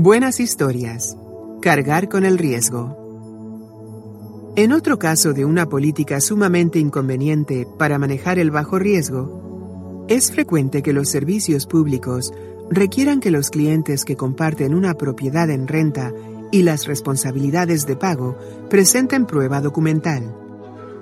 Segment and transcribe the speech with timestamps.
[0.00, 1.16] Buenas historias.
[1.60, 4.52] Cargar con el riesgo.
[4.54, 10.82] En otro caso de una política sumamente inconveniente para manejar el bajo riesgo, es frecuente
[10.82, 12.32] que los servicios públicos
[12.70, 16.12] requieran que los clientes que comparten una propiedad en renta
[16.52, 18.38] y las responsabilidades de pago
[18.70, 20.32] presenten prueba documental,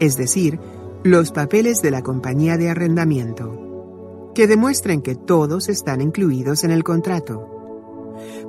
[0.01, 0.59] es decir,
[1.05, 6.83] los papeles de la compañía de arrendamiento, que demuestren que todos están incluidos en el
[6.83, 7.56] contrato.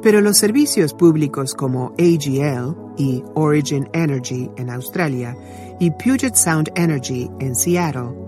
[0.02, 5.36] Pero los servicios públicos como AGL y Origin Energy en Australia
[5.80, 8.28] y Puget Sound Energy en Seattle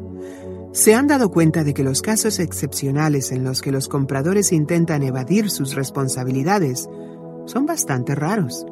[0.72, 5.02] se han dado cuenta de que los casos excepcionales en los que los compradores intentan
[5.02, 6.88] evadir sus responsabilidades
[7.46, 8.66] son bastante raros.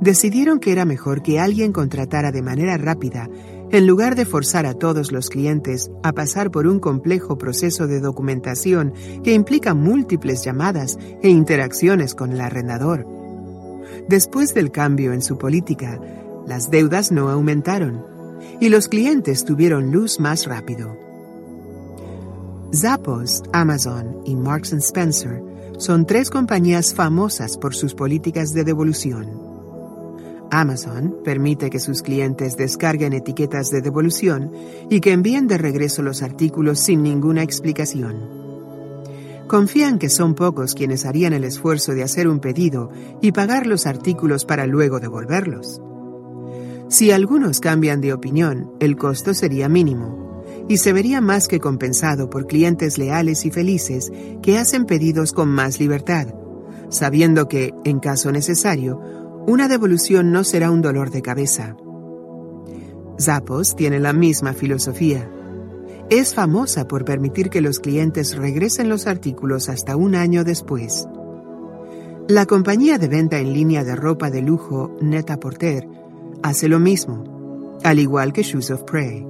[0.00, 3.28] Decidieron que era mejor que alguien contratara de manera rápida
[3.72, 8.00] en lugar de forzar a todos los clientes a pasar por un complejo proceso de
[8.00, 8.92] documentación
[9.24, 13.06] que implica múltiples llamadas e interacciones con el arrendador.
[14.08, 15.98] Después del cambio en su política,
[16.46, 18.04] las deudas no aumentaron
[18.60, 20.94] y los clientes tuvieron luz más rápido.
[22.74, 25.42] Zappos, Amazon y Marks Spencer
[25.78, 29.41] son tres compañías famosas por sus políticas de devolución.
[30.52, 34.52] Amazon permite que sus clientes descarguen etiquetas de devolución
[34.90, 38.42] y que envíen de regreso los artículos sin ninguna explicación.
[39.48, 42.90] Confían que son pocos quienes harían el esfuerzo de hacer un pedido
[43.22, 45.80] y pagar los artículos para luego devolverlos.
[46.88, 52.28] Si algunos cambian de opinión, el costo sería mínimo y se vería más que compensado
[52.28, 56.26] por clientes leales y felices que hacen pedidos con más libertad,
[56.90, 61.76] sabiendo que, en caso necesario, una devolución no será un dolor de cabeza.
[63.20, 65.28] Zappos tiene la misma filosofía.
[66.10, 71.06] Es famosa por permitir que los clientes regresen los artículos hasta un año después.
[72.28, 75.88] La compañía de venta en línea de ropa de lujo Net-a-Porter
[76.42, 79.26] hace lo mismo, al igual que Shoes of Prey.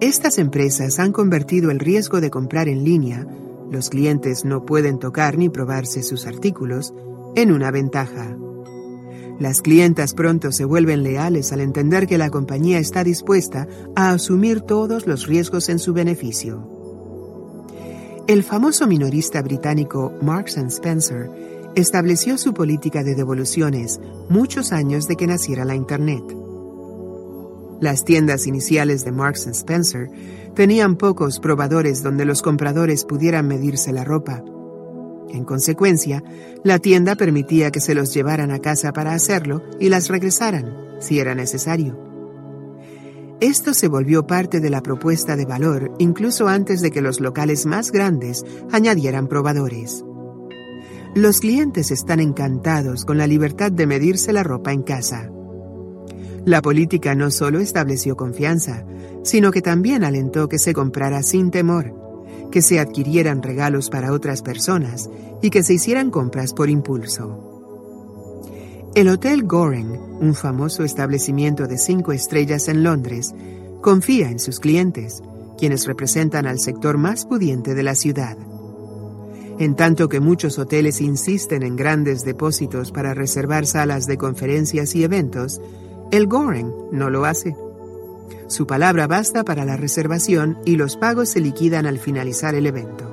[0.00, 3.26] Estas empresas han convertido el riesgo de comprar en línea,
[3.70, 6.92] los clientes no pueden tocar ni probarse sus artículos,
[7.34, 8.36] en una ventaja.
[9.40, 14.60] Las clientas pronto se vuelven leales al entender que la compañía está dispuesta a asumir
[14.60, 16.68] todos los riesgos en su beneficio.
[18.26, 21.30] El famoso minorista británico Marks Spencer
[21.74, 23.98] estableció su política de devoluciones
[24.28, 26.22] muchos años de que naciera la Internet.
[27.80, 30.10] Las tiendas iniciales de Marks Spencer
[30.54, 34.44] tenían pocos probadores donde los compradores pudieran medirse la ropa
[35.32, 36.22] en consecuencia,
[36.64, 41.18] la tienda permitía que se los llevaran a casa para hacerlo y las regresaran, si
[41.18, 41.98] era necesario.
[43.40, 47.64] Esto se volvió parte de la propuesta de valor incluso antes de que los locales
[47.64, 50.04] más grandes añadieran probadores.
[51.14, 55.30] Los clientes están encantados con la libertad de medirse la ropa en casa.
[56.44, 58.84] La política no solo estableció confianza,
[59.24, 61.99] sino que también alentó que se comprara sin temor
[62.50, 65.08] que se adquirieran regalos para otras personas
[65.42, 67.50] y que se hicieran compras por impulso.
[68.94, 73.32] El Hotel Goring, un famoso establecimiento de cinco estrellas en Londres,
[73.80, 75.22] confía en sus clientes,
[75.56, 78.36] quienes representan al sector más pudiente de la ciudad.
[79.60, 85.04] En tanto que muchos hoteles insisten en grandes depósitos para reservar salas de conferencias y
[85.04, 85.60] eventos,
[86.10, 87.54] el Goring no lo hace.
[88.50, 93.08] Su palabra basta para la reservación y los pagos se liquidan al finalizar el evento.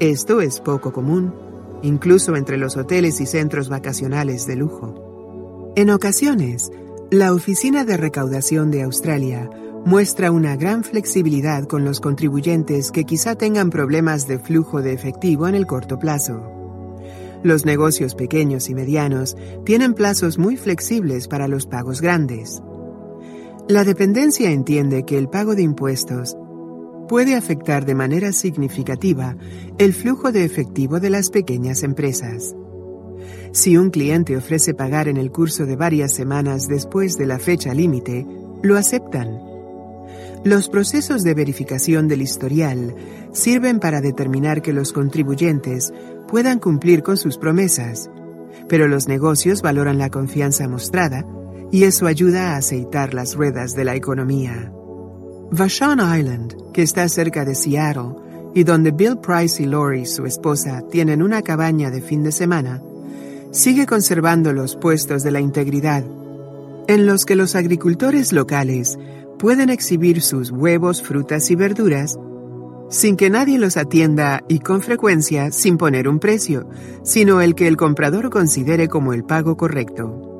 [0.00, 1.32] Esto es poco común,
[1.80, 5.72] incluso entre los hoteles y centros vacacionales de lujo.
[5.76, 6.70] En ocasiones,
[7.10, 9.48] la Oficina de Recaudación de Australia
[9.86, 15.48] muestra una gran flexibilidad con los contribuyentes que quizá tengan problemas de flujo de efectivo
[15.48, 16.42] en el corto plazo.
[17.42, 22.62] Los negocios pequeños y medianos tienen plazos muy flexibles para los pagos grandes.
[23.68, 26.36] La dependencia entiende que el pago de impuestos
[27.08, 29.36] puede afectar de manera significativa
[29.78, 32.54] el flujo de efectivo de las pequeñas empresas.
[33.52, 37.74] Si un cliente ofrece pagar en el curso de varias semanas después de la fecha
[37.74, 38.26] límite,
[38.62, 39.52] lo aceptan
[40.44, 42.96] los procesos de verificación del historial
[43.32, 45.94] sirven para determinar que los contribuyentes
[46.26, 48.10] puedan cumplir con sus promesas,
[48.68, 51.24] pero los negocios valoran la confianza mostrada
[51.72, 54.70] y eso ayuda a aceitar las ruedas de la economía.
[55.50, 58.14] Vashon Island, que está cerca de Seattle
[58.54, 62.82] y donde Bill Price y Lori, su esposa, tienen una cabaña de fin de semana,
[63.52, 66.04] sigue conservando los puestos de la integridad,
[66.88, 68.98] en los que los agricultores locales
[69.38, 72.18] pueden exhibir sus huevos, frutas y verduras
[72.90, 76.68] sin que nadie los atienda y con frecuencia sin poner un precio,
[77.02, 80.31] sino el que el comprador considere como el pago correcto.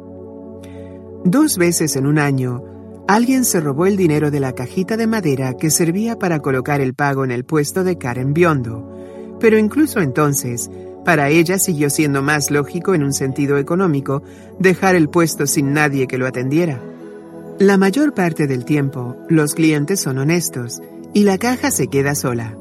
[1.25, 2.65] Dos veces en un año,
[3.07, 6.95] alguien se robó el dinero de la cajita de madera que servía para colocar el
[6.95, 10.69] pago en el puesto de Karen Biondo, pero incluso entonces,
[11.05, 14.23] para ella siguió siendo más lógico en un sentido económico
[14.59, 16.83] dejar el puesto sin nadie que lo atendiera.
[17.59, 20.81] La mayor parte del tiempo, los clientes son honestos
[21.15, 22.57] y la caja se queda sola.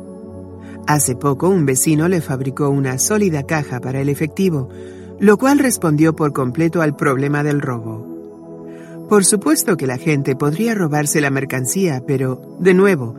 [0.85, 4.69] Hace poco un vecino le fabricó una sólida caja para el efectivo,
[5.19, 8.10] lo cual respondió por completo al problema del robo.
[9.11, 13.15] Por supuesto que la gente podría robarse la mercancía, pero, de nuevo,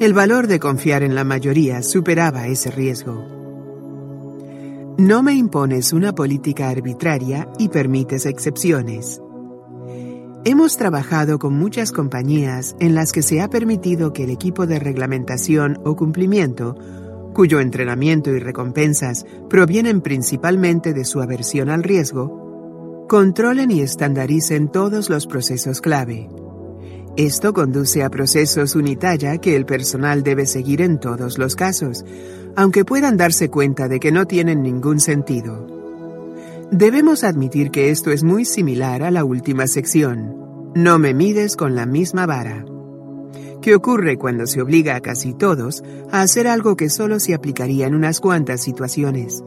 [0.00, 3.24] el valor de confiar en la mayoría superaba ese riesgo.
[4.98, 9.22] No me impones una política arbitraria y permites excepciones.
[10.44, 14.80] Hemos trabajado con muchas compañías en las que se ha permitido que el equipo de
[14.80, 16.74] reglamentación o cumplimiento,
[17.34, 22.45] cuyo entrenamiento y recompensas provienen principalmente de su aversión al riesgo,
[23.08, 26.28] controlen y estandaricen todos los procesos clave.
[27.16, 32.04] Esto conduce a procesos unitalla que el personal debe seguir en todos los casos,
[32.56, 35.66] aunque puedan darse cuenta de que no tienen ningún sentido.
[36.70, 40.72] Debemos admitir que esto es muy similar a la última sección.
[40.74, 42.64] No me mides con la misma vara.
[43.62, 47.86] ¿Qué ocurre cuando se obliga a casi todos a hacer algo que solo se aplicaría
[47.86, 49.42] en unas cuantas situaciones?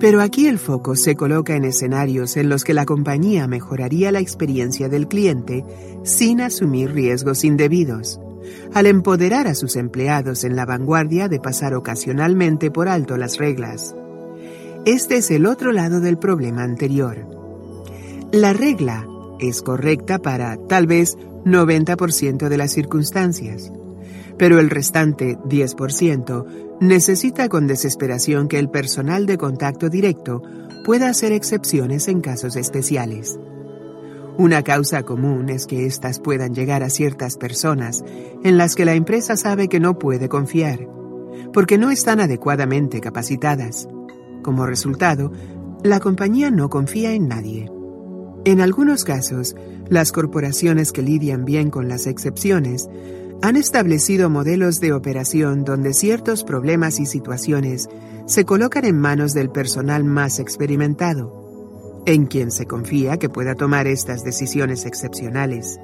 [0.00, 4.20] Pero aquí el foco se coloca en escenarios en los que la compañía mejoraría la
[4.20, 5.64] experiencia del cliente
[6.02, 8.20] sin asumir riesgos indebidos,
[8.74, 13.94] al empoderar a sus empleados en la vanguardia de pasar ocasionalmente por alto las reglas.
[14.84, 17.26] Este es el otro lado del problema anterior.
[18.32, 19.06] La regla
[19.40, 23.72] es correcta para, tal vez, 90% de las circunstancias,
[24.36, 30.42] pero el restante 10% necesita con desesperación que el personal de contacto directo
[30.84, 33.38] pueda hacer excepciones en casos especiales.
[34.36, 38.04] Una causa común es que éstas puedan llegar a ciertas personas
[38.42, 40.88] en las que la empresa sabe que no puede confiar,
[41.52, 43.88] porque no están adecuadamente capacitadas
[44.44, 45.32] como resultado,
[45.82, 47.68] la compañía no confía en nadie.
[48.44, 49.56] En algunos casos,
[49.88, 52.88] las corporaciones que lidian bien con las excepciones
[53.44, 57.90] han establecido modelos de operación donde ciertos problemas y situaciones
[58.24, 63.86] se colocan en manos del personal más experimentado, en quien se confía que pueda tomar
[63.86, 65.78] estas decisiones excepcionales.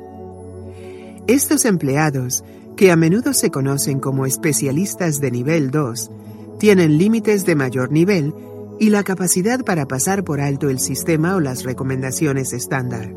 [1.27, 2.45] Estos empleados,
[2.79, 6.11] que a menudo se conocen como especialistas de nivel 2,
[6.59, 8.33] tienen límites de mayor nivel
[8.79, 13.13] y la capacidad para pasar por alto el sistema o las recomendaciones estándar.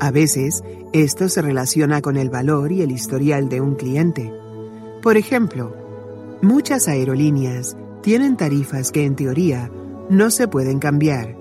[0.00, 4.32] A veces, esto se relaciona con el valor y el historial de un cliente.
[5.02, 5.76] Por ejemplo,
[6.40, 9.70] muchas aerolíneas tienen tarifas que en teoría
[10.08, 11.36] no se pueden cambiar.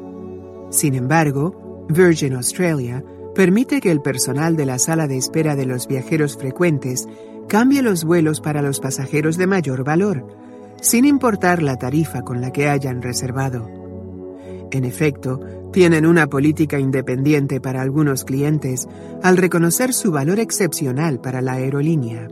[0.71, 5.87] Sin embargo, Virgin Australia permite que el personal de la sala de espera de los
[5.87, 7.07] viajeros frecuentes
[7.47, 10.27] cambie los vuelos para los pasajeros de mayor valor,
[10.81, 13.69] sin importar la tarifa con la que hayan reservado.
[14.71, 15.39] En efecto,
[15.71, 18.87] tienen una política independiente para algunos clientes
[19.21, 22.27] al reconocer su valor excepcional para la aerolínea.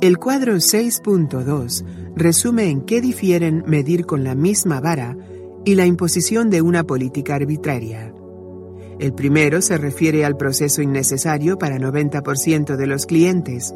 [0.00, 1.84] El cuadro 6.2
[2.16, 5.16] resume en qué difieren medir con la misma vara
[5.64, 8.12] y la imposición de una política arbitraria.
[8.98, 13.74] El primero se refiere al proceso innecesario para 90% de los clientes,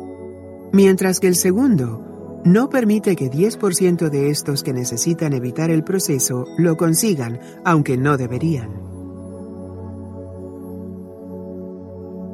[0.72, 6.46] mientras que el segundo no permite que 10% de estos que necesitan evitar el proceso
[6.56, 8.70] lo consigan, aunque no deberían.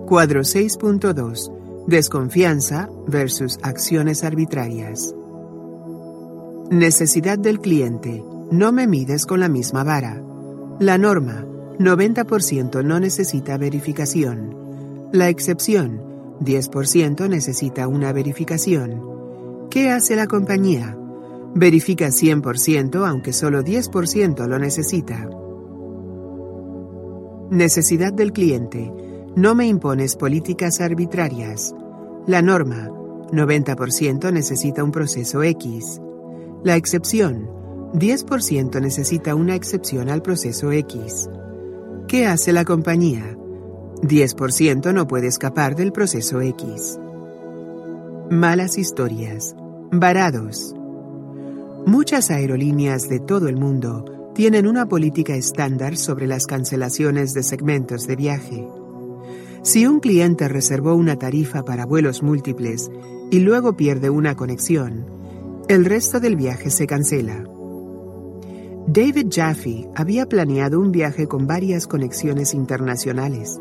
[0.06, 1.86] Cuadro 6.2.
[1.86, 5.14] Desconfianza versus acciones arbitrarias.
[6.70, 8.22] Necesidad del cliente.
[8.50, 10.22] No me mides con la misma vara.
[10.78, 11.46] La norma
[11.78, 15.08] 90% no necesita verificación.
[15.12, 16.02] La excepción,
[16.40, 19.13] 10% necesita una verificación.
[19.74, 20.96] ¿Qué hace la compañía?
[21.52, 25.28] Verifica 100% aunque solo 10% lo necesita.
[27.50, 28.92] Necesidad del cliente.
[29.34, 31.74] No me impones políticas arbitrarias.
[32.28, 32.88] La norma,
[33.32, 36.00] 90% necesita un proceso X.
[36.62, 37.48] La excepción,
[37.94, 41.28] 10% necesita una excepción al proceso X.
[42.06, 43.36] ¿Qué hace la compañía?
[44.02, 47.00] 10% no puede escapar del proceso X.
[48.30, 49.56] Malas historias.
[50.00, 50.74] Varados.
[51.86, 58.06] Muchas aerolíneas de todo el mundo tienen una política estándar sobre las cancelaciones de segmentos
[58.06, 58.66] de viaje.
[59.62, 62.90] Si un cliente reservó una tarifa para vuelos múltiples
[63.30, 65.06] y luego pierde una conexión,
[65.68, 67.44] el resto del viaje se cancela.
[68.86, 73.58] David Jaffe había planeado un viaje con varias conexiones internacionales.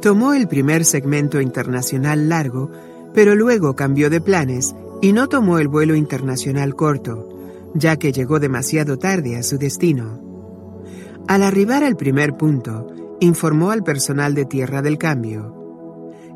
[0.00, 2.70] Tomó el primer segmento internacional largo,
[3.14, 7.28] pero luego cambió de planes y no tomó el vuelo internacional corto,
[7.74, 10.22] ya que llegó demasiado tarde a su destino.
[11.26, 12.86] Al arribar al primer punto,
[13.20, 15.58] informó al personal de tierra del cambio.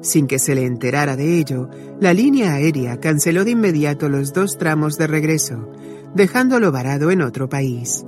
[0.02, 1.68] Sin que se le enterara de ello,
[2.00, 5.70] la línea aérea canceló de inmediato los dos tramos de regreso,
[6.14, 8.04] dejándolo varado en otro país.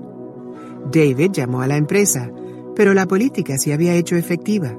[0.93, 2.33] David llamó a la empresa,
[2.75, 4.77] pero la política se había hecho efectiva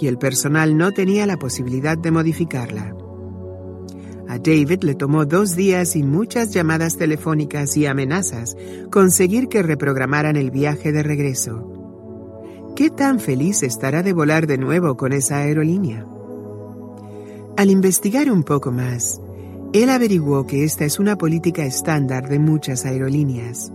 [0.00, 2.94] y el personal no tenía la posibilidad de modificarla.
[4.28, 8.56] A David le tomó dos días y muchas llamadas telefónicas y amenazas
[8.90, 12.74] conseguir que reprogramaran el viaje de regreso.
[12.76, 16.06] ¿Qué tan feliz estará de volar de nuevo con esa aerolínea?
[17.56, 19.18] Al investigar un poco más,
[19.72, 23.72] él averiguó que esta es una política estándar de muchas aerolíneas.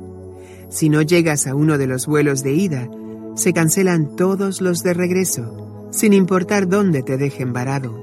[0.69, 2.89] Si no llegas a uno de los vuelos de ida,
[3.35, 8.02] se cancelan todos los de regreso, sin importar dónde te dejen varado.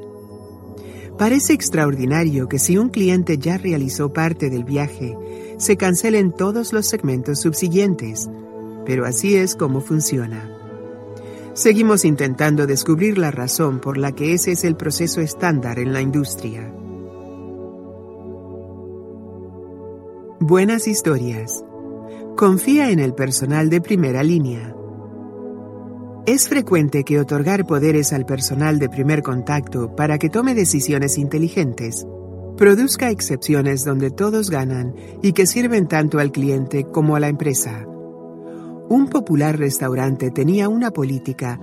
[1.20, 5.18] Parece extraordinario que si un cliente ya realizó parte del viaje,
[5.58, 8.30] se cancelen todos los segmentos subsiguientes,
[8.86, 10.50] pero así es como funciona.
[11.52, 16.00] Seguimos intentando descubrir la razón por la que ese es el proceso estándar en la
[16.00, 16.72] industria.
[20.40, 21.62] Buenas historias.
[22.34, 24.74] Confía en el personal de primera línea.
[26.26, 32.06] Es frecuente que otorgar poderes al personal de primer contacto para que tome decisiones inteligentes
[32.58, 37.86] produzca excepciones donde todos ganan y que sirven tanto al cliente como a la empresa.
[38.90, 41.58] Un popular restaurante tenía una política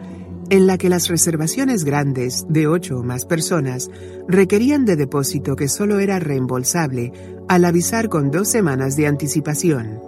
[0.49, 3.91] en la que las reservaciones grandes de ocho o más personas
[4.27, 7.11] requerían de depósito que solo era reembolsable
[7.47, 10.06] al avisar con dos semanas de anticipación.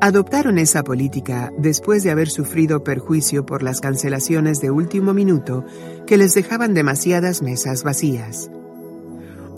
[0.00, 5.64] Adoptaron esa política después de haber sufrido perjuicio por las cancelaciones de último minuto
[6.06, 8.50] que les dejaban demasiadas mesas vacías.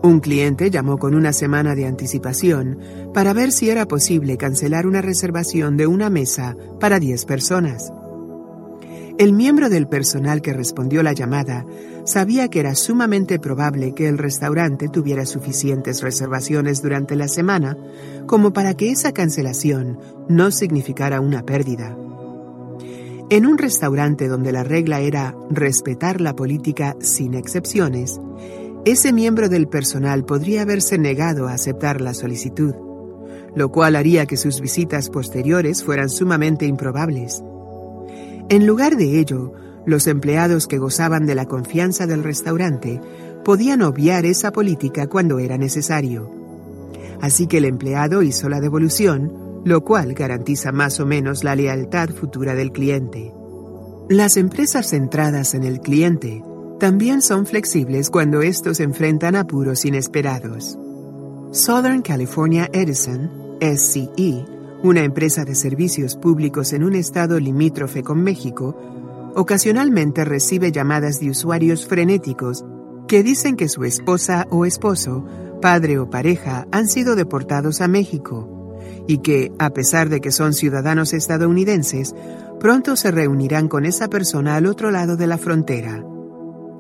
[0.03, 2.79] Un cliente llamó con una semana de anticipación
[3.13, 7.93] para ver si era posible cancelar una reservación de una mesa para 10 personas.
[9.19, 11.65] El miembro del personal que respondió la llamada
[12.05, 17.79] sabía que era sumamente probable que el restaurante tuviera suficientes reservaciones durante la semana
[18.27, 21.97] como para que esa cancelación no significara una pérdida.
[23.31, 28.21] En un restaurante donde la regla era respetar la política sin excepciones,
[28.85, 32.75] ese miembro del personal podría haberse negado a aceptar la solicitud,
[33.55, 37.43] lo cual haría que sus visitas posteriores fueran sumamente improbables.
[38.49, 39.53] En lugar de ello,
[39.87, 43.01] los empleados que gozaban de la confianza del restaurante
[43.45, 46.31] podían obviar esa política cuando era necesario.
[47.21, 52.11] Así que el empleado hizo la devolución, lo cual garantiza más o menos la lealtad
[52.11, 53.33] futura del cliente.
[54.09, 56.45] Las empresas centradas en el cliente
[56.79, 60.79] también son flexibles cuando estos enfrentan apuros inesperados.
[61.51, 64.45] Southern California Edison, SCE,
[64.83, 68.77] una empresa de servicios públicos en un estado limítrofe con México,
[69.35, 72.65] ocasionalmente recibe llamadas de usuarios frenéticos
[73.09, 75.25] que dicen que su esposa o esposo
[75.61, 78.53] padre o pareja han sido deportados a México
[79.07, 82.15] y que, a pesar de que son ciudadanos estadounidenses,
[82.59, 86.05] pronto se reunirán con esa persona al otro lado de la frontera.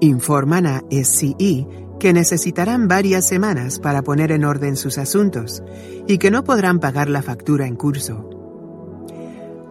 [0.00, 1.66] Informan a SCE
[1.98, 5.62] que necesitarán varias semanas para poner en orden sus asuntos
[6.06, 8.30] y que no podrán pagar la factura en curso.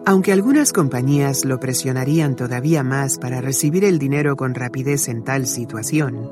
[0.04, 5.46] Aunque algunas compañías lo presionarían todavía más para recibir el dinero con rapidez en tal
[5.46, 6.30] situación,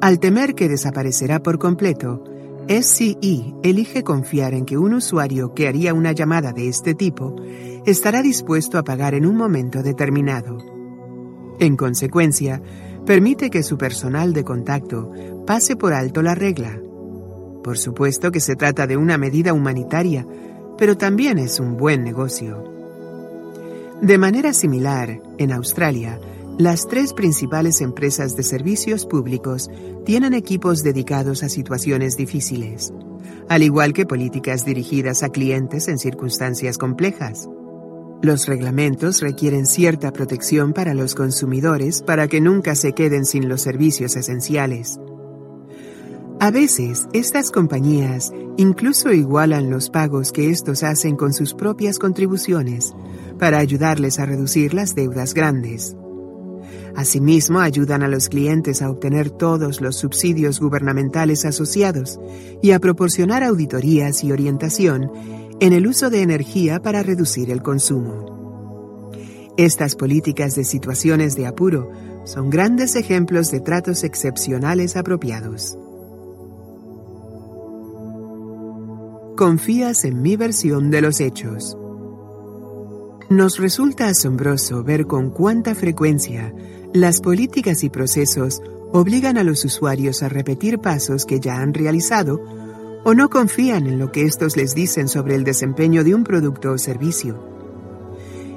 [0.00, 2.24] al temer que desaparecerá por completo,
[2.68, 7.36] SCE elige confiar en que un usuario que haría una llamada de este tipo
[7.86, 10.58] estará dispuesto a pagar en un momento determinado.
[11.60, 12.60] En consecuencia,
[13.06, 15.10] permite que su personal de contacto
[15.46, 16.78] pase por alto la regla.
[17.62, 20.26] Por supuesto que se trata de una medida humanitaria,
[20.76, 22.64] pero también es un buen negocio.
[24.02, 26.20] De manera similar, en Australia,
[26.58, 29.70] las tres principales empresas de servicios públicos
[30.04, 32.92] tienen equipos dedicados a situaciones difíciles,
[33.48, 37.48] al igual que políticas dirigidas a clientes en circunstancias complejas.
[38.22, 43.60] Los reglamentos requieren cierta protección para los consumidores para que nunca se queden sin los
[43.60, 44.98] servicios esenciales.
[46.40, 52.94] A veces, estas compañías incluso igualan los pagos que estos hacen con sus propias contribuciones
[53.38, 55.96] para ayudarles a reducir las deudas grandes.
[56.94, 62.18] Asimismo, ayudan a los clientes a obtener todos los subsidios gubernamentales asociados
[62.62, 65.10] y a proporcionar auditorías y orientación
[65.60, 69.10] en el uso de energía para reducir el consumo.
[69.56, 71.90] Estas políticas de situaciones de apuro
[72.24, 75.78] son grandes ejemplos de tratos excepcionales apropiados.
[79.36, 81.76] Confías en mi versión de los hechos.
[83.30, 86.54] Nos resulta asombroso ver con cuánta frecuencia
[86.92, 92.40] las políticas y procesos obligan a los usuarios a repetir pasos que ya han realizado
[93.08, 96.72] o no confían en lo que estos les dicen sobre el desempeño de un producto
[96.72, 97.38] o servicio.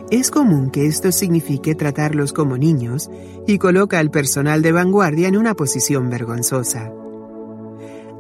[0.10, 3.12] Es común que esto signifique tratarlos como niños
[3.46, 6.92] y coloca al personal de vanguardia en una posición vergonzosa.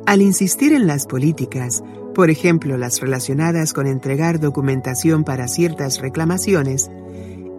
[0.06, 6.92] Al insistir en las políticas, por ejemplo las relacionadas con entregar documentación para ciertas reclamaciones,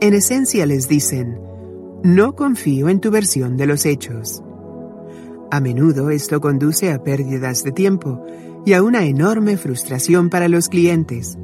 [0.00, 1.40] en esencia les dicen,
[2.04, 4.44] no confío en tu versión de los hechos.
[5.50, 8.24] A menudo esto conduce a pérdidas de tiempo
[8.64, 11.38] y a una enorme frustración para los clientes,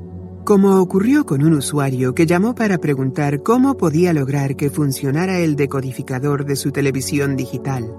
[0.45, 5.57] como ocurrió con un usuario que llamó para preguntar cómo podía lograr que funcionara el
[5.57, 7.93] decodificador de su televisión digital.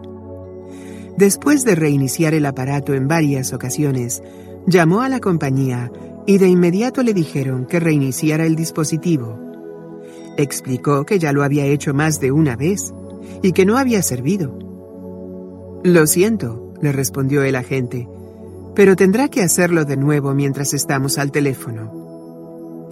[1.17, 4.21] Después de reiniciar el aparato en varias ocasiones,
[4.67, 5.91] llamó a la compañía
[6.27, 9.39] y de inmediato le dijeron que reiniciara el dispositivo.
[10.37, 12.93] Explicó que ya lo había hecho más de una vez
[13.41, 14.59] y que no había servido.
[15.83, 18.07] Lo siento, le respondió el agente,
[18.77, 22.85] pero tendrá que hacerlo de nuevo mientras estamos al teléfono.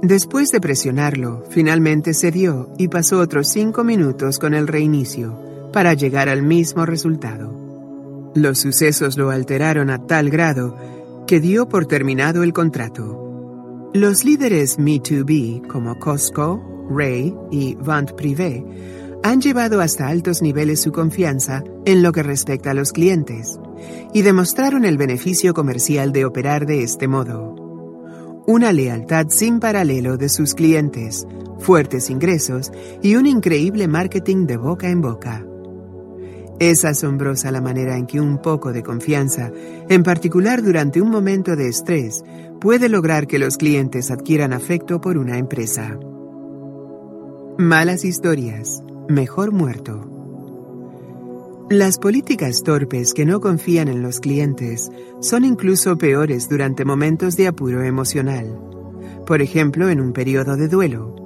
[0.00, 6.28] Después de presionarlo, finalmente cedió y pasó otros cinco minutos con el reinicio para llegar
[6.28, 8.32] al mismo resultado.
[8.36, 10.76] Los sucesos lo alteraron a tal grado
[11.26, 13.90] que dio por terminado el contrato.
[13.94, 18.64] Los líderes Me2B como Costco, Ray y Vant Privé
[19.22, 23.58] han llevado hasta altos niveles su confianza en lo que respecta a los clientes
[24.12, 27.54] y demostraron el beneficio comercial de operar de este modo.
[28.46, 31.26] Una lealtad sin paralelo de sus clientes,
[31.60, 35.46] fuertes ingresos y un increíble marketing de boca en boca.
[36.58, 39.50] Es asombrosa la manera en que un poco de confianza,
[39.88, 42.24] en particular durante un momento de estrés,
[42.60, 45.98] puede lograr que los clientes adquieran afecto por una empresa.
[47.58, 50.08] Malas historias mejor muerto.
[51.70, 57.46] Las políticas torpes que no confían en los clientes son incluso peores durante momentos de
[57.48, 58.58] apuro emocional,
[59.26, 61.16] por ejemplo en un periodo de duelo.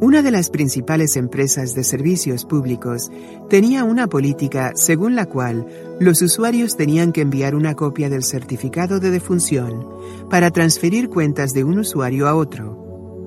[0.00, 3.10] Una de las principales empresas de servicios públicos
[3.48, 5.66] tenía una política según la cual
[6.00, 9.86] los usuarios tenían que enviar una copia del certificado de defunción
[10.28, 12.81] para transferir cuentas de un usuario a otro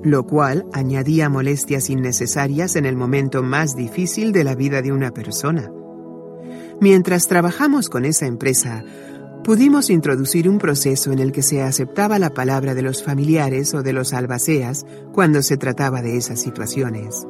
[0.06, 5.10] lo cual añadía molestias innecesarias en el momento más difícil de la vida de una
[5.10, 5.72] persona.
[6.80, 8.84] Mientras trabajamos con esa empresa,
[9.44, 13.82] pudimos introducir un proceso en el que se aceptaba la palabra de los familiares o
[13.82, 17.26] de los albaceas cuando se trataba de esas situaciones.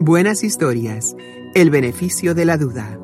[0.00, 1.14] Buenas historias.
[1.54, 2.98] El beneficio de la duda.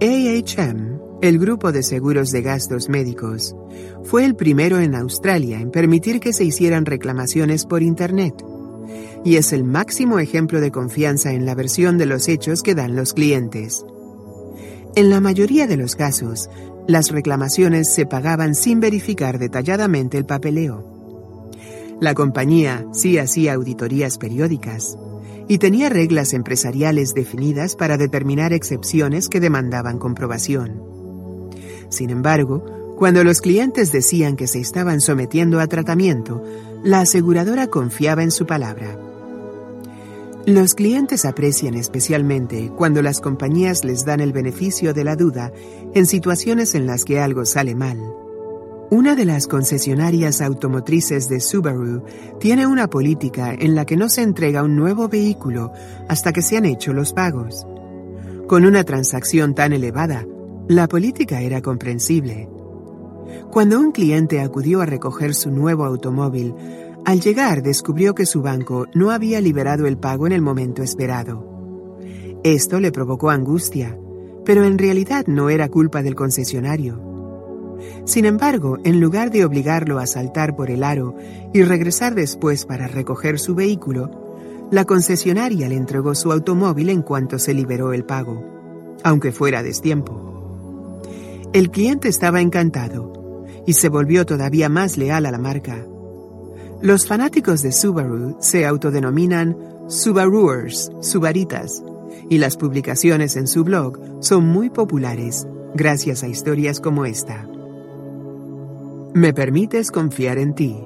[0.00, 0.93] AHM
[1.24, 3.56] el grupo de seguros de gastos médicos
[4.02, 8.34] fue el primero en Australia en permitir que se hicieran reclamaciones por Internet.
[9.24, 12.94] y es el máximo ejemplo de confianza en la versión de los hechos que dan
[12.94, 13.86] los clientes.
[14.96, 16.50] En la mayoría de los casos,
[16.86, 21.40] las reclamaciones se pagaban sin verificar detalladamente el papeleo.
[22.02, 24.98] La compañía sí hacía auditorías periódicas
[25.48, 30.93] y tenía reglas empresariales definidas para determinar excepciones que demandaban comprobación.
[31.88, 32.64] Sin embargo,
[32.96, 36.42] cuando los clientes decían que se estaban sometiendo a tratamiento,
[36.82, 38.98] la aseguradora confiaba en su palabra.
[40.46, 45.52] Los clientes aprecian especialmente cuando las compañías les dan el beneficio de la duda
[45.94, 47.98] en situaciones en las que algo sale mal.
[48.90, 52.04] Una de las concesionarias automotrices de Subaru
[52.38, 55.72] tiene una política en la que no se entrega un nuevo vehículo
[56.08, 57.66] hasta que se han hecho los pagos.
[58.46, 60.26] Con una transacción tan elevada,
[60.68, 62.48] la política era comprensible.
[63.50, 66.54] Cuando un cliente acudió a recoger su nuevo automóvil,
[67.04, 71.98] al llegar descubrió que su banco no había liberado el pago en el momento esperado.
[72.42, 73.98] Esto le provocó angustia,
[74.46, 76.98] pero en realidad no era culpa del concesionario.
[78.06, 81.14] Sin embargo, en lugar de obligarlo a saltar por el aro
[81.52, 87.38] y regresar después para recoger su vehículo, la concesionaria le entregó su automóvil en cuanto
[87.38, 88.42] se liberó el pago,
[89.02, 90.33] aunque fuera destiempo.
[91.54, 95.86] El cliente estaba encantado y se volvió todavía más leal a la marca.
[96.82, 101.80] Los fanáticos de Subaru se autodenominan Subaruers, Subaritas,
[102.28, 107.46] y las publicaciones en su blog son muy populares gracias a historias como esta.
[109.14, 110.76] ¿Me permites confiar en ti?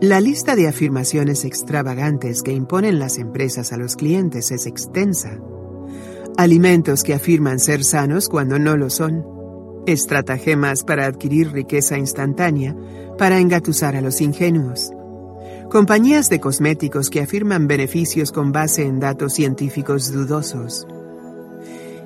[0.00, 5.38] La lista de afirmaciones extravagantes que imponen las empresas a los clientes es extensa.
[6.38, 9.26] Alimentos que afirman ser sanos cuando no lo son
[9.88, 12.76] estratagemas para adquirir riqueza instantánea,
[13.18, 14.92] para engatusar a los ingenuos.
[15.68, 20.86] Compañías de cosméticos que afirman beneficios con base en datos científicos dudosos.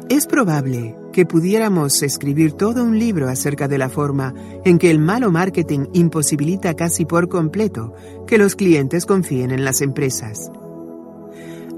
[0.09, 4.33] Es probable que pudiéramos escribir todo un libro acerca de la forma
[4.65, 7.93] en que el malo marketing imposibilita casi por completo
[8.27, 10.51] que los clientes confíen en las empresas.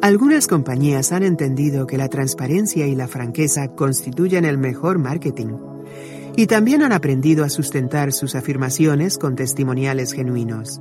[0.05, 5.57] Algunas compañías han entendido que la transparencia y la franqueza constituyen el mejor marketing
[6.37, 10.79] y también han aprendido a sustentar sus afirmaciones con testimoniales genuinos.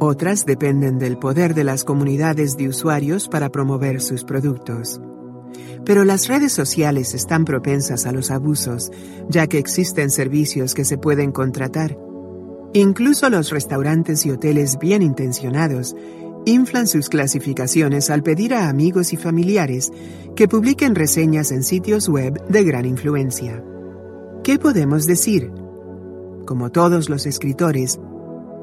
[0.00, 5.00] Otras dependen del poder de las comunidades de usuarios para promover sus productos.
[5.84, 8.90] Pero las redes sociales están propensas a los abusos,
[9.28, 11.96] ya que existen servicios que se pueden contratar.
[12.72, 15.94] Incluso los restaurantes y hoteles bien intencionados
[16.46, 19.90] inflan sus clasificaciones al pedir a amigos y familiares
[20.34, 23.62] que publiquen reseñas en sitios web de gran influencia.
[24.42, 25.50] ¿Qué podemos decir?
[26.46, 28.00] Como todos los escritores,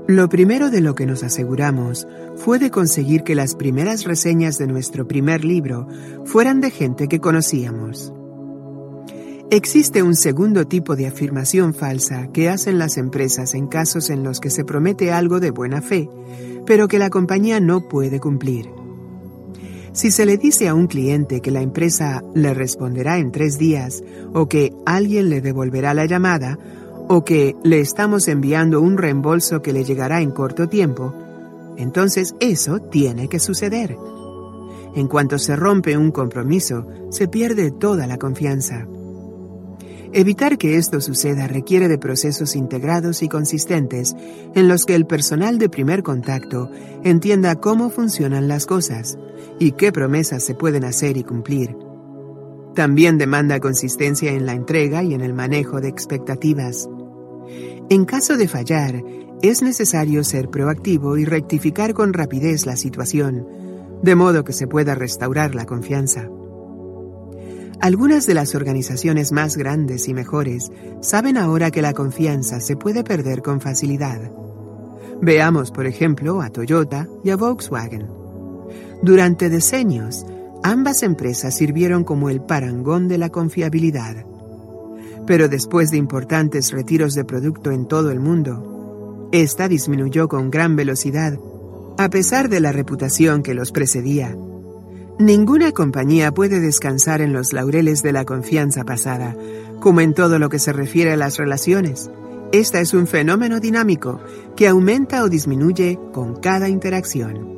[0.07, 4.67] lo primero de lo que nos aseguramos fue de conseguir que las primeras reseñas de
[4.67, 5.87] nuestro primer libro
[6.25, 8.13] fueran de gente que conocíamos.
[9.49, 14.41] Existe un segundo tipo de afirmación falsa que hacen las empresas en casos en los
[14.41, 16.09] que se promete algo de buena fe,
[16.65, 18.69] pero que la compañía no puede cumplir.
[19.93, 24.03] Si se le dice a un cliente que la empresa le responderá en tres días,
[24.33, 26.59] o que alguien le devolverá la llamada,
[27.07, 31.13] o que le estamos enviando un reembolso que le llegará en corto tiempo,
[31.77, 33.95] entonces eso tiene que suceder.
[34.93, 38.85] En cuanto se rompe un compromiso, se pierde toda la confianza.
[40.13, 44.15] Evitar que esto suceda requiere de procesos integrados y consistentes
[44.55, 46.69] en los que el personal de primer contacto
[47.03, 49.17] entienda cómo funcionan las cosas
[49.59, 51.75] y qué promesas se pueden hacer y cumplir.
[52.73, 56.87] También demanda consistencia en la entrega y en el manejo de expectativas.
[57.89, 59.03] En caso de fallar,
[59.41, 63.47] es necesario ser proactivo y rectificar con rapidez la situación,
[64.01, 66.29] de modo que se pueda restaurar la confianza.
[67.79, 73.03] Algunas de las organizaciones más grandes y mejores saben ahora que la confianza se puede
[73.03, 74.31] perder con facilidad.
[75.21, 78.07] Veamos, por ejemplo, a Toyota y a Volkswagen.
[79.03, 80.25] Durante decenios,
[80.63, 84.25] ambas empresas sirvieron como el parangón de la confiabilidad.
[85.27, 90.75] Pero después de importantes retiros de producto en todo el mundo, esta disminuyó con gran
[90.75, 91.37] velocidad,
[91.97, 94.35] a pesar de la reputación que los precedía.
[95.19, 99.35] Ninguna compañía puede descansar en los laureles de la confianza pasada,
[99.79, 102.11] como en todo lo que se refiere a las relaciones.
[102.51, 104.19] Esta es un fenómeno dinámico
[104.55, 107.57] que aumenta o disminuye con cada interacción.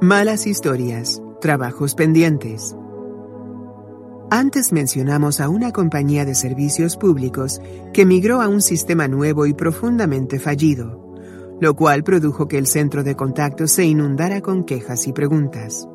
[0.00, 2.74] Malas historias, trabajos pendientes.
[4.28, 7.60] Antes mencionamos a una compañía de servicios públicos
[7.92, 10.97] que migró a un sistema nuevo y profundamente fallido,
[11.60, 15.88] lo cual produjo que el centro de contacto se inundara con quejas y preguntas.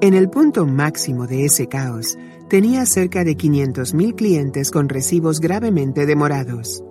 [0.00, 6.06] En el punto máximo de ese caos, tenía cerca de 500.000 clientes con recibos gravemente
[6.06, 6.82] demorados.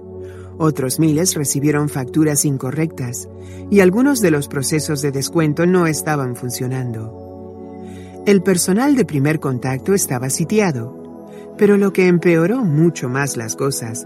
[0.57, 3.29] Otros miles recibieron facturas incorrectas
[3.71, 8.23] y algunos de los procesos de descuento no estaban funcionando.
[8.25, 10.99] El personal de primer contacto estaba sitiado,
[11.57, 14.05] pero lo que empeoró mucho más las cosas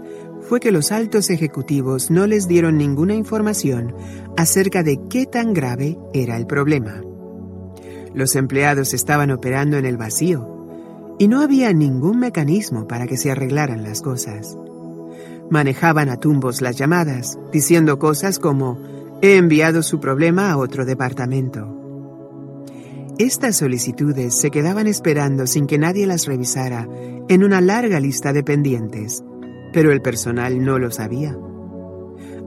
[0.54, 3.92] fue que los altos ejecutivos no les dieron ninguna información
[4.36, 7.02] acerca de qué tan grave era el problema.
[8.14, 13.32] Los empleados estaban operando en el vacío y no había ningún mecanismo para que se
[13.32, 14.56] arreglaran las cosas.
[15.50, 18.78] Manejaban a tumbos las llamadas, diciendo cosas como,
[19.22, 21.66] he enviado su problema a otro departamento.
[23.18, 26.88] Estas solicitudes se quedaban esperando sin que nadie las revisara
[27.28, 29.24] en una larga lista de pendientes,
[29.74, 31.36] pero el personal no lo sabía.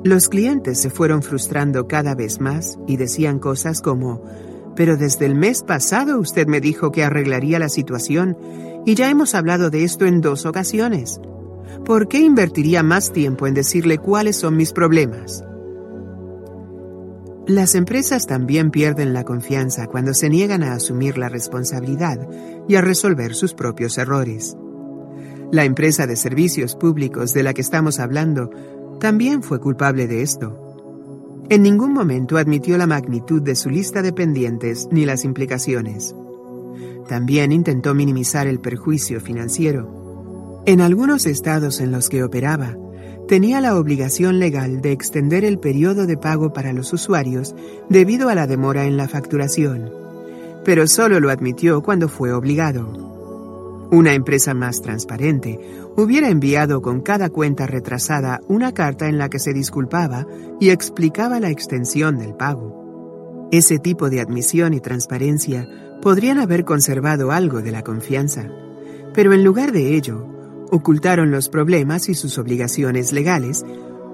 [0.04, 4.24] Los clientes se fueron frustrando cada vez más y decían cosas como,
[4.76, 8.38] pero desde el mes pasado usted me dijo que arreglaría la situación
[8.86, 11.20] y ya hemos hablado de esto en dos ocasiones.
[11.84, 15.44] ¿Por qué invertiría más tiempo en decirle cuáles son mis problemas?
[17.46, 22.18] Las empresas también pierden la confianza cuando se niegan a asumir la responsabilidad
[22.70, 24.56] y a resolver sus propios errores.
[25.52, 28.50] La empresa de servicios públicos de la que estamos hablando
[29.00, 30.68] también fue culpable de esto.
[31.50, 36.14] En ningún momento admitió la magnitud de su lista de pendientes ni las implicaciones.
[37.08, 40.64] También intentó minimizar el perjuicio financiero.
[40.66, 42.76] En algunos estados en los que operaba,
[43.30, 47.56] tenía la obligación legal de extender el periodo de pago para los usuarios
[47.88, 49.90] debido a la demora en la facturación,
[50.66, 53.17] pero solo lo admitió cuando fue obligado.
[53.90, 55.60] Una empresa más transparente
[55.96, 60.28] hubiera enviado con cada cuenta retrasada una carta en la que se disculpaba
[60.60, 63.48] y explicaba la extensión del pago.
[63.52, 65.70] Ese tipo de admisión y transparencia
[66.02, 68.50] podrían haber conservado algo de la confianza,
[69.14, 70.28] pero en lugar de ello,
[70.70, 73.66] ocultaron los problemas y sus obligaciones legales,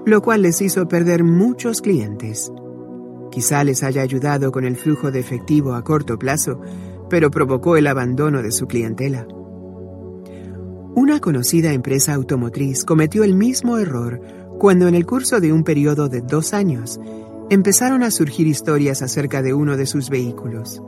[0.06, 2.52] lo cual les hizo perder muchos clientes.
[3.32, 6.60] Quizá les haya ayudado con el flujo de efectivo a corto plazo,
[7.10, 9.26] pero provocó el abandono de su clientela.
[10.96, 14.20] Una conocida empresa automotriz cometió el mismo error
[14.60, 17.00] cuando en el curso de un periodo de dos años
[17.50, 20.80] empezaron a surgir historias acerca de uno de sus vehículos.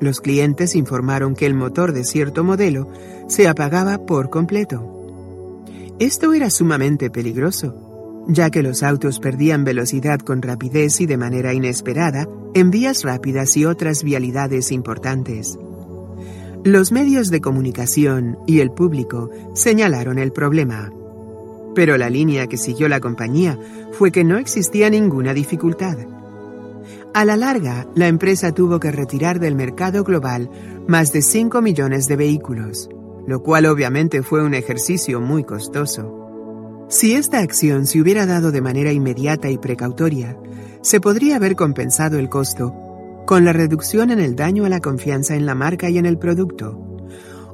[0.00, 2.88] Los clientes informaron que el motor de cierto modelo
[3.26, 5.62] se apagaba por completo.
[5.98, 11.52] Esto era sumamente peligroso, ya que los autos perdían velocidad con rapidez y de manera
[11.54, 15.58] inesperada en vías rápidas y otras vialidades importantes.
[16.64, 20.92] Los medios de comunicación y el público señalaron el problema.
[21.74, 23.58] Pero la línea que siguió la compañía
[23.90, 25.98] fue que no existía ninguna dificultad.
[27.14, 30.50] A la larga, la empresa tuvo que retirar del mercado global
[30.86, 32.88] más de 5 millones de vehículos,
[33.26, 36.86] lo cual obviamente fue un ejercicio muy costoso.
[36.88, 40.36] Si esta acción se hubiera dado de manera inmediata y precautoria,
[40.80, 42.72] se podría haber compensado el costo
[43.26, 46.18] con la reducción en el daño a la confianza en la marca y en el
[46.18, 46.78] producto.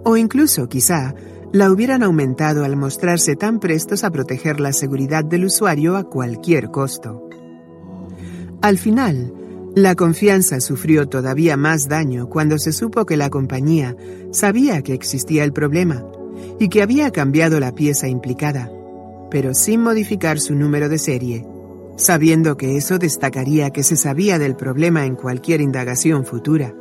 [0.04, 1.14] O incluso, quizá,
[1.52, 6.70] la hubieran aumentado al mostrarse tan prestos a proteger la seguridad del usuario a cualquier
[6.70, 7.28] costo.
[8.60, 9.32] Al final,
[9.74, 13.96] la confianza sufrió todavía más daño cuando se supo que la compañía
[14.32, 16.04] sabía que existía el problema
[16.58, 18.70] y que había cambiado la pieza implicada,
[19.30, 21.46] pero sin modificar su número de serie
[21.98, 26.72] sabiendo que eso destacaría que se sabía del problema en cualquier indagación futura.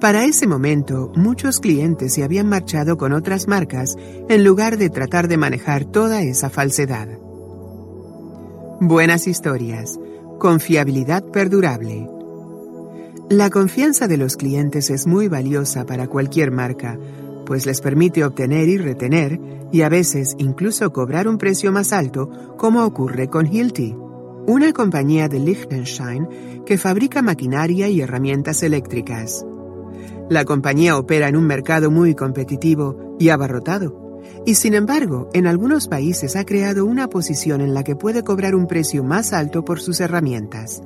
[0.00, 3.96] Para ese momento, muchos clientes se habían marchado con otras marcas
[4.28, 7.08] en lugar de tratar de manejar toda esa falsedad.
[8.80, 9.98] Buenas historias.
[10.38, 12.08] Confiabilidad perdurable.
[13.28, 16.98] La confianza de los clientes es muy valiosa para cualquier marca,
[17.44, 19.40] pues les permite obtener y retener,
[19.72, 23.96] y a veces incluso cobrar un precio más alto, como ocurre con Hilti
[24.48, 29.44] una compañía de Liechtenstein que fabrica maquinaria y herramientas eléctricas.
[30.30, 35.86] La compañía opera en un mercado muy competitivo y abarrotado, y sin embargo, en algunos
[35.86, 39.80] países ha creado una posición en la que puede cobrar un precio más alto por
[39.80, 40.80] sus herramientas.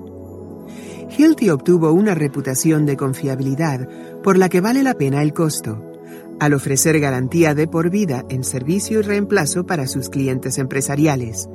[1.17, 3.89] Hilti obtuvo una reputación de confiabilidad
[4.25, 5.92] por la que vale la pena el costo,
[6.41, 11.49] al ofrecer garantía de por vida en servicio y reemplazo para sus clientes empresariales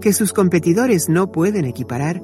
[0.00, 2.22] que sus competidores no pueden equiparar,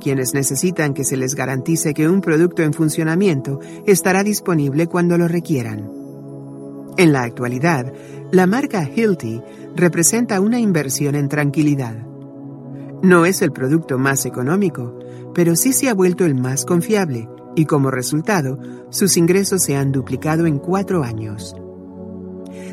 [0.00, 5.26] quienes necesitan que se les garantice que un producto en funcionamiento estará disponible cuando lo
[5.26, 5.90] requieran.
[6.96, 7.92] En la actualidad,
[8.30, 9.42] la marca Hilti
[9.74, 11.96] representa una inversión en tranquilidad.
[13.02, 14.98] No es el producto más económico,
[15.34, 18.58] pero sí se ha vuelto el más confiable y como resultado,
[18.90, 21.56] sus ingresos se han duplicado en cuatro años.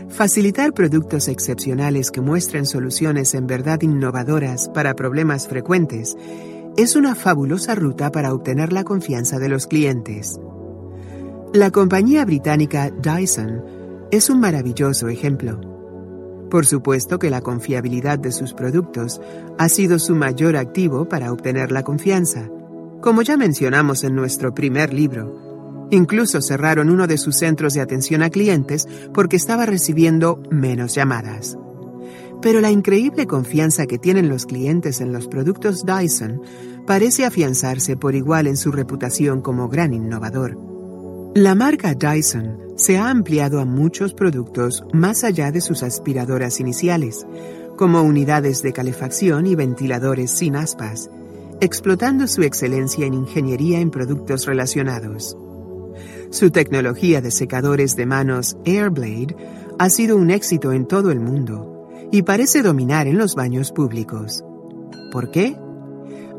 [0.09, 6.15] Facilitar productos excepcionales que muestren soluciones en verdad innovadoras para problemas frecuentes
[6.77, 10.39] es una fabulosa ruta para obtener la confianza de los clientes.
[11.53, 13.63] La compañía británica Dyson
[14.11, 15.59] es un maravilloso ejemplo.
[16.49, 19.21] Por supuesto que la confiabilidad de sus productos
[19.57, 22.49] ha sido su mayor activo para obtener la confianza,
[23.03, 25.87] como ya mencionamos en nuestro primer libro.
[25.91, 31.57] Incluso cerraron uno de sus centros de atención a clientes porque estaba recibiendo menos llamadas.
[32.41, 36.41] Pero la increíble confianza que tienen los clientes en los productos Dyson
[36.87, 40.57] parece afianzarse por igual en su reputación como gran innovador.
[41.35, 47.27] La marca Dyson se ha ampliado a muchos productos más allá de sus aspiradoras iniciales,
[47.75, 51.09] como unidades de calefacción y ventiladores sin aspas,
[51.63, 55.37] explotando su excelencia en ingeniería en productos relacionados.
[56.29, 59.33] Su tecnología de secadores de manos Airblade
[59.79, 64.43] ha sido un éxito en todo el mundo y parece dominar en los baños públicos.
[65.09, 65.55] ¿Por qué?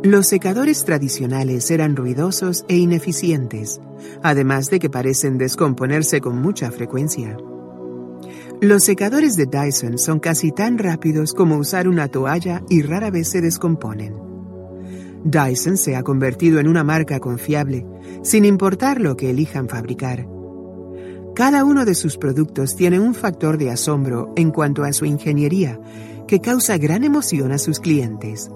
[0.03, 3.81] Los secadores tradicionales eran ruidosos e ineficientes,
[4.23, 7.39] además de que parecen descomponerse con mucha frecuencia.
[8.61, 13.31] Los secadores de Dyson son casi tan rápidos como usar una toalla y rara vez
[13.31, 14.34] se descomponen.
[15.25, 17.87] Dyson se ha convertido en una marca confiable,
[18.23, 20.29] sin importar lo que elijan fabricar.
[21.35, 25.81] Cada uno de sus productos tiene un factor de asombro en cuanto a su ingeniería,
[26.29, 28.51] que causa gran emoción a sus clientes.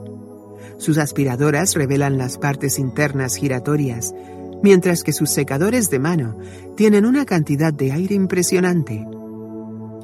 [0.76, 4.14] Sus aspiradoras revelan las partes internas giratorias,
[4.62, 6.38] mientras que sus secadores de mano
[6.76, 9.04] tienen una cantidad de aire impresionante.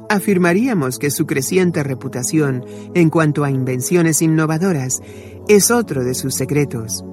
[0.09, 2.63] Afirmaríamos que su creciente reputación
[2.93, 5.01] en cuanto a invenciones innovadoras
[5.47, 7.03] es otro de sus secretos.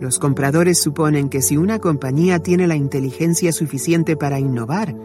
[0.00, 4.96] Los compradores suponen que si una compañía tiene la inteligencia suficiente para innovar,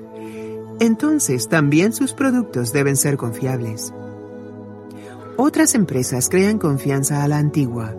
[0.80, 3.94] entonces también sus productos deben ser confiables.
[5.38, 7.94] Otras empresas crean confianza a la antigua.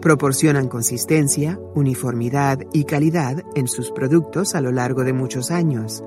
[0.00, 6.04] Proporcionan consistencia, uniformidad y calidad en sus productos a lo largo de muchos años.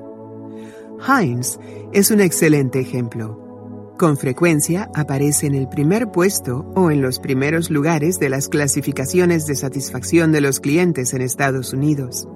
[1.06, 1.58] Heinz
[1.92, 3.94] es un excelente ejemplo.
[3.98, 9.46] Con frecuencia aparece en el primer puesto o en los primeros lugares de las clasificaciones
[9.46, 12.28] de satisfacción de los clientes en Estados Unidos.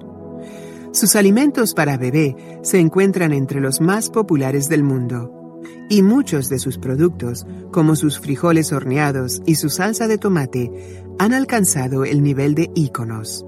[0.91, 6.59] Sus alimentos para bebé se encuentran entre los más populares del mundo y muchos de
[6.59, 10.71] sus productos, como sus frijoles horneados y su salsa de tomate,
[11.19, 13.46] han alcanzado el nivel de íconos.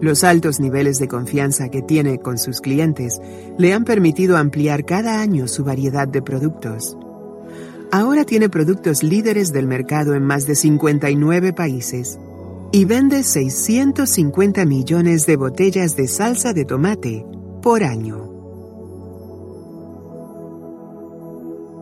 [0.00, 3.20] Los altos niveles de confianza que tiene con sus clientes
[3.58, 6.96] le han permitido ampliar cada año su variedad de productos.
[7.92, 12.18] Ahora tiene productos líderes del mercado en más de 59 países
[12.72, 17.24] y vende 650 millones de botellas de salsa de tomate
[17.62, 18.34] por año.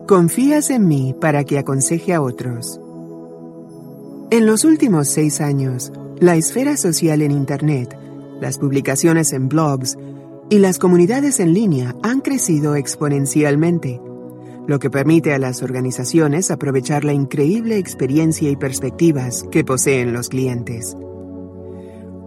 [0.07, 2.79] Confías en mí para que aconseje a otros.
[4.29, 7.97] En los últimos seis años, la esfera social en Internet,
[8.39, 9.97] las publicaciones en blogs
[10.49, 14.01] y las comunidades en línea han crecido exponencialmente,
[14.67, 20.29] lo que permite a las organizaciones aprovechar la increíble experiencia y perspectivas que poseen los
[20.29, 20.95] clientes.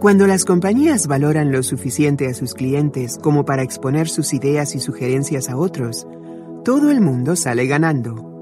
[0.01, 4.81] Cuando las compañías valoran lo suficiente a sus clientes como para exponer sus ideas y
[4.81, 6.07] sugerencias a otros,
[6.65, 8.36] todo el mundo sale ganando.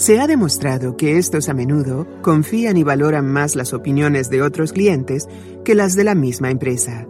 [0.00, 4.72] Se ha demostrado que estos a menudo confían y valoran más las opiniones de otros
[4.72, 5.28] clientes
[5.62, 7.06] que las de la misma empresa.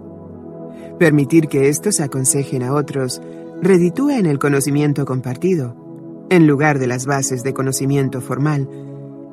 [0.99, 3.23] Permitir que estos aconsejen a otros
[3.63, 5.77] reditúa en el conocimiento compartido,
[6.31, 8.69] en lugar de las bases de conocimiento formal,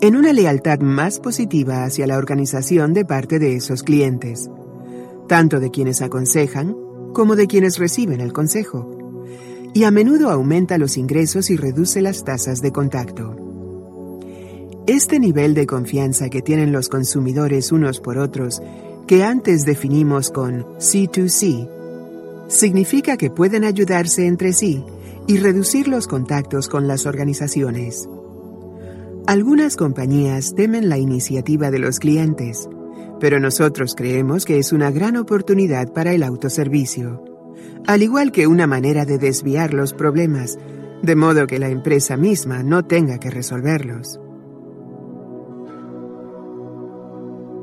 [0.02, 4.52] en una lealtad más positiva hacia la organización de parte de esos clientes,
[5.28, 6.78] tanto de quienes aconsejan
[7.12, 8.94] como de quienes reciben el consejo
[9.74, 13.47] y a menudo aumenta los ingresos y reduce las tasas de contacto.
[14.88, 18.62] Este nivel de confianza que tienen los consumidores unos por otros,
[19.06, 21.70] que antes definimos con C2C,
[22.48, 24.84] significa que pueden ayudarse entre sí
[25.28, 28.08] y reducir los contactos con las organizaciones.
[29.28, 32.70] Algunas compañías temen la iniciativa de los clientes,
[33.20, 37.28] pero nosotros creemos que es una gran oportunidad para el autoservicio
[37.88, 40.60] al igual que una manera de desviar los problemas,
[41.02, 44.20] de modo que la empresa misma no tenga que resolverlos.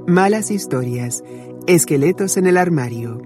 [0.07, 1.25] Malas historias,
[1.67, 3.23] esqueletos en el armario.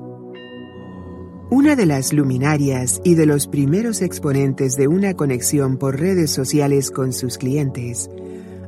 [1.51, 6.93] Una de las luminarias y de los primeros exponentes de una conexión por redes sociales
[6.93, 8.09] con sus clientes,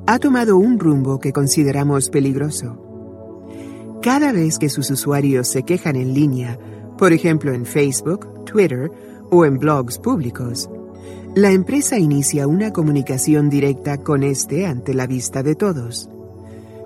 [0.09, 4.01] ha tomado un rumbo que consideramos peligroso.
[4.03, 6.59] Cada vez que sus usuarios se quejan en línea,
[6.99, 8.91] por ejemplo en Facebook, Twitter
[9.31, 10.69] o en blogs públicos,
[11.37, 16.11] la empresa inicia una comunicación directa con este ante la vista de todos.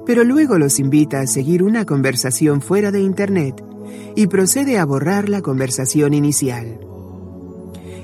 [0.07, 3.63] Pero luego los invita a seguir una conversación fuera de Internet
[4.17, 6.79] y procede a borrar la conversación inicial.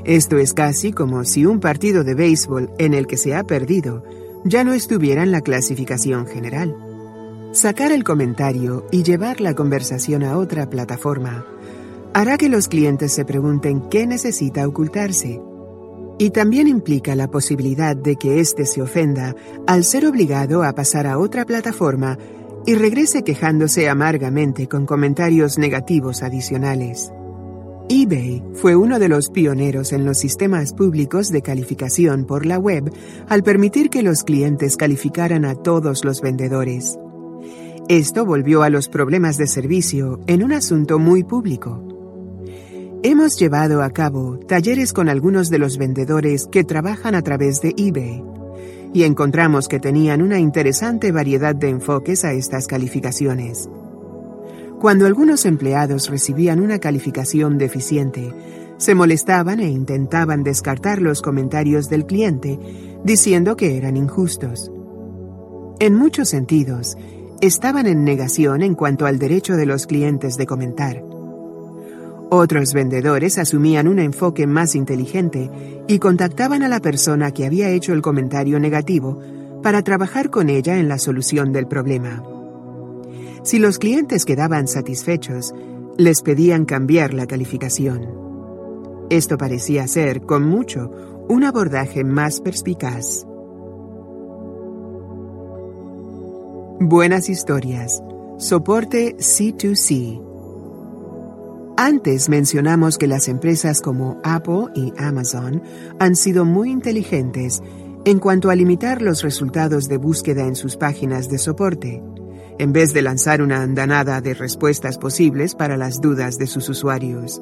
[0.05, 4.03] Esto es casi como si un partido de béisbol en el que se ha perdido
[4.45, 6.75] ya no estuviera en la clasificación general.
[7.53, 11.45] Sacar el comentario y llevar la conversación a otra plataforma
[12.15, 15.41] hará que los clientes se pregunten qué necesita ocultarse.
[16.21, 19.35] Y también implica la posibilidad de que éste se ofenda
[19.67, 22.19] al ser obligado a pasar a otra plataforma
[22.67, 27.11] y regrese quejándose amargamente con comentarios negativos adicionales.
[27.89, 32.93] eBay fue uno de los pioneros en los sistemas públicos de calificación por la web
[33.31, 36.99] al permitir que los clientes calificaran a todos los vendedores.
[37.89, 42.00] Esto volvió a los problemas de servicio en un asunto muy público.
[43.03, 47.73] Hemos llevado a cabo talleres con algunos de los vendedores que trabajan a través de
[47.75, 48.23] eBay
[48.93, 53.71] y encontramos que tenían una interesante variedad de enfoques a estas calificaciones.
[54.79, 58.35] Cuando algunos empleados recibían una calificación deficiente,
[58.77, 62.59] se molestaban e intentaban descartar los comentarios del cliente
[63.03, 64.71] diciendo que eran injustos.
[65.79, 66.99] En muchos sentidos,
[67.41, 71.03] estaban en negación en cuanto al derecho de los clientes de comentar.
[72.33, 75.51] Otros vendedores asumían un enfoque más inteligente
[75.89, 79.19] y contactaban a la persona que había hecho el comentario negativo
[79.65, 82.23] para trabajar con ella en la solución del problema.
[83.43, 85.53] Si los clientes quedaban satisfechos,
[85.99, 88.07] les pedían cambiar la calificación.
[89.11, 90.89] Esto parecía ser, con mucho,
[91.29, 93.27] un abordaje más perspicaz.
[96.79, 98.01] Buenas historias.
[98.39, 100.30] Soporte C2C.
[101.83, 105.63] Antes mencionamos que las empresas como Apple y Amazon
[105.99, 107.63] han sido muy inteligentes
[108.05, 112.03] en cuanto a limitar los resultados de búsqueda en sus páginas de soporte,
[112.59, 117.41] en vez de lanzar una andanada de respuestas posibles para las dudas de sus usuarios.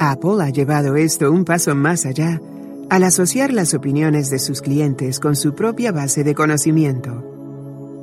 [0.00, 2.40] Apple ha llevado esto un paso más allá,
[2.90, 7.31] al asociar las opiniones de sus clientes con su propia base de conocimiento.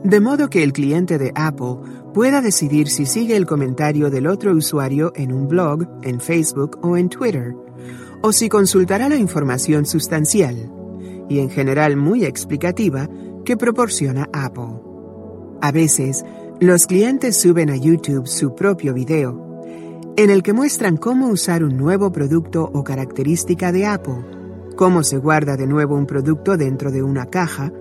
[0.03, 1.75] De modo que el cliente de Apple
[2.13, 6.95] pueda decidir si sigue el comentario del otro usuario en un blog, en Facebook o
[6.95, 7.53] en Twitter,
[8.21, 10.71] o si consultará la información sustancial,
[11.27, 13.09] y en general muy explicativa,
[13.43, 14.81] que proporciona Apple.
[15.61, 16.23] A veces,
[16.61, 19.63] los clientes suben a YouTube su propio video,
[20.15, 24.25] en el que muestran cómo usar un nuevo producto o característica de Apple,
[24.77, 27.71] cómo se guarda de nuevo un producto dentro de una caja,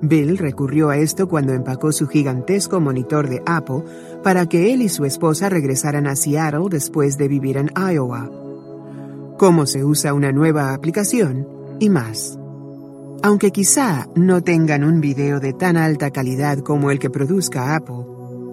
[0.00, 3.82] Bill recurrió a esto cuando empacó su gigantesco monitor de Apple
[4.22, 8.30] para que él y su esposa regresaran a Seattle después de vivir en Iowa.
[9.38, 11.48] Cómo se usa una nueva aplicación
[11.80, 12.38] y más.
[13.22, 18.04] Aunque quizá no tengan un video de tan alta calidad como el que produzca Apple,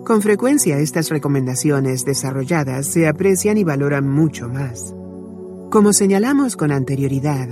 [0.04, 4.96] con frecuencia estas recomendaciones desarrolladas se aprecian y valoran mucho más.
[5.70, 7.48] Como señalamos con anterioridad,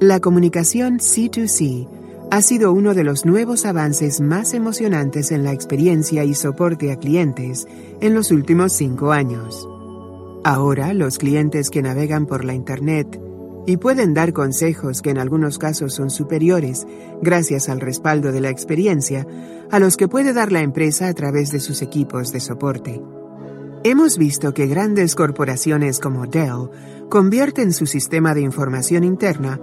[0.00, 2.03] la comunicación C2C
[2.34, 6.96] ha sido uno de los nuevos avances más emocionantes en la experiencia y soporte a
[6.96, 7.64] clientes
[8.00, 9.68] en los últimos cinco años.
[10.42, 13.20] Ahora los clientes que navegan por la Internet
[13.68, 16.88] y pueden dar consejos que en algunos casos son superiores,
[17.22, 19.28] gracias al respaldo de la experiencia,
[19.70, 23.00] a los que puede dar la empresa a través de sus equipos de soporte.
[23.84, 26.68] Hemos visto que grandes corporaciones como Dell
[27.08, 29.60] convierten su sistema de información interna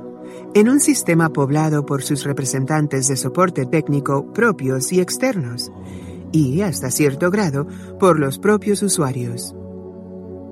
[0.54, 5.72] en un sistema poblado por sus representantes de soporte técnico propios y externos,
[6.34, 7.68] y hasta cierto grado
[8.00, 9.56] por los propios usuarios.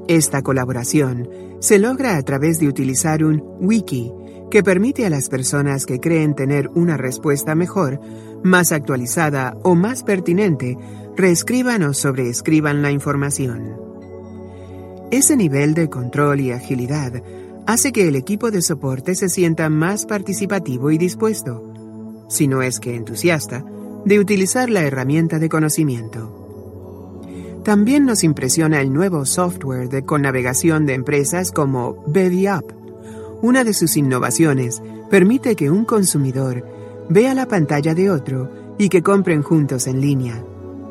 [0.08, 1.30] Esta colaboración
[1.60, 4.12] se logra a través de utilizar un wiki
[4.50, 8.00] que permite a las personas que creen tener una respuesta mejor,
[8.44, 10.78] más actualizada o más pertinente,
[11.16, 13.76] reescriban o sobreescriban la información.
[15.12, 17.22] Ese nivel de control y agilidad
[17.66, 21.74] hace que el equipo de soporte se sienta más participativo y dispuesto,
[22.30, 23.64] si no es que entusiasta,
[24.06, 26.40] de utilizar la herramienta de conocimiento.
[27.64, 32.72] También nos impresiona el nuevo software de connavegación de empresas como BevyUp.
[33.42, 36.66] Una de sus innovaciones permite que un consumidor
[37.10, 40.44] vea la pantalla de otro y que compren juntos en línea,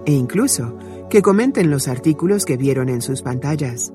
[0.05, 0.77] e incluso
[1.09, 3.93] que comenten los artículos que vieron en sus pantallas.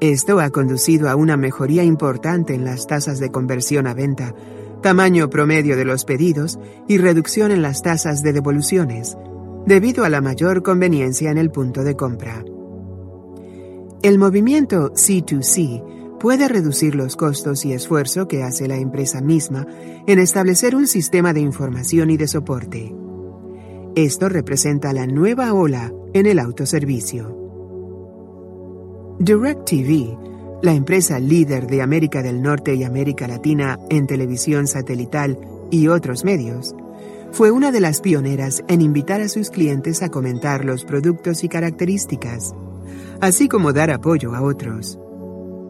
[0.00, 4.32] Esto ha conducido a una mejoría importante en las tasas de conversión a venta,
[4.80, 9.16] tamaño promedio de los pedidos y reducción en las tasas de devoluciones,
[9.66, 12.44] debido a la mayor conveniencia en el punto de compra.
[14.02, 19.66] El movimiento C2C puede reducir los costos y esfuerzo que hace la empresa misma
[20.06, 22.94] en establecer un sistema de información y de soporte.
[23.96, 27.47] Esto representa la nueva ola en el autoservicio.
[29.20, 35.36] DirecTV, la empresa líder de América del Norte y América Latina en televisión satelital
[35.72, 36.72] y otros medios,
[37.32, 41.48] fue una de las pioneras en invitar a sus clientes a comentar los productos y
[41.48, 42.54] características,
[43.20, 45.00] así como dar apoyo a otros.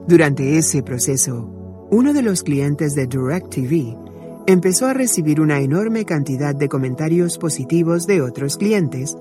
[0.07, 1.49] Durante ese proceso,
[1.91, 4.08] uno de los clientes de DirecTV
[4.49, 9.15] empezó a recibir una enorme cantidad de comentarios positivos de otros clientes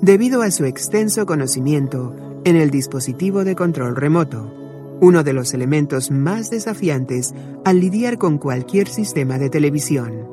[0.00, 4.52] debido a su extenso conocimiento en el dispositivo de control remoto,
[5.00, 7.32] uno de los elementos más desafiantes
[7.64, 10.26] al lidiar con cualquier sistema de televisión.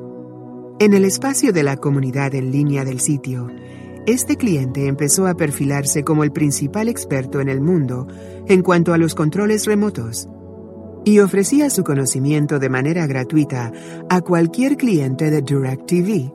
[0.80, 3.46] En el espacio de la comunidad en línea del sitio,
[4.08, 8.08] este cliente empezó a perfilarse como el principal experto en el mundo
[8.48, 10.28] en cuanto a los controles remotos
[11.04, 13.72] y ofrecía su conocimiento de manera gratuita
[14.08, 16.32] a cualquier cliente de DirecTV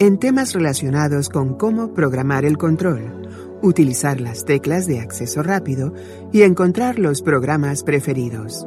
[0.00, 3.28] en temas relacionados con cómo programar el control,
[3.62, 5.94] utilizar las teclas de acceso rápido
[6.32, 8.66] y encontrar los programas preferidos.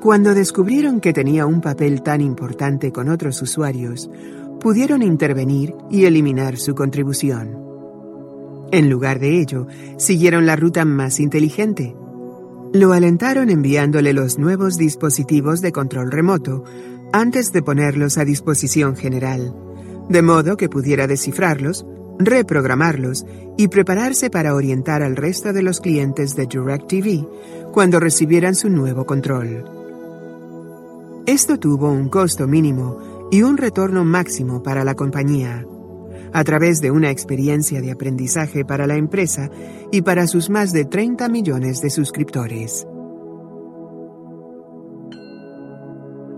[0.00, 4.08] Cuando descubrieron que tenía un papel tan importante con otros usuarios,
[4.60, 7.58] pudieron intervenir y eliminar su contribución.
[8.70, 9.66] En lugar de ello,
[9.96, 11.96] siguieron la ruta más inteligente.
[12.72, 16.64] Lo alentaron enviándole los nuevos dispositivos de control remoto
[17.12, 19.54] antes de ponerlos a disposición general,
[20.08, 21.86] de modo que pudiera descifrarlos,
[22.18, 23.24] reprogramarlos
[23.56, 29.04] y prepararse para orientar al resto de los clientes de DirecTV cuando recibieran su nuevo
[29.06, 29.64] control.
[31.26, 35.66] Esto tuvo un costo mínimo y un retorno máximo para la compañía,
[36.32, 39.50] a través de una experiencia de aprendizaje para la empresa
[39.92, 42.86] y para sus más de 30 millones de suscriptores.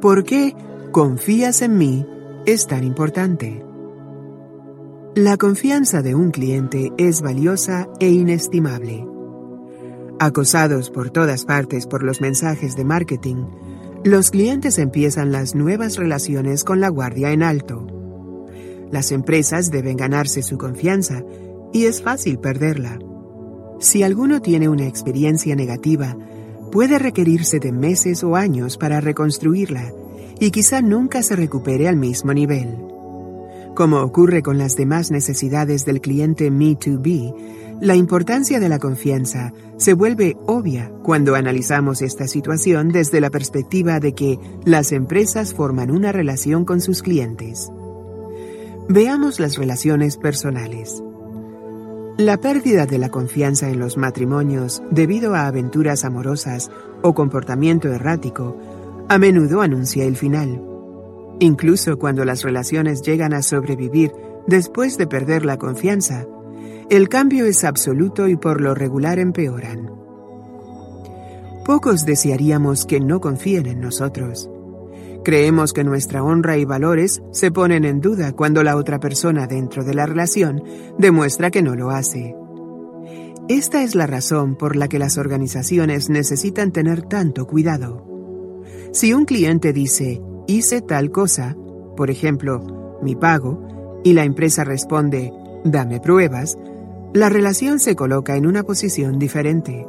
[0.01, 0.55] ¿Por qué
[0.93, 2.07] confías en mí
[2.47, 3.70] es tan importante?
[5.17, 9.05] La confianza de un cliente es valiosa e inestimable.
[10.21, 13.45] Acosados por todas partes por los mensajes de marketing,
[14.05, 17.89] los clientes empiezan las nuevas relaciones con la guardia en alto.
[18.93, 21.25] Las empresas deben ganarse su confianza
[21.73, 23.01] y es fácil perderla.
[23.81, 26.17] Si alguno tiene una experiencia negativa,
[26.71, 29.93] puede requerirse de meses o años para reconstruirla
[30.39, 32.90] y quizá nunca se recupere al mismo nivel.
[33.75, 37.35] Como ocurre con las demás necesidades del cliente Me2B,
[37.81, 44.01] la importancia de la confianza se vuelve obvia cuando analizamos esta situación desde la perspectiva
[44.01, 47.71] de que las empresas forman una relación con sus clientes.
[48.89, 51.03] Veamos las relaciones personales.
[52.19, 58.59] La pérdida de la confianza en los matrimonios debido a aventuras amorosas o comportamiento errático
[59.09, 60.70] a menudo anuncia el final.
[61.41, 64.13] Incluso cuando las relaciones llegan a sobrevivir
[64.47, 66.27] después de perder la confianza,
[66.91, 69.91] el cambio es absoluto y por lo regular empeoran.
[71.65, 74.51] Pocos desearíamos que no confíen en nosotros.
[75.25, 79.83] Creemos que nuestra honra y valores se ponen en duda cuando la otra persona dentro
[79.83, 80.63] de la relación
[80.99, 82.35] demuestra que no lo hace.
[83.49, 88.07] Esta es la razón por la que las organizaciones necesitan tener tanto cuidado.
[88.93, 90.21] Si un cliente dice,
[90.51, 91.57] hice tal cosa,
[91.97, 95.33] por ejemplo, mi pago, y la empresa responde,
[95.65, 96.59] dame pruebas,
[97.13, 99.87] la relación se coloca en una posición diferente.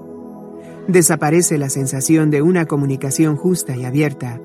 [0.88, 4.42] Desaparece la sensación de una comunicación justa y abierta.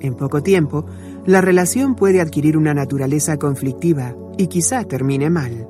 [0.00, 0.84] En poco tiempo,
[1.24, 5.68] la relación puede adquirir una naturaleza conflictiva y quizá termine mal.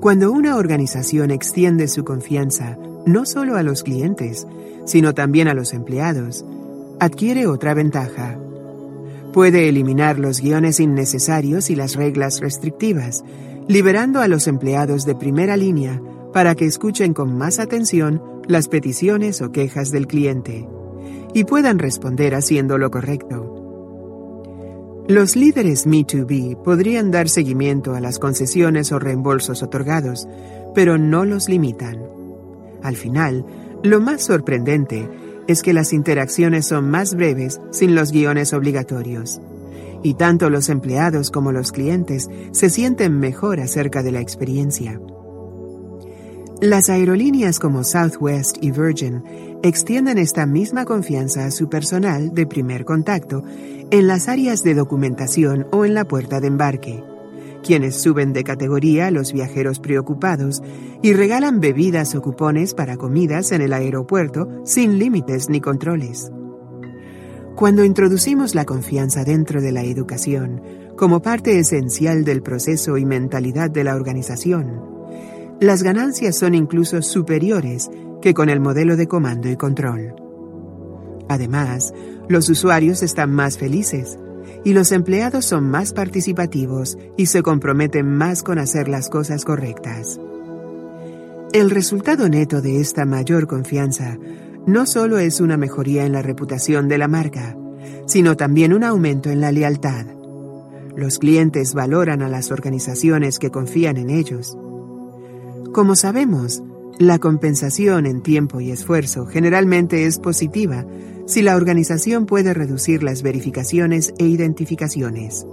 [0.00, 4.46] Cuando una organización extiende su confianza no solo a los clientes,
[4.84, 6.44] sino también a los empleados,
[7.00, 8.38] adquiere otra ventaja.
[9.32, 13.24] Puede eliminar los guiones innecesarios y las reglas restrictivas,
[13.66, 16.00] liberando a los empleados de primera línea
[16.32, 20.68] para que escuchen con más atención las peticiones o quejas del cliente
[21.32, 23.60] y puedan responder haciendo lo correcto.
[25.08, 30.26] Los líderes Me2B podrían dar seguimiento a las concesiones o reembolsos otorgados,
[30.74, 31.98] pero no los limitan.
[32.82, 33.44] Al final,
[33.82, 35.06] lo más sorprendente
[35.46, 39.40] es que las interacciones son más breves sin los guiones obligatorios.
[40.02, 45.00] Y tanto los empleados como los clientes se sienten mejor acerca de la experiencia.
[46.60, 49.22] Las aerolíneas como Southwest y Virgin
[49.62, 53.42] extienden esta misma confianza a su personal de primer contacto
[53.90, 57.02] en las áreas de documentación o en la puerta de embarque,
[57.64, 60.62] quienes suben de categoría a los viajeros preocupados
[61.02, 66.30] y regalan bebidas o cupones para comidas en el aeropuerto sin límites ni controles.
[67.56, 70.62] Cuando introducimos la confianza dentro de la educación
[70.96, 74.82] como parte esencial del proceso y mentalidad de la organización,
[75.60, 77.90] las ganancias son incluso superiores
[78.20, 80.14] que con el modelo de comando y control.
[81.28, 81.94] Además,
[82.28, 84.18] los usuarios están más felices
[84.64, 90.18] y los empleados son más participativos y se comprometen más con hacer las cosas correctas.
[91.52, 94.18] El resultado neto de esta mayor confianza
[94.66, 97.56] no solo es una mejoría en la reputación de la marca,
[98.06, 100.06] sino también un aumento en la lealtad.
[100.96, 104.56] Los clientes valoran a las organizaciones que confían en ellos
[105.74, 106.62] como sabemos,
[107.00, 110.86] la compensación en tiempo y esfuerzo generalmente es positiva
[111.26, 115.46] si la organización puede reducir las verificaciones e identificaciones.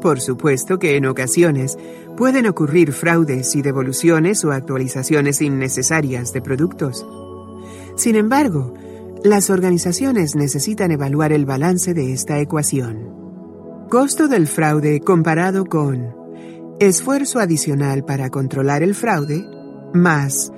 [0.00, 1.78] Por supuesto que en ocasiones
[2.16, 7.06] pueden ocurrir fraudes y devoluciones o actualizaciones innecesarias de productos.
[7.96, 8.74] Sin embargo,
[9.22, 13.22] las organizaciones necesitan evaluar el balance de esta ecuación.
[13.88, 16.14] Costo del fraude comparado con
[16.80, 19.46] esfuerzo adicional para controlar el fraude,
[19.94, 20.50] más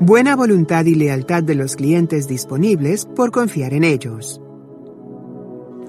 [0.00, 4.40] buena voluntad y lealtad de los clientes disponibles por confiar en ellos.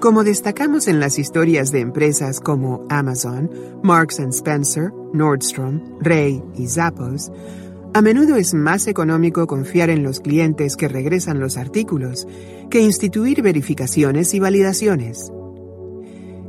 [0.00, 3.50] Como destacamos en las historias de empresas como Amazon,
[3.82, 7.32] Marks Spencer, Nordstrom, Rey y Zappos,
[7.94, 12.26] a menudo es más económico confiar en los clientes que regresan los artículos
[12.70, 15.32] que instituir verificaciones y validaciones.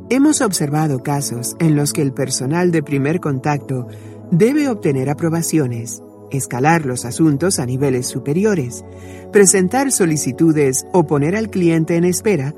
[0.10, 3.88] Hemos observado casos en los que el personal de primer contacto
[4.32, 6.02] debe obtener aprobaciones,
[6.38, 8.84] escalar los asuntos a niveles superiores,
[9.32, 12.54] presentar solicitudes o poner al cliente en espera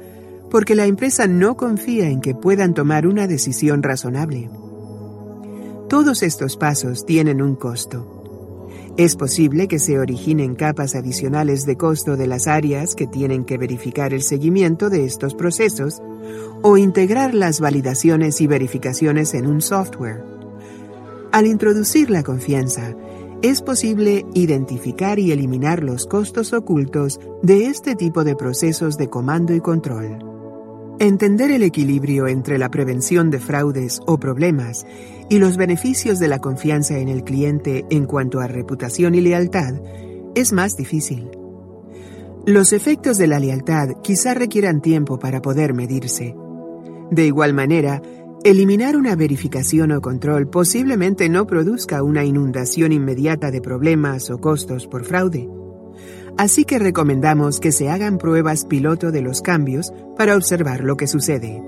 [0.50, 4.50] porque la empresa no confía en que puedan tomar una decisión razonable.
[5.90, 8.16] Todos estos pasos tienen un costo.
[8.98, 13.58] Es posible que se originen capas adicionales de costo de las áreas que tienen que
[13.58, 16.02] verificar el seguimiento de estos procesos
[16.62, 20.24] o integrar las validaciones y verificaciones en un software.
[21.34, 22.96] Al introducir la confianza,
[23.42, 29.54] es posible identificar y eliminar los costos ocultos de este tipo de procesos de comando
[29.54, 30.20] y control.
[31.00, 34.86] Entender el equilibrio entre la prevención de fraudes o problemas
[35.30, 39.76] y los beneficios de la confianza en el cliente en cuanto a reputación y lealtad
[40.36, 41.30] es más difícil.
[42.46, 46.36] Los efectos de la lealtad quizá requieran tiempo para poder medirse.
[47.12, 48.02] De igual manera,
[48.46, 54.86] eliminar una verificación o control posiblemente no produzca una inundación inmediata de problemas o costos
[54.86, 55.50] por fraude.
[56.38, 61.08] Así que recomendamos que se hagan pruebas piloto de los cambios para observar lo que
[61.08, 61.64] sucede.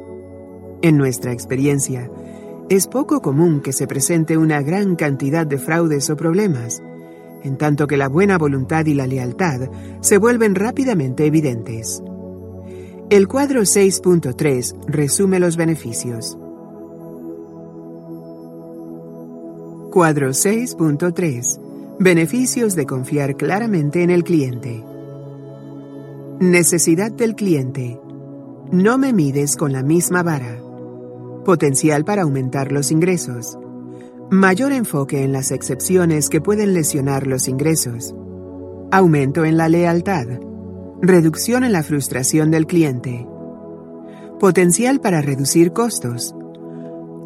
[0.83, 2.11] En nuestra experiencia,
[2.69, 6.83] es poco común que se presente una gran cantidad de fraudes o problemas,
[7.41, 9.67] en tanto que la buena voluntad y la lealtad
[10.01, 12.03] se vuelven rápidamente evidentes.
[13.09, 16.37] El cuadro 6.3 resume los beneficios.
[19.97, 24.83] Cuadro 6.3 Beneficios de confiar claramente en el cliente.
[26.39, 27.99] Necesidad del cliente.
[28.71, 30.61] No me mides con la misma vara.
[31.43, 33.57] Potencial para aumentar los ingresos.
[34.29, 38.13] Mayor enfoque en las excepciones que pueden lesionar los ingresos.
[38.91, 40.27] Aumento en la lealtad.
[41.01, 43.27] Reducción en la frustración del cliente.
[44.39, 46.35] Potencial para reducir costos.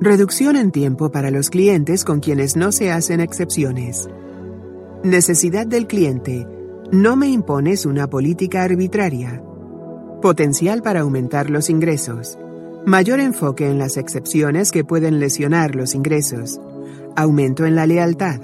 [0.04, 4.10] Reducción en tiempo para los clientes con quienes no se hacen excepciones.
[5.04, 6.48] Necesidad del cliente.
[6.92, 9.44] No me impones una política arbitraria.
[10.20, 12.40] Potencial para aumentar los ingresos.
[12.84, 16.60] Mayor enfoque en las excepciones que pueden lesionar los ingresos.
[17.16, 18.40] Aumento en la lealtad.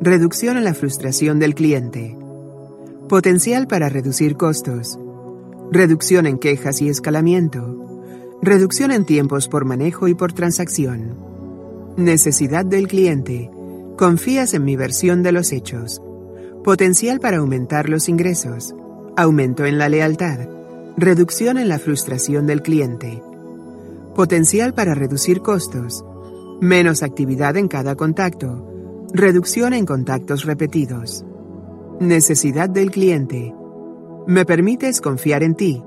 [0.00, 2.16] Reducción en la frustración del cliente.
[3.08, 5.00] Potencial para reducir costos.
[5.72, 7.81] Reducción en quejas y escalamiento.
[8.42, 11.16] Reducción en tiempos por manejo y por transacción.
[11.96, 13.50] Necesidad del cliente
[13.96, 16.02] Confías en mi versión de los hechos.
[16.64, 18.74] Potencial para aumentar los ingresos.
[19.16, 20.48] Aumento en la lealtad.
[20.96, 23.22] Reducción en la frustración del cliente.
[24.16, 26.04] Potencial para reducir costos.
[26.60, 28.68] Menos actividad en cada contacto.
[29.12, 31.24] Reducción en contactos repetidos.
[32.00, 33.54] Necesidad del cliente.
[34.26, 35.82] Me permites confiar en ti.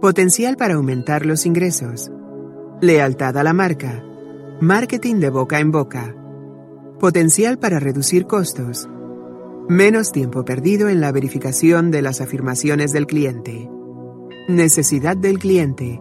[0.00, 2.12] Potencial para aumentar los ingresos.
[2.80, 4.04] Lealtad a la marca.
[4.60, 6.14] Marketing de boca en boca.
[7.00, 8.88] Potencial para reducir costos.
[9.68, 13.68] Menos tiempo perdido en la verificación de las afirmaciones del cliente.
[14.46, 16.00] Necesidad del cliente.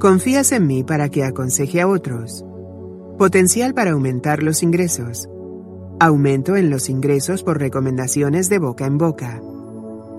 [0.00, 2.44] Confías en mí para que aconseje a otros.
[3.18, 5.28] Potencial para aumentar los ingresos.
[6.00, 9.40] Aumento en los ingresos por recomendaciones de boca en boca.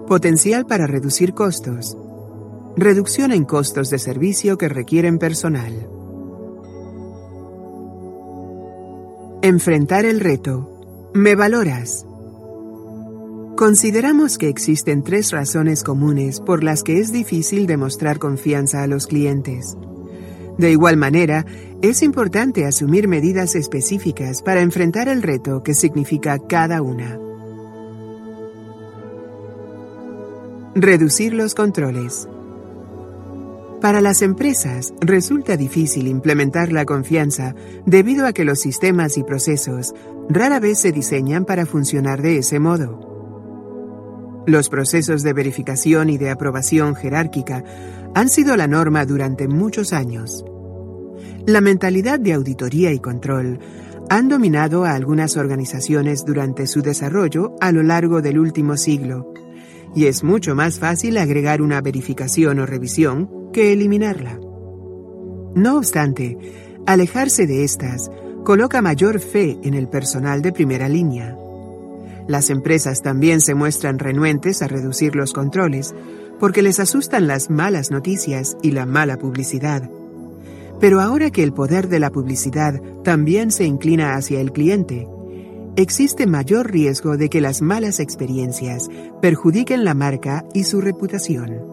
[0.08, 1.97] Potencial para reducir costos.
[2.76, 5.88] Reducción en costos de servicio que requieren personal.
[9.43, 11.11] Enfrentar el reto.
[11.13, 12.07] ¿Me valoras?
[13.55, 19.05] Consideramos que existen tres razones comunes por las que es difícil demostrar confianza a los
[19.05, 19.78] clientes.
[20.57, 21.45] De igual manera,
[21.84, 27.19] es importante asumir medidas específicas para enfrentar el reto que significa cada una.
[30.74, 32.28] Reducir los controles.
[33.84, 37.53] Para las empresas resulta difícil implementar la confianza
[37.86, 39.93] debido a que los sistemas y procesos
[40.29, 43.01] rara vez se diseñan para funcionar de ese modo.
[44.47, 47.65] Los procesos de verificación y de aprobación jerárquica
[48.15, 50.45] han sido la norma durante muchos años.
[51.45, 53.59] La mentalidad de auditoría y control
[54.09, 59.34] han dominado a algunas organizaciones durante su desarrollo a lo largo del último siglo,
[59.93, 64.38] y es mucho más fácil agregar una verificación o revisión que eliminarla.
[65.56, 66.38] No obstante,
[66.86, 68.12] alejarse de estas
[68.43, 71.38] coloca mayor fe en el personal de primera línea.
[72.28, 75.95] Las empresas también se muestran renuentes a reducir los controles
[76.39, 79.89] porque les asustan las malas noticias y la mala publicidad.
[80.80, 85.08] Pero ahora que el poder de la publicidad también se inclina hacia el cliente,
[85.76, 88.89] existe mayor riesgo de que las malas experiencias
[89.22, 91.72] perjudiquen la marca y su reputación.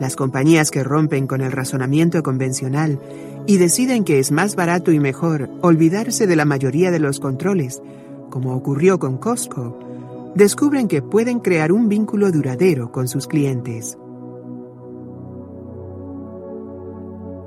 [0.00, 3.00] Las compañías que rompen con el razonamiento convencional
[3.46, 7.82] y deciden que es más barato y mejor olvidarse de la mayoría de los controles
[8.30, 9.78] como ocurrió con Costco,
[10.34, 13.98] descubren que pueden crear un vínculo duradero con sus clientes.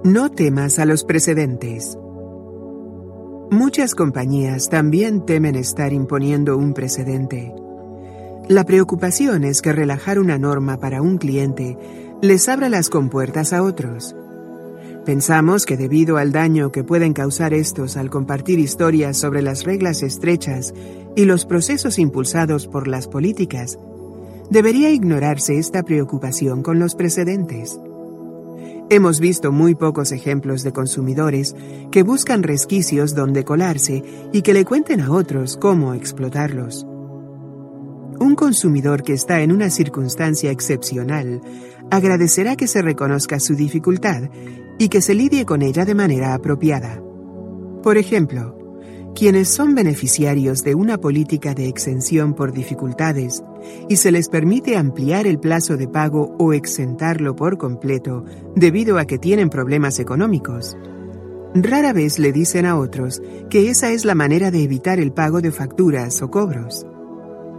[0.03, 1.97] No temas a los precedentes.
[3.51, 7.53] Muchas compañías también temen estar imponiendo un precedente.
[8.47, 11.77] La preocupación es que relajar una norma para un cliente
[12.21, 14.15] les abra las compuertas a otros
[15.05, 20.03] Pensamos que debido al daño que pueden causar estos al compartir historias sobre las reglas
[20.03, 20.75] estrechas
[21.15, 23.79] y los procesos impulsados por las políticas,
[24.51, 27.79] debería ignorarse esta preocupación con los precedentes.
[28.91, 31.55] Hemos visto muy pocos ejemplos de consumidores
[31.89, 36.85] que buscan resquicios donde colarse y que le cuenten a otros cómo explotarlos.
[38.19, 41.41] Un consumidor que está en una circunstancia excepcional
[41.91, 44.23] agradecerá que se reconozca su dificultad
[44.79, 47.03] y que se lidie con ella de manera apropiada.
[47.83, 48.57] Por ejemplo,
[49.13, 53.43] quienes son beneficiarios de una política de exención por dificultades
[53.89, 58.23] y se les permite ampliar el plazo de pago o exentarlo por completo
[58.55, 60.77] debido a que tienen problemas económicos,
[61.53, 65.41] rara vez le dicen a otros que esa es la manera de evitar el pago
[65.41, 66.85] de facturas o cobros.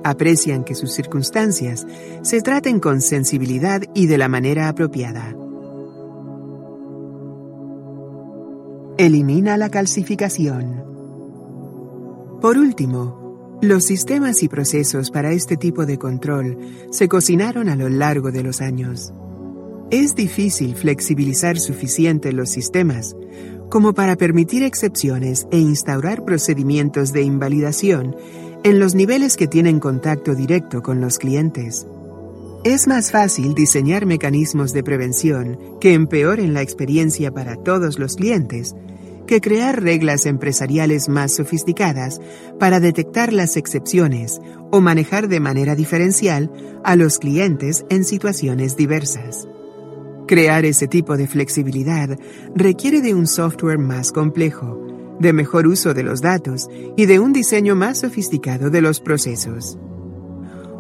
[0.04, 1.86] Aprecian que sus circunstancias
[2.22, 5.36] se traten con sensibilidad y de la manera apropiada.
[8.98, 10.84] Elimina la calcificación.
[12.40, 16.58] Por último, los sistemas y procesos para este tipo de control
[16.90, 19.12] se cocinaron a lo largo de los años.
[19.90, 23.14] Es difícil flexibilizar suficiente los sistemas
[23.72, 28.14] como para permitir excepciones e instaurar procedimientos de invalidación
[28.64, 31.86] en los niveles que tienen contacto directo con los clientes.
[32.64, 38.76] Es más fácil diseñar mecanismos de prevención que empeoren la experiencia para todos los clientes
[39.26, 42.20] que crear reglas empresariales más sofisticadas
[42.60, 44.40] para detectar las excepciones
[44.70, 46.52] o manejar de manera diferencial
[46.84, 49.48] a los clientes en situaciones diversas.
[50.28, 52.16] Crear ese tipo de flexibilidad
[52.54, 54.91] requiere de un software más complejo,
[55.22, 59.78] de mejor uso de los datos y de un diseño más sofisticado de los procesos.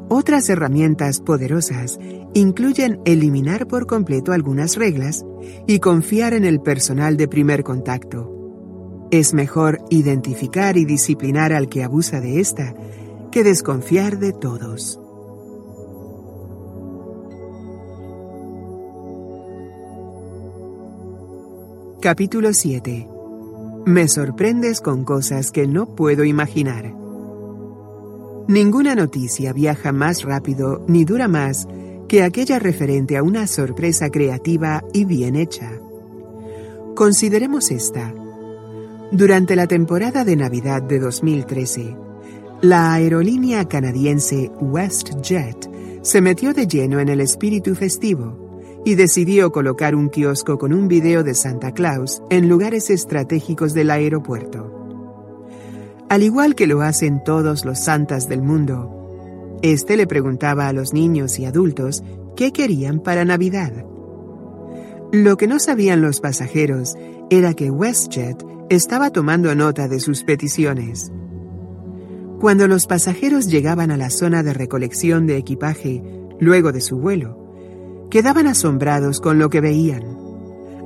[0.08, 1.98] Otras herramientas poderosas
[2.34, 5.24] incluyen eliminar por completo algunas reglas
[5.66, 8.30] y confiar en el personal de primer contacto.
[9.10, 12.74] Es mejor identificar y disciplinar al que abusa de esta
[13.30, 14.98] que desconfiar de todos.
[22.00, 23.11] Capítulo 7
[23.84, 26.94] Me sorprendes con cosas que no puedo imaginar.
[28.46, 31.66] Ninguna noticia viaja más rápido ni dura más
[32.08, 35.80] que aquella referente a una sorpresa creativa y bien hecha.
[36.94, 38.14] Consideremos esta.
[39.10, 41.96] Durante la temporada de Navidad de 2013,
[42.60, 48.41] la aerolínea canadiense WestJet se metió de lleno en el espíritu festivo
[48.84, 53.90] y decidió colocar un kiosco con un video de Santa Claus en lugares estratégicos del
[53.90, 54.78] aeropuerto.
[56.08, 60.92] Al igual que lo hacen todos los santas del mundo, este le preguntaba a los
[60.92, 62.02] niños y adultos
[62.36, 63.72] qué querían para Navidad.
[65.12, 66.96] Lo que no sabían los pasajeros
[67.30, 71.12] era que WestJet estaba tomando nota de sus peticiones.
[72.40, 76.02] Cuando los pasajeros llegaban a la zona de recolección de equipaje
[76.40, 77.41] luego de su vuelo,
[78.12, 80.02] quedaban asombrados con lo que veían.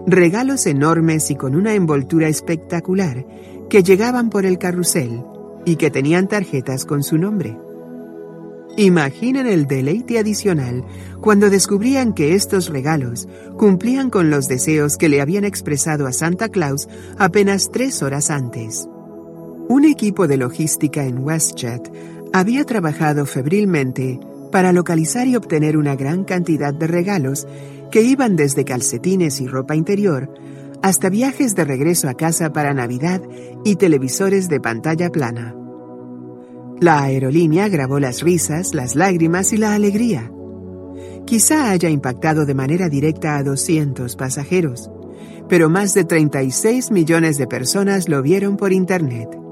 [0.07, 3.27] Regalos enormes y con una envoltura espectacular
[3.69, 5.25] que llegaban por el carrusel
[5.65, 7.59] y que tenían tarjetas con su nombre.
[8.77, 10.85] Imaginen el deleite adicional
[11.21, 13.27] cuando descubrían que estos regalos
[13.59, 18.89] cumplían con los deseos que le habían expresado a Santa Claus apenas tres horas antes.
[19.69, 21.91] Un equipo de logística en WestJet
[22.33, 24.21] había trabajado febrilmente
[24.51, 27.47] para localizar y obtener una gran cantidad de regalos
[27.91, 30.33] que iban desde calcetines y ropa interior
[30.83, 33.21] hasta viajes de regreso a casa para Navidad
[33.65, 35.55] y televisores de pantalla plana.
[36.81, 40.31] La aerolínea grabó las risas, las lágrimas y la alegría.
[41.25, 44.91] Quizá haya impactado de manera directa a 200 pasajeros,
[45.49, 49.46] pero más de 36 millones de personas lo vieron por Internet.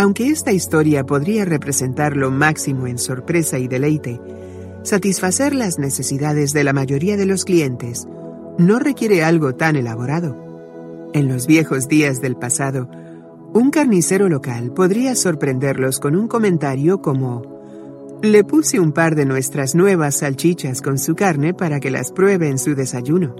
[0.00, 4.18] Aunque esta historia podría representar lo máximo en sorpresa y deleite,
[4.82, 8.08] satisfacer las necesidades de la mayoría de los clientes
[8.56, 11.10] no requiere algo tan elaborado.
[11.12, 12.88] En los viejos días del pasado,
[13.52, 17.42] un carnicero local podría sorprenderlos con un comentario como
[18.22, 22.48] le puse un par de nuestras nuevas salchichas con su carne para que las pruebe
[22.48, 23.36] en su desayuno.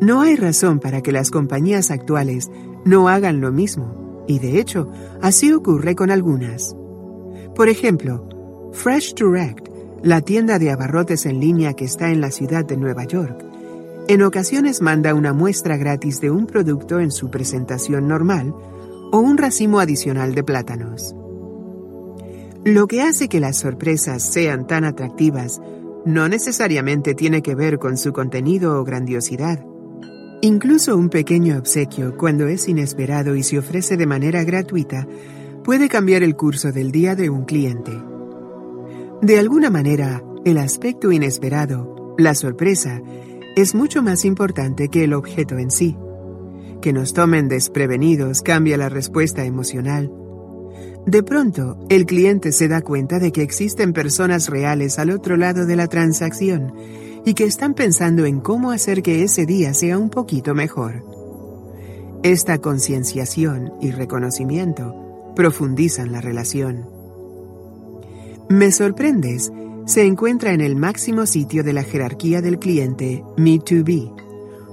[0.00, 2.50] No hay razón para que las compañías actuales
[2.84, 4.02] no hagan lo mismo.
[4.26, 4.88] Y de hecho,
[5.20, 6.76] así ocurre con algunas.
[7.54, 8.28] Por ejemplo,
[8.72, 9.68] Fresh Direct,
[10.02, 13.44] la tienda de abarrotes en línea que está en la ciudad de Nueva York,
[14.08, 18.52] en ocasiones manda una muestra gratis de un producto en su presentación normal
[19.12, 21.14] o un racimo adicional de plátanos.
[22.64, 25.60] Lo que hace que las sorpresas sean tan atractivas
[26.04, 29.64] no necesariamente tiene que ver con su contenido o grandiosidad,
[30.44, 35.06] Incluso un pequeño obsequio, cuando es inesperado y se ofrece de manera gratuita,
[35.62, 37.92] puede cambiar el curso del día de un cliente.
[39.22, 43.00] De alguna manera, el aspecto inesperado, la sorpresa,
[43.54, 45.96] es mucho más importante que el objeto en sí.
[46.80, 50.10] Que nos tomen desprevenidos cambia la respuesta emocional.
[51.06, 55.66] De pronto, el cliente se da cuenta de que existen personas reales al otro lado
[55.66, 56.72] de la transacción
[57.24, 61.04] y que están pensando en cómo hacer que ese día sea un poquito mejor.
[62.22, 66.88] Esta concienciación y reconocimiento profundizan la relación.
[68.48, 69.52] Me sorprendes
[69.84, 74.14] se encuentra en el máximo sitio de la jerarquía del cliente Me2B,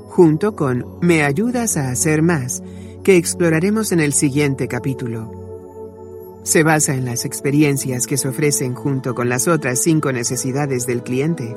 [0.07, 2.61] junto con Me ayudas a hacer más,
[3.03, 6.41] que exploraremos en el siguiente capítulo.
[6.43, 11.01] Se basa en las experiencias que se ofrecen junto con las otras cinco necesidades del
[11.01, 11.55] cliente.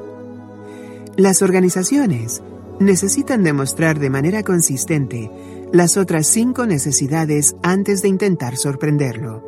[1.17, 2.43] Las organizaciones
[2.81, 5.31] necesitan demostrar de manera consistente
[5.71, 9.43] las otras cinco necesidades antes de intentar sorprenderlo.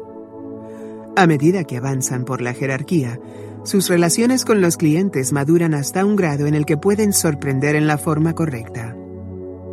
[1.17, 3.19] A medida que avanzan por la jerarquía,
[3.63, 7.87] sus relaciones con los clientes maduran hasta un grado en el que pueden sorprender en
[7.87, 8.95] la forma correcta.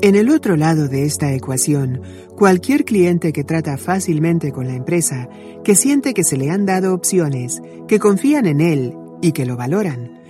[0.01, 2.01] En el otro lado de esta ecuación,
[2.37, 5.27] cualquier cliente que trata fácilmente con la empresa,
[5.65, 9.57] que siente que se le han dado opciones, que confían en él y que lo
[9.57, 10.20] valoran,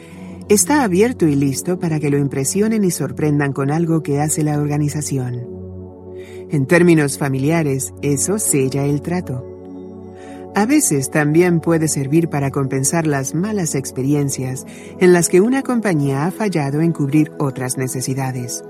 [0.53, 4.59] está abierto y listo para que lo impresionen y sorprendan con algo que hace la
[4.59, 5.47] organización.
[6.49, 9.47] En términos familiares, eso sella el trato.
[10.53, 14.65] A veces también puede servir para compensar las malas experiencias
[14.99, 18.61] en las que una compañía ha fallado en cubrir otras necesidades.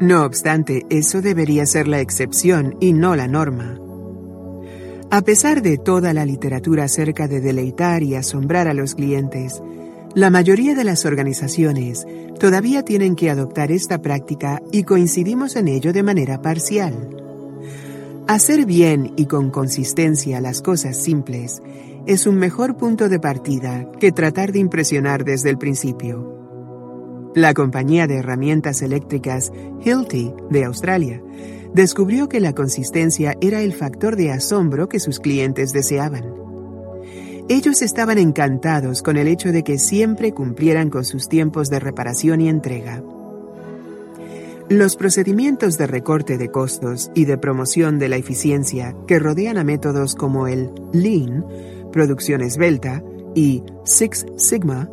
[0.00, 3.80] No obstante, eso debería ser la excepción y no la norma.
[5.10, 9.62] A pesar de toda la literatura acerca de deleitar y asombrar a los clientes,
[10.14, 12.06] La mayoría de las organizaciones
[12.40, 17.16] todavía tienen que adoptar esta práctica y coincidimos en ello de manera parcial.
[18.26, 21.62] Hacer bien y con consistencia las cosas simples
[22.06, 26.38] es un mejor punto de partida que tratar de impresionar desde el principio.
[27.34, 29.52] La compañía de herramientas eléctricas
[29.84, 31.22] Hilti de Australia
[31.74, 36.47] descubrió que la consistencia era el factor de asombro que sus clientes deseaban.
[37.50, 42.42] Ellos estaban encantados con el hecho de que siempre cumplieran con sus tiempos de reparación
[42.42, 43.02] y entrega.
[44.68, 49.64] Los procedimientos de recorte de costos y de promoción de la eficiencia que rodean a
[49.64, 51.46] métodos como el Lean,
[51.90, 53.02] producción esbelta
[53.34, 54.90] y Six Sigma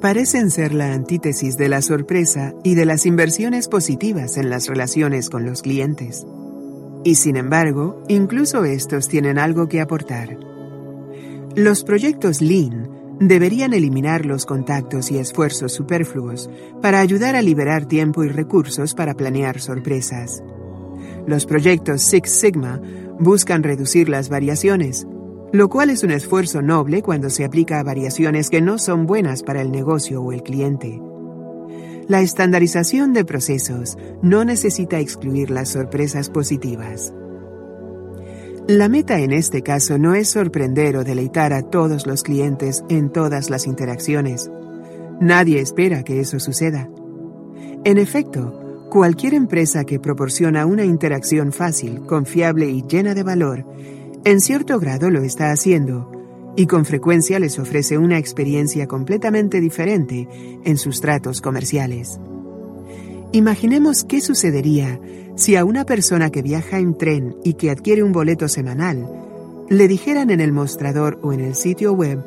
[0.00, 5.30] parecen ser la antítesis de la sorpresa y de las inversiones positivas en las relaciones
[5.30, 6.26] con los clientes.
[7.04, 10.47] Y sin embargo, incluso estos tienen algo que aportar.
[11.58, 12.88] Los proyectos Lean
[13.18, 16.48] deberían eliminar los contactos y esfuerzos superfluos
[16.80, 20.40] para ayudar a liberar tiempo y recursos para planear sorpresas.
[21.26, 22.80] Los proyectos Six Sigma
[23.18, 25.08] buscan reducir las variaciones,
[25.52, 29.42] lo cual es un esfuerzo noble cuando se aplica a variaciones que no son buenas
[29.42, 31.02] para el negocio o el cliente.
[32.06, 37.12] La estandarización de procesos no necesita excluir las sorpresas positivas.
[38.68, 43.10] La meta en este caso no es sorprender o deleitar a todos los clientes en
[43.10, 44.50] todas las interacciones.
[45.20, 46.88] Nadie espera que eso suceda.
[47.84, 53.64] En efecto, cualquier empresa que proporciona una interacción fácil, confiable y llena de valor
[54.24, 56.12] en cierto grado lo está haciendo,
[56.54, 60.28] y con frecuencia les ofrece una experiencia completamente diferente
[60.64, 62.20] en sus tratos comerciales.
[63.32, 64.98] Imaginemos qué sucedería
[65.36, 69.08] si a una persona que viaja en tren y que adquiere un boleto semanal,
[69.68, 72.24] le dijeran en el mostrador o en el sitio web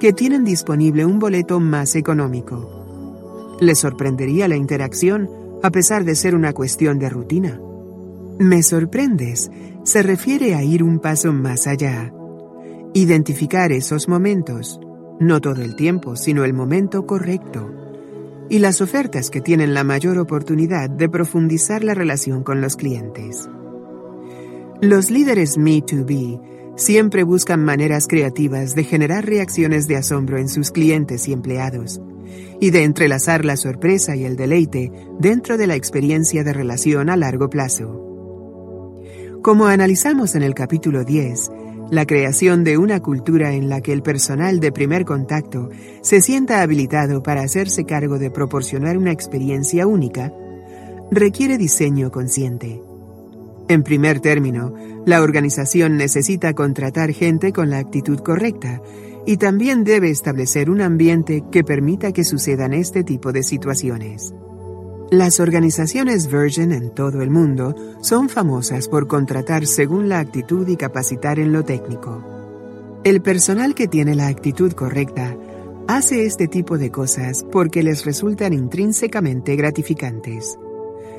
[0.00, 3.56] que tienen disponible un boleto más económico.
[3.60, 5.30] Le sorprendería la interacción
[5.62, 7.60] a pesar de ser una cuestión de rutina.
[8.38, 9.50] Me sorprendes
[9.84, 12.12] se refiere a ir un paso más allá.
[12.92, 14.80] Identificar esos momentos,
[15.18, 17.79] no todo el tiempo, sino el momento correcto.
[18.50, 23.48] Y las ofertas que tienen la mayor oportunidad de profundizar la relación con los clientes.
[24.82, 31.28] Los líderes Me2B siempre buscan maneras creativas de generar reacciones de asombro en sus clientes
[31.28, 32.00] y empleados,
[32.58, 34.90] y de entrelazar la sorpresa y el deleite
[35.20, 38.10] dentro de la experiencia de relación a largo plazo.
[39.42, 41.50] Como analizamos en el capítulo 10,
[41.90, 45.70] la creación de una cultura en la que el personal de primer contacto
[46.02, 50.32] se sienta habilitado para hacerse cargo de proporcionar una experiencia única
[51.10, 52.80] requiere diseño consciente.
[53.68, 54.74] En primer término,
[55.06, 58.80] la organización necesita contratar gente con la actitud correcta
[59.26, 64.32] y también debe establecer un ambiente que permita que sucedan este tipo de situaciones.
[65.10, 70.76] Las organizaciones Virgin en todo el mundo son famosas por contratar según la actitud y
[70.76, 72.22] capacitar en lo técnico.
[73.02, 75.36] El personal que tiene la actitud correcta
[75.88, 80.56] hace este tipo de cosas porque les resultan intrínsecamente gratificantes.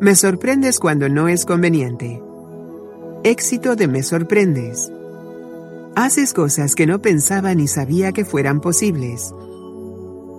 [0.00, 2.22] Me sorprendes cuando no es conveniente.
[3.24, 4.92] Éxito de me sorprendes.
[5.94, 9.34] Haces cosas que no pensaba ni sabía que fueran posibles.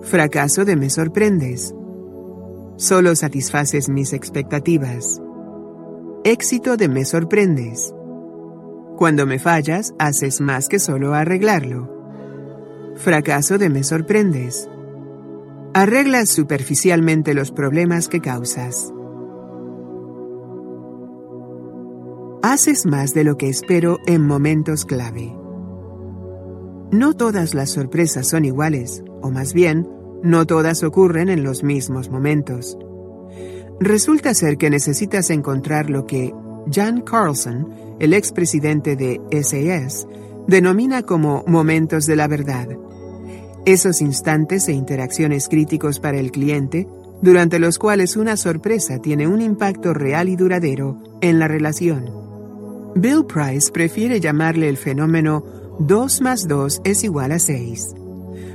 [0.02, 1.74] Fracaso de me sorprendes.
[2.80, 5.20] Solo satisfaces mis expectativas.
[6.24, 7.94] Éxito de me sorprendes.
[8.96, 12.94] Cuando me fallas, haces más que solo arreglarlo.
[12.96, 14.66] Fracaso de me sorprendes.
[15.74, 18.94] Arreglas superficialmente los problemas que causas.
[22.42, 25.36] Haces más de lo que espero en momentos clave.
[26.90, 29.86] No todas las sorpresas son iguales, o más bien,
[30.22, 32.76] no todas ocurren en los mismos momentos.
[33.80, 36.34] Resulta ser que necesitas encontrar lo que
[36.70, 40.06] Jan Carlson, el expresidente de SAS,
[40.46, 42.68] denomina como momentos de la verdad.
[43.64, 46.86] Esos instantes e interacciones críticos para el cliente,
[47.22, 52.10] durante los cuales una sorpresa tiene un impacto real y duradero en la relación.
[52.94, 55.44] Bill Price prefiere llamarle el fenómeno
[55.78, 57.99] 2 más 2 es igual a 6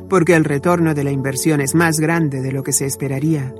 [0.09, 3.53] porque el retorno de la inversión es más grande de lo que se esperaría.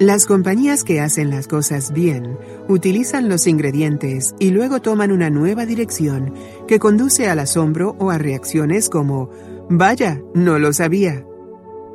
[0.00, 2.36] Las compañías que hacen las cosas bien
[2.68, 6.34] utilizan los ingredientes y luego toman una nueva dirección
[6.66, 9.30] que conduce al asombro o a reacciones como,
[9.70, 11.24] vaya, no lo sabía.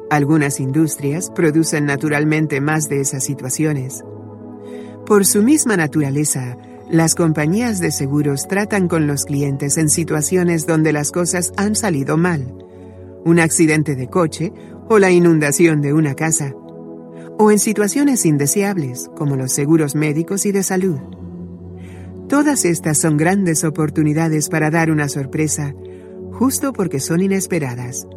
[0.09, 4.01] Algunas industrias producen naturalmente más de esas situaciones.
[5.05, 6.57] Por su misma naturaleza,
[6.89, 12.15] las compañías de seguros tratan con los clientes en situaciones donde las cosas han salido
[12.15, 12.68] mal
[13.25, 14.51] un accidente de coche
[14.89, 16.53] o la inundación de una casa,
[17.37, 20.99] o en situaciones indeseables como los seguros médicos y de salud.
[22.27, 25.73] Todas estas son grandes oportunidades para dar una sorpresa,
[26.31, 28.07] justo porque son inesperadas.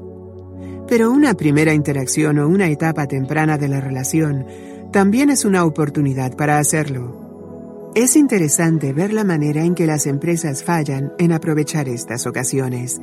[0.88, 4.44] Pero una primera interacción o una etapa temprana de la relación
[4.92, 7.90] también es una oportunidad para hacerlo.
[7.94, 13.00] Es interesante ver la manera en que las empresas fallan en aprovechar estas ocasiones.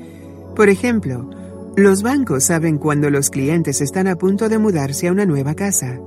[0.55, 1.29] Por ejemplo,
[1.83, 5.99] los bancos saben cuando los clientes están a punto de mudarse a una nueva casa.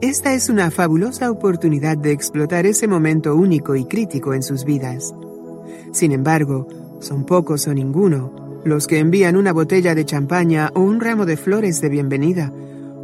[0.00, 5.14] Esta es una fabulosa oportunidad de explotar ese momento único y crítico en sus vidas.
[5.92, 6.66] Sin embargo,
[7.00, 11.36] son pocos o ninguno los que envían una botella de champaña o un ramo de
[11.36, 12.52] flores de bienvenida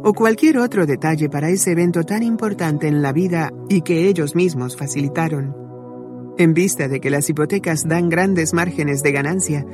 [0.03, 4.35] o cualquier otro detalle para ese evento tan importante en la vida y que ellos
[4.35, 5.55] mismos facilitaron.
[6.37, 9.65] En vista de que las hipotecas dan grandes márgenes de ganancia,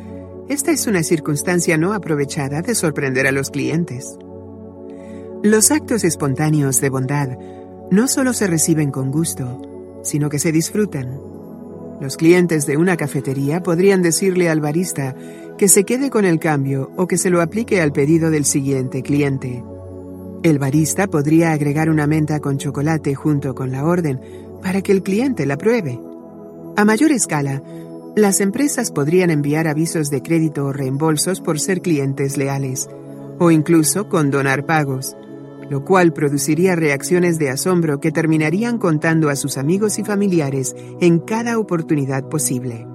[0.49, 4.17] esta es una circunstancia no aprovechada de sorprender a los clientes.
[5.41, 7.29] Los actos espontáneos de bondad
[7.91, 9.61] no solo se reciben con gusto,
[10.03, 11.19] sino que se disfrutan.
[12.01, 15.15] Los clientes de una cafetería podrían decirle al barista
[15.57, 19.01] que se quede con el cambio o que se lo aplique al pedido del siguiente
[19.03, 19.63] cliente.
[20.43, 24.19] El barista podría agregar una menta con chocolate junto con la orden
[24.61, 25.99] para que el cliente la pruebe.
[26.75, 27.61] A mayor escala,
[28.15, 32.87] las empresas podrían enviar avisos de crédito o reembolsos por ser clientes leales,
[33.39, 35.17] o incluso condonar pagos,
[35.69, 41.19] lo cual produciría reacciones de asombro que terminarían contando a sus amigos y familiares en
[41.19, 42.85] cada oportunidad posible.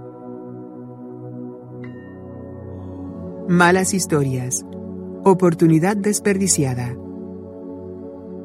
[3.48, 4.64] Malas historias.
[5.24, 6.94] Oportunidad desperdiciada.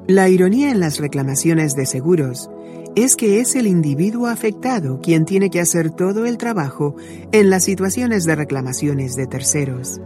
[0.07, 2.49] La ironía en las reclamaciones de seguros
[2.95, 6.95] es que es el individuo afectado quien tiene que hacer todo el trabajo
[7.31, 9.99] en las situaciones de reclamaciones de terceros.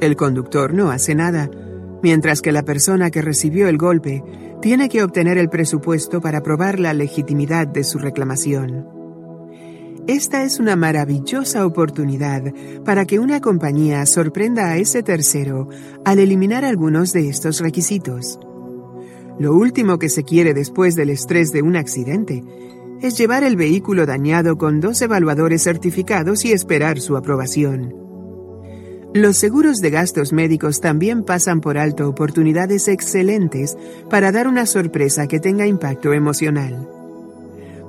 [0.00, 1.50] El conductor no hace nada,
[2.02, 4.22] mientras que la persona que recibió el golpe
[4.60, 8.86] tiene que obtener el presupuesto para probar la legitimidad de su reclamación.
[10.06, 12.42] Esta es una maravillosa oportunidad
[12.84, 15.68] para que una compañía sorprenda a ese tercero
[16.04, 18.38] al eliminar algunos de estos requisitos.
[19.38, 22.44] Lo último que se quiere después del estrés de un accidente
[23.02, 27.94] es llevar el vehículo dañado con dos evaluadores certificados y esperar su aprobación.
[29.12, 33.76] Los seguros de gastos médicos también pasan por alto oportunidades excelentes
[34.10, 36.88] para dar una sorpresa que tenga impacto emocional.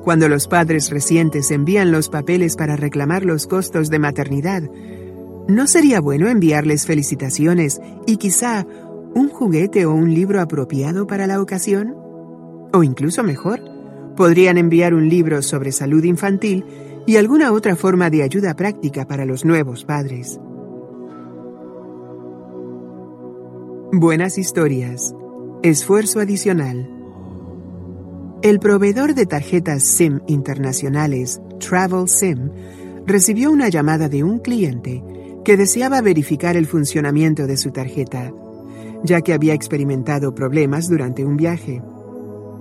[0.04, 4.70] Cuando los padres recientes envían los papeles para reclamar los costos de maternidad,
[5.48, 8.68] ¿no sería bueno enviarles felicitaciones y quizá
[9.16, 11.96] un juguete o un libro apropiado para la ocasión?
[12.74, 13.62] O incluso mejor,
[14.18, 16.66] podrían enviar un libro sobre salud infantil
[17.08, 20.38] y alguna otra forma de ayuda práctica para los nuevos padres.
[23.94, 25.16] Buenas historias.
[25.64, 26.92] Esfuerzo adicional.
[28.42, 32.52] El proveedor de tarjetas SIM internacionales, Travel SIM,
[33.06, 35.02] recibió una llamada de un cliente
[35.46, 38.34] que deseaba verificar el funcionamiento de su tarjeta,
[39.04, 41.82] ya que había experimentado problemas durante un viaje.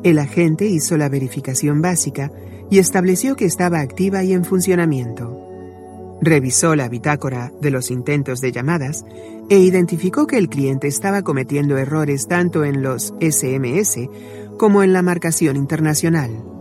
[0.03, 2.31] El agente hizo la verificación básica
[2.71, 5.41] y estableció que estaba activa y en funcionamiento.
[6.21, 9.05] Revisó la bitácora de los intentos de llamadas
[9.51, 14.09] e identificó que el cliente estaba cometiendo errores tanto en los SMS
[14.59, 16.54] como en la marcación internacional.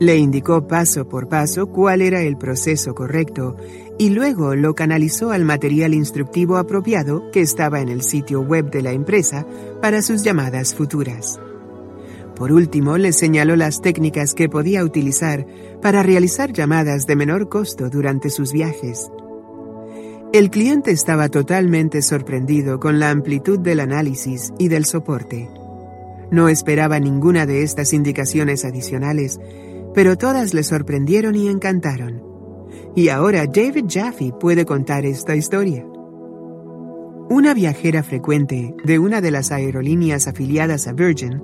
[0.00, 3.56] Le indicó paso por paso cuál era el proceso correcto
[3.98, 8.82] y luego lo canalizó al material instructivo apropiado que estaba en el sitio web de
[8.82, 9.44] la empresa
[9.82, 11.40] para sus llamadas futuras.
[12.36, 15.44] Por último, le señaló las técnicas que podía utilizar
[15.82, 19.10] para realizar llamadas de menor costo durante sus viajes.
[20.32, 25.48] El cliente estaba totalmente sorprendido con la amplitud del análisis y del soporte.
[26.30, 29.40] No esperaba ninguna de estas indicaciones adicionales,
[29.98, 32.22] pero todas le sorprendieron y encantaron.
[32.94, 35.84] Y ahora David Jaffe puede contar esta historia.
[37.28, 41.42] Una viajera frecuente de una de las aerolíneas afiliadas a Virgin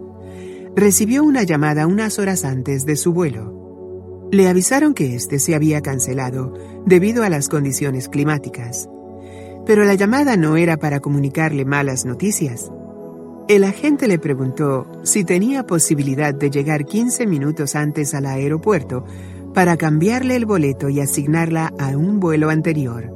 [0.76, 4.28] recibió una llamada unas horas antes de su vuelo.
[4.30, 6.54] Le avisaron que este se había cancelado
[6.86, 8.88] debido a las condiciones climáticas.
[9.66, 12.70] Pero la llamada no era para comunicarle malas noticias.
[13.48, 19.04] El agente le preguntó si tenía posibilidad de llegar 15 minutos antes al aeropuerto
[19.52, 23.10] para cambiarle el boleto y asignarla a un vuelo anterior.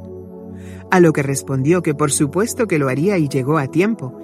[0.91, 4.19] A lo que respondió que por supuesto que lo haría y llegó a tiempo,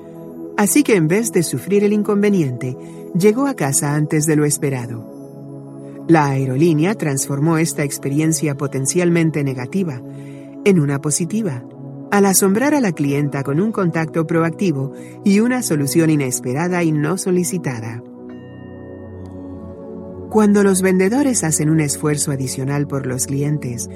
[0.58, 2.78] Así que en vez de sufrir el inconveniente,
[3.18, 6.06] llegó a casa antes de lo esperado.
[6.08, 10.02] La aerolínea transformó esta experiencia potencialmente negativa
[10.64, 11.64] en una positiva,
[12.12, 14.92] al asombrar a la clienta con un contacto proactivo
[15.24, 18.04] y una solución inesperada y no solicitada.
[20.30, 23.88] Cuando los vendedores hacen un esfuerzo adicional por los clientes,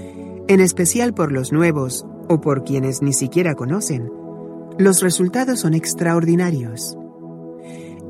[0.47, 4.09] en especial por los nuevos o por quienes ni siquiera conocen,
[4.77, 6.97] los resultados son extraordinarios.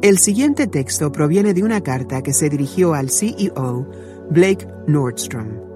[0.02, 3.90] El siguiente texto proviene de una carta que se dirigió al CEO,
[4.30, 5.69] Blake Nordstrom.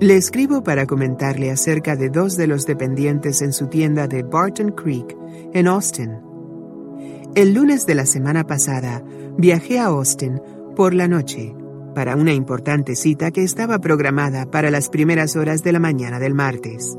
[0.00, 4.72] Le escribo para comentarle acerca de dos de los dependientes en su tienda de Barton
[4.72, 5.16] Creek,
[5.52, 6.10] en Austin.
[7.36, 9.04] El lunes de la semana pasada
[9.38, 10.40] viajé a Austin
[10.74, 11.54] por la noche
[11.94, 16.34] para una importante cita que estaba programada para las primeras horas de la mañana del
[16.34, 16.98] martes.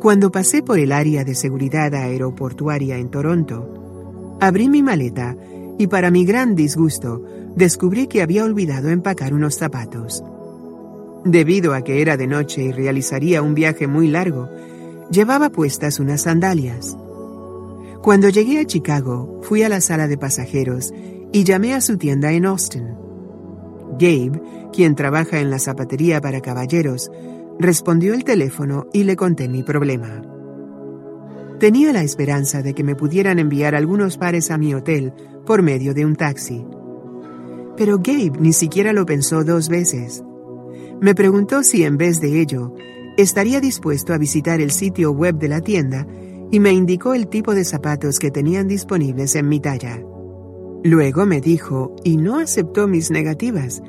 [0.00, 5.36] Cuando pasé por el área de seguridad aeroportuaria en Toronto, abrí mi maleta
[5.78, 7.22] y para mi gran disgusto
[7.54, 10.24] descubrí que había olvidado empacar unos zapatos.
[11.24, 14.48] Debido a que era de noche y realizaría un viaje muy largo,
[15.10, 16.96] llevaba puestas unas sandalias.
[18.02, 20.92] Cuando llegué a Chicago, fui a la sala de pasajeros
[21.32, 22.94] y llamé a su tienda en Austin.
[23.98, 24.40] Gabe,
[24.72, 27.10] quien trabaja en la zapatería para caballeros,
[27.60, 30.22] Respondió el teléfono y le conté mi problema.
[31.58, 35.12] Tenía la esperanza de que me pudieran enviar algunos pares a mi hotel
[35.44, 36.64] por medio de un taxi.
[37.76, 40.24] Pero Gabe ni siquiera lo pensó dos veces.
[41.00, 42.74] Me preguntó si en vez de ello
[43.16, 46.06] estaría dispuesto a visitar el sitio web de la tienda
[46.50, 50.02] y me indicó el tipo de zapatos que tenían disponibles en mi talla.
[50.82, 53.82] Luego me dijo, y no aceptó mis negativas,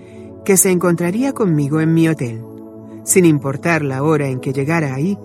[0.45, 2.43] que se encontraría conmigo en mi hotel
[3.03, 5.17] sin importar la hora en que llegara ahí,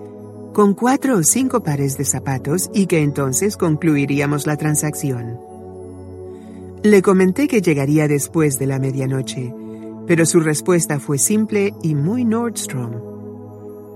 [0.53, 5.39] con cuatro o cinco pares de zapatos y que entonces concluiríamos la transacción.
[6.83, 9.53] Le comenté que llegaría después de la medianoche,
[10.07, 12.93] pero su respuesta fue simple y muy Nordstrom.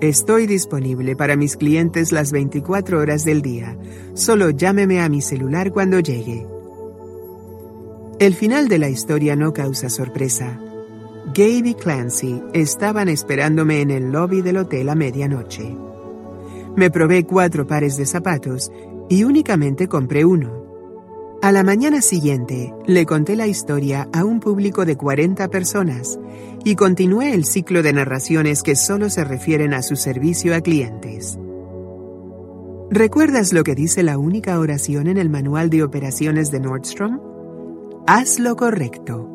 [0.02, 3.78] Estoy disponible para mis clientes las 24 horas del día.
[4.14, 6.46] Solo llámeme a mi celular cuando llegue.
[8.20, 10.60] El final de la historia no causa sorpresa.
[11.34, 15.76] Gabe y Clancy estaban esperándome en el lobby del hotel a medianoche.
[16.76, 18.72] Me probé cuatro pares de zapatos
[19.10, 20.61] y únicamente compré uno.
[21.44, 26.20] A la mañana siguiente le conté la historia a un público de 40 personas
[26.64, 31.40] y continué el ciclo de narraciones que solo se refieren a su servicio a clientes.
[32.92, 37.20] ¿Recuerdas lo que dice la única oración en el manual de operaciones de Nordstrom?
[38.06, 39.28] Haz lo correcto.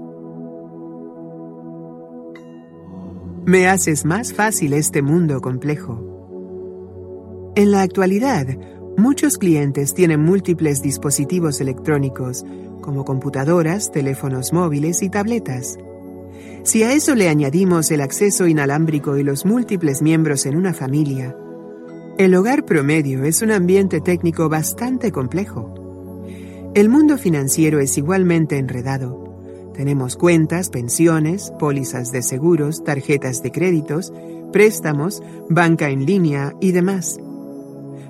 [3.46, 7.50] Me haces más fácil este mundo complejo.
[7.56, 8.46] En la actualidad,
[8.96, 12.44] muchos clientes tienen múltiples dispositivos electrónicos,
[12.80, 15.78] como computadoras, teléfonos móviles y tabletas.
[16.62, 21.36] Si a eso le añadimos el acceso inalámbrico y los múltiples miembros en una familia,
[22.18, 25.74] el hogar promedio es un ambiente técnico bastante complejo.
[26.74, 29.72] El mundo financiero es igualmente enredado.
[29.74, 34.12] Tenemos cuentas, pensiones, pólizas de seguros, tarjetas de créditos,
[34.50, 37.18] préstamos, banca en línea y demás.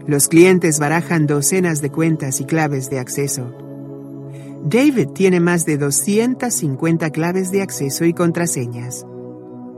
[0.07, 3.53] Los clientes barajan docenas de cuentas y claves de acceso.
[4.65, 9.05] David tiene más de 250 claves de acceso y contraseñas.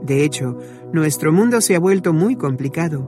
[0.03, 0.57] De hecho,
[0.93, 3.07] nuestro mundo se ha vuelto muy complicado.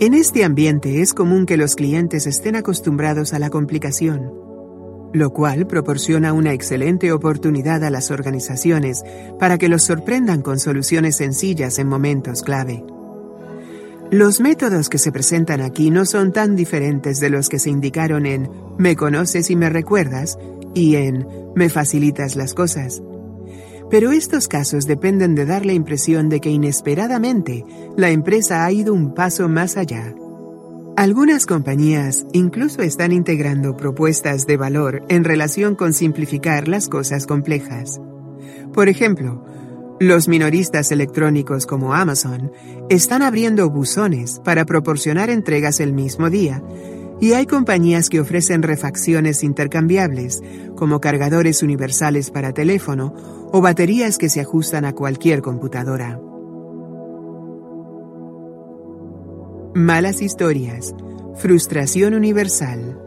[0.00, 4.32] En este ambiente es común que los clientes estén acostumbrados a la complicación,
[5.12, 9.04] lo cual proporciona una excelente oportunidad a las organizaciones
[9.38, 12.84] para que los sorprendan con soluciones sencillas en momentos clave.
[14.10, 18.24] Los métodos que se presentan aquí no son tan diferentes de los que se indicaron
[18.24, 18.48] en
[18.78, 20.38] Me conoces y me recuerdas
[20.74, 23.02] y en Me facilitas las cosas.
[23.90, 27.66] Pero estos casos dependen de dar la impresión de que inesperadamente
[27.98, 30.14] la empresa ha ido un paso más allá.
[30.96, 38.00] Algunas compañías incluso están integrando propuestas de valor en relación con simplificar las cosas complejas.
[38.72, 39.44] Por ejemplo,
[40.00, 42.52] los minoristas electrónicos como Amazon
[42.88, 46.62] están abriendo buzones para proporcionar entregas el mismo día,
[47.20, 50.40] y hay compañías que ofrecen refacciones intercambiables,
[50.76, 53.12] como cargadores universales para teléfono
[53.52, 56.20] o baterías que se ajustan a cualquier computadora.
[59.74, 60.94] Malas historias.
[61.34, 63.00] Frustración universal.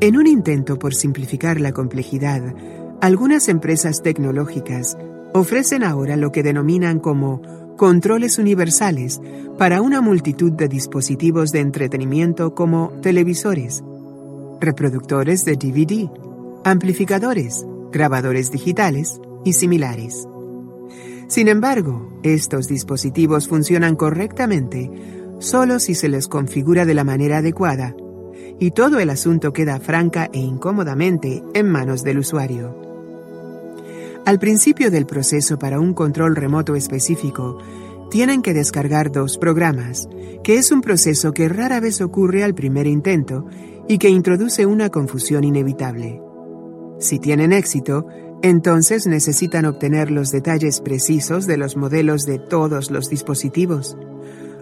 [0.00, 2.54] En un intento por simplificar la complejidad,
[3.00, 4.96] algunas empresas tecnológicas
[5.34, 7.42] ofrecen ahora lo que denominan como
[7.76, 9.20] controles universales
[9.56, 13.82] para una multitud de dispositivos de entretenimiento como televisores,
[14.60, 16.10] reproductores de DVD,
[16.64, 20.26] amplificadores, grabadores digitales y similares.
[21.28, 24.90] Sin embargo, estos dispositivos funcionan correctamente
[25.38, 27.94] solo si se les configura de la manera adecuada,
[28.58, 32.87] y todo el asunto queda franca e incómodamente en manos del usuario.
[34.28, 37.56] Al principio del proceso para un control remoto específico,
[38.10, 40.06] tienen que descargar dos programas,
[40.44, 43.46] que es un proceso que rara vez ocurre al primer intento
[43.88, 46.20] y que introduce una confusión inevitable.
[46.98, 48.06] Si tienen éxito,
[48.42, 53.96] entonces necesitan obtener los detalles precisos de los modelos de todos los dispositivos,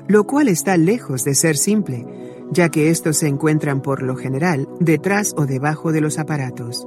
[0.06, 2.06] lo cual está lejos de ser simple,
[2.52, 6.86] ya que estos se encuentran por lo general detrás o debajo de los aparatos.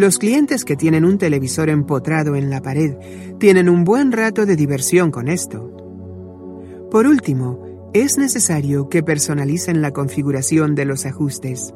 [0.00, 2.94] Los clientes que tienen un televisor empotrado en la pared
[3.38, 6.88] tienen un buen rato de diversión con esto.
[6.90, 11.74] Por último, es necesario que personalicen la configuración de los ajustes.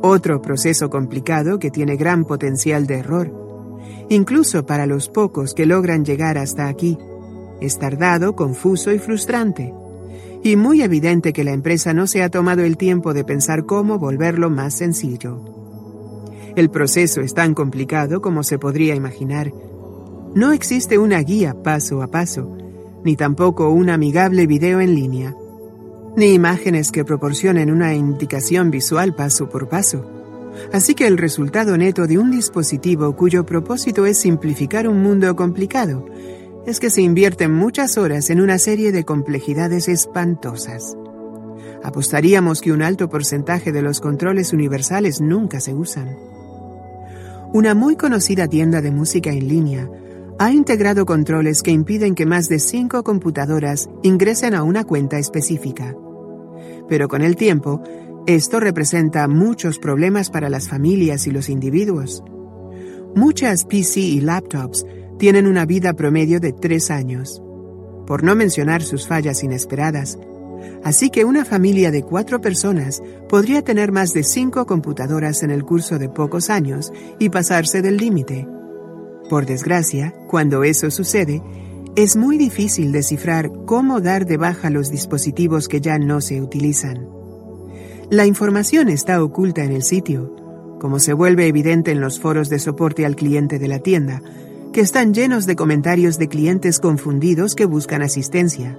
[0.00, 6.02] Otro proceso complicado que tiene gran potencial de error, incluso para los pocos que logran
[6.02, 6.96] llegar hasta aquí.
[7.60, 9.74] Es tardado, confuso y frustrante.
[10.42, 13.98] Y muy evidente que la empresa no se ha tomado el tiempo de pensar cómo
[13.98, 15.63] volverlo más sencillo.
[16.56, 19.52] El proceso es tan complicado como se podría imaginar.
[20.34, 22.56] No existe una guía paso a paso,
[23.04, 25.34] ni tampoco un amigable video en línea,
[26.16, 30.10] ni imágenes que proporcionen una indicación visual paso por paso.
[30.72, 36.06] Así que el resultado neto de un dispositivo cuyo propósito es simplificar un mundo complicado
[36.66, 40.96] es que se invierten muchas horas en una serie de complejidades espantosas.
[41.82, 46.16] Apostaríamos que un alto porcentaje de los controles universales nunca se usan.
[47.54, 49.88] Una muy conocida tienda de música en línea
[50.40, 55.94] ha integrado controles que impiden que más de cinco computadoras ingresen a una cuenta específica.
[56.88, 57.80] Pero con el tiempo,
[58.26, 62.24] esto representa muchos problemas para las familias y los individuos.
[63.14, 64.84] Muchas PC y laptops
[65.20, 67.40] tienen una vida promedio de tres años,
[68.04, 70.18] por no mencionar sus fallas inesperadas,
[70.82, 75.64] Así que una familia de cuatro personas podría tener más de cinco computadoras en el
[75.64, 78.46] curso de pocos años y pasarse del límite.
[79.30, 81.42] Por desgracia, cuando eso sucede,
[81.96, 87.08] es muy difícil descifrar cómo dar de baja los dispositivos que ya no se utilizan.
[88.10, 90.34] La información está oculta en el sitio,
[90.80, 94.22] como se vuelve evidente en los foros de soporte al cliente de la tienda,
[94.72, 98.76] que están llenos de comentarios de clientes confundidos que buscan asistencia.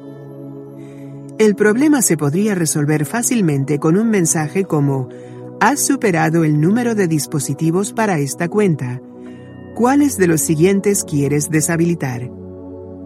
[1.37, 5.09] El problema se podría resolver fácilmente con un mensaje como
[5.59, 9.01] Has superado el número de dispositivos para esta cuenta.
[9.73, 12.29] ¿Cuáles de los siguientes quieres deshabilitar?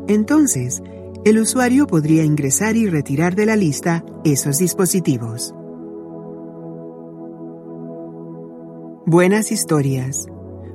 [0.08, 0.82] Entonces,
[1.26, 5.54] el usuario podría ingresar y retirar de la lista esos dispositivos.
[9.06, 10.28] Buenas historias.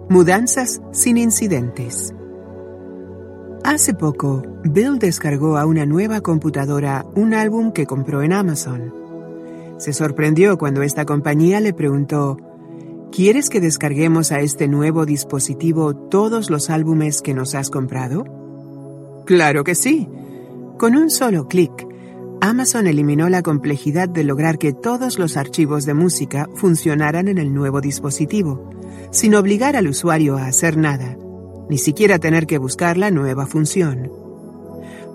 [0.08, 2.14] Mudanzas sin incidentes.
[3.64, 8.92] Hace poco, Bill descargó a una nueva computadora un álbum que compró en Amazon.
[9.78, 12.36] Se sorprendió cuando esta compañía le preguntó,
[13.10, 18.24] ¿Quieres que descarguemos a este nuevo dispositivo todos los álbumes que nos has comprado?
[19.24, 20.10] Claro que sí.
[20.78, 21.86] Con un solo clic,
[22.42, 27.54] Amazon eliminó la complejidad de lograr que todos los archivos de música funcionaran en el
[27.54, 28.70] nuevo dispositivo,
[29.10, 31.16] sin obligar al usuario a hacer nada,
[31.68, 34.10] ni siquiera tener que buscar la nueva función.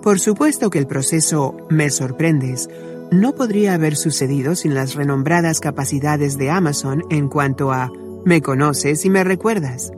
[0.02, 2.68] Por supuesto que el proceso Me sorprendes
[3.10, 7.90] no podría haber sucedido sin las renombradas capacidades de Amazon en cuanto a
[8.24, 9.90] Me conoces y me recuerdas,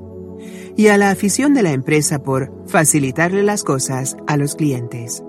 [0.76, 5.22] y a la afición de la empresa por facilitarle las cosas a los clientes.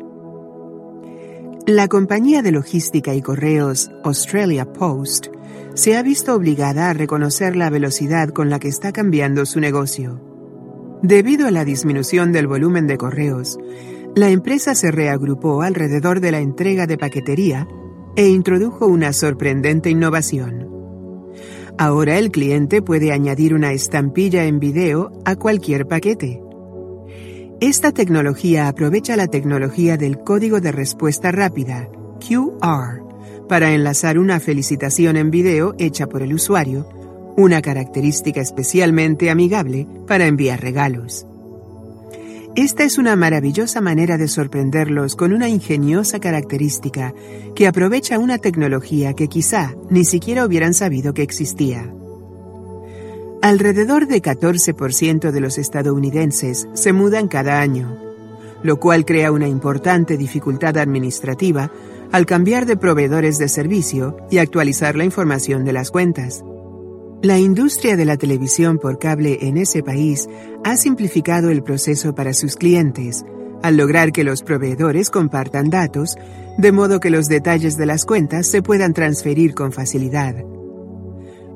[1.66, 5.28] La compañía de logística y correos Australia Post
[5.76, 10.33] se ha visto obligada a reconocer la velocidad con la que está cambiando su negocio.
[11.04, 13.58] Debido a la disminución del volumen de correos,
[14.16, 17.68] la empresa se reagrupó alrededor de la entrega de paquetería
[18.16, 20.70] e introdujo una sorprendente innovación.
[21.78, 26.42] Ahora el cliente puede añadir una estampilla en video a cualquier paquete.
[27.60, 31.90] Esta tecnología aprovecha la tecnología del código de respuesta rápida,
[32.26, 33.04] QR,
[33.50, 36.88] para enlazar una felicitación en video hecha por el usuario,
[37.36, 41.26] una característica especialmente amigable para enviar regalos.
[42.56, 47.14] Esta es una maravillosa manera de sorprenderlos con una ingeniosa característica
[47.56, 51.92] que aprovecha una tecnología que quizá ni siquiera hubieran sabido que existía.
[53.42, 57.98] Alrededor de 14% de los estadounidenses se mudan cada año,
[58.62, 61.72] lo cual crea una importante dificultad administrativa
[62.12, 66.44] al cambiar de proveedores de servicio y actualizar la información de las cuentas.
[67.24, 70.28] La industria de la televisión por cable en ese país
[70.66, 73.24] ha simplificado el proceso para sus clientes,
[73.62, 76.18] al lograr que los proveedores compartan datos,
[76.58, 80.36] de modo que los detalles de las cuentas se puedan transferir con facilidad.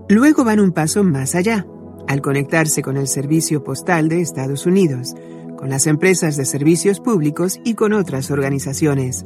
[0.08, 1.68] Luego van un paso más allá
[2.08, 5.16] al conectarse con el Servicio Postal de Estados Unidos,
[5.58, 9.26] con las empresas de servicios públicos y con otras organizaciones,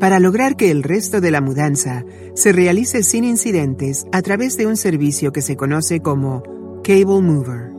[0.00, 4.66] para lograr que el resto de la mudanza se realice sin incidentes a través de
[4.66, 6.42] un servicio que se conoce como
[6.82, 7.72] Cable Mover.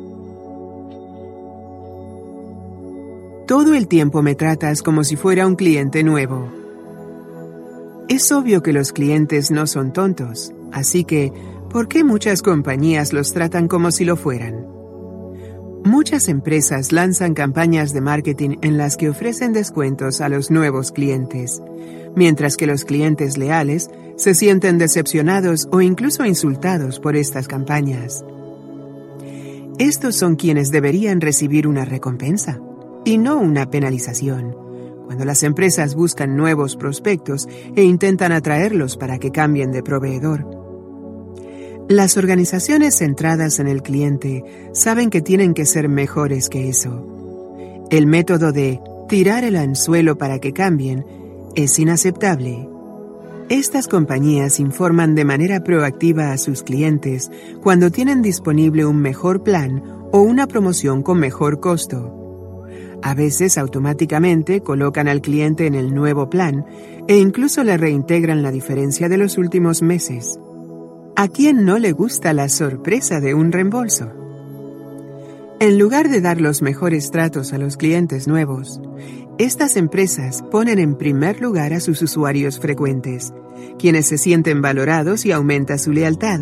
[3.47, 6.47] Todo el tiempo me tratas como si fuera un cliente nuevo.
[8.09, 11.31] Es obvio que los clientes no son tontos, así que
[11.75, 14.74] ¿Por qué muchas compañías los tratan como si lo fueran?
[15.85, 21.61] Muchas empresas lanzan campañas de marketing en las que ofrecen descuentos a los nuevos clientes,
[22.15, 28.25] mientras que los clientes leales se sienten decepcionados o incluso insultados por estas campañas.
[29.77, 32.59] Estos son quienes deberían recibir una recompensa
[33.05, 34.57] y no una penalización,
[35.05, 40.64] cuando las empresas buscan nuevos prospectos e intentan atraerlos para que cambien de proveedor.
[41.87, 44.43] Las organizaciones centradas en el cliente
[44.73, 47.85] saben que tienen que ser mejores que eso.
[47.91, 51.05] El método de tirar el anzuelo para que cambien
[51.55, 52.67] es inaceptable.
[53.49, 57.29] Estas compañías informan de manera proactiva a sus clientes
[57.61, 62.65] cuando tienen disponible un mejor plan o una promoción con mejor costo.
[63.03, 66.65] A veces automáticamente colocan al cliente en el nuevo plan
[67.07, 70.39] e incluso le reintegran la diferencia de los últimos meses.
[71.17, 74.11] ¿A quién no le gusta la sorpresa de un reembolso?
[75.61, 78.81] En lugar de dar los mejores tratos a los clientes nuevos,
[79.37, 83.33] estas empresas ponen en primer lugar a sus usuarios frecuentes,
[83.79, 86.41] quienes se sienten valorados y aumenta su lealtad,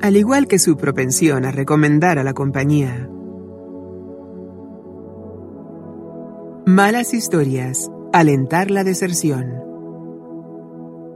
[0.00, 3.10] al igual que su propensión a recomendar a la compañía.
[6.64, 9.69] Malas historias, alentar la deserción.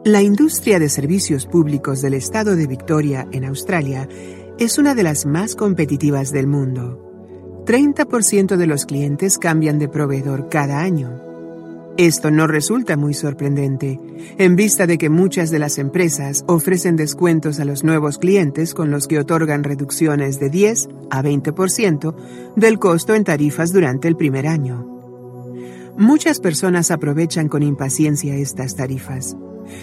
[0.05, 4.07] La industria de servicios públicos del estado de Victoria, en Australia,
[4.59, 7.65] es una de las más competitivas del mundo.
[7.65, 11.23] 30% de los clientes cambian de proveedor cada año.
[11.97, 13.99] Esto no resulta muy sorprendente,
[14.37, 18.91] en vista de que muchas de las empresas ofrecen descuentos a los nuevos clientes con
[18.91, 22.15] los que otorgan reducciones de 10 a 20%
[22.57, 24.87] del costo en tarifas durante el primer año.
[25.97, 29.35] Muchas personas aprovechan con impaciencia estas tarifas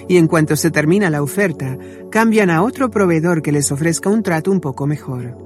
[0.08, 1.78] y en cuanto se termina la oferta,
[2.10, 5.38] cambian a otro proveedor que les ofrezca un trato un poco mejor.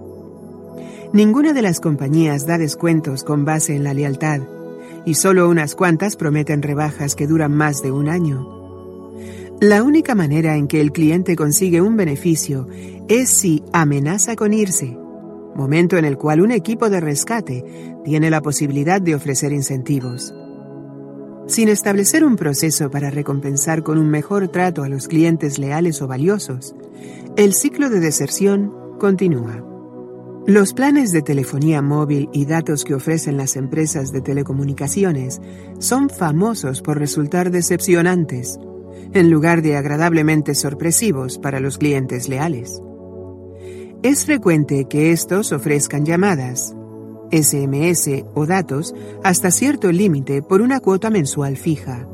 [1.13, 4.41] Ninguna de las compañías da descuentos con base en la lealtad,
[5.05, 8.55] y solo unas cuantas prometen rebajas que duran más de un año.
[9.61, 12.67] La única manera en que el cliente consigue un beneficio
[13.07, 14.97] es si amenaza con irse,
[15.55, 17.63] momento en el cual un equipo de rescate
[18.03, 20.33] tiene la posibilidad de ofrecer incentivos.
[21.47, 26.07] Sin establecer un proceso para recompensar con un mejor trato a los clientes leales o
[26.07, 26.75] valiosos,
[27.37, 29.63] el ciclo de deserción continúa.
[30.47, 35.39] Los planes de telefonía móvil y datos que ofrecen las empresas de telecomunicaciones
[35.77, 38.59] son famosos por resultar decepcionantes,
[39.13, 42.81] en lugar de agradablemente sorpresivos para los clientes leales.
[44.01, 46.75] Es frecuente que estos ofrezcan llamadas,
[47.31, 48.93] SMS o datos
[49.23, 52.07] hasta cierto límite por una cuota mensual fija.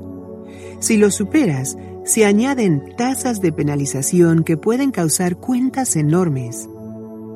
[0.79, 6.67] Si lo superas, se añaden tasas de penalización que pueden causar cuentas enormes.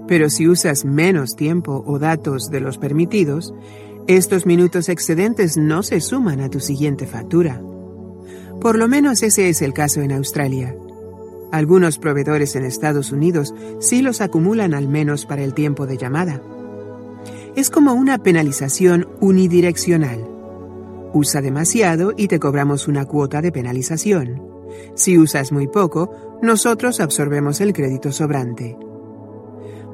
[0.08, 3.54] Pero si usas menos tiempo o datos de los permitidos,
[4.08, 7.62] estos minutos excedentes no se suman a tu siguiente factura.
[8.62, 10.76] Por lo menos ese es el caso en Australia.
[11.52, 16.42] Algunos proveedores en Estados Unidos sí los acumulan al menos para el tiempo de llamada.
[17.56, 20.28] Es como una penalización unidireccional.
[21.14, 24.42] Usa demasiado y te cobramos una cuota de penalización.
[24.94, 26.12] Si usas muy poco,
[26.42, 28.78] nosotros absorbemos el crédito sobrante.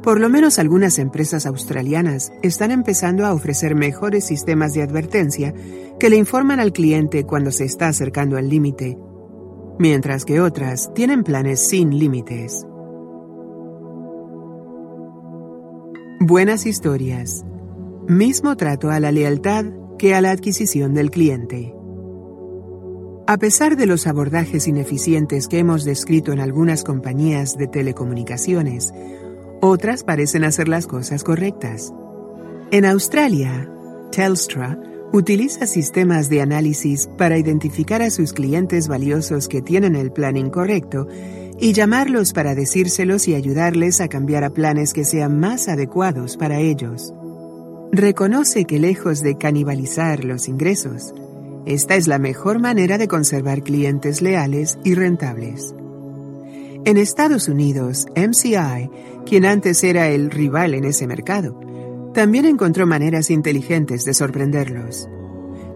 [0.01, 5.53] Por lo menos algunas empresas australianas están empezando a ofrecer mejores sistemas de advertencia
[5.99, 8.97] que le informan al cliente cuando se está acercando al límite,
[9.77, 12.65] mientras que otras tienen planes sin límites.
[16.19, 17.45] Buenas historias.
[18.11, 19.63] Mismo trato a la lealtad
[19.97, 21.73] que a la adquisición del cliente.
[23.25, 28.91] A pesar de los abordajes ineficientes que hemos descrito en algunas compañías de telecomunicaciones,
[29.61, 31.93] otras parecen hacer las cosas correctas.
[32.71, 33.71] En Australia,
[34.11, 34.77] Telstra
[35.13, 41.07] utiliza sistemas de análisis para identificar a sus clientes valiosos que tienen el plan incorrecto
[41.61, 46.59] y llamarlos para decírselos y ayudarles a cambiar a planes que sean más adecuados para
[46.59, 47.13] ellos.
[47.93, 51.13] Reconoce que lejos de canibalizar los ingresos,
[51.65, 55.75] esta es la mejor manera de conservar clientes leales y rentables.
[56.85, 58.89] En Estados Unidos, MCI,
[59.25, 61.59] quien antes era el rival en ese mercado,
[62.13, 65.09] también encontró maneras inteligentes de sorprenderlos.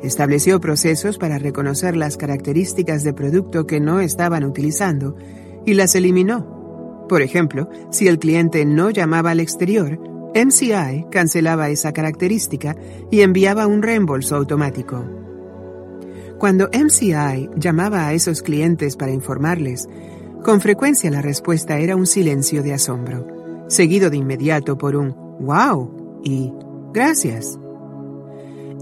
[0.02, 5.18] Estableció procesos para reconocer las características de producto que no estaban utilizando
[5.66, 7.06] y las eliminó.
[7.10, 12.76] Por ejemplo, si el cliente no llamaba al exterior, MCI cancelaba esa característica
[13.10, 15.06] y enviaba un reembolso automático.
[16.38, 19.88] Cuando MCI llamaba a esos clientes para informarles,
[20.44, 23.26] con frecuencia la respuesta era un silencio de asombro,
[23.70, 26.52] seguido de inmediato por un wow y
[26.94, 27.58] gracias.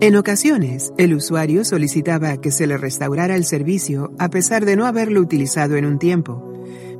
[0.01, 4.87] En ocasiones, el usuario solicitaba que se le restaurara el servicio a pesar de no
[4.87, 6.52] haberlo utilizado en un tiempo,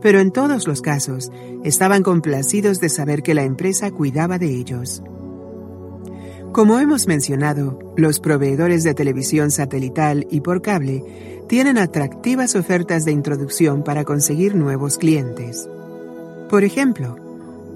[0.03, 1.31] pero en todos los casos
[1.63, 5.01] estaban complacidos de saber que la empresa cuidaba de ellos.
[6.51, 13.13] Como hemos mencionado, los proveedores de televisión satelital y por cable tienen atractivas ofertas de
[13.13, 15.69] introducción para conseguir nuevos clientes.
[16.49, 17.15] Por ejemplo,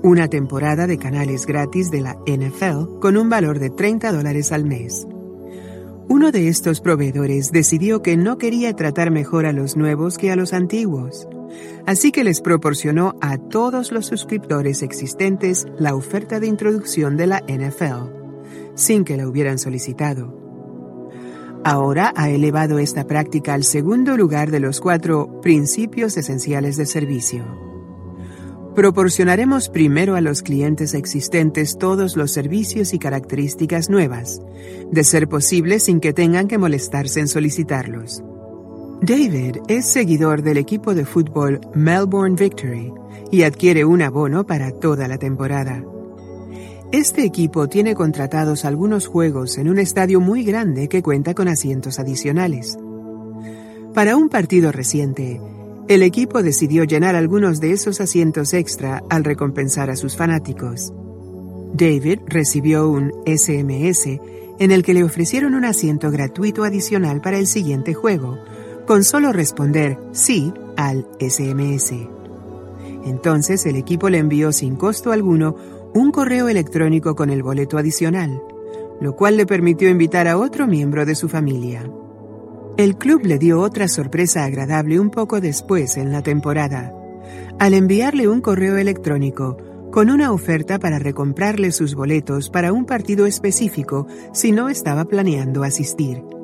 [0.03, 4.65] una temporada de canales gratis de la NFL con un valor de 30 dólares al
[4.65, 5.07] mes.
[6.09, 10.35] Uno de estos proveedores decidió que no quería tratar mejor a los nuevos que a
[10.35, 11.27] los antiguos,
[11.85, 17.41] así que les proporcionó a todos los suscriptores existentes la oferta de introducción de la
[17.47, 18.17] NFL
[18.77, 20.33] sin que la hubieran solicitado.
[21.63, 27.45] Ahora ha elevado esta práctica al segundo lugar de los cuatro principios esenciales de servicio.
[28.75, 34.39] Proporcionaremos primero a los clientes existentes todos los servicios y características nuevas,
[34.91, 38.23] de ser posible sin que tengan que molestarse en solicitarlos.
[39.01, 42.91] David es seguidor del equipo de fútbol Melbourne Victory
[43.31, 45.83] y adquiere un abono para toda la temporada.
[46.91, 51.99] Este equipo tiene contratados algunos juegos en un estadio muy grande que cuenta con asientos
[51.99, 52.79] adicionales.
[53.93, 55.39] Para un partido reciente,
[55.87, 60.91] el equipo decidió llenar algunos de esos asientos extra al recompensar a sus fanáticos.
[61.71, 64.19] David recibió un SMS
[64.59, 68.39] en el que le ofrecieron un asiento gratuito adicional para el siguiente juego,
[68.87, 71.93] con solo responder sí al SMS.
[73.03, 75.55] Entonces el equipo le envió sin costo alguno
[75.93, 78.41] un correo electrónico con el boleto adicional,
[79.01, 81.83] lo cual le permitió invitar a otro miembro de su familia.
[82.77, 86.93] El club le dio otra sorpresa agradable un poco después en la temporada,
[87.59, 89.57] al enviarle un correo electrónico
[89.91, 95.63] con una oferta para recomprarle sus boletos para un partido específico si no estaba planeando
[95.63, 96.36] asistir.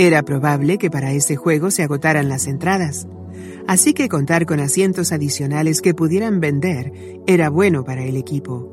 [0.00, 3.06] Era probable que para ese juego se agotaran las entradas,
[3.66, 8.72] así que contar con asientos adicionales que pudieran vender era bueno para el equipo.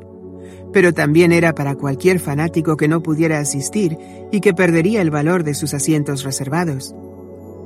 [0.72, 3.98] pero también era para cualquier fanático que no pudiera asistir
[4.32, 6.96] y que perdería el valor de sus asientos reservados.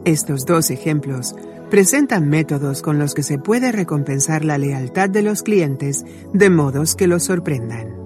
[0.05, 1.35] Estos dos ejemplos
[1.69, 6.95] presentan métodos con los que se puede recompensar la lealtad de los clientes de modos
[6.95, 8.00] que los sorprendan.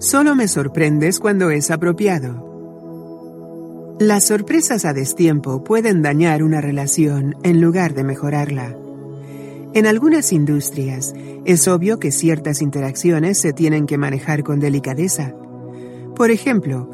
[0.00, 2.48] Solo me sorprendes cuando es apropiado.
[4.00, 8.74] Las sorpresas a destiempo pueden dañar una relación en lugar de mejorarla.
[9.74, 11.12] En algunas industrias
[11.44, 15.34] es obvio que ciertas interacciones se tienen que manejar con delicadeza.
[16.16, 16.90] Por ejemplo,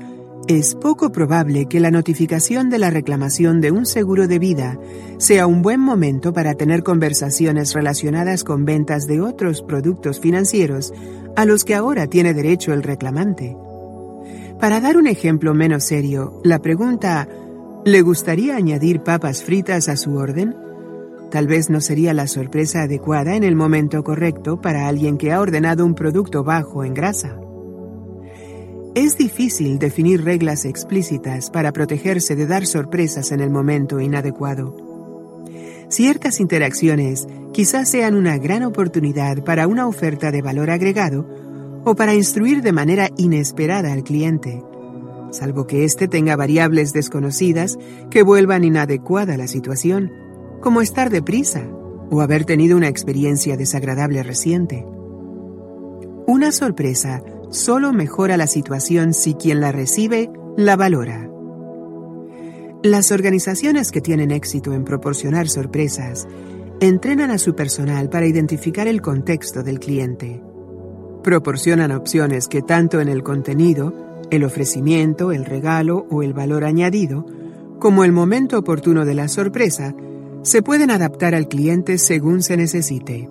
[0.48, 4.78] es poco probable que la notificación de la reclamación de un seguro de vida
[5.18, 10.92] sea un buen momento para tener conversaciones relacionadas con ventas de otros productos financieros
[11.34, 13.56] a los que ahora tiene derecho el reclamante.
[14.60, 17.28] Para dar un ejemplo menos serio, la pregunta
[17.84, 20.54] ¿le gustaría añadir papas fritas a su orden?
[21.30, 25.40] Tal vez no sería la sorpresa adecuada en el momento correcto para alguien que ha
[25.40, 27.36] ordenado un producto bajo en grasa.
[28.96, 34.74] Es difícil definir reglas explícitas para protegerse de dar sorpresas en el momento inadecuado.
[35.90, 41.28] Ciertas interacciones quizás sean una gran oportunidad para una oferta de valor agregado
[41.84, 44.62] o para instruir de manera inesperada al cliente,
[45.30, 47.76] salvo que éste tenga variables desconocidas
[48.10, 50.10] que vuelvan inadecuada la situación,
[50.62, 51.68] como estar deprisa
[52.10, 54.86] o haber tenido una experiencia desagradable reciente.
[56.26, 61.30] Una sorpresa solo mejora la situación si quien la recibe la valora.
[62.82, 66.28] Las organizaciones que tienen éxito en proporcionar sorpresas
[66.80, 70.42] entrenan a su personal para identificar el contexto del cliente.
[71.22, 77.26] Proporcionan opciones que tanto en el contenido, el ofrecimiento, el regalo o el valor añadido,
[77.78, 79.94] como el momento oportuno de la sorpresa,
[80.42, 83.28] se pueden adaptar al cliente según se necesite.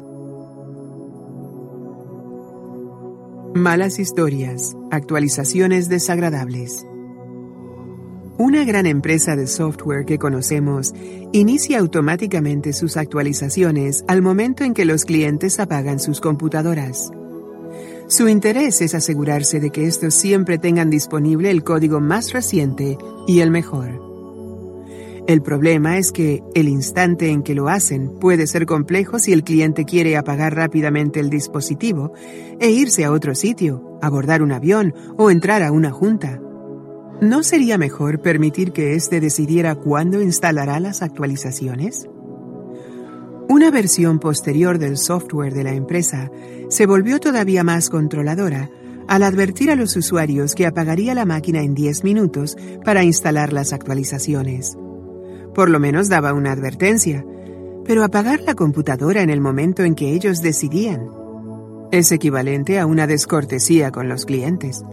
[3.55, 6.85] Malas historias, actualizaciones desagradables.
[8.37, 10.93] Una gran empresa de software que conocemos
[11.31, 17.11] inicia automáticamente sus actualizaciones al momento en que los clientes apagan sus computadoras.
[18.09, 23.39] Su interés es asegurarse de que estos siempre tengan disponible el código más reciente y
[23.39, 24.14] el mejor.
[25.27, 29.43] El problema es que el instante en que lo hacen puede ser complejo si el
[29.43, 32.13] cliente quiere apagar rápidamente el dispositivo
[32.59, 36.39] e irse a otro sitio, abordar un avión o entrar a una junta.
[37.21, 42.07] ¿No sería mejor permitir que éste decidiera cuándo instalará las actualizaciones?
[43.49, 46.29] Una versión posterior del software de la empresa
[46.69, 48.69] se volvió todavía más controladora
[49.07, 53.73] al advertir a los usuarios que apagaría la máquina en 10 minutos para instalar las
[53.73, 54.77] actualizaciones.
[55.55, 57.25] Por lo menos daba una advertencia,
[57.85, 61.09] pero apagar la computadora en el momento en que ellos decidían
[61.91, 64.83] es equivalente a una descortesía con los clientes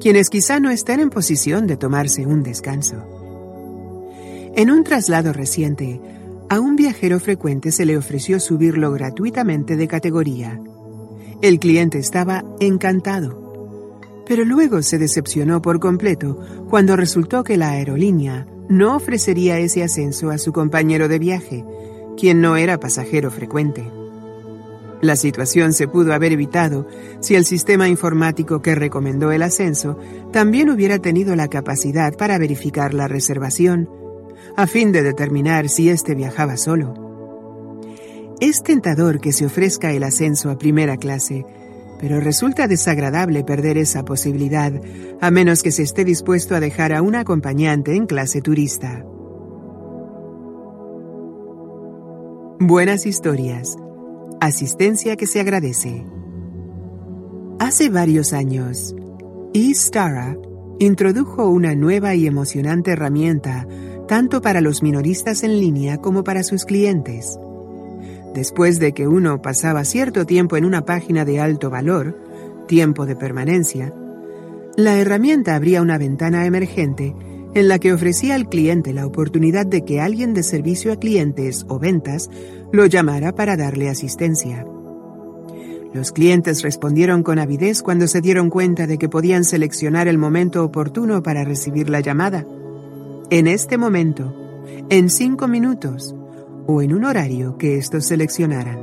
[0.00, 2.96] quienes quizá no estén en posición de tomarse un descanso.
[4.54, 6.00] En un traslado reciente,
[6.48, 10.60] a un viajero frecuente se le ofreció subirlo gratuitamente de categoría.
[11.42, 13.47] El cliente estaba encantado,
[14.28, 16.38] pero luego se decepcionó por completo
[16.68, 21.64] cuando resultó que la aerolínea no ofrecería ese ascenso a su compañero de viaje,
[22.18, 23.90] quien no era pasajero frecuente.
[25.00, 26.86] La situación se pudo haber evitado
[27.20, 29.98] si el sistema informático que recomendó el ascenso
[30.30, 33.88] también hubiera tenido la capacidad para verificar la reservación,
[34.56, 37.08] a fin de determinar si éste viajaba solo.
[38.40, 41.46] Es tentador que se ofrezca el ascenso a primera clase,
[41.98, 44.72] pero resulta desagradable perder esa posibilidad,
[45.20, 49.04] a menos que se esté dispuesto a dejar a un acompañante en clase turista.
[52.60, 53.76] Buenas historias
[54.40, 56.06] Asistencia que se agradece.
[57.58, 58.94] Hace varios años,
[59.52, 60.36] eStara
[60.78, 63.66] introdujo una nueva y emocionante herramienta
[64.06, 67.36] tanto para los minoristas en línea como para sus clientes.
[68.34, 72.16] Después de que uno pasaba cierto tiempo en una página de alto valor,
[72.66, 73.92] tiempo de permanencia,
[74.76, 77.14] la herramienta abría una ventana emergente
[77.54, 81.64] en la que ofrecía al cliente la oportunidad de que alguien de servicio a clientes
[81.68, 82.30] o ventas
[82.70, 84.64] lo llamara para darle asistencia.
[85.94, 90.62] Los clientes respondieron con avidez cuando se dieron cuenta de que podían seleccionar el momento
[90.62, 92.46] oportuno para recibir la llamada.
[93.30, 94.34] En este momento,
[94.90, 96.14] en cinco minutos
[96.68, 98.78] o en un horario que estos seleccionaran.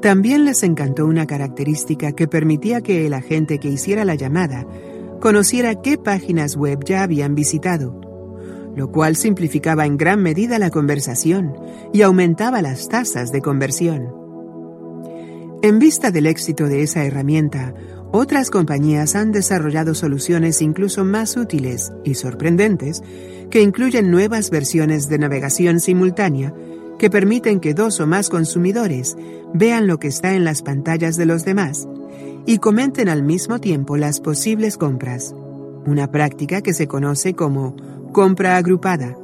[0.00, 4.64] También les encantó una característica que permitía que el agente que hiciera la llamada
[5.20, 8.04] conociera qué páginas web ya habían visitado
[8.76, 11.54] lo cual simplificaba en gran medida la conversación
[11.92, 14.12] y aumentaba las tasas de conversión.
[15.62, 17.74] En vista del éxito de esa herramienta,
[18.16, 23.02] otras compañías han desarrollado soluciones incluso más útiles y sorprendentes
[23.50, 26.54] que incluyen nuevas versiones de navegación simultánea
[26.96, 29.16] que permiten que dos o más consumidores
[29.52, 31.88] vean lo que está en las pantallas de los demás
[32.46, 35.34] y comenten al mismo tiempo las posibles compras,
[35.84, 37.74] una práctica que se conoce como
[38.12, 39.18] compra agrupada,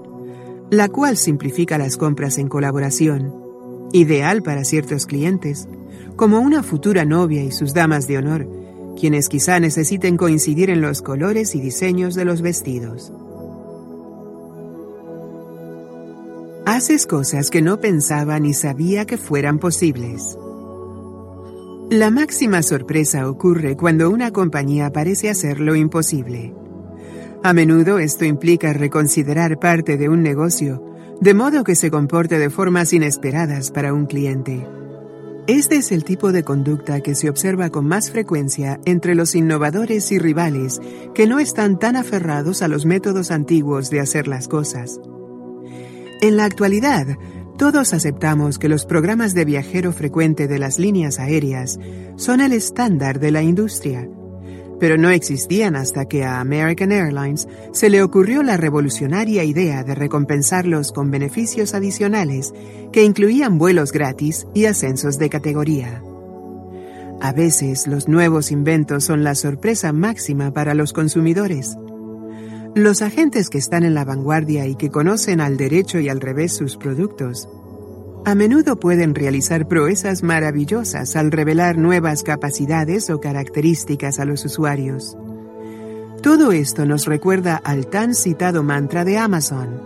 [0.68, 3.32] la cual simplifica las compras en colaboración,
[3.92, 5.68] ideal para ciertos clientes,
[6.16, 8.59] como una futura novia y sus damas de honor,
[9.00, 13.12] quienes quizá necesiten coincidir en los colores y diseños de los vestidos.
[16.66, 20.36] Haces cosas que no pensaba ni sabía que fueran posibles.
[21.90, 26.54] La máxima sorpresa ocurre cuando una compañía parece hacer lo imposible.
[27.42, 30.84] A menudo esto implica reconsiderar parte de un negocio,
[31.20, 34.64] de modo que se comporte de formas inesperadas para un cliente.
[35.50, 40.12] Este es el tipo de conducta que se observa con más frecuencia entre los innovadores
[40.12, 40.78] y rivales
[41.12, 45.00] que no están tan aferrados a los métodos antiguos de hacer las cosas.
[46.20, 47.18] En la actualidad,
[47.58, 51.80] todos aceptamos que los programas de viajero frecuente de las líneas aéreas
[52.14, 54.08] son el estándar de la industria,
[54.80, 59.94] pero no existían hasta que a American Airlines se le ocurrió la revolucionaria idea de
[59.94, 62.52] recompensarlos con beneficios adicionales
[62.90, 66.02] que incluían vuelos gratis y ascensos de categoría.
[67.20, 71.76] A veces los nuevos inventos son la sorpresa máxima para los consumidores.
[72.74, 76.54] Los agentes que están en la vanguardia y que conocen al derecho y al revés
[76.54, 77.48] sus productos,
[78.24, 85.16] a menudo pueden realizar proezas maravillosas al revelar nuevas capacidades o características a los usuarios.
[86.22, 89.80] Todo esto nos recuerda al tan citado mantra de Amazon,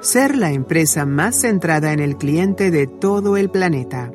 [0.00, 4.10] ser la empresa más centrada en el cliente de todo el planeta.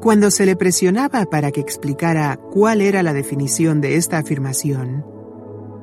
[0.00, 5.17] Cuando se le presionaba para que explicara cuál era la definición de esta afirmación,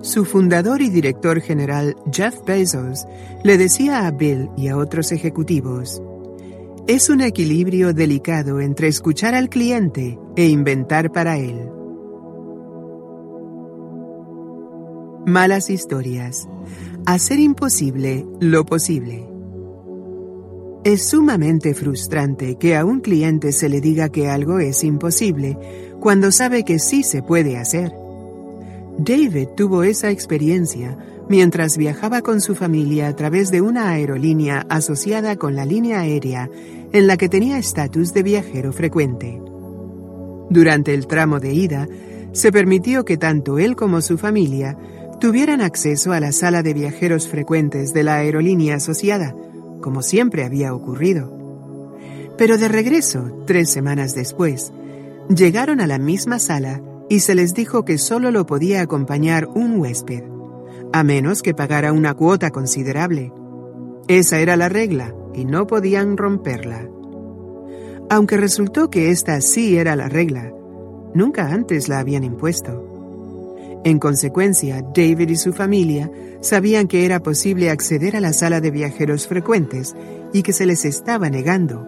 [0.01, 3.05] su fundador y director general, Jeff Bezos,
[3.43, 6.01] le decía a Bill y a otros ejecutivos,
[6.87, 11.69] es un equilibrio delicado entre escuchar al cliente e inventar para él.
[15.25, 16.47] Malas historias.
[17.07, 19.27] Hacer imposible lo posible.
[20.83, 25.57] Es sumamente frustrante que a un cliente se le diga que algo es imposible
[25.99, 28.04] cuando sabe que sí se puede hacer.
[28.97, 30.97] David tuvo esa experiencia
[31.27, 36.49] mientras viajaba con su familia a través de una aerolínea asociada con la línea aérea
[36.93, 39.41] en la que tenía estatus de viajero frecuente.
[40.49, 41.87] Durante el tramo de ida,
[42.31, 44.77] se permitió que tanto él como su familia
[45.19, 49.35] tuvieran acceso a la sala de viajeros frecuentes de la aerolínea asociada,
[49.81, 51.33] como siempre había ocurrido.
[52.37, 54.71] Pero de regreso, tres semanas después,
[55.29, 59.79] llegaron a la misma sala y se les dijo que solo lo podía acompañar un
[59.79, 60.23] huésped,
[60.91, 63.31] a menos que pagara una cuota considerable.
[64.07, 66.87] Esa era la regla y no podían romperla.
[68.09, 70.51] Aunque resultó que esta sí era la regla,
[71.13, 73.81] nunca antes la habían impuesto.
[73.83, 76.09] En consecuencia, David y su familia
[76.41, 79.95] sabían que era posible acceder a la sala de viajeros frecuentes
[80.33, 81.87] y que se les estaba negando,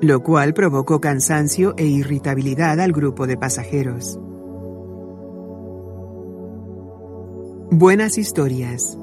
[0.00, 4.18] lo cual provocó cansancio e irritabilidad al grupo de pasajeros.
[7.72, 8.98] Buenas historias.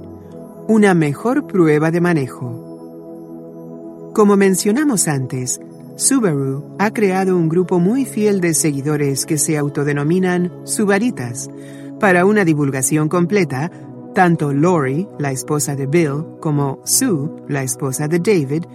[0.68, 4.12] Una mejor prueba de manejo.
[4.14, 5.62] Como mencionamos antes,
[5.96, 11.50] Subaru ha creado un grupo muy fiel de seguidores que se autodenominan Subaritas.
[12.02, 13.72] Para una divulgación completa,
[14.14, 18.66] tanto Lori, la esposa de Bill, como Sue, la esposa de David,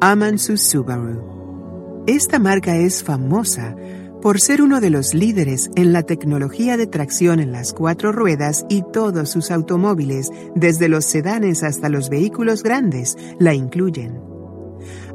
[0.00, 2.04] aman su Subaru.
[2.06, 3.76] Esta marca es famosa
[4.24, 8.64] por ser uno de los líderes en la tecnología de tracción en las cuatro ruedas
[8.70, 14.18] y todos sus automóviles, desde los sedanes hasta los vehículos grandes, la incluyen.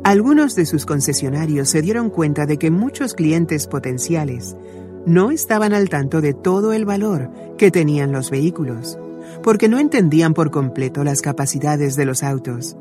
[0.04, 4.56] Algunos de sus concesionarios se dieron cuenta de que muchos clientes potenciales
[5.08, 9.00] no estaban al tanto de todo el valor que tenían los vehículos,
[9.42, 12.78] porque no entendían por completo las capacidades de los autos.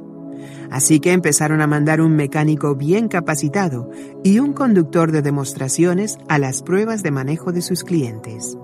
[0.70, 3.90] Así que empezaron a mandar un mecánico bien capacitado
[4.22, 8.56] y un conductor de demostraciones a las pruebas de manejo de sus clientes.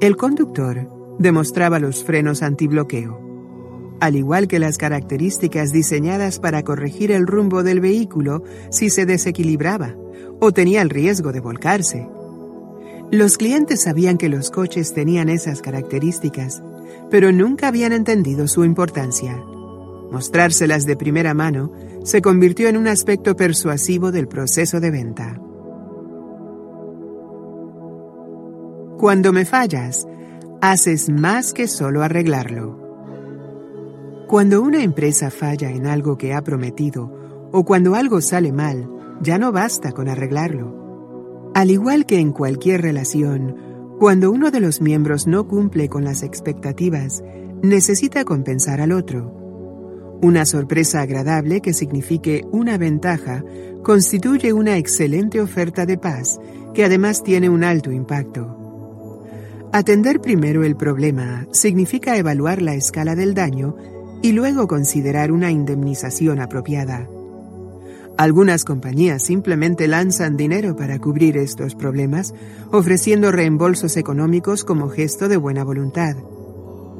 [0.00, 3.20] El conductor demostraba los frenos antibloqueo,
[4.00, 9.94] al igual que las características diseñadas para corregir el rumbo del vehículo si se desequilibraba
[10.40, 12.08] o tenía el riesgo de volcarse.
[13.12, 16.62] Los clientes sabían que los coches tenían esas características,
[17.10, 19.40] pero nunca habían entendido su importancia.
[20.12, 21.72] Mostrárselas de primera mano
[22.04, 25.40] se convirtió en un aspecto persuasivo del proceso de venta.
[28.98, 30.06] Cuando me fallas,
[30.60, 32.78] haces más que solo arreglarlo.
[34.28, 38.90] Cuando una empresa falla en algo que ha prometido o cuando algo sale mal,
[39.22, 41.50] ya no basta con arreglarlo.
[41.54, 43.56] Al igual que en cualquier relación,
[43.98, 47.24] cuando uno de los miembros no cumple con las expectativas,
[47.62, 49.41] necesita compensar al otro.
[50.22, 53.42] Una sorpresa agradable que signifique una ventaja
[53.82, 56.38] constituye una excelente oferta de paz
[56.74, 59.26] que además tiene un alto impacto.
[59.72, 63.74] Atender primero el problema significa evaluar la escala del daño
[64.22, 67.08] y luego considerar una indemnización apropiada.
[68.16, 72.32] Algunas compañías simplemente lanzan dinero para cubrir estos problemas,
[72.70, 76.14] ofreciendo reembolsos económicos como gesto de buena voluntad.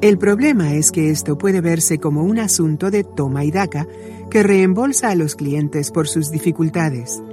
[0.03, 3.87] El problema es que esto puede verse como un asunto de toma y daca
[4.29, 7.23] que reembolsa a los clientes por sus dificultades,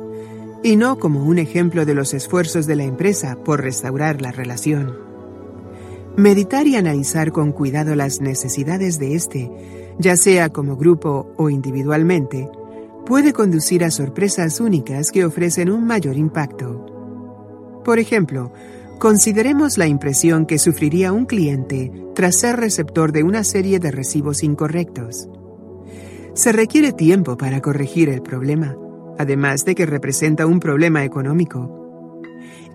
[0.62, 4.96] y no como un ejemplo de los esfuerzos de la empresa por restaurar la relación.
[6.16, 9.50] Meditar y analizar con cuidado las necesidades de este,
[9.98, 12.48] ya sea como grupo o individualmente,
[13.04, 16.86] puede conducir a sorpresas únicas que ofrecen un mayor impacto.
[17.84, 18.52] Por ejemplo,
[19.00, 24.42] Consideremos la impresión que sufriría un cliente tras ser receptor de una serie de recibos
[24.42, 25.26] incorrectos.
[26.34, 28.76] Se requiere tiempo para corregir el problema,
[29.18, 32.20] además de que representa un problema económico.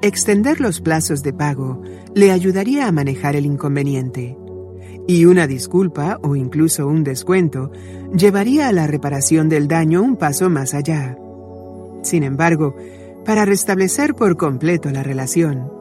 [0.02, 1.84] Extender los plazos de pago
[2.16, 4.36] le ayudaría a manejar el inconveniente.
[5.08, 7.72] Y una disculpa o incluso un descuento
[8.18, 11.20] llevaría a la reparación del daño un paso más allá.
[12.02, 12.76] Sin embargo,
[13.24, 15.75] para restablecer por completo la relación,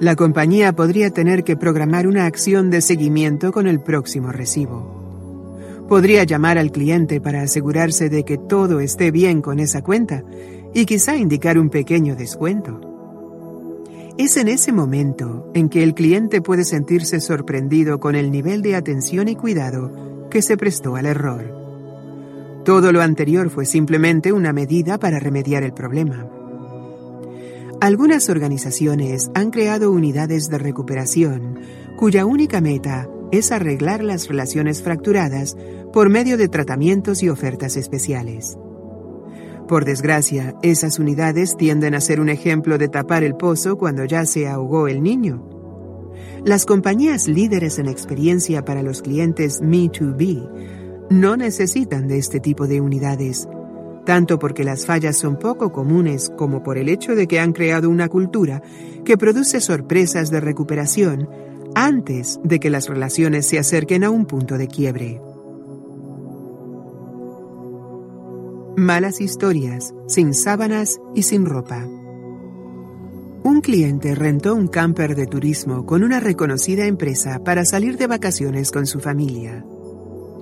[0.00, 5.86] la compañía podría tener que programar una acción de seguimiento con el próximo recibo.
[5.88, 10.22] Podría llamar al cliente para asegurarse de que todo esté bien con esa cuenta
[10.72, 12.80] y quizá indicar un pequeño descuento.
[14.18, 18.76] Es en ese momento en que el cliente puede sentirse sorprendido con el nivel de
[18.76, 21.54] atención y cuidado que se prestó al error.
[22.64, 26.37] Todo lo anterior fue simplemente una medida para remediar el problema.
[27.80, 31.60] Algunas organizaciones han creado unidades de recuperación
[31.96, 35.56] cuya única meta es arreglar las relaciones fracturadas
[35.92, 38.58] por medio de tratamientos y ofertas especiales.
[39.68, 44.26] Por desgracia, esas unidades tienden a ser un ejemplo de tapar el pozo cuando ya
[44.26, 45.48] se ahogó el niño.
[46.44, 52.80] Las compañías líderes en experiencia para los clientes Me2B no necesitan de este tipo de
[52.80, 53.46] unidades
[54.08, 57.90] tanto porque las fallas son poco comunes como por el hecho de que han creado
[57.90, 58.62] una cultura
[59.04, 61.28] que produce sorpresas de recuperación
[61.74, 65.20] antes de que las relaciones se acerquen a un punto de quiebre.
[68.78, 71.86] Malas historias, sin sábanas y sin ropa.
[73.44, 78.70] Un cliente rentó un camper de turismo con una reconocida empresa para salir de vacaciones
[78.70, 79.66] con su familia.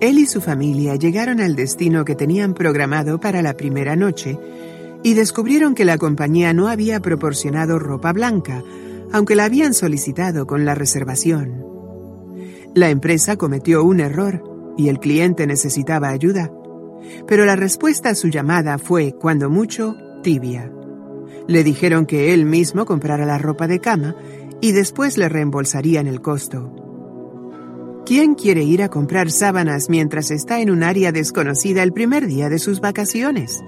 [0.01, 4.39] Él y su familia llegaron al destino que tenían programado para la primera noche
[5.02, 8.62] y descubrieron que la compañía no había proporcionado ropa blanca,
[9.12, 11.64] aunque la habían solicitado con la reservación.
[12.74, 14.43] La empresa cometió un error
[14.77, 16.52] y el cliente necesitaba ayuda,
[17.27, 20.70] pero la respuesta a su llamada fue, cuando mucho, tibia.
[21.48, 24.14] Le dijeron que él mismo comprara la ropa de cama
[24.60, 26.86] y después le reembolsarían el costo.
[28.07, 32.49] ¿Quién quiere ir a comprar sábanas mientras está en un área desconocida el primer día
[32.49, 33.65] de sus vacaciones?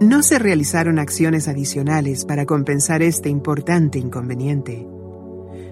[0.00, 4.88] No se realizaron acciones adicionales para compensar este importante inconveniente.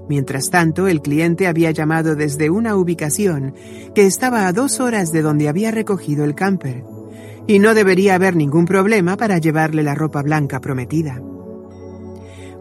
[0.07, 3.55] Mientras tanto, el cliente había llamado desde una ubicación
[3.95, 6.85] que estaba a dos horas de donde había recogido el camper,
[7.47, 11.23] y no debería haber ningún problema para llevarle la ropa blanca prometida.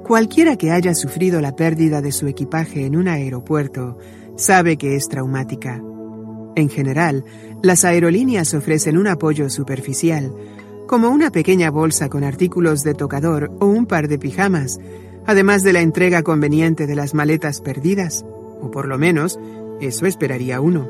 [0.08, 3.98] Cualquiera que haya sufrido la pérdida de su equipaje en un aeropuerto
[4.40, 5.84] sabe que es traumática.
[6.56, 7.26] En general,
[7.62, 10.34] las aerolíneas ofrecen un apoyo superficial,
[10.88, 14.80] como una pequeña bolsa con artículos de tocador o un par de pijamas,
[15.26, 18.26] además de la entrega conveniente de las maletas perdidas,
[18.62, 19.38] o por lo menos,
[19.82, 20.88] eso esperaría uno.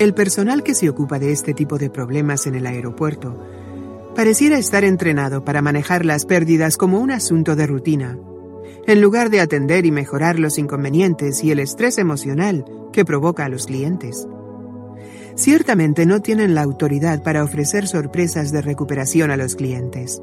[0.00, 3.40] El personal que se ocupa de este tipo de problemas en el aeropuerto
[4.16, 8.18] pareciera estar entrenado para manejar las pérdidas como un asunto de rutina,
[8.86, 13.48] en lugar de atender y mejorar los inconvenientes y el estrés emocional que provoca a
[13.48, 14.26] los clientes.
[15.36, 20.22] Ciertamente no tienen la autoridad para ofrecer sorpresas de recuperación a los clientes.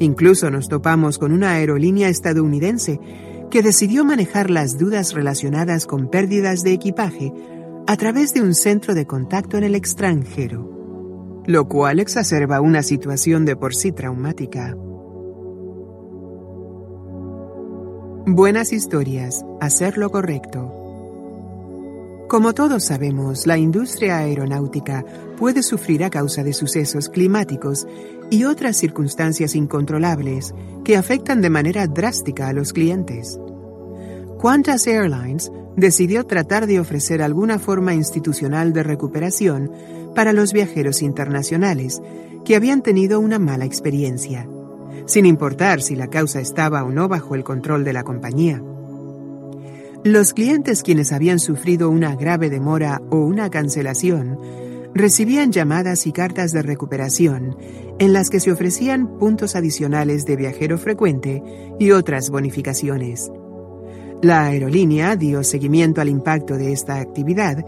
[0.00, 2.98] Incluso nos topamos con una aerolínea estadounidense
[3.50, 7.32] que decidió manejar las dudas relacionadas con pérdidas de equipaje
[7.86, 13.44] a través de un centro de contacto en el extranjero, lo cual exacerba una situación
[13.44, 14.76] de por sí traumática.
[18.28, 20.72] Buenas historias, hacer lo correcto.
[22.28, 25.04] Como todos sabemos, la industria aeronáutica
[25.38, 27.86] puede sufrir a causa de sucesos climáticos
[28.28, 33.38] y otras circunstancias incontrolables que afectan de manera drástica a los clientes.
[34.42, 39.70] Qantas Airlines decidió tratar de ofrecer alguna forma institucional de recuperación
[40.16, 42.02] para los viajeros internacionales
[42.44, 44.48] que habían tenido una mala experiencia,
[45.06, 48.62] sin importar si la causa estaba o no bajo el control de la compañía.
[50.04, 54.38] Los clientes quienes habían sufrido una grave demora o una cancelación
[54.94, 57.56] recibían llamadas y cartas de recuperación
[57.98, 61.42] en las que se ofrecían puntos adicionales de viajero frecuente
[61.78, 63.30] y otras bonificaciones.
[64.22, 67.64] La aerolínea dio seguimiento al impacto de esta actividad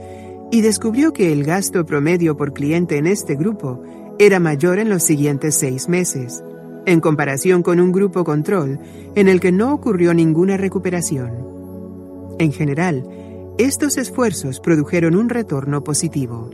[0.51, 3.83] y descubrió que el gasto promedio por cliente en este grupo
[4.19, 6.43] era mayor en los siguientes seis meses,
[6.89, 8.79] en comparación con un grupo control
[9.15, 11.47] en el que no ocurrió ninguna recuperación.
[12.39, 13.07] En general,
[13.59, 16.51] estos esfuerzos produjeron un retorno positivo.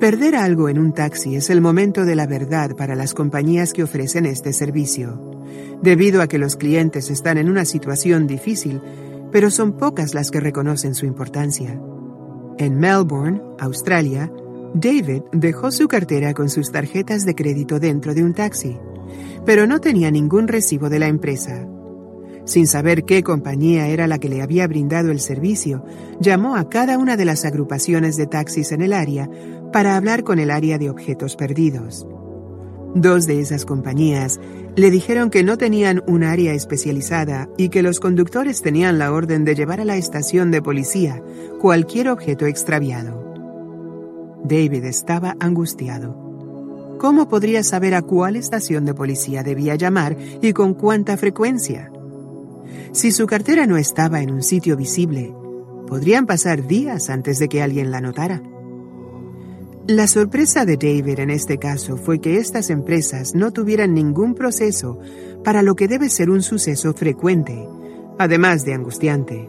[0.00, 3.82] Perder algo en un taxi es el momento de la verdad para las compañías que
[3.82, 5.42] ofrecen este servicio,
[5.82, 8.80] debido a que los clientes están en una situación difícil,
[9.30, 11.78] pero son pocas las que reconocen su importancia.
[12.56, 14.30] En Melbourne, Australia,
[14.74, 18.76] David dejó su cartera con sus tarjetas de crédito dentro de un taxi,
[19.46, 21.68] pero no tenía ningún recibo de la empresa.
[22.44, 25.84] Sin saber qué compañía era la que le había brindado el servicio,
[26.18, 29.30] llamó a cada una de las agrupaciones de taxis en el área
[29.72, 32.04] para hablar con el área de objetos perdidos.
[32.96, 34.40] Dos de esas compañías
[34.74, 39.44] le dijeron que no tenían un área especializada y que los conductores tenían la orden
[39.44, 41.22] de llevar a la estación de policía
[41.60, 43.23] cualquier objeto extraviado.
[44.44, 46.96] David estaba angustiado.
[46.98, 51.90] ¿Cómo podría saber a cuál estación de policía debía llamar y con cuánta frecuencia?
[52.92, 55.34] Si su cartera no estaba en un sitio visible,
[55.88, 58.42] podrían pasar días antes de que alguien la notara.
[59.86, 64.98] La sorpresa de David en este caso fue que estas empresas no tuvieran ningún proceso
[65.42, 67.66] para lo que debe ser un suceso frecuente,
[68.18, 69.48] además de angustiante.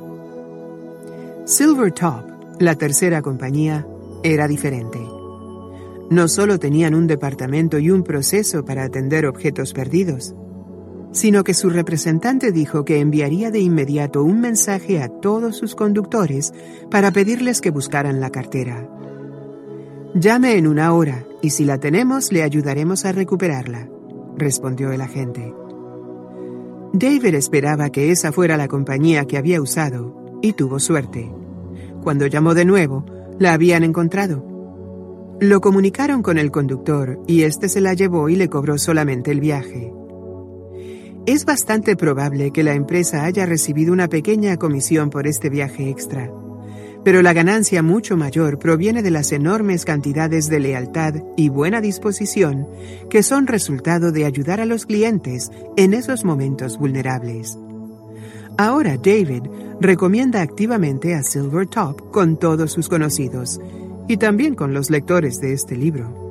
[1.46, 2.26] Silver Top,
[2.60, 3.88] la tercera compañía,
[4.34, 5.00] era diferente.
[6.10, 10.36] No solo tenían un departamento y un proceso para atender objetos perdidos,
[11.12, 16.54] sino que su representante dijo que enviaría de inmediato un mensaje a todos sus conductores
[16.92, 18.90] para pedirles que buscaran la cartera.
[20.14, 23.90] Llame en una hora y si la tenemos le ayudaremos a recuperarla,
[24.38, 25.54] respondió el agente.
[26.94, 31.32] David esperaba que esa fuera la compañía que había usado y tuvo suerte.
[32.04, 33.06] Cuando llamó de nuevo,
[33.40, 34.56] la habían encontrado.
[35.40, 39.42] Lo comunicaron con el conductor y éste se la llevó y le cobró solamente el
[39.42, 39.92] viaje.
[41.26, 46.32] Es bastante probable que la empresa haya recibido una pequeña comisión por este viaje extra,
[47.04, 52.68] pero la ganancia mucho mayor proviene de las enormes cantidades de lealtad y buena disposición
[53.10, 57.58] que son resultado de ayudar a los clientes en esos momentos vulnerables.
[58.58, 59.44] Ahora David
[59.82, 63.60] recomienda activamente a Silver Top con todos sus conocidos
[64.08, 66.26] y también con los lectores de este libro.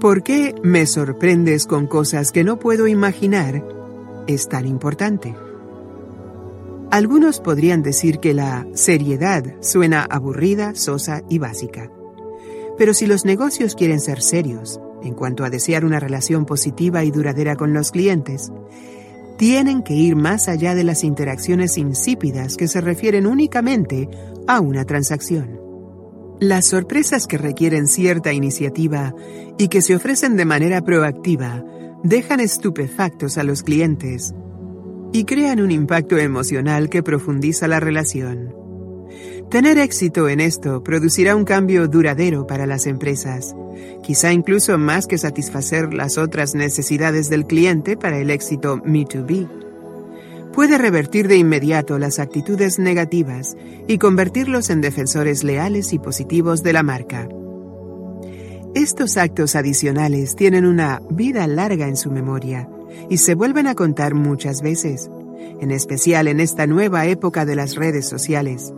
[0.00, 3.64] ¿Por qué me sorprendes con cosas que no puedo imaginar?
[4.26, 5.34] Es tan importante.
[6.90, 11.90] Algunos podrían decir que la seriedad suena aburrida, sosa y básica.
[12.76, 17.10] Pero si los negocios quieren ser serios, en cuanto a desear una relación positiva y
[17.10, 18.50] duradera con los clientes,
[19.36, 24.08] tienen que ir más allá de las interacciones insípidas que se refieren únicamente
[24.46, 25.60] a una transacción.
[26.40, 29.14] Las sorpresas que requieren cierta iniciativa
[29.58, 31.64] y que se ofrecen de manera proactiva
[32.02, 34.34] dejan estupefactos a los clientes
[35.12, 38.63] y crean un impacto emocional que profundiza la relación.
[39.50, 43.54] Tener éxito en esto producirá un cambio duradero para las empresas,
[44.02, 49.64] quizá incluso más que satisfacer las otras necesidades del cliente para el éxito Me2B
[50.54, 53.56] puede revertir de inmediato las actitudes negativas
[53.88, 57.28] y convertirlos en defensores leales y positivos de la marca.
[58.74, 62.68] Estos actos adicionales tienen una vida larga en su memoria
[63.10, 65.10] y se vuelven a contar muchas veces,
[65.60, 68.72] en especial en esta nueva época de las redes sociales.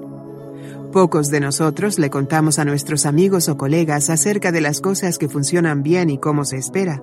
[0.92, 5.28] Pocos de nosotros le contamos a nuestros amigos o colegas acerca de las cosas que
[5.28, 7.02] funcionan bien y cómo se espera.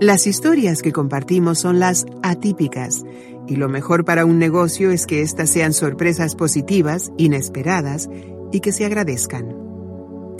[0.00, 3.04] Las historias que compartimos son las atípicas,
[3.46, 8.08] y lo mejor para un negocio es que éstas sean sorpresas positivas, inesperadas,
[8.52, 9.69] y que se agradezcan.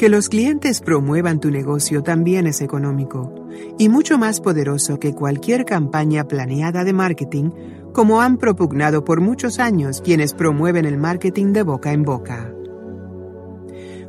[0.01, 3.35] Que los clientes promuevan tu negocio también es económico,
[3.79, 7.51] y mucho más poderoso que cualquier campaña planeada de marketing,
[7.93, 12.51] como han propugnado por muchos años quienes promueven el marketing de boca en boca.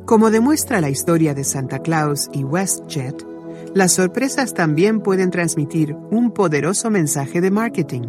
[0.06, 3.28] Como demuestra la historia de Santa Claus y WestJet,
[3.74, 8.04] las sorpresas también pueden transmitir un poderoso mensaje de marketing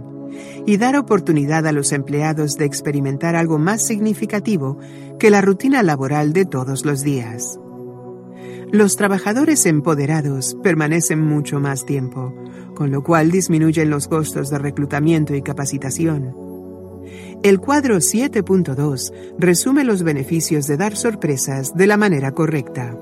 [0.66, 4.78] y dar oportunidad a los empleados de experimentar algo más significativo
[5.18, 7.58] que la rutina laboral de todos los días.
[8.72, 12.34] Los trabajadores empoderados permanecen mucho más tiempo,
[12.74, 16.34] con lo cual disminuyen los costos de reclutamiento y capacitación.
[17.42, 22.96] El cuadro 7.2 resume los beneficios de dar sorpresas de la manera correcta.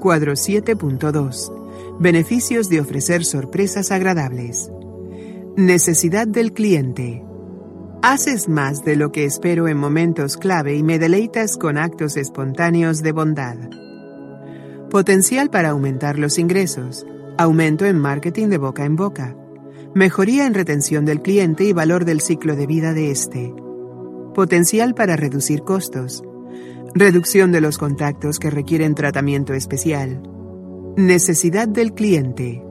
[0.00, 2.00] Cuadro 7.2.
[2.00, 4.72] Beneficios de ofrecer sorpresas agradables.
[5.56, 7.27] Necesidad del cliente.
[8.02, 13.02] Haces más de lo que espero en momentos clave y me deleitas con actos espontáneos
[13.02, 13.56] de bondad.
[14.88, 17.04] Potencial para aumentar los ingresos.
[17.38, 19.36] Aumento en marketing de boca en boca.
[19.96, 23.52] Mejoría en retención del cliente y valor del ciclo de vida de este.
[24.32, 26.22] Potencial para reducir costos.
[26.94, 30.22] Reducción de los contactos que requieren tratamiento especial.
[30.96, 32.62] Necesidad del cliente.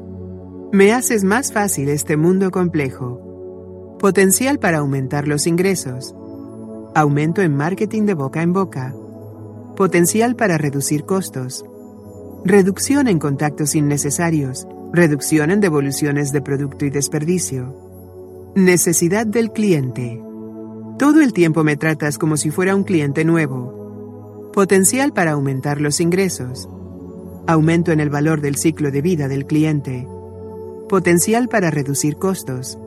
[0.72, 3.27] Me haces más fácil este mundo complejo.
[4.00, 6.14] Potencial para aumentar los ingresos.
[6.94, 8.94] Aumento en marketing de boca en boca.
[9.76, 11.66] Potencial para reducir costos.
[12.46, 14.68] Reducción en contactos innecesarios.
[14.94, 17.74] Reducción en devoluciones de producto y desperdicio.
[18.54, 20.22] Necesidad del cliente.
[21.00, 24.52] Todo el tiempo me tratas como si fuera un cliente nuevo.
[24.54, 26.70] Potencial para aumentar los ingresos.
[27.48, 30.08] Aumento en el valor del ciclo de vida del cliente.
[30.88, 32.78] Potencial para reducir costos.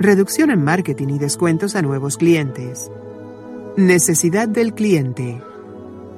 [0.00, 2.90] Reducción en marketing y descuentos a nuevos clientes.
[3.76, 5.42] Necesidad del cliente.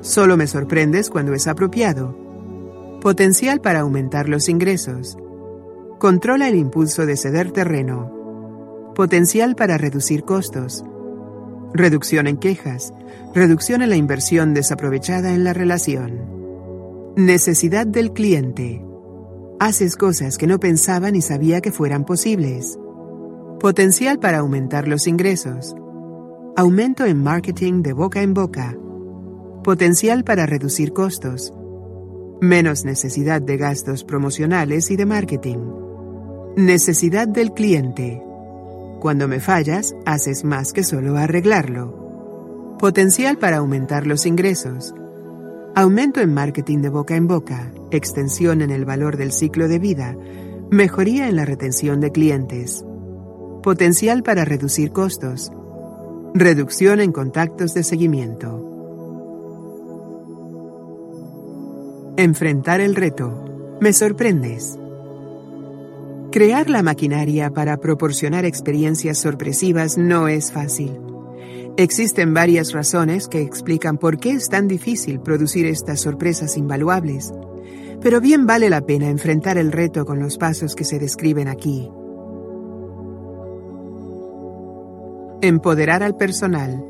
[0.03, 2.17] Solo me sorprendes cuando es apropiado.
[3.01, 5.19] Potencial para aumentar los ingresos.
[5.99, 8.93] Controla el impulso de ceder terreno.
[8.95, 10.85] Potencial para reducir costos.
[11.75, 12.95] Reducción en quejas.
[13.35, 16.21] Reducción en la inversión desaprovechada en la relación.
[17.17, 18.81] Necesidad del cliente.
[19.59, 22.79] Haces cosas que no pensaba ni sabía que fueran posibles.
[23.63, 25.77] Potencial para aumentar los ingresos.
[26.57, 28.77] Aumento en marketing de boca en boca.
[29.63, 31.55] Potencial para reducir costos.
[32.41, 35.59] Menos necesidad de gastos promocionales y de marketing.
[36.57, 38.21] Necesidad del cliente.
[38.99, 42.77] Cuando me fallas, haces más que solo arreglarlo.
[42.81, 44.93] Potencial para aumentar los ingresos.
[45.77, 50.17] Aumento en marketing de boca en boca, extensión en el valor del ciclo de vida,
[50.73, 52.85] mejoría en la retención de clientes.
[53.63, 55.53] Potencial para reducir costos.
[56.35, 58.69] Reducción en contactos de seguimiento.
[62.17, 63.79] Enfrentar el reto.
[63.81, 64.77] Me sorprendes.
[66.33, 70.99] Crear la maquinaria para proporcionar experiencias sorpresivas no es fácil.
[71.77, 77.33] Existen varias razones que explican por qué es tan difícil producir estas sorpresas invaluables,
[78.01, 81.89] pero bien vale la pena enfrentar el reto con los pasos que se describen aquí.
[85.45, 86.85] Empoderar al personal.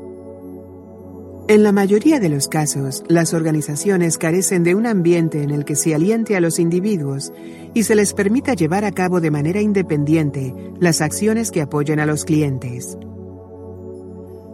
[1.47, 5.75] En la mayoría de los casos, las organizaciones carecen de un ambiente en el que
[5.75, 7.33] se aliente a los individuos
[7.73, 12.05] y se les permita llevar a cabo de manera independiente las acciones que apoyen a
[12.05, 12.95] los clientes.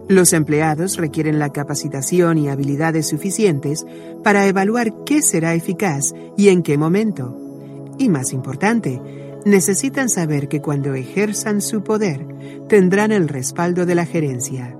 [0.07, 3.85] Los empleados requieren la capacitación y habilidades suficientes
[4.23, 7.37] para evaluar qué será eficaz y en qué momento.
[7.97, 9.01] Y más importante,
[9.45, 12.25] necesitan saber que cuando ejerzan su poder,
[12.67, 14.75] tendrán el respaldo de la gerencia.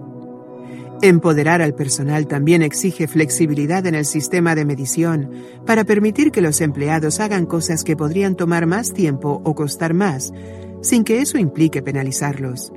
[1.02, 5.32] Empoderar al personal también exige flexibilidad en el sistema de medición
[5.66, 10.34] para permitir que los empleados hagan cosas que podrían tomar más tiempo o costar más,
[10.82, 12.74] sin que eso implique penalizarlos.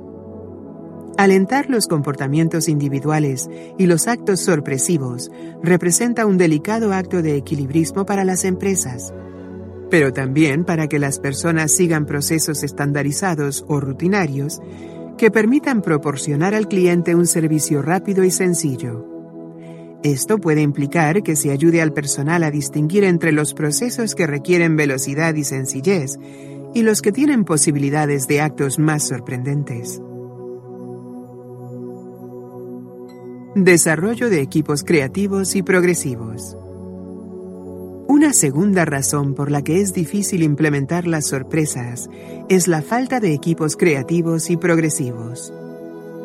[1.17, 5.29] Alentar los comportamientos individuales y los actos sorpresivos
[5.61, 9.13] representa un delicado acto de equilibrismo para las empresas,
[9.93, 14.59] pero también para que las personas sigan procesos estandarizados o rutinarios
[15.19, 19.05] que permitan proporcionar al cliente un servicio rápido y sencillo.
[20.01, 24.75] Esto puede implicar que se ayude al personal a distinguir entre los procesos que requieren
[24.75, 26.17] velocidad y sencillez
[26.73, 30.01] y los que tienen posibilidades de actos más sorprendentes.
[33.53, 36.57] Desarrollo de equipos creativos y progresivos.
[38.07, 42.09] Una segunda razón por la que es difícil implementar las sorpresas
[42.49, 45.53] es la falta de equipos creativos y progresivos.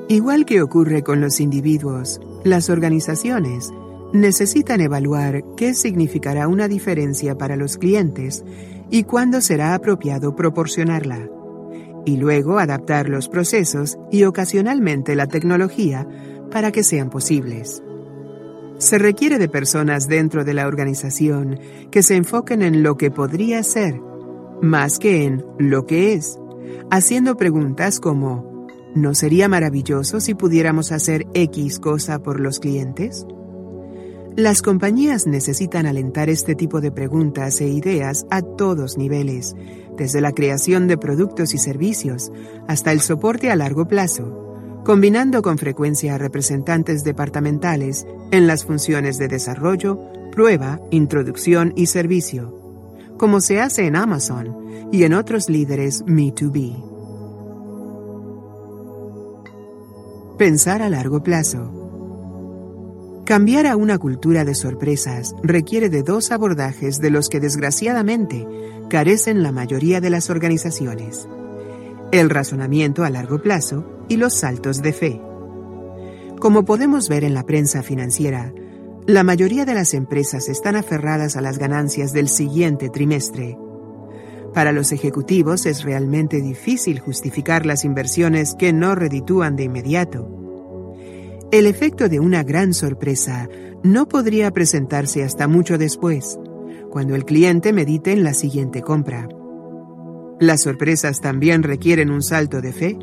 [0.08, 3.70] Igual que ocurre con los individuos, las organizaciones
[4.12, 8.44] necesitan evaluar qué significará una diferencia para los clientes
[8.90, 11.28] y cuándo será apropiado proporcionarla,
[12.04, 16.08] y luego adaptar los procesos y ocasionalmente la tecnología
[16.50, 17.82] para que sean posibles.
[18.78, 21.58] Se requiere de personas dentro de la organización
[21.90, 24.00] que se enfoquen en lo que podría ser,
[24.62, 26.38] más que en lo que es,
[26.88, 33.26] haciendo preguntas como, ¿no sería maravilloso si pudiéramos hacer X cosa por los clientes?
[34.36, 39.56] Las compañías necesitan alentar este tipo de preguntas e ideas a todos niveles,
[39.96, 42.30] desde la creación de productos y servicios
[42.68, 44.47] hasta el soporte a largo plazo
[44.88, 50.00] combinando con frecuencia a representantes departamentales en las funciones de desarrollo,
[50.32, 52.54] prueba, introducción y servicio,
[53.18, 56.74] como se hace en Amazon y en otros líderes Me2B.
[60.38, 63.22] Pensar a largo plazo.
[63.26, 68.48] Cambiar a una cultura de sorpresas requiere de dos abordajes de los que desgraciadamente
[68.88, 71.28] carecen la mayoría de las organizaciones.
[72.10, 75.20] El razonamiento a largo plazo y los saltos de fe.
[76.40, 78.54] Como podemos ver en la prensa financiera,
[79.06, 83.58] la mayoría de las empresas están aferradas a las ganancias del siguiente trimestre.
[84.54, 90.30] Para los ejecutivos es realmente difícil justificar las inversiones que no reditúan de inmediato.
[91.52, 93.50] El efecto de una gran sorpresa
[93.82, 96.38] no podría presentarse hasta mucho después,
[96.90, 99.28] cuando el cliente medite en la siguiente compra.
[100.40, 102.98] Las sorpresas también requieren un salto de fe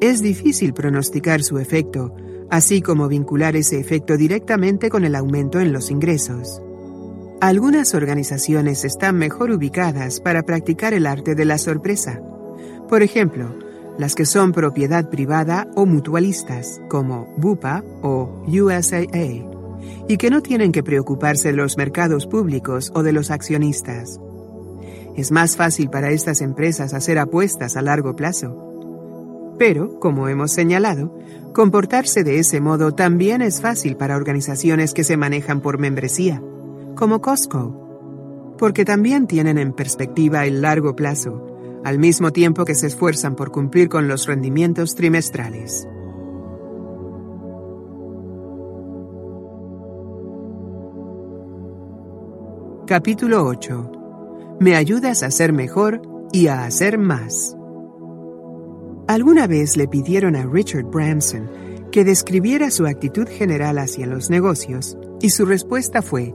[0.00, 2.14] es difícil pronosticar su efecto,
[2.50, 6.62] así como vincular ese efecto directamente con el aumento en los ingresos.
[7.40, 12.20] Algunas organizaciones están mejor ubicadas para practicar el arte de la sorpresa.
[12.88, 13.58] Por ejemplo,
[13.98, 19.48] las que son propiedad privada o mutualistas, como Bupa o USAA,
[20.06, 24.20] y que no tienen que preocuparse de los mercados públicos o de los accionistas.
[25.18, 28.68] Es más fácil para estas empresas hacer apuestas a largo plazo
[29.58, 31.12] pero, como hemos señalado,
[31.52, 36.40] comportarse de ese modo también es fácil para organizaciones que se manejan por membresía,
[36.94, 41.44] como Costco, porque también tienen en perspectiva el largo plazo,
[41.84, 45.86] al mismo tiempo que se esfuerzan por cumplir con los rendimientos trimestrales.
[52.86, 53.97] Capítulo 8.
[54.60, 56.02] Me ayudas a ser mejor
[56.32, 57.56] y a hacer más.
[59.06, 61.48] Alguna vez le pidieron a Richard Branson
[61.92, 66.34] que describiera su actitud general hacia los negocios y su respuesta fue,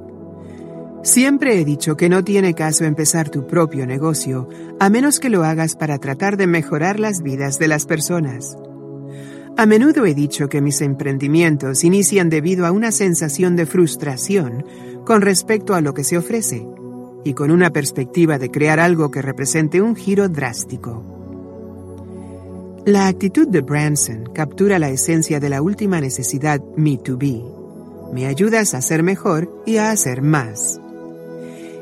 [1.03, 4.47] Siempre he dicho que no tiene caso empezar tu propio negocio
[4.79, 8.55] a menos que lo hagas para tratar de mejorar las vidas de las personas.
[9.57, 14.65] A menudo he dicho que mis emprendimientos inician debido a una sensación de frustración
[15.05, 16.65] con respecto a lo que se ofrece
[17.23, 21.03] y con una perspectiva de crear algo que represente un giro drástico.
[22.85, 27.41] La actitud de Branson captura la esencia de la última necesidad Me to Be.
[28.11, 30.81] Me ayudas a ser mejor y a hacer más.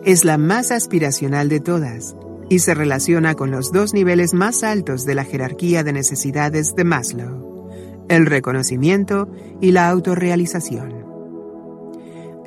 [0.05, 2.15] Es la más aspiracional de todas
[2.49, 6.83] y se relaciona con los dos niveles más altos de la jerarquía de necesidades de
[6.83, 7.69] Maslow,
[8.07, 9.27] el reconocimiento
[9.59, 11.10] y la autorrealización.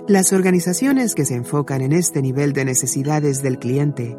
[0.06, 4.18] Las organizaciones que se enfocan en este nivel de necesidades del cliente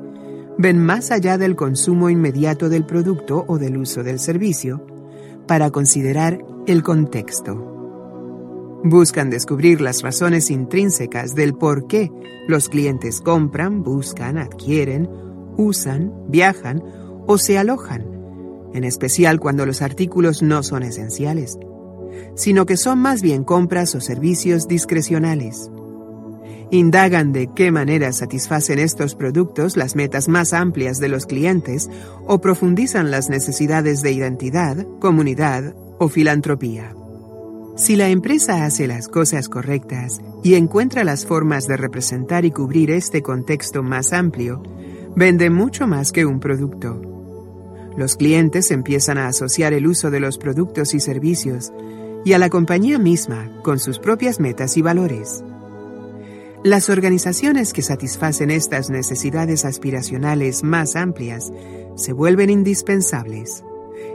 [0.57, 4.83] ven más allá del consumo inmediato del producto o del uso del servicio
[5.47, 8.81] para considerar el contexto.
[8.83, 12.11] Buscan descubrir las razones intrínsecas del por qué
[12.47, 15.07] los clientes compran, buscan, adquieren,
[15.55, 16.81] usan, viajan
[17.27, 18.07] o se alojan,
[18.73, 21.59] en especial cuando los artículos no son esenciales,
[22.33, 25.69] sino que son más bien compras o servicios discrecionales
[26.71, 31.89] indagan de qué manera satisfacen estos productos las metas más amplias de los clientes
[32.25, 36.95] o profundizan las necesidades de identidad, comunidad o filantropía.
[37.75, 42.89] Si la empresa hace las cosas correctas y encuentra las formas de representar y cubrir
[42.89, 44.63] este contexto más amplio,
[45.15, 47.01] vende mucho más que un producto.
[47.97, 51.73] Los clientes empiezan a asociar el uso de los productos y servicios
[52.23, 55.43] y a la compañía misma con sus propias metas y valores.
[56.65, 61.53] Las organizaciones que satisfacen estas necesidades aspiracionales más amplias
[61.93, 63.63] se vuelven indispensables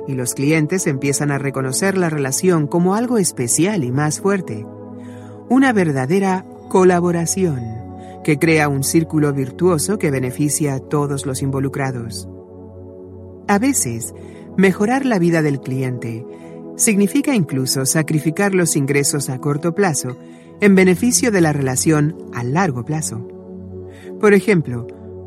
[0.08, 4.66] y los clientes empiezan a reconocer la relación como algo especial y más fuerte,
[5.48, 7.62] una verdadera colaboración
[8.24, 12.28] que crea un círculo virtuoso que beneficia a todos los involucrados.
[13.46, 14.12] A veces,
[14.56, 16.26] mejorar la vida del cliente
[16.74, 20.16] significa incluso sacrificar los ingresos a corto plazo
[20.60, 23.26] en beneficio de la relación a largo plazo.
[24.20, 24.86] Por ejemplo,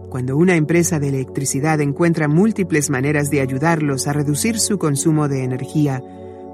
[0.09, 5.43] cuando una empresa de electricidad encuentra múltiples maneras de ayudarlos a reducir su consumo de
[5.43, 6.03] energía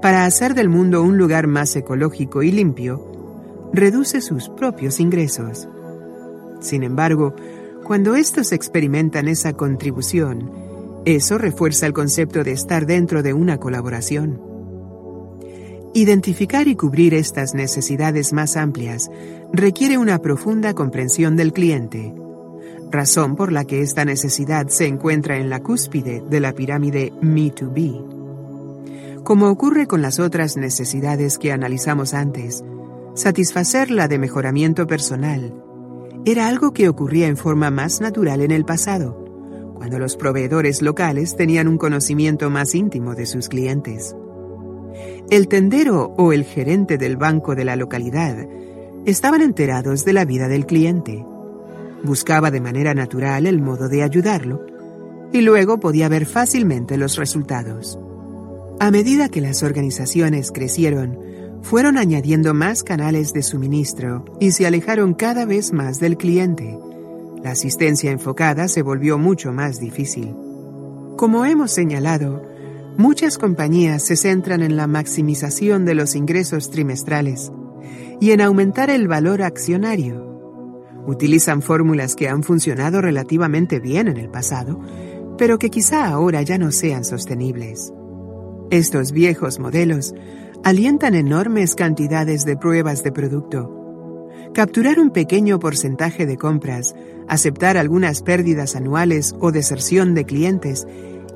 [0.00, 5.68] para hacer del mundo un lugar más ecológico y limpio, reduce sus propios ingresos.
[6.60, 7.34] Sin embargo,
[7.84, 10.50] cuando estos experimentan esa contribución,
[11.04, 14.49] eso refuerza el concepto de estar dentro de una colaboración.
[15.92, 19.10] Identificar y cubrir estas necesidades más amplias
[19.52, 22.14] requiere una profunda comprensión del cliente,
[22.92, 29.24] razón por la que esta necesidad se encuentra en la cúspide de la pirámide Me2B.
[29.24, 32.62] Como ocurre con las otras necesidades que analizamos antes,
[33.14, 35.52] satisfacer la de mejoramiento personal
[36.24, 41.34] era algo que ocurría en forma más natural en el pasado, cuando los proveedores locales
[41.34, 44.14] tenían un conocimiento más íntimo de sus clientes.
[45.30, 48.46] El tendero o el gerente del banco de la localidad
[49.04, 51.24] estaban enterados de la vida del cliente
[52.02, 54.64] buscaba de manera natural el modo de ayudarlo
[55.32, 57.98] y luego podía ver fácilmente los resultados.
[58.80, 61.18] A medida que las organizaciones crecieron,
[61.62, 66.78] fueron añadiendo más canales de suministro y se alejaron cada vez más del cliente.
[67.42, 70.34] La asistencia enfocada se volvió mucho más difícil.
[71.16, 72.42] Como hemos señalado,
[72.96, 77.52] muchas compañías se centran en la maximización de los ingresos trimestrales
[78.20, 80.30] y en aumentar el valor accionario
[81.06, 84.80] Utilizan fórmulas que han funcionado relativamente bien en el pasado,
[85.38, 87.92] pero que quizá ahora ya no sean sostenibles.
[88.70, 90.14] Estos viejos modelos
[90.62, 94.28] alientan enormes cantidades de pruebas de producto.
[94.52, 96.94] Capturar un pequeño porcentaje de compras,
[97.28, 100.86] aceptar algunas pérdidas anuales o deserción de clientes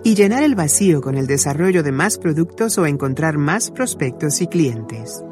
[0.05, 4.47] y llenar el vacío con el desarrollo de más productos o encontrar más prospectos y
[4.47, 5.25] clientes.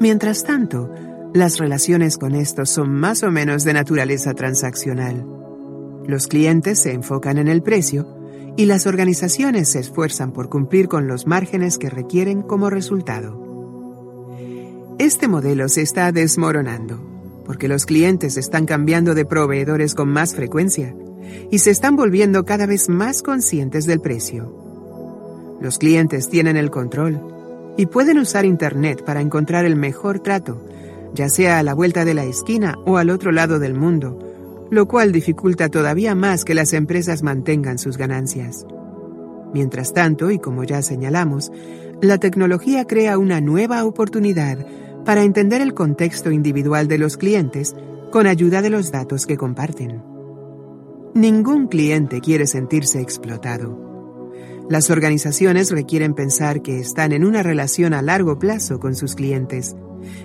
[0.00, 0.90] Mientras tanto,
[1.32, 5.26] las relaciones con estos son más o menos de naturaleza transaccional.
[6.06, 8.06] Los clientes se enfocan en el precio
[8.56, 13.46] y las organizaciones se esfuerzan por cumplir con los márgenes que requieren como resultado.
[14.98, 17.02] Este modelo se está desmoronando
[17.46, 20.94] porque los clientes están cambiando de proveedores con más frecuencia
[21.50, 25.56] y se están volviendo cada vez más conscientes del precio.
[25.60, 27.20] Los clientes tienen el control
[27.76, 30.60] y pueden usar Internet para encontrar el mejor trato
[31.14, 34.18] ya sea a la vuelta de la esquina o al otro lado del mundo,
[34.70, 38.66] lo cual dificulta todavía más que las empresas mantengan sus ganancias.
[39.54, 41.50] Mientras tanto, y como ya señalamos,
[42.02, 44.58] la tecnología crea una nueva oportunidad
[45.04, 47.74] para entender el contexto individual de los clientes
[48.12, 50.17] con ayuda de los datos que comparten.
[51.18, 54.30] Ningún cliente quiere sentirse explotado.
[54.70, 59.74] Las organizaciones requieren pensar que están en una relación a largo plazo con sus clientes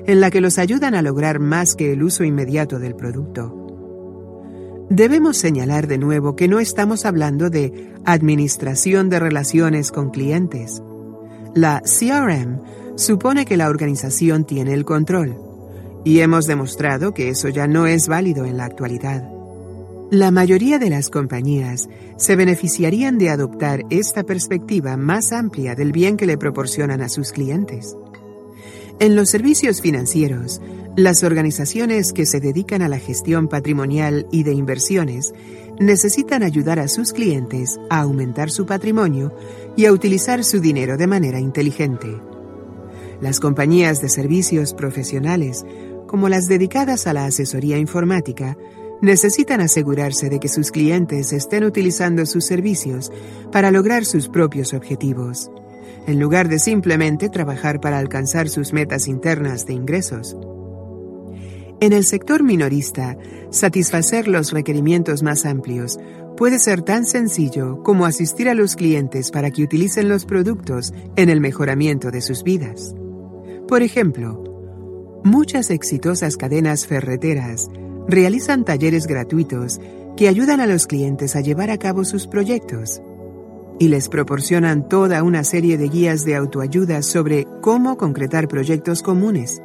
[0.05, 4.85] en la que los ayudan a lograr más que el uso inmediato del producto.
[4.91, 10.83] Debemos señalar de nuevo que no estamos hablando de administración de relaciones con clientes.
[11.55, 12.61] La CRM
[12.97, 15.39] supone que la organización tiene el control,
[16.03, 19.32] y hemos demostrado que eso ya no es válido en la actualidad.
[20.14, 26.18] La mayoría de las compañías se beneficiarían de adoptar esta perspectiva más amplia del bien
[26.18, 27.98] que le proporcionan a sus clientes.
[28.99, 30.61] En los servicios financieros,
[30.95, 35.34] las organizaciones que se dedican a la gestión patrimonial y de inversiones
[35.80, 39.35] necesitan ayudar a sus clientes a aumentar su patrimonio
[39.76, 42.22] y a utilizar su dinero de manera inteligente.
[43.19, 45.65] Las compañías de servicios profesionales,
[46.06, 48.56] como las dedicadas a la asesoría informática,
[49.03, 53.11] necesitan asegurarse de que sus clientes estén utilizando sus servicios
[53.51, 55.51] para lograr sus propios objetivos
[56.07, 60.38] en lugar de simplemente trabajar para alcanzar sus metas internas de ingresos.
[61.81, 63.17] En el sector minorista,
[63.49, 65.99] satisfacer los requerimientos más amplios
[66.38, 71.30] puede ser tan sencillo como asistir a los clientes para que utilicen los productos en
[71.30, 72.95] el mejoramiento de sus vidas.
[73.67, 77.69] Por ejemplo, muchas exitosas cadenas ferreteras
[78.07, 79.80] realizan talleres gratuitos
[80.15, 83.01] que ayudan a los clientes a llevar a cabo sus proyectos
[83.80, 89.61] y les proporcionan toda una serie de guías de autoayuda sobre cómo concretar proyectos comunes,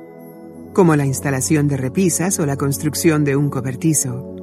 [0.73, 4.35] como la instalación de repisas o la construcción de un cobertizo.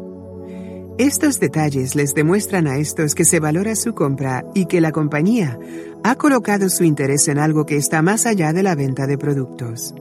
[0.98, 5.60] Estos detalles les demuestran a estos que se valora su compra y que la compañía
[6.04, 9.94] ha colocado su interés en algo que está más allá de la venta de productos.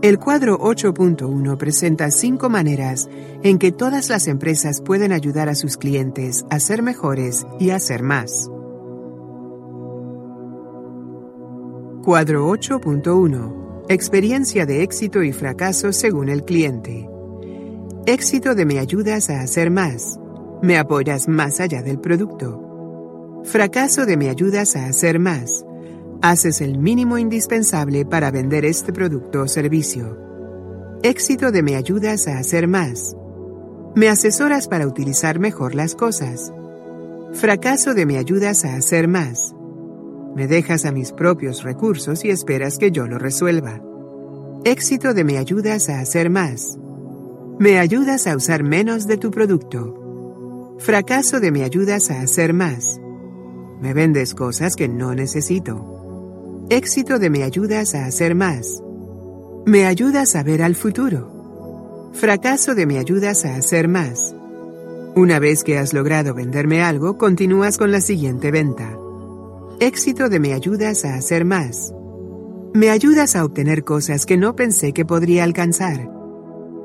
[0.00, 3.08] El cuadro 8.1 presenta cinco maneras
[3.42, 7.80] en que todas las empresas pueden ayudar a sus clientes a ser mejores y a
[7.80, 8.48] ser más.
[12.04, 17.08] Cuadro 8.1 Experiencia de éxito y fracaso según el cliente.
[18.06, 20.20] Éxito de me ayudas a hacer más.
[20.62, 23.42] Me apoyas más allá del producto.
[23.42, 25.64] Fracaso de me ayudas a hacer más
[26.20, 30.18] Haces el mínimo indispensable para vender este producto o servicio.
[31.04, 33.16] Éxito de me ayudas a hacer más.
[33.94, 36.52] Me asesoras para utilizar mejor las cosas.
[37.34, 39.54] Fracaso de me ayudas a hacer más.
[40.34, 43.80] Me dejas a mis propios recursos y esperas que yo lo resuelva.
[44.64, 46.80] Éxito de me ayudas a hacer más.
[47.60, 50.74] Me ayudas a usar menos de tu producto.
[50.78, 53.00] Fracaso de me ayudas a hacer más.
[53.80, 55.97] Me vendes cosas que no necesito.
[56.70, 58.82] Éxito de me ayudas a hacer más.
[59.64, 62.10] Me ayudas a ver al futuro.
[62.12, 64.34] Fracaso de me ayudas a hacer más.
[65.16, 68.98] Una vez que has logrado venderme algo, continúas con la siguiente venta.
[69.80, 71.94] Éxito de me ayudas a hacer más.
[72.74, 76.10] Me ayudas a obtener cosas que no pensé que podría alcanzar.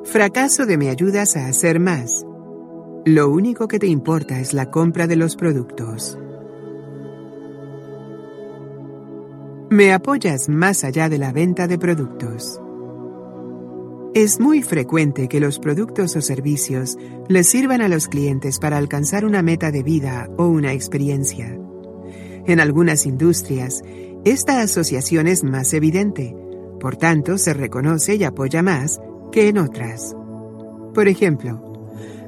[0.05, 2.26] Fracaso de me ayudas a hacer más.
[3.03, 6.18] Lo único que te importa es la compra de los productos.
[9.73, 12.61] Me apoyas más allá de la venta de productos.
[14.13, 16.95] Es muy frecuente que los productos o servicios
[17.27, 21.57] les sirvan a los clientes para alcanzar una meta de vida o una experiencia.
[22.45, 23.81] En algunas industrias,
[24.25, 26.35] esta asociación es más evidente,
[26.79, 29.01] por tanto se reconoce y apoya más
[29.31, 30.15] que en otras.
[30.93, 31.81] Por ejemplo,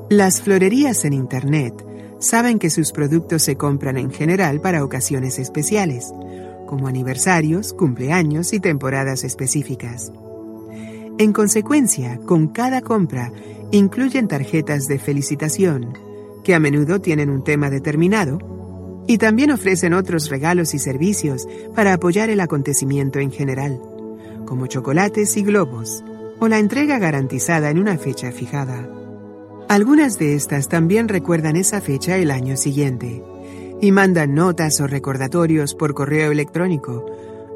[0.09, 1.76] las florerías en Internet
[2.17, 6.11] saben que sus productos se compran en general para ocasiones especiales,
[6.66, 10.12] como aniversarios, cumpleaños y temporadas específicas.
[11.18, 13.32] En consecuencia, con cada compra
[13.72, 15.98] incluyen tarjetas de felicitación,
[16.44, 18.40] que a menudo tienen un tema determinado,
[19.08, 23.80] y también ofrecen otros regalos y servicios para apoyar el acontecimiento en general,
[24.46, 26.04] como chocolates y globos,
[26.40, 28.88] o la entrega garantizada en una fecha fijada.
[29.70, 33.24] Algunas de estas también recuerdan esa fecha el año siguiente
[33.81, 37.06] y mandan notas o recordatorios por correo electrónico,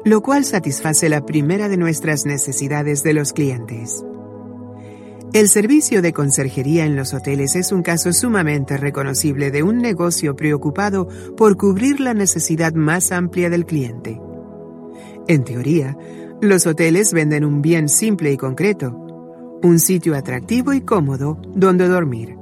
[0.04, 4.04] lo cual satisface la primera de nuestras necesidades de los clientes.
[5.32, 10.34] El servicio de conserjería en los hoteles es un caso sumamente reconocible de un negocio
[10.34, 11.06] preocupado
[11.36, 14.20] por cubrir la necesidad más amplia del cliente.
[15.28, 15.96] En teoría,
[16.40, 18.90] los hoteles venden un bien simple y concreto,
[19.62, 22.39] un sitio atractivo y cómodo donde dormir.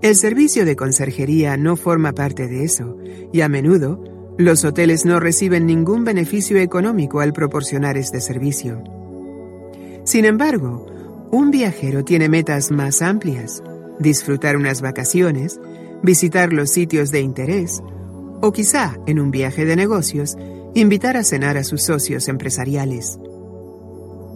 [0.00, 2.96] El servicio de conserjería no forma parte de eso,
[3.32, 4.00] y a menudo
[4.38, 8.80] los hoteles no reciben ningún beneficio económico al proporcionar este servicio.
[10.04, 10.86] Sin embargo,
[11.32, 13.60] un viajero tiene metas más amplias,
[13.98, 15.60] disfrutar unas vacaciones,
[16.00, 17.82] visitar los sitios de interés,
[18.40, 20.36] o quizá, en un viaje de negocios,
[20.74, 23.18] invitar a cenar a sus socios empresariales.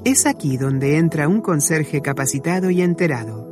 [0.05, 3.52] Es aquí donde entra un conserje capacitado y enterado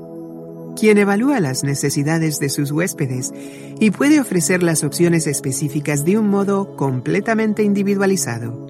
[0.78, 3.32] quien evalúa las necesidades de sus huéspedes
[3.78, 8.66] y puede ofrecer las opciones específicas de un modo completamente individualizado.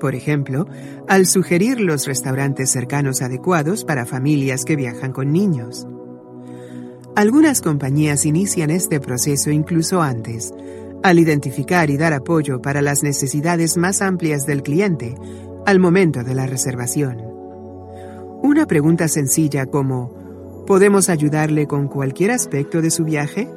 [0.00, 0.66] Por ejemplo,
[1.08, 5.86] al sugerir los restaurantes cercanos adecuados para familias que viajan con niños.
[7.16, 10.52] Algunas compañías inician este proceso incluso antes,
[11.02, 15.14] al identificar y dar apoyo para las necesidades más amplias del cliente
[15.66, 17.18] al momento de la reservación.
[18.42, 20.23] Una pregunta sencilla como
[20.66, 23.50] ¿Podemos ayudarle con cualquier aspecto de su viaje?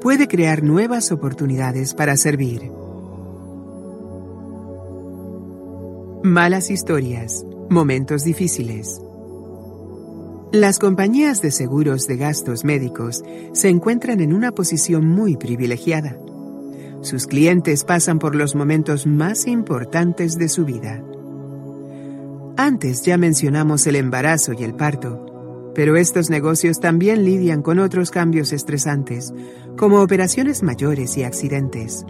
[0.00, 2.70] Puede crear nuevas oportunidades para servir.
[6.22, 9.00] Malas historias, momentos difíciles.
[10.52, 16.16] Las compañías de seguros de gastos médicos se encuentran en una posición muy privilegiada.
[17.00, 21.02] Sus clientes pasan por los momentos más importantes de su vida.
[22.56, 25.31] Antes ya mencionamos el embarazo y el parto,
[25.74, 29.32] pero estos negocios también lidian con otros cambios estresantes,
[29.76, 32.04] como operaciones mayores y accidentes.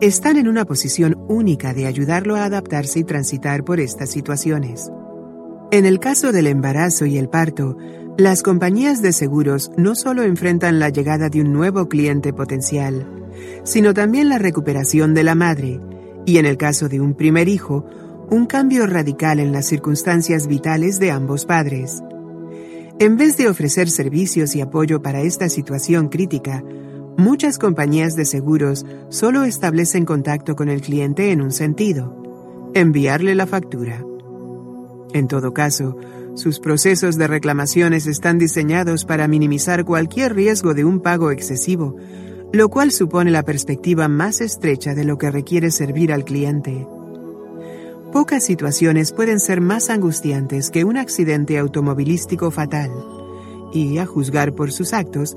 [0.00, 4.90] Están en una posición única de ayudarlo a adaptarse y transitar por estas situaciones.
[5.70, 7.76] En el caso del embarazo y el parto,
[8.16, 13.08] las compañías de seguros no solo enfrentan la llegada de un nuevo cliente potencial,
[13.64, 15.80] sino también la recuperación de la madre,
[16.26, 17.86] y en el caso de un primer hijo,
[18.30, 22.02] un cambio radical en las circunstancias vitales de ambos padres.
[23.00, 26.62] En vez de ofrecer servicios y apoyo para esta situación crítica,
[27.16, 33.48] muchas compañías de seguros solo establecen contacto con el cliente en un sentido, enviarle la
[33.48, 34.04] factura.
[35.12, 35.96] En todo caso,
[36.34, 41.96] sus procesos de reclamaciones están diseñados para minimizar cualquier riesgo de un pago excesivo,
[42.52, 46.86] lo cual supone la perspectiva más estrecha de lo que requiere servir al cliente.
[48.14, 52.92] Pocas situaciones pueden ser más angustiantes que un accidente automovilístico fatal,
[53.72, 55.36] y, a juzgar por sus actos,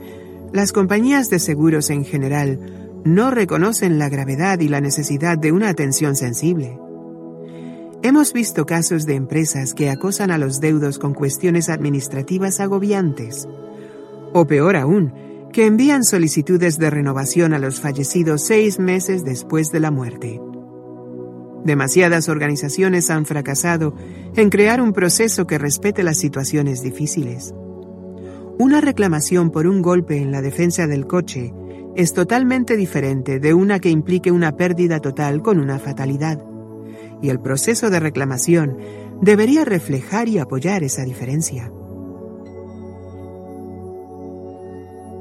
[0.53, 2.59] las compañías de seguros en general
[3.03, 6.77] no reconocen la gravedad y la necesidad de una atención sensible.
[8.03, 13.49] Hemos visto casos de empresas que acosan a los deudos con cuestiones administrativas agobiantes,
[14.33, 15.15] o peor aún,
[15.51, 20.39] que envían solicitudes de renovación a los fallecidos seis meses después de la muerte.
[21.67, 23.93] Demasiadas organizaciones han fracasado
[24.37, 27.53] en crear un proceso que respete las situaciones difíciles.
[28.57, 31.53] Una reclamación por un golpe en la defensa del coche
[31.97, 36.41] es totalmente diferente de una que implique una pérdida total con una fatalidad
[37.21, 38.77] y el proceso de reclamación
[39.21, 41.69] debería reflejar y apoyar esa diferencia.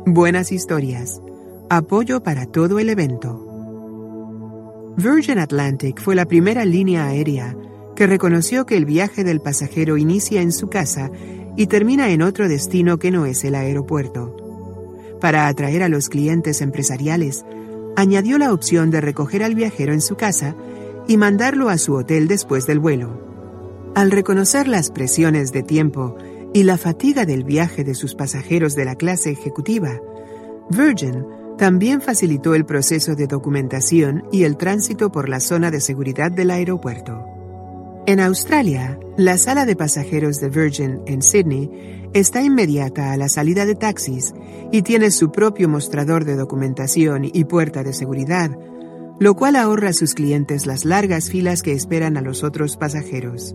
[0.06, 1.20] Buenas historias.
[1.70, 3.45] Apoyo para todo el evento.
[4.96, 7.54] Virgin Atlantic fue la primera línea aérea
[7.94, 11.10] que reconoció que el viaje del pasajero inicia en su casa
[11.54, 14.34] y termina en otro destino que no es el aeropuerto.
[15.20, 17.44] Para atraer a los clientes empresariales,
[17.94, 20.56] añadió la opción de recoger al viajero en su casa
[21.06, 23.92] y mandarlo a su hotel después del vuelo.
[23.94, 26.16] Al reconocer las presiones de tiempo
[26.54, 30.00] y la fatiga del viaje de sus pasajeros de la clase ejecutiva,
[30.70, 36.30] Virgin también facilitó el proceso de documentación y el tránsito por la zona de seguridad
[36.30, 37.24] del aeropuerto.
[38.06, 43.66] En Australia, la sala de pasajeros de Virgin en Sydney está inmediata a la salida
[43.66, 44.32] de taxis
[44.70, 48.50] y tiene su propio mostrador de documentación y puerta de seguridad
[49.18, 53.54] lo cual ahorra a sus clientes las largas filas que esperan a los otros pasajeros.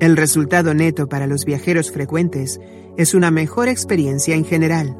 [0.00, 2.60] El resultado neto para los viajeros frecuentes
[2.96, 4.96] es una mejor experiencia en general,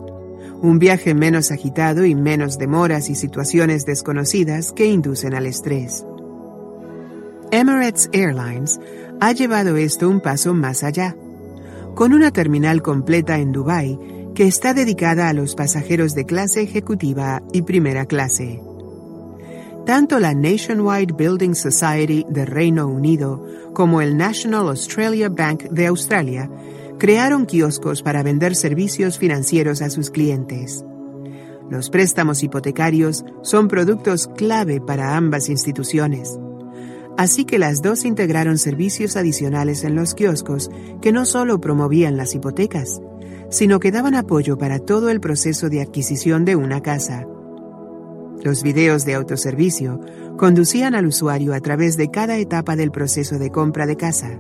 [0.61, 6.05] un viaje menos agitado y menos demoras y situaciones desconocidas que inducen al estrés.
[7.51, 8.81] Emirates Airlines
[9.21, 11.17] ha llevado esto un paso más allá,
[11.95, 13.99] con una terminal completa en Dubái
[14.35, 18.61] que está dedicada a los pasajeros de clase ejecutiva y primera clase.
[19.87, 26.51] Tanto la Nationwide Building Society de Reino Unido como el National Australia Bank de Australia
[26.99, 30.85] crearon kioscos para vender servicios financieros a sus clientes.
[31.71, 36.39] Los préstamos hipotecarios son productos clave para ambas instituciones.
[37.17, 40.71] Así que las dos integraron servicios adicionales en los kioscos
[41.03, 43.01] que no solo promovían las hipotecas,
[43.51, 47.27] sino que daban apoyo para todo el proceso de adquisición de una casa.
[48.43, 50.01] Los videos de autoservicio
[50.37, 54.39] conducían al usuario a través de cada etapa del proceso de compra de casa,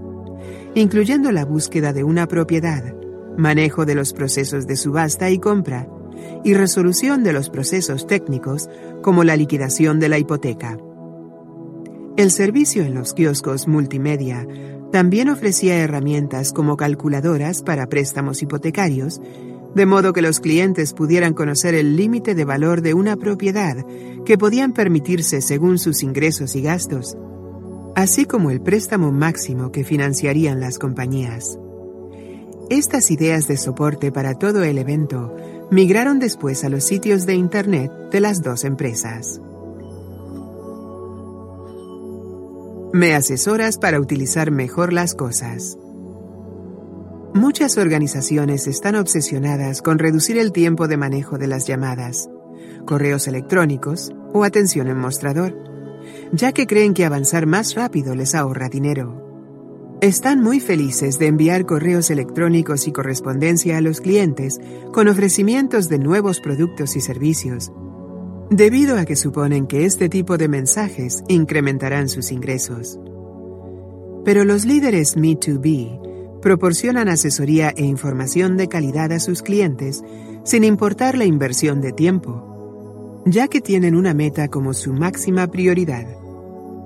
[0.74, 2.94] incluyendo la búsqueda de una propiedad,
[3.36, 5.88] manejo de los procesos de subasta y compra,
[6.44, 8.68] y resolución de los procesos técnicos
[9.02, 10.78] como la liquidación de la hipoteca.
[12.16, 14.46] El servicio en los kioscos multimedia
[14.90, 19.20] también ofrecía herramientas como calculadoras para préstamos hipotecarios
[19.74, 23.76] de modo que los clientes pudieran conocer el límite de valor de una propiedad
[24.24, 27.16] que podían permitirse según sus ingresos y gastos,
[27.98, 31.58] así como el préstamo máximo que financiarían las compañías.
[32.70, 35.34] Estas ideas de soporte para todo el evento
[35.72, 39.40] migraron después a los sitios de Internet de las dos empresas.
[42.92, 45.76] Me asesoras para utilizar mejor las cosas.
[47.34, 52.30] Muchas organizaciones están obsesionadas con reducir el tiempo de manejo de las llamadas,
[52.86, 55.67] correos electrónicos o atención en mostrador,
[56.32, 59.28] ya que creen que avanzar más rápido les ahorra dinero.
[60.00, 64.60] Están muy felices de enviar correos electrónicos y correspondencia a los clientes
[64.92, 67.72] con ofrecimientos de nuevos productos y servicios,
[68.48, 73.00] debido a que suponen que este tipo de mensajes incrementarán sus ingresos.
[74.24, 80.02] Pero los líderes Me2B proporcionan asesoría e información de calidad a sus clientes
[80.44, 86.17] sin importar la inversión de tiempo, ya que tienen una meta como su máxima prioridad.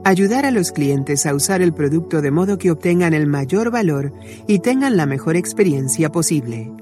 [0.04, 4.12] Ayudar a los clientes a usar el producto de modo que obtengan el mayor valor
[4.46, 6.72] y tengan la mejor experiencia posible.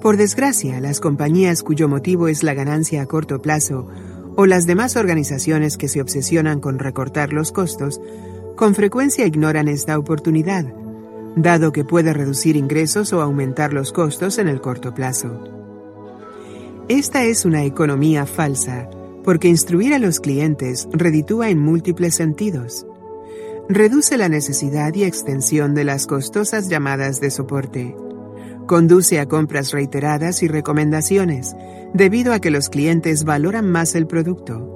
[0.00, 3.88] Por desgracia, las compañías cuyo motivo es la ganancia a corto plazo
[4.36, 8.00] o las demás organizaciones que se obsesionan con recortar los costos,
[8.56, 10.66] con frecuencia ignoran esta oportunidad
[11.36, 15.42] dado que puede reducir ingresos o aumentar los costos en el corto plazo.
[16.88, 18.88] Esta es una economía falsa,
[19.24, 22.86] porque instruir a los clientes reditúa en múltiples sentidos.
[23.66, 27.96] reduce la necesidad y extensión de las costosas llamadas de soporte.
[28.66, 31.56] Conduce a compras reiteradas y recomendaciones,
[31.94, 34.74] debido a que los clientes valoran más el producto.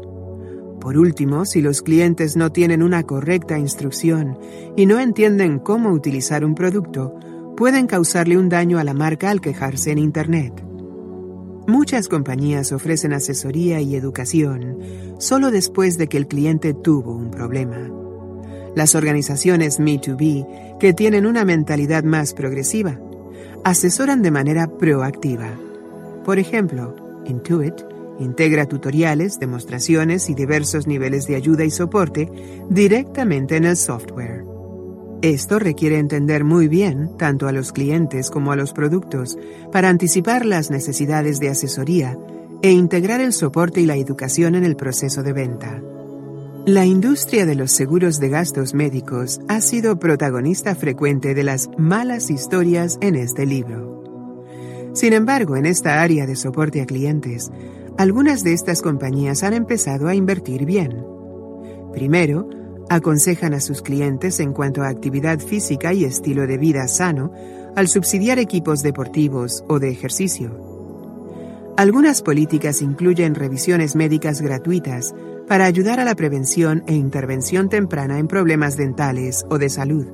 [0.81, 4.39] Por último, si los clientes no tienen una correcta instrucción
[4.75, 7.15] y no entienden cómo utilizar un producto,
[7.57, 10.68] pueden causarle un daño a la marca al quejarse en Internet.
[11.69, 14.79] Muchas compañías ofrecen asesoría y educación
[15.19, 17.91] solo después de que el cliente tuvo un problema.
[18.75, 22.99] Las organizaciones Me2B, que tienen una mentalidad más progresiva,
[23.65, 25.51] asesoran de manera proactiva.
[26.25, 26.97] Por ejemplo,
[27.27, 27.75] Intuit
[28.19, 32.31] integra tutoriales, demostraciones y diversos niveles de ayuda y soporte
[32.71, 34.48] directamente en el software.
[35.21, 39.37] Esto requiere entender muy bien tanto a los clientes como a los productos
[39.73, 42.17] para anticipar las necesidades de asesoría
[42.63, 45.83] e integrar el soporte y la educación en el proceso de venta.
[46.67, 52.31] La industria de los seguros de gastos médicos ha sido protagonista frecuente de las malas
[52.31, 54.05] historias en este libro.
[54.93, 57.51] Sin embargo, en esta área de soporte a clientes,
[57.97, 61.05] algunas de estas compañías han empezado a invertir bien.
[61.93, 62.49] Primero,
[62.91, 67.33] aconsejan a sus clientes en cuanto a actividad física y estilo de vida sano
[67.77, 70.69] al subsidiar equipos deportivos o de ejercicio.
[71.77, 75.15] Algunas políticas incluyen revisiones médicas gratuitas
[75.47, 80.07] para ayudar a la prevención e intervención temprana en problemas dentales o de salud.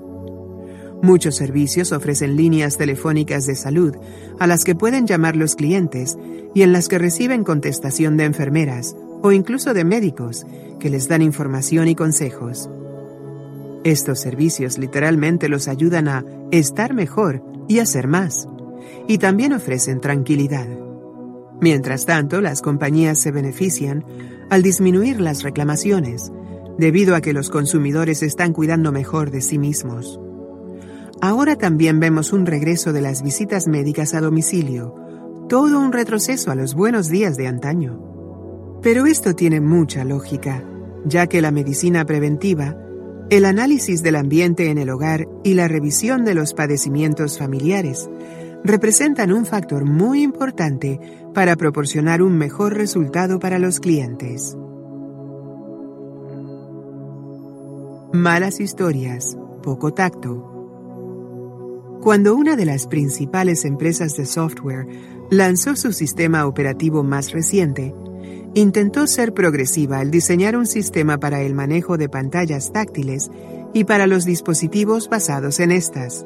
[1.02, 3.96] Muchos servicios ofrecen líneas telefónicas de salud
[4.38, 6.16] a las que pueden llamar los clientes
[6.54, 10.44] y en las que reciben contestación de enfermeras o incluso de médicos
[10.78, 12.68] que les dan información y consejos.
[13.82, 18.46] Estos servicios literalmente los ayudan a estar mejor y a ser más,
[19.08, 20.68] y también ofrecen tranquilidad.
[21.58, 24.04] Mientras tanto, las compañías se benefician
[24.50, 26.30] al disminuir las reclamaciones,
[26.76, 30.20] debido a que los consumidores están cuidando mejor de sí mismos.
[31.22, 34.94] Ahora también vemos un regreso de las visitas médicas a domicilio,
[35.48, 38.13] todo un retroceso a los buenos días de antaño.
[38.84, 40.62] Pero esto tiene mucha lógica,
[41.06, 42.76] ya que la medicina preventiva,
[43.30, 48.10] el análisis del ambiente en el hogar y la revisión de los padecimientos familiares
[48.62, 51.00] representan un factor muy importante
[51.32, 54.54] para proporcionar un mejor resultado para los clientes.
[58.12, 60.50] Malas historias, poco tacto.
[62.02, 64.86] Cuando una de las principales empresas de software
[65.30, 67.94] lanzó su sistema operativo más reciente,
[68.54, 73.30] intentó ser progresiva al diseñar un sistema para el manejo de pantallas táctiles
[73.72, 76.24] y para los dispositivos basados en estas,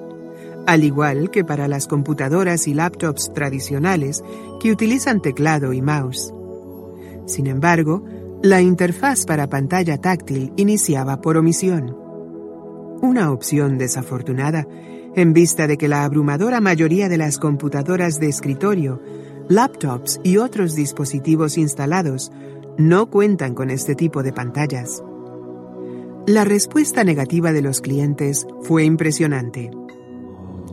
[0.67, 4.23] al igual que para las computadoras y laptops tradicionales
[4.61, 6.35] que utilizan teclado y mouse.
[7.27, 8.05] Sin embargo,
[8.43, 11.97] la interfaz para pantalla táctil iniciaba por omisión.
[13.01, 14.67] Una opción desafortunada,
[15.17, 19.01] en vista de que la abrumadora mayoría de las computadoras de escritorio
[19.49, 22.31] laptops y otros dispositivos instalados
[22.77, 25.03] no cuentan con este tipo de pantallas.
[26.27, 29.71] La respuesta negativa de los clientes fue impresionante.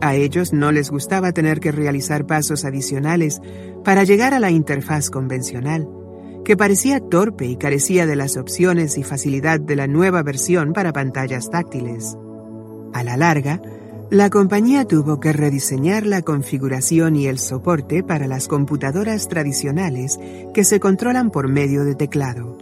[0.02, 3.40] A ellos no les gustaba tener que realizar pasos adicionales
[3.82, 5.88] para llegar a la interfaz convencional,
[6.44, 10.92] que parecía torpe y carecía de las opciones y facilidad de la nueva versión para
[10.92, 12.18] pantallas táctiles.
[12.92, 13.62] A la larga,
[14.10, 20.18] la compañía tuvo que rediseñar la configuración y el soporte para las computadoras tradicionales
[20.54, 22.56] que se controlan por medio de teclado.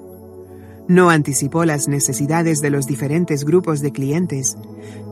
[0.89, 4.57] No anticipó las necesidades de los diferentes grupos de clientes,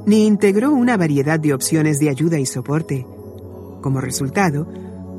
[0.07, 3.07] ni integró una variedad de opciones de ayuda y soporte.
[3.83, 4.67] Como resultado,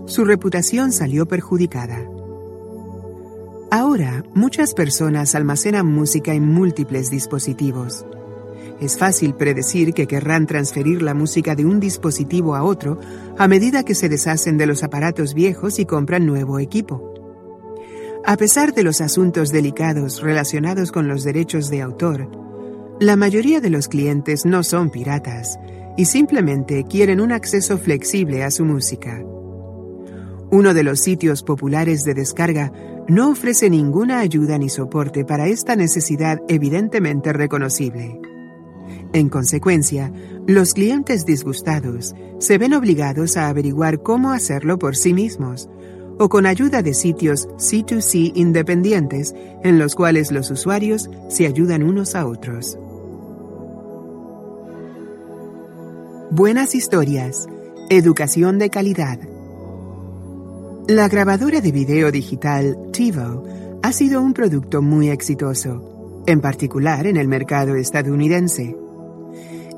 [0.08, 2.08] su reputación salió perjudicada.
[3.70, 8.06] Ahora, muchas personas almacenan música en múltiples dispositivos.
[8.80, 13.00] Es fácil predecir que querrán transferir la música de un dispositivo a otro
[13.38, 17.14] a medida que se deshacen de los aparatos viejos y compran nuevo equipo.
[18.26, 22.30] A pesar de los asuntos delicados relacionados con los derechos de autor,
[23.00, 25.60] la mayoría de los clientes no son piratas
[25.98, 29.22] y simplemente quieren un acceso flexible a su música.
[30.52, 32.72] Uno de los sitios populares de descarga
[33.08, 38.22] no ofrece ninguna ayuda ni soporte para esta necesidad evidentemente reconocible.
[39.14, 40.12] En consecuencia,
[40.48, 45.70] los clientes disgustados se ven obligados a averiguar cómo hacerlo por sí mismos,
[46.20, 49.34] o con ayuda de sitios C2C independientes
[49.64, 52.78] en los cuales los usuarios se ayudan unos a otros.
[56.32, 57.48] Buenas historias.
[57.90, 59.20] Educación de calidad.
[60.88, 63.44] La grabadora de video digital TiVo
[63.84, 68.76] ha sido un producto muy exitoso en particular en el mercado estadounidense.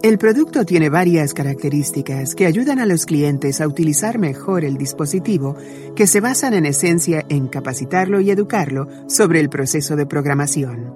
[0.06, 5.56] El producto tiene varias características que ayudan a los clientes a utilizar mejor el dispositivo,
[5.95, 10.93] que se basan en esencia en capacitarlo y educarlo sobre el proceso de programación.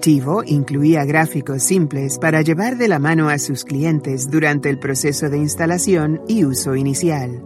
[0.00, 5.28] TiVo incluía gráficos simples para llevar de la mano a sus clientes durante el proceso
[5.28, 7.42] de instalación y uso inicial.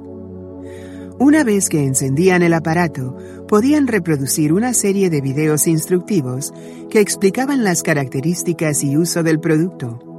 [1.19, 3.17] Una vez que encendían el aparato,
[3.49, 6.53] podían reproducir una serie de videos instructivos
[6.91, 10.14] que explicaban las características y uso del producto.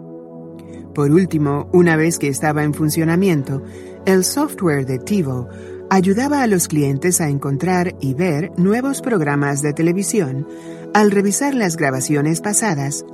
[0.96, 3.62] Por último, una vez que estaba en funcionamiento,
[4.06, 5.50] el software de TiVo
[5.90, 10.48] ayudaba a los clientes a encontrar y ver nuevos programas de televisión
[10.94, 13.06] al revisar las grabaciones pasadas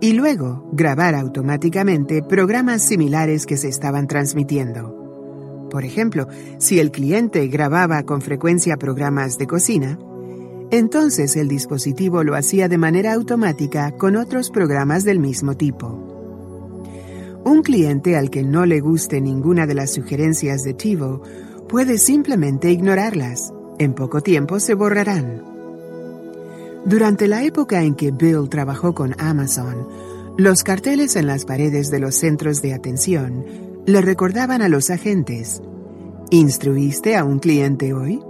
[0.00, 5.68] y luego grabar automáticamente programas similares que se estaban transmitiendo.
[5.70, 9.98] Por ejemplo, si el cliente grababa con frecuencia programas de cocina,
[10.70, 16.15] entonces el dispositivo lo hacía de manera automática con otros programas del mismo tipo.
[17.46, 21.22] Un cliente al que no le guste ninguna de las sugerencias de TiVo
[21.68, 23.52] puede simplemente ignorarlas.
[23.78, 25.44] En poco tiempo se borrarán.
[26.84, 29.86] Durante la época en que Bill trabajó con Amazon,
[30.36, 33.44] los carteles en las paredes de los centros de atención
[33.86, 35.62] le recordaban a los agentes,
[36.30, 38.20] ¿instruiste a un cliente hoy?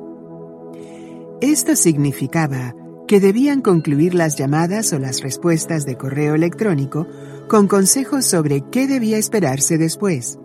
[1.40, 2.74] Esto significaba
[3.08, 7.06] que debían concluir las llamadas o las respuestas de correo electrónico
[7.48, 10.38] con consejos sobre qué debía esperarse después,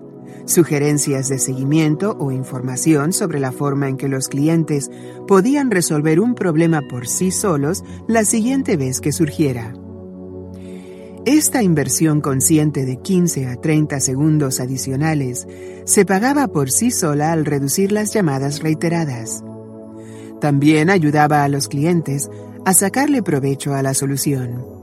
[0.45, 4.89] sugerencias de seguimiento o información sobre la forma en que los clientes
[5.27, 9.73] podían resolver un problema por sí solos la siguiente vez que surgiera.
[11.25, 15.47] Esta inversión consciente de 15 a 30 segundos adicionales
[15.85, 19.43] se pagaba por sí sola al reducir las llamadas reiteradas.
[20.39, 22.29] También ayudaba a los clientes
[22.65, 24.80] a sacarle provecho a la solución,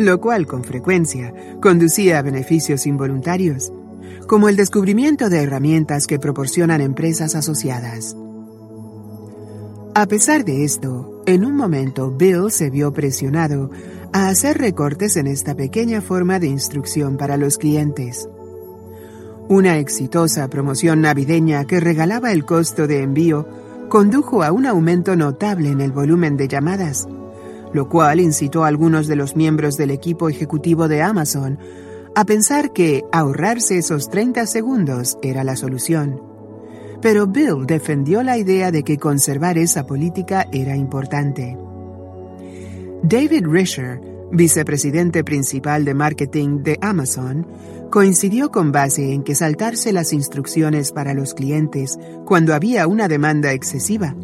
[0.00, 3.72] lo cual con frecuencia conducía a beneficios involuntarios,
[4.26, 8.16] como el descubrimiento de herramientas que proporcionan empresas asociadas.
[9.94, 13.70] A pesar de esto, en un momento Bill se vio presionado
[14.12, 18.28] a hacer recortes en esta pequeña forma de instrucción para los clientes.
[19.48, 23.46] Una exitosa promoción navideña que regalaba el costo de envío
[23.88, 27.08] condujo a un aumento notable en el volumen de llamadas,
[27.72, 31.58] lo cual incitó a algunos de los miembros del equipo ejecutivo de Amazon
[32.14, 36.20] a pensar que ahorrarse esos 30 segundos era la solución.
[37.00, 41.56] Pero Bill defendió la idea de que conservar esa política era importante.
[43.02, 44.00] David Risher,
[44.32, 47.46] vicepresidente principal de marketing de Amazon,
[47.90, 53.52] coincidió con base en que saltarse las instrucciones para los clientes cuando había una demanda
[53.52, 54.14] excesiva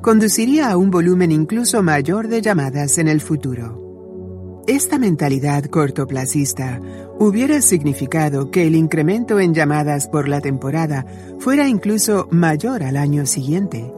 [0.00, 4.64] conduciría a un volumen incluso mayor de llamadas en el futuro.
[4.66, 6.80] Esta mentalidad cortoplacista
[7.18, 11.06] hubiera significado que el incremento en llamadas por la temporada
[11.38, 13.90] fuera incluso mayor al año siguiente.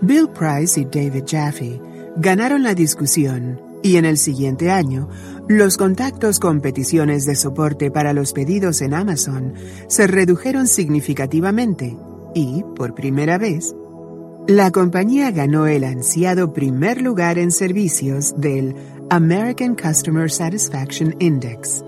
[0.00, 1.80] Bill Price y David Jaffe
[2.16, 5.08] ganaron la discusión y en el siguiente año,
[5.48, 9.54] los contactos con peticiones de soporte para los pedidos en Amazon
[9.88, 11.96] se redujeron significativamente
[12.34, 13.74] y, por primera vez,
[14.50, 18.74] la compañía ganó el ansiado primer lugar en servicios del
[19.08, 21.84] American Customer Satisfaction Index,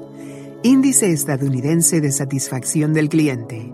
[0.63, 3.73] índice estadounidense de satisfacción del cliente.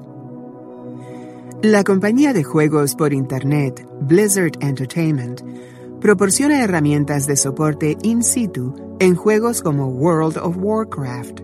[1.60, 5.42] La compañía de juegos por Internet, Blizzard Entertainment,
[6.00, 11.40] proporciona herramientas de soporte in situ en juegos como World of Warcraft,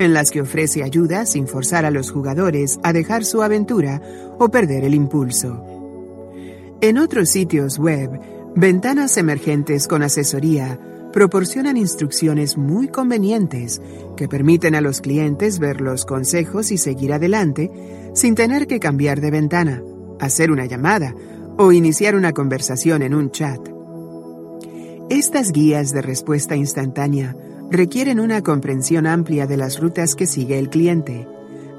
[0.00, 4.02] en las que ofrece ayuda sin forzar a los jugadores a dejar su aventura
[4.40, 5.77] o perder el impulso.
[6.80, 8.20] En otros sitios web,
[8.54, 10.78] ventanas emergentes con asesoría
[11.12, 13.82] proporcionan instrucciones muy convenientes
[14.16, 17.72] que permiten a los clientes ver los consejos y seguir adelante
[18.14, 19.82] sin tener que cambiar de ventana,
[20.20, 21.16] hacer una llamada
[21.56, 23.58] o iniciar una conversación en un chat.
[25.10, 27.34] Estas guías de respuesta instantánea
[27.72, 31.26] requieren una comprensión amplia de las rutas que sigue el cliente,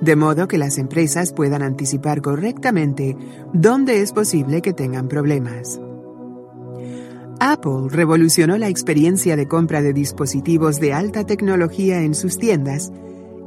[0.01, 3.17] de modo que las empresas puedan anticipar correctamente
[3.53, 5.79] dónde es posible que tengan problemas.
[7.39, 12.91] Apple revolucionó la experiencia de compra de dispositivos de alta tecnología en sus tiendas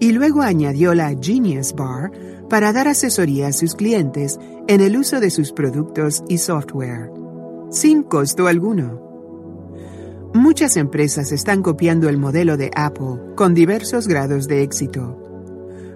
[0.00, 2.10] y luego añadió la Genius Bar
[2.48, 7.10] para dar asesoría a sus clientes en el uso de sus productos y software,
[7.70, 9.00] sin costo alguno.
[10.34, 15.21] Muchas empresas están copiando el modelo de Apple con diversos grados de éxito.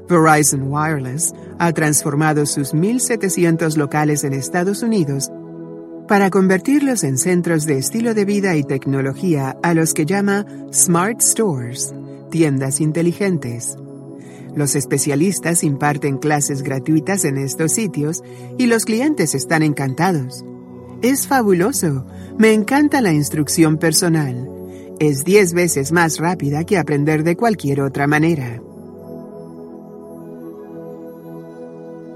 [0.09, 5.31] Verizon Wireless ha transformado sus 1.700 locales en Estados Unidos
[6.07, 11.20] para convertirlos en centros de estilo de vida y tecnología a los que llama Smart
[11.20, 11.93] Stores,
[12.31, 13.76] tiendas inteligentes.
[14.55, 18.23] Los especialistas imparten clases gratuitas en estos sitios
[18.57, 20.44] y los clientes están encantados.
[21.02, 22.07] Es fabuloso,
[22.39, 24.49] me encanta la instrucción personal.
[24.99, 28.62] Es 10 veces más rápida que aprender de cualquier otra manera.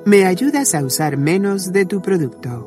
[0.07, 2.67] Me ayudas a usar menos de tu producto.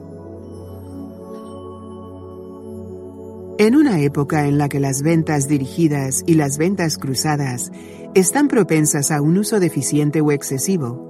[3.57, 7.71] En una época en la que las ventas dirigidas y las ventas cruzadas
[8.13, 11.09] están propensas a un uso deficiente o excesivo,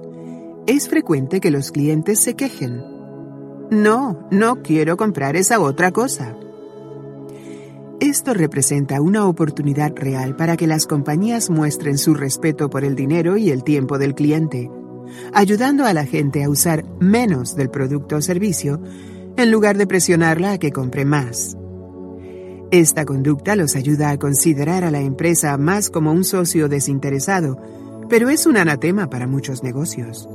[0.66, 2.82] es frecuente que los clientes se quejen.
[3.70, 6.34] No, no quiero comprar esa otra cosa.
[8.00, 13.36] Esto representa una oportunidad real para que las compañías muestren su respeto por el dinero
[13.36, 14.70] y el tiempo del cliente,
[15.32, 18.80] ayudando a la gente a usar menos del producto o servicio
[19.36, 21.56] en lugar de presionarla a que compre más.
[22.70, 27.58] Esta conducta los ayuda a considerar a la empresa más como un socio desinteresado,
[28.08, 30.28] pero es un anatema para muchos negocios.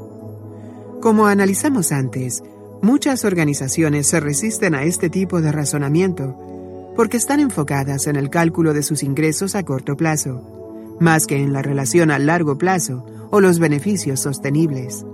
[1.02, 2.44] Como analizamos antes,
[2.82, 6.36] muchas organizaciones se resisten a este tipo de razonamiento
[6.96, 10.59] porque están enfocadas en el cálculo de sus ingresos a corto plazo,
[11.00, 15.06] más que en la relación a largo plazo o los beneficios sostenibles.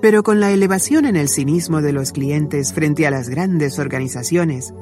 [0.00, 4.74] Pero con la elevación en el cinismo de los clientes frente a las grandes organizaciones,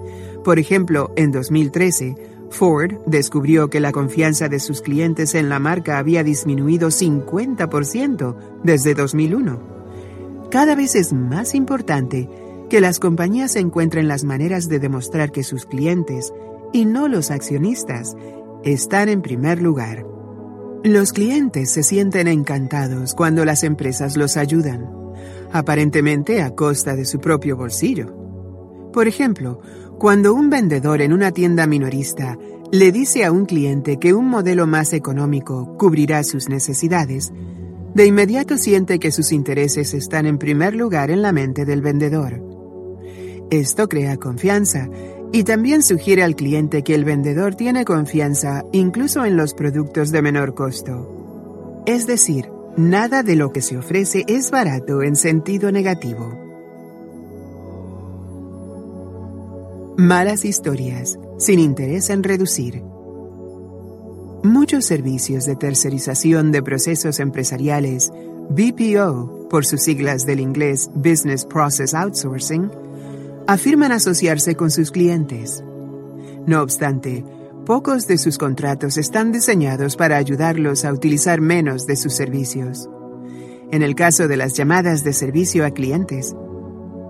[0.44, 2.16] por ejemplo, en 2013,
[2.50, 8.94] Ford descubrió que la confianza de sus clientes en la marca había disminuido 50% desde
[8.94, 10.48] 2001.
[10.50, 12.28] Cada vez es más importante
[12.68, 16.32] que las compañías encuentren las maneras de demostrar que sus clientes,
[16.72, 18.16] y no los accionistas,
[18.64, 20.06] están en primer lugar.
[20.84, 24.88] Los clientes se sienten encantados cuando las empresas los ayudan,
[25.52, 28.14] aparentemente a costa de su propio bolsillo.
[28.92, 29.60] Por ejemplo,
[29.98, 32.36] cuando un vendedor en una tienda minorista
[32.72, 37.32] le dice a un cliente que un modelo más económico cubrirá sus necesidades,
[37.94, 42.42] de inmediato siente que sus intereses están en primer lugar en la mente del vendedor.
[43.50, 44.88] Esto crea confianza
[45.32, 50.22] y también sugiere al cliente que el vendedor tiene confianza incluso en los productos de
[50.22, 51.82] menor costo.
[51.86, 56.38] Es decir, nada de lo que se ofrece es barato en sentido negativo.
[59.96, 62.82] Malas historias, sin interés en reducir.
[64.42, 68.10] Muchos servicios de tercerización de procesos empresariales,
[68.50, 72.70] BPO, por sus siglas del inglés Business Process Outsourcing,
[73.46, 75.62] afirman asociarse con sus clientes.
[76.46, 77.24] No obstante,
[77.66, 82.88] pocos de sus contratos están diseñados para ayudarlos a utilizar menos de sus servicios.
[83.70, 86.34] En el caso de las llamadas de servicio a clientes,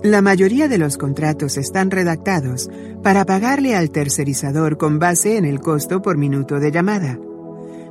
[0.02, 2.68] la mayoría de los contratos están redactados
[3.02, 7.18] para pagarle al tercerizador con base en el costo por minuto de llamada.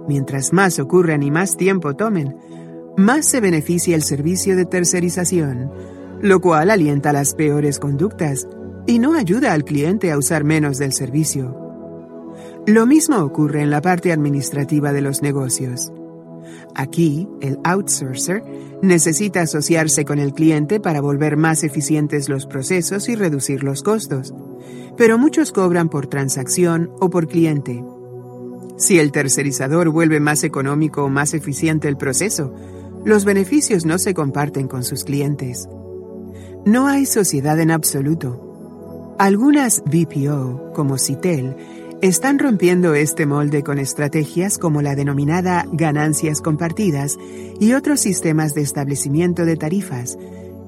[0.07, 2.35] Mientras más ocurran y más tiempo tomen,
[2.97, 5.71] más se beneficia el servicio de tercerización,
[6.21, 8.47] lo cual alienta las peores conductas
[8.85, 11.57] y no ayuda al cliente a usar menos del servicio.
[12.67, 15.91] Lo mismo ocurre en la parte administrativa de los negocios.
[16.75, 18.43] Aquí, el outsourcer
[18.81, 24.33] necesita asociarse con el cliente para volver más eficientes los procesos y reducir los costos,
[24.97, 27.83] pero muchos cobran por transacción o por cliente.
[28.77, 32.53] Si el tercerizador vuelve más económico o más eficiente el proceso,
[33.05, 35.67] los beneficios no se comparten con sus clientes.
[36.65, 39.15] No hay sociedad en absoluto.
[39.17, 41.55] Algunas BPO, como Citel,
[42.03, 47.17] están rompiendo este molde con estrategias como la denominada ganancias compartidas
[47.59, 50.19] y otros sistemas de establecimiento de tarifas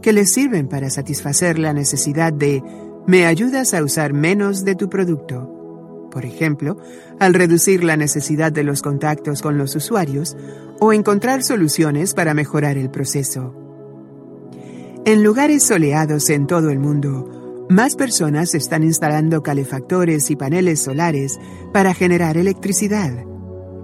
[0.02, 2.64] que les sirven para satisfacer la necesidad de
[3.06, 6.10] me ayudas a usar menos de tu producto.
[6.12, 6.80] Por ejemplo,
[7.20, 10.36] al reducir la necesidad de los contactos con los usuarios
[10.80, 13.63] o encontrar soluciones para mejorar el proceso.
[15.06, 21.42] En lugares soleados en todo el mundo, más personas están instalando calefactores y paneles solares
[21.74, 23.12] para generar electricidad.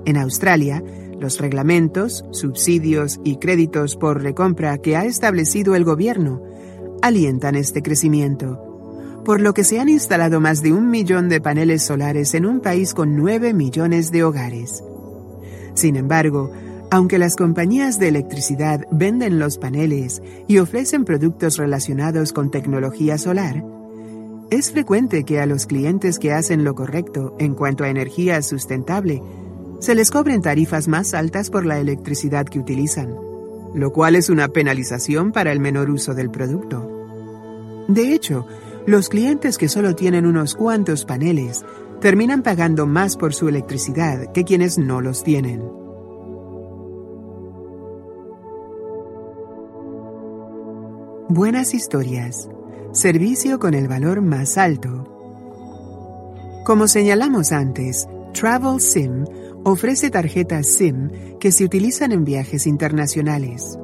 [0.06, 0.82] En Australia,
[1.20, 6.42] los reglamentos, subsidios y créditos por recompra que ha establecido el gobierno
[7.02, 11.84] alientan este crecimiento, por lo que se han instalado más de un millón de paneles
[11.84, 14.86] solares en un país con nueve millones de hogares.
[15.74, 16.54] Sin embargo,
[16.92, 23.64] aunque las compañías de electricidad venden los paneles y ofrecen productos relacionados con tecnología solar,
[24.50, 29.22] es frecuente que a los clientes que hacen lo correcto en cuanto a energía sustentable,
[29.80, 33.16] se les cobren tarifas más altas por la electricidad que utilizan,
[33.76, 37.86] lo cual es una penalización para el menor uso del producto.
[37.88, 38.48] De hecho,
[38.88, 41.64] los clientes que solo tienen unos cuantos paneles
[42.02, 45.79] terminan pagando más por su electricidad que quienes no los tienen.
[51.32, 52.50] Buenas historias.
[52.92, 55.06] Servicio con el valor más alto.
[56.66, 59.26] Como señalamos antes, Travel Sim
[59.64, 63.78] ofrece tarjetas SIM que se utilizan en viajes internacionales.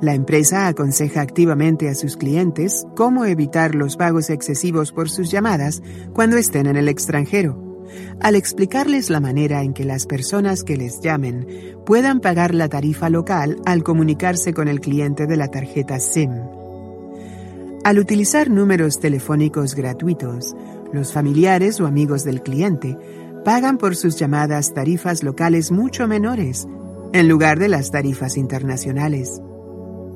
[0.00, 5.82] La empresa aconseja activamente a sus clientes cómo evitar los pagos excesivos por sus llamadas
[6.14, 7.84] cuando estén en el extranjero,
[8.22, 11.46] al explicarles la manera en que las personas que les llamen
[11.84, 16.59] puedan pagar la tarifa local al comunicarse con el cliente de la tarjeta SIM.
[17.82, 20.54] Al utilizar números telefónicos gratuitos,
[20.92, 22.98] los familiares o amigos del cliente
[23.42, 26.68] pagan por sus llamadas tarifas locales mucho menores,
[27.14, 29.40] en lugar de las tarifas internacionales.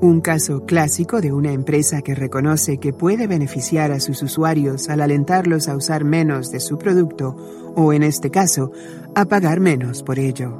[0.02, 5.00] Un caso clásico de una empresa que reconoce que puede beneficiar a sus usuarios al
[5.00, 7.34] alentarlos a usar menos de su producto
[7.74, 8.72] o, en este caso,
[9.14, 10.54] a pagar menos por ello.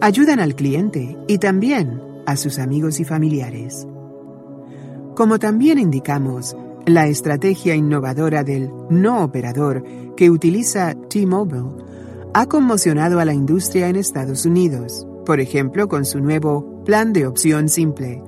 [0.00, 3.86] Ayudan al cliente y también a sus amigos y familiares.
[5.14, 9.84] Como también indicamos, la estrategia innovadora del no operador
[10.16, 11.82] que utiliza T-Mobile
[12.34, 17.26] ha conmocionado a la industria en Estados Unidos, por ejemplo con su nuevo plan de
[17.26, 18.22] opción simple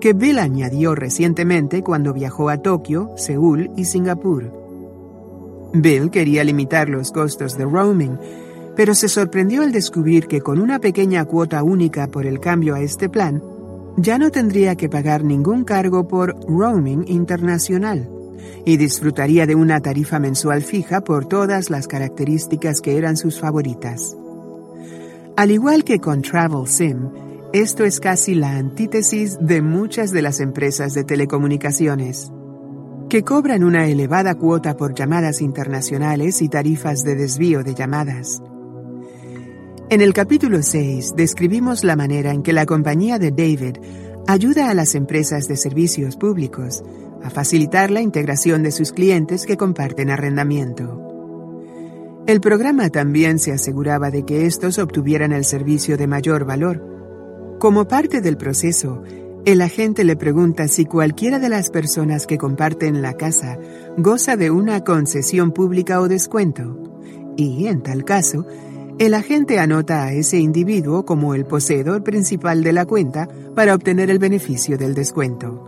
[0.00, 4.50] que Bill añadió recientemente cuando viajó a Tokio, Seúl y Singapur.
[5.74, 8.18] Bill quería limitar los costos de roaming,
[8.74, 12.80] pero se sorprendió al descubrir que con una pequeña cuota única por el cambio a
[12.80, 13.42] este plan,
[13.96, 18.08] ya no tendría que pagar ningún cargo por roaming internacional
[18.64, 24.16] y disfrutaría de una tarifa mensual fija por todas las características que eran sus favoritas.
[25.36, 27.10] Al igual que con Travel Sim,
[27.52, 32.30] esto es casi la antítesis de muchas de las empresas de telecomunicaciones,
[33.08, 38.40] que cobran una elevada cuota por llamadas internacionales y tarifas de desvío de llamadas.
[39.90, 43.78] En el capítulo 6 describimos la manera en que la compañía de David
[44.28, 46.84] ayuda a las empresas de servicios públicos
[47.24, 52.22] a facilitar la integración de sus clientes que comparten arrendamiento.
[52.28, 56.86] El programa también se aseguraba de que estos obtuvieran el servicio de mayor valor,
[57.58, 59.02] como parte del proceso,
[59.44, 63.58] el agente le pregunta si cualquiera de las personas que comparten la casa
[63.98, 66.76] goza de una concesión pública o descuento.
[67.36, 68.46] Y, en tal caso,
[69.00, 74.10] el agente anota a ese individuo como el poseedor principal de la cuenta para obtener
[74.10, 75.66] el beneficio del descuento.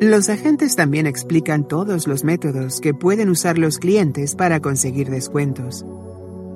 [0.00, 5.84] Los agentes también explican todos los métodos que pueden usar los clientes para conseguir descuentos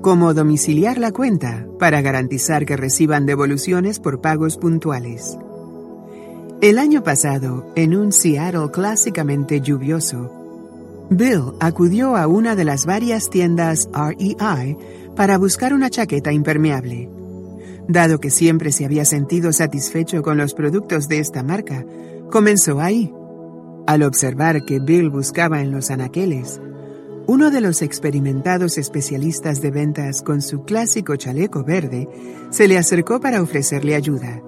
[0.01, 5.37] como domiciliar la cuenta para garantizar que reciban devoluciones por pagos puntuales.
[6.63, 10.41] El año pasado, en un Seattle clásicamente lluvioso,
[11.11, 14.77] Bill acudió a una de las varias tiendas REI
[15.17, 17.09] para buscar una chaqueta impermeable.
[17.89, 21.85] Dado que siempre se había sentido satisfecho con los productos de esta marca,
[22.31, 23.13] comenzó ahí.
[23.87, 26.61] Al observar que Bill buscaba en los anaqueles,
[27.27, 32.09] uno de los experimentados especialistas de ventas con su clásico chaleco verde
[32.51, 34.43] se le acercó para ofrecerle ayuda.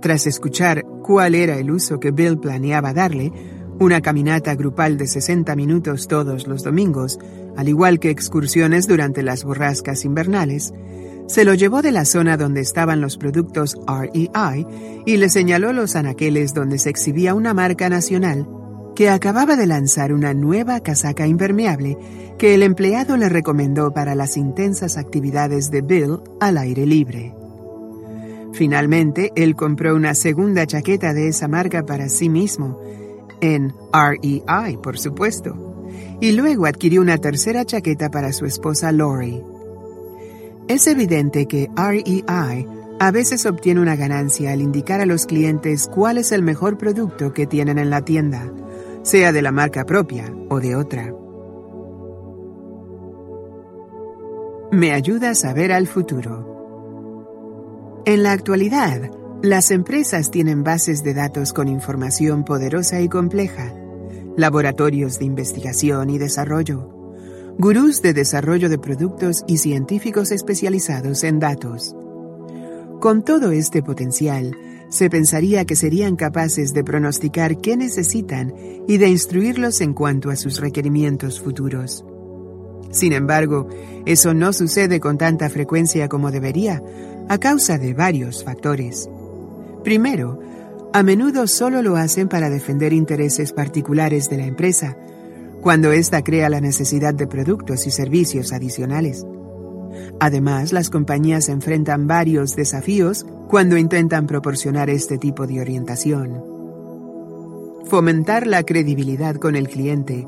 [0.00, 3.32] Tras escuchar cuál era el uso que Bill planeaba darle,
[3.78, 7.18] una caminata grupal de 60 minutos todos los domingos,
[7.56, 10.72] al igual que excursiones durante las borrascas invernales,
[11.26, 14.66] se lo llevó de la zona donde estaban los productos REI
[15.06, 18.46] y le señaló los anaqueles donde se exhibía una marca nacional
[18.94, 21.96] que acababa de lanzar una nueva casaca impermeable
[22.38, 27.34] que el empleado le recomendó para las intensas actividades de Bill al aire libre.
[28.52, 32.78] Finalmente, él compró una segunda chaqueta de esa marca para sí mismo,
[33.40, 35.71] en REI, por supuesto,
[36.20, 39.42] y luego adquirió una tercera chaqueta para su esposa Lori.
[40.68, 42.24] Es evidente que REI
[42.98, 47.32] a veces obtiene una ganancia al indicar a los clientes cuál es el mejor producto
[47.32, 48.52] que tienen en la tienda
[49.02, 51.12] sea de la marca propia o de otra.
[54.70, 56.50] Me ayuda a saber al futuro.
[58.06, 59.10] En la actualidad,
[59.42, 63.74] las empresas tienen bases de datos con información poderosa y compleja,
[64.36, 66.88] laboratorios de investigación y desarrollo,
[67.58, 71.94] gurús de desarrollo de productos y científicos especializados en datos.
[73.00, 74.56] Con todo este potencial,
[74.88, 78.54] se pensaría que serían capaces de pronosticar qué necesitan
[78.86, 82.04] y de instruirlos en cuanto a sus requerimientos futuros.
[82.90, 83.68] Sin embargo,
[84.04, 86.82] eso no sucede con tanta frecuencia como debería,
[87.28, 89.08] a causa de varios factores.
[89.82, 90.38] Primero,
[90.94, 94.94] A menudo solo lo hacen para defender intereses particulares de la empresa,
[95.62, 99.24] cuando ésta crea la necesidad de productos y servicios adicionales.
[100.20, 106.44] Además, las compañías enfrentan varios desafíos cuando intentan proporcionar este tipo de orientación.
[107.86, 110.26] Fomentar la credibilidad con el cliente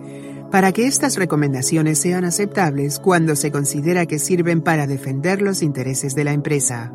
[0.51, 6.15] para que estas recomendaciones sean aceptables cuando se considera que sirven para defender los intereses
[6.15, 6.93] de la empresa.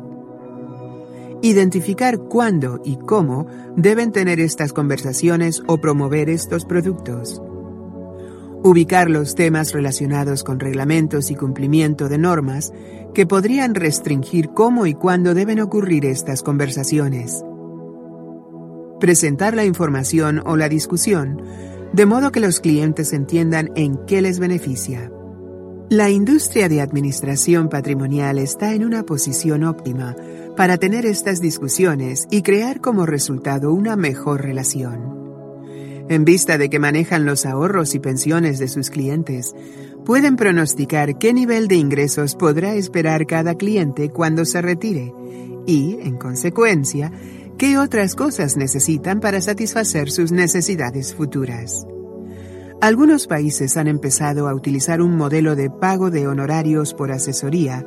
[1.42, 7.40] Identificar cuándo y cómo deben tener estas conversaciones o promover estos productos.
[8.62, 12.74] Ubicar los temas relacionados con reglamentos y cumplimiento de normas
[13.14, 17.42] que podrían restringir cómo y cuándo deben ocurrir estas conversaciones.
[19.00, 21.40] Presentar la información o la discusión
[21.94, 25.10] de modo que los clientes entiendan en qué les beneficia.
[25.90, 30.14] La industria de administración patrimonial está en una posición óptima
[30.56, 35.18] para tener estas discusiones y crear como resultado una mejor relación.
[36.08, 39.52] En vista de que manejan los ahorros y pensiones de sus clientes,
[40.04, 45.12] pueden pronosticar qué nivel de ingresos podrá esperar cada cliente cuando se retire
[45.66, 47.10] y, en consecuencia,
[47.58, 51.84] qué otras cosas necesitan para satisfacer sus necesidades futuras.
[52.80, 57.84] Algunos países han empezado a utilizar un modelo de pago de honorarios por asesoría,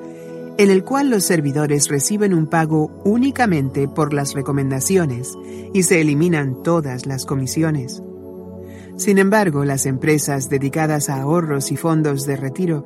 [0.59, 5.33] en el cual los servidores reciben un pago únicamente por las recomendaciones
[5.73, 8.03] y se eliminan todas las comisiones.
[8.95, 12.85] Sin embargo, las empresas dedicadas a ahorros y fondos de retiro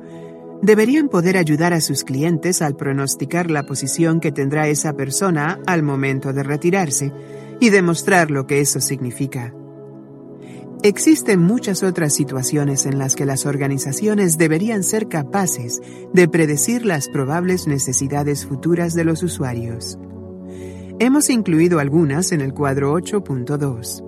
[0.62, 5.82] deberían poder ayudar a sus clientes al pronosticar la posición que tendrá esa persona al
[5.82, 7.12] momento de retirarse
[7.60, 9.52] y demostrar lo que eso significa.
[10.84, 15.80] Existen muchas otras situaciones en las que las organizaciones deberían ser capaces
[16.12, 19.98] de predecir las probables necesidades futuras de los usuarios.
[21.00, 24.04] Hemos incluido algunas en el cuadro 8.2.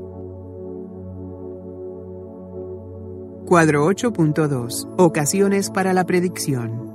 [3.47, 4.95] Cuadro 8.2.
[4.97, 6.89] Ocasiones para la predicción.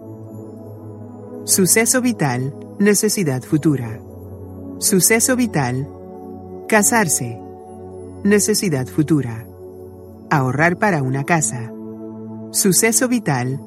[1.44, 4.00] Suceso vital, necesidad futura.
[4.80, 5.90] Suceso vital,
[6.70, 7.38] casarse,
[8.24, 9.46] necesidad futura.
[10.32, 11.72] Ahorrar para una casa.
[12.52, 13.62] Suceso vital.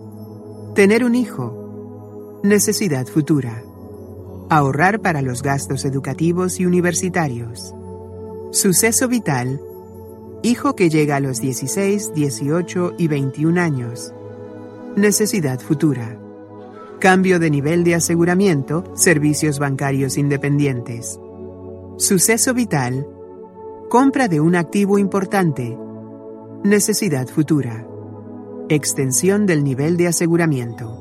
[0.74, 2.40] Tener un hijo.
[2.42, 3.62] Necesidad futura.
[4.50, 7.74] Ahorrar para los gastos educativos y universitarios.
[8.50, 9.60] Suceso vital.
[10.42, 14.12] Hijo que llega a los 16, 18 y 21 años.
[14.96, 16.18] Necesidad futura.
[16.98, 21.20] Cambio de nivel de aseguramiento, servicios bancarios independientes.
[21.98, 23.06] Suceso vital.
[23.88, 25.78] Compra de un activo importante,
[26.64, 27.86] Necesidad futura.
[28.68, 30.92] Extensión del nivel de aseguramiento.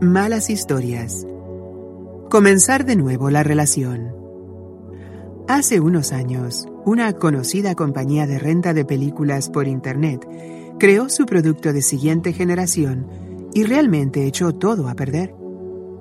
[0.00, 1.24] Malas historias.
[2.28, 4.12] Comenzar de nuevo la relación.
[5.46, 10.28] Hace unos años, una conocida compañía de renta de películas por Internet
[10.80, 13.06] creó su producto de siguiente generación
[13.54, 15.32] y realmente echó todo a perder.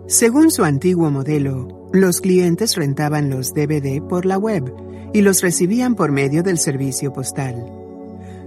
[0.08, 4.74] Según su antiguo modelo, los clientes rentaban los DVD por la web
[5.16, 7.72] y los recibían por medio del servicio postal.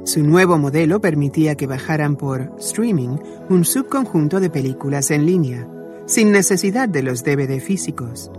[0.04, 3.16] Su nuevo modelo permitía que bajaran por streaming
[3.48, 5.66] un subconjunto de películas en línea,
[6.04, 8.30] sin necesidad de los DVD físicos.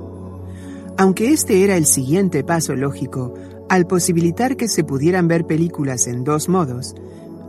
[0.96, 3.34] Aunque este era el siguiente paso lógico,
[3.68, 6.94] al posibilitar que se pudieran ver películas en dos modos,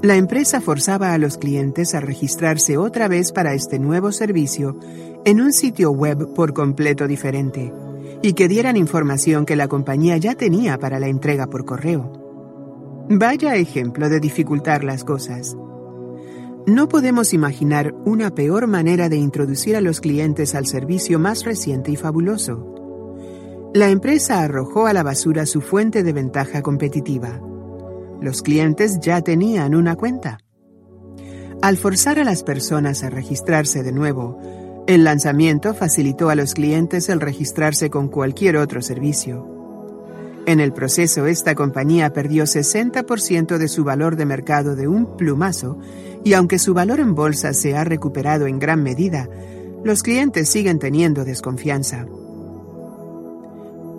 [0.00, 4.80] la empresa forzaba a los clientes a registrarse otra vez para este nuevo servicio
[5.26, 7.70] en un sitio web por completo diferente
[8.22, 12.12] y que dieran información que la compañía ya tenía para la entrega por correo.
[13.08, 15.56] Vaya ejemplo de dificultar las cosas.
[16.66, 21.90] No podemos imaginar una peor manera de introducir a los clientes al servicio más reciente
[21.90, 23.70] y fabuloso.
[23.74, 27.40] La empresa arrojó a la basura su fuente de ventaja competitiva.
[28.20, 30.38] Los clientes ya tenían una cuenta.
[31.62, 34.38] Al forzar a las personas a registrarse de nuevo,
[34.90, 39.46] el lanzamiento facilitó a los clientes el registrarse con cualquier otro servicio.
[40.46, 45.78] En el proceso, esta compañía perdió 60% de su valor de mercado de un plumazo
[46.24, 49.28] y aunque su valor en bolsa se ha recuperado en gran medida,
[49.84, 52.06] los clientes siguen teniendo desconfianza.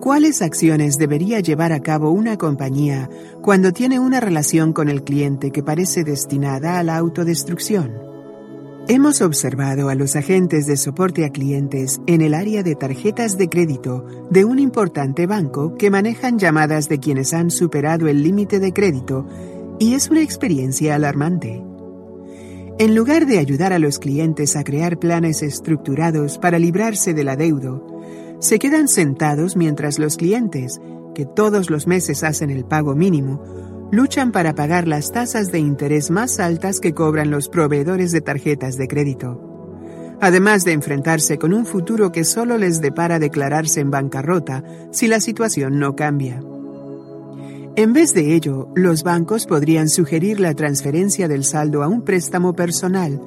[0.01, 3.09] ¿Cuáles acciones debería llevar a cabo una compañía
[3.41, 8.10] cuando tiene una relación con el cliente que parece destinada a la autodestrucción?
[8.87, 13.47] Hemos observado a los agentes de soporte a clientes en el área de tarjetas de
[13.47, 18.73] crédito de un importante banco que manejan llamadas de quienes han superado el límite de
[18.73, 19.27] crédito
[19.79, 21.63] y es una experiencia alarmante.
[22.79, 27.85] En lugar de ayudar a los clientes a crear planes estructurados para librarse del adeudo,
[28.39, 30.81] se quedan sentados mientras los clientes,
[31.13, 33.43] que todos los meses hacen el pago mínimo,
[33.91, 38.77] luchan para pagar las tasas de interés más altas que cobran los proveedores de tarjetas
[38.77, 39.47] de crédito.
[40.21, 45.19] Además de enfrentarse con un futuro que solo les depara declararse en bancarrota si la
[45.19, 46.41] situación no cambia.
[47.75, 52.53] En vez de ello, los bancos podrían sugerir la transferencia del saldo a un préstamo
[52.53, 53.19] personal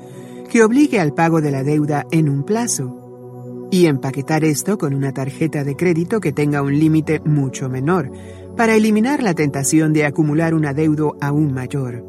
[0.51, 5.13] que obligue al pago de la deuda en un plazo y empaquetar esto con una
[5.13, 8.11] tarjeta de crédito que tenga un límite mucho menor,
[8.57, 12.05] para eliminar la tentación de acumular un adeudo aún mayor.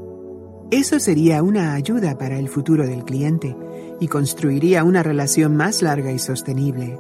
[0.72, 3.56] Eso sería una ayuda para el futuro del cliente
[4.00, 6.98] y construiría una relación más larga y sostenible.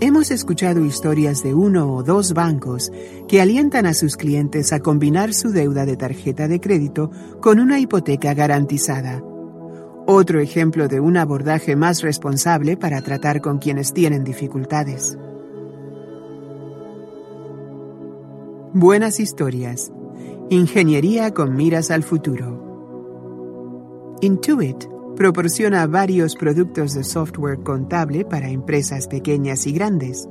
[0.00, 2.90] Hemos escuchado historias de uno o dos bancos
[3.28, 7.10] que alientan a sus clientes a combinar su deuda de tarjeta de crédito
[7.40, 9.22] con una hipoteca garantizada.
[10.06, 15.16] Otro ejemplo de un abordaje más responsable para tratar con quienes tienen dificultades.
[18.74, 19.92] Buenas historias.
[20.48, 24.16] Ingeniería con miras al futuro.
[24.22, 30.26] Intuit proporciona varios productos de software contable para empresas pequeñas y grandes,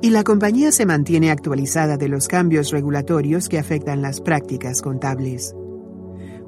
[0.00, 5.54] y la compañía se mantiene actualizada de los cambios regulatorios que afectan las prácticas contables.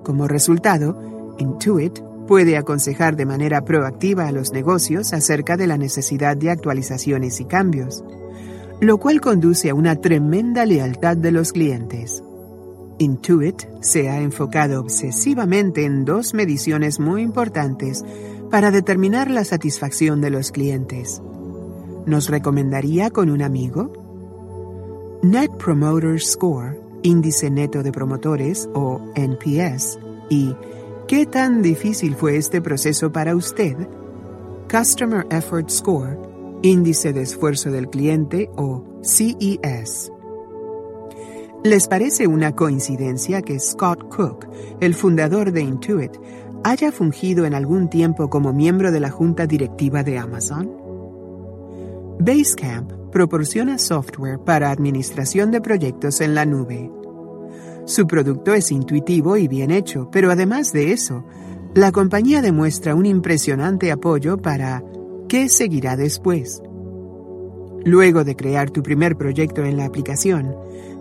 [0.03, 6.35] Como resultado, Intuit puede aconsejar de manera proactiva a los negocios acerca de la necesidad
[6.35, 8.03] de actualizaciones y cambios
[8.81, 12.23] lo cual conduce a una tremenda lealtad de los clientes.
[12.99, 18.05] Intuit se ha enfocado obsesivamente en dos mediciones muy importantes
[18.51, 21.23] para determinar la satisfacción de los clientes.
[22.07, 25.19] ¿Nos recomendaría con un amigo?
[25.23, 29.99] Net Promoter Score, índice neto de promotores o NPS,
[30.31, 30.55] y
[31.07, 33.77] ¿qué tan difícil fue este proceso para usted?
[34.71, 36.19] Customer Effort Score,
[36.63, 40.13] Índice de Esfuerzo del Cliente o CES.
[41.65, 44.47] ¿Les parece una coincidencia que Scott Cook,
[44.81, 46.13] el fundador de Intuit,
[46.63, 50.71] haya fungido en algún tiempo como miembro de la junta directiva de Amazon?
[52.19, 56.91] Basecamp proporciona software para administración de proyectos en la nube.
[57.87, 61.25] Su producto es intuitivo y bien hecho, pero además de eso,
[61.75, 64.83] la compañía demuestra un impresionante apoyo para
[65.31, 66.61] ¿Qué seguirá después?
[67.85, 70.57] Luego de crear tu primer proyecto en la aplicación,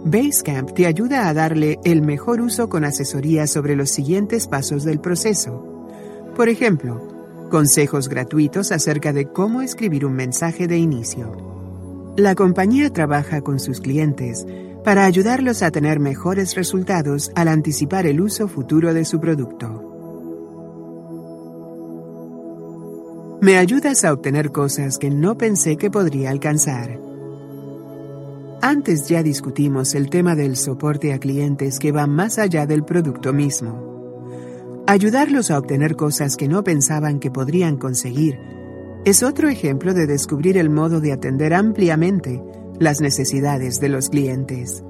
[0.05, 4.99] Basecamp te ayuda a darle el mejor uso con asesoría sobre los siguientes pasos del
[4.99, 5.65] proceso.
[6.35, 12.13] Por ejemplo, consejos gratuitos acerca de cómo escribir un mensaje de inicio.
[12.15, 14.45] La compañía trabaja con sus clientes
[14.83, 19.88] para ayudarlos a tener mejores resultados al anticipar el uso futuro de su producto.
[23.41, 26.99] Me ayudas a obtener cosas que no pensé que podría alcanzar.
[28.61, 33.31] Antes ya discutimos el tema del soporte a clientes que va más allá del producto
[33.31, 34.83] mismo.
[34.87, 38.37] Ayudarlos a obtener cosas que no pensaban que podrían conseguir
[39.05, 42.43] es otro ejemplo de descubrir el modo de atender ampliamente
[42.77, 44.83] las necesidades de los clientes.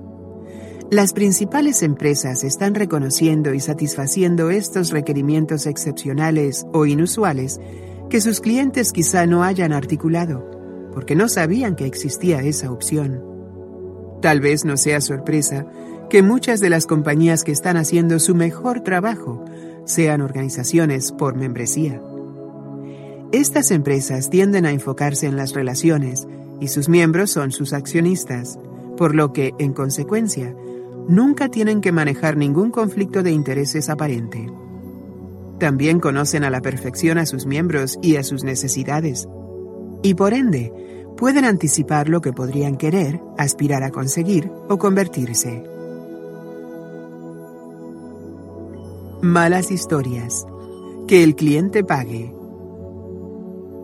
[0.89, 7.59] Las principales empresas están reconociendo y satisfaciendo estos requerimientos excepcionales o inusuales
[8.09, 10.49] que sus clientes quizá no hayan articulado,
[10.93, 13.23] porque no sabían que existía esa opción.
[14.21, 15.65] Tal vez no sea sorpresa
[16.09, 19.45] que muchas de las compañías que están haciendo su mejor trabajo
[19.85, 22.01] sean organizaciones por membresía.
[23.31, 26.27] Estas empresas tienden a enfocarse en las relaciones
[26.59, 28.59] y sus miembros son sus accionistas,
[28.97, 30.55] por lo que, en consecuencia,
[31.07, 34.51] nunca tienen que manejar ningún conflicto de intereses aparente.
[35.59, 39.27] También conocen a la perfección a sus miembros y a sus necesidades.
[40.01, 40.71] Y por ende,
[41.17, 45.63] pueden anticipar lo que podrían querer, aspirar a conseguir o convertirse.
[49.21, 50.47] Malas historias.
[51.07, 52.33] Que el cliente pague.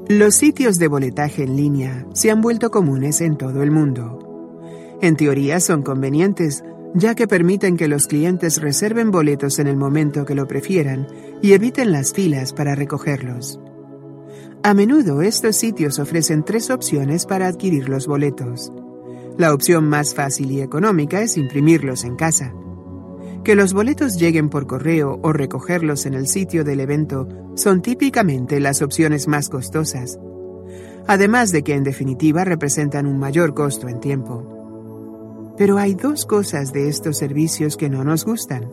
[0.08, 5.00] Los sitios de boletaje en línea se han vuelto comunes en todo el mundo.
[5.02, 6.64] En teoría son convenientes
[6.98, 11.08] ya que permiten que los clientes reserven boletos en el momento que lo prefieran
[11.46, 13.60] y eviten las filas para recogerlos.
[14.64, 18.72] A menudo estos sitios ofrecen tres opciones para adquirir los boletos.
[19.38, 22.52] La opción más fácil y económica es imprimirlos en casa.
[23.44, 28.60] Que los boletos lleguen por correo o recogerlos en el sitio del evento son típicamente
[28.60, 30.18] las opciones más costosas,
[31.06, 35.54] además de que en definitiva representan un mayor costo en tiempo.
[35.60, 38.68] Pero hay dos cosas de estos servicios que no nos gustan.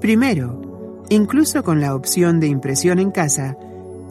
[0.00, 0.73] Primero,
[1.08, 3.56] incluso con la opción de impresión en casa,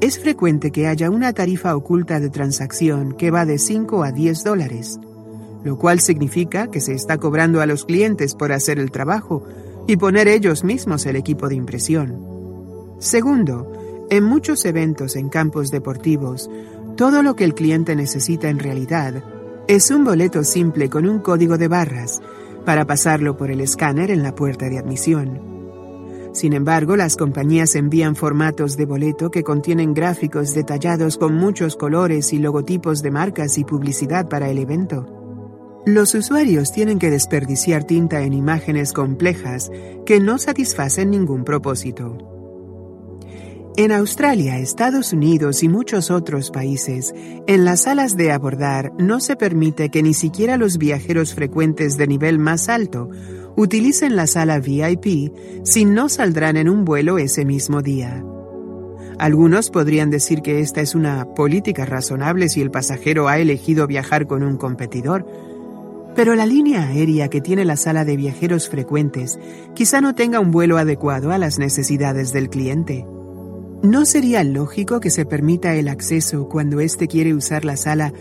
[0.02, 4.44] es frecuente que haya una tarifa oculta de transacción que va de 5 a 10
[4.44, 5.00] dólares,
[5.64, 9.44] lo cual significa que se está cobrando a los clientes por hacer el trabajo
[9.88, 12.20] y poner ellos mismos el equipo de impresión.
[13.00, 13.72] Segundo,
[14.10, 16.50] en muchos eventos en campos deportivos,
[16.98, 19.24] todo lo que el cliente necesita en realidad
[19.68, 22.22] es un boleto simple con un código de barras
[22.66, 25.53] para pasarlo por el escáner en la puerta de admisión.
[26.34, 32.34] Sin embargo, las compañías envían formatos de boleto que contienen gráficos detallados con muchos colores
[32.34, 35.06] y logotipos de marcas y publicidad para el evento.
[35.86, 39.70] Los usuarios tienen que desperdiciar tinta en imágenes complejas
[40.06, 42.18] que no satisfacen ningún propósito.
[43.76, 47.14] En Australia, Estados Unidos y muchos otros países,
[47.48, 52.08] en las salas de abordar no se permite que ni siquiera los viajeros frecuentes de
[52.08, 53.10] nivel más alto
[53.56, 55.32] utilicen la sala VIP
[55.64, 58.24] si no saldrán en un vuelo ese mismo día.
[59.20, 64.26] Algunos podrían decir que esta es una política razonable si el pasajero ha elegido viajar
[64.28, 65.26] con un competidor,
[66.16, 69.40] pero la línea aérea que tiene la sala de viajeros frecuentes
[69.74, 73.06] quizá no tenga un vuelo adecuado a las necesidades del cliente.
[73.82, 78.14] ¿No sería lógico que se permita el acceso cuando éste quiere usar la sala,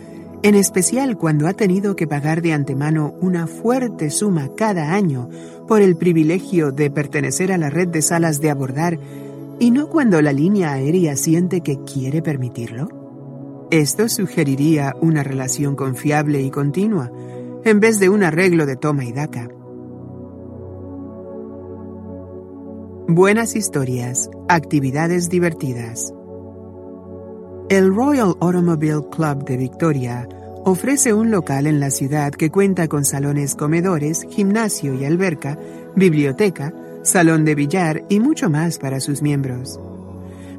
[0.43, 5.29] en especial cuando ha tenido que pagar de antemano una fuerte suma cada año
[5.69, 8.99] por el privilegio de pertenecer a la red de salas de abordar,
[9.61, 12.89] y no cuando la línea aérea siente que quiere permitirlo?
[13.71, 17.12] Esto sugeriría una relación confiable y continua,
[17.65, 19.49] en vez de un arreglo de toma y daca.
[23.07, 26.12] Buenas historias, actividades divertidas.
[27.73, 30.28] El Royal Automobile Club de Victoria
[30.67, 35.59] ofrece un local en la ciudad que cuenta con salones comedores, gimnasio y alberca,
[35.97, 39.81] biblioteca, salón de billar y mucho más para sus miembros.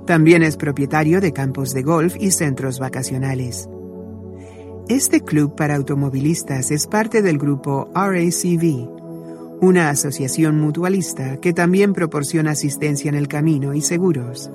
[0.07, 3.69] También es propietario de campos de golf y centros vacacionales.
[4.89, 8.89] Este club para automovilistas es parte del grupo RACV,
[9.61, 14.49] una asociación mutualista que también proporciona asistencia en el camino y seguros.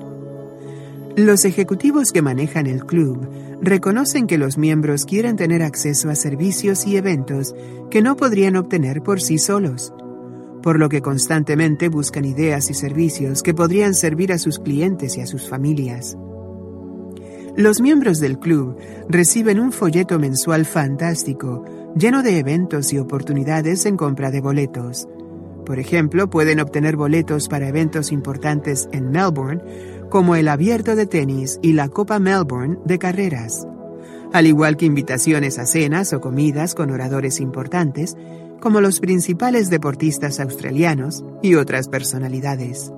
[1.15, 3.27] Los ejecutivos que manejan el club
[3.61, 7.55] reconocen que los miembros quieren tener acceso a servicios y eventos
[7.89, 9.93] que no podrían obtener por sí solos,
[10.61, 15.21] por lo que constantemente buscan ideas y servicios que podrían servir a sus clientes y
[15.21, 16.17] a sus familias.
[17.57, 18.77] Los miembros del club
[19.09, 21.65] reciben un folleto mensual fantástico,
[21.95, 25.07] lleno de eventos y oportunidades en compra de boletos.
[25.65, 29.61] Por ejemplo, pueden obtener boletos para eventos importantes en Melbourne,
[30.09, 33.67] como el Abierto de Tenis y la Copa Melbourne de Carreras,
[34.33, 38.15] al igual que invitaciones a cenas o comidas con oradores importantes,
[38.59, 42.91] como los principales deportistas australianos y otras personalidades.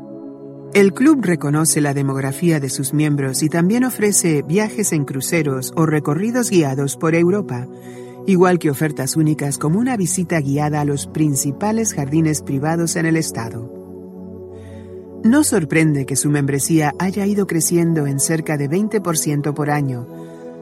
[0.74, 5.86] El club reconoce la demografía de sus miembros y también ofrece viajes en cruceros o
[5.86, 7.68] recorridos guiados por Europa,
[8.26, 13.18] igual que ofertas únicas como una visita guiada a los principales jardines privados en el
[13.18, 13.81] estado.
[15.24, 20.08] No sorprende que su membresía haya ido creciendo en cerca de 20% por año,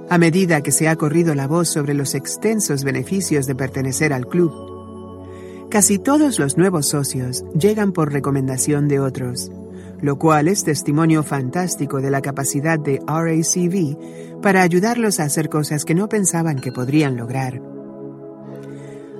[0.09, 4.27] a medida que se ha corrido la voz sobre los extensos beneficios de pertenecer al
[4.27, 5.67] club.
[5.69, 9.51] Casi todos los nuevos socios llegan por recomendación de otros
[10.01, 15.85] lo cual es testimonio fantástico de la capacidad de RACV para ayudarlos a hacer cosas
[15.85, 17.61] que no pensaban que podrían lograr.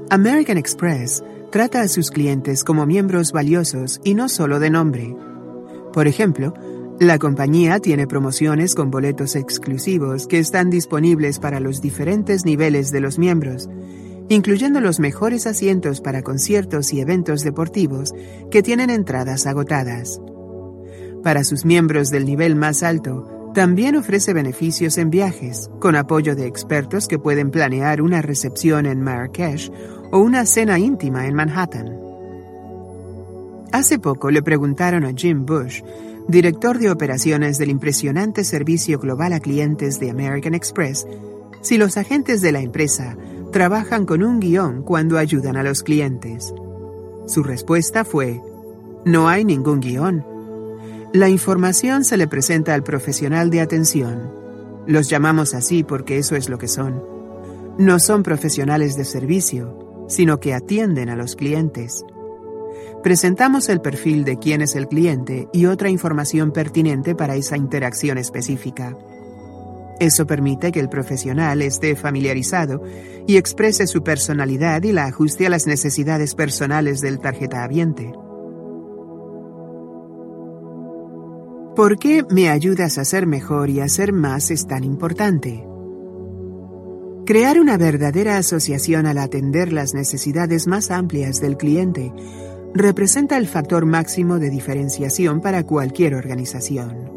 [0.10, 5.16] American Express trata a sus clientes como miembros valiosos y no solo de nombre.
[5.94, 6.54] Por ejemplo,
[7.00, 13.00] la compañía tiene promociones con boletos exclusivos que están disponibles para los diferentes niveles de
[13.00, 13.70] los miembros,
[14.28, 18.14] incluyendo los mejores asientos para conciertos y eventos deportivos
[18.52, 20.22] que tienen entradas agotadas.
[21.24, 26.48] Para sus miembros del nivel más alto, también ofrece beneficios en viajes, con apoyo de
[26.48, 29.72] expertos que pueden planear una recepción en Marrakech
[30.12, 32.09] o una cena íntima en Manhattan.
[33.72, 35.82] Hace poco le preguntaron a Jim Bush,
[36.28, 41.06] director de operaciones del impresionante servicio global a clientes de American Express,
[41.62, 43.16] si los agentes de la empresa
[43.52, 46.54] trabajan con un guion cuando ayudan a los clientes.
[47.28, 48.42] Su respuesta fue,
[49.06, 50.26] no hay ningún guion.
[51.14, 54.32] La información se le presenta al profesional de atención.
[54.88, 57.04] Los llamamos así porque eso es lo que son.
[57.78, 62.04] No son profesionales de servicio, sino que atienden a los clientes.
[63.04, 68.18] Presentamos el perfil de quién es el cliente y otra información pertinente para esa interacción
[68.18, 68.98] específica.
[70.02, 72.84] Eso permite que el profesional esté familiarizado
[73.26, 78.12] y exprese su personalidad y la ajuste a las necesidades personales del tarjeta habiente.
[81.76, 85.66] ¿Por qué me ayudas a ser mejor y a ser más es tan importante?
[87.26, 92.12] Crear una verdadera asociación al atender las necesidades más amplias del cliente
[92.74, 97.12] representa el factor máximo de diferenciación para cualquier organización.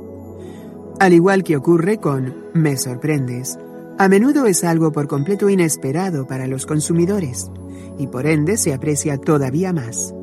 [0.99, 3.59] Al igual que ocurre con Me sorprendes,
[3.99, 7.51] a menudo es algo por completo inesperado para los consumidores
[7.99, 10.15] y por ende se aprecia todavía más.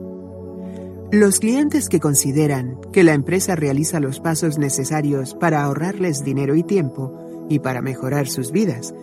[1.12, 6.64] Los clientes que consideran que la empresa realiza los pasos necesarios para ahorrarles dinero y
[6.64, 8.94] tiempo y para mejorar sus vidas,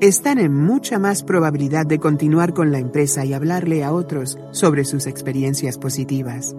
[0.00, 4.84] están en mucha más probabilidad de continuar con la empresa y hablarle a otros sobre
[4.84, 6.54] sus experiencias positivas.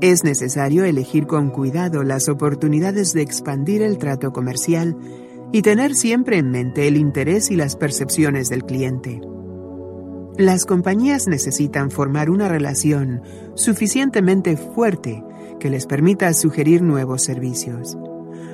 [0.00, 4.96] Es necesario elegir con cuidado las oportunidades de expandir el trato comercial
[5.52, 9.20] y tener siempre en mente el interés y las percepciones del cliente.
[10.38, 13.22] Las compañías necesitan formar una relación
[13.54, 15.22] suficientemente fuerte
[15.58, 17.96] que les permita sugerir nuevos servicios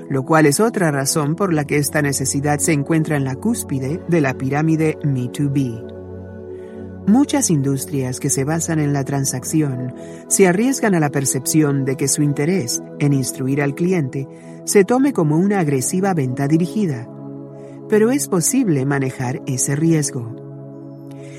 [0.09, 4.01] lo cual es otra razón por la que esta necesidad se encuentra en la cúspide
[4.09, 5.97] de la pirámide Me2B.
[7.07, 9.95] Muchas industrias que se basan en la transacción
[10.29, 14.29] se arriesgan a la percepción de que su interés en instruir al cliente
[14.65, 17.09] se tome como una agresiva venta dirigida,
[17.89, 20.37] pero es posible manejar ese riesgo.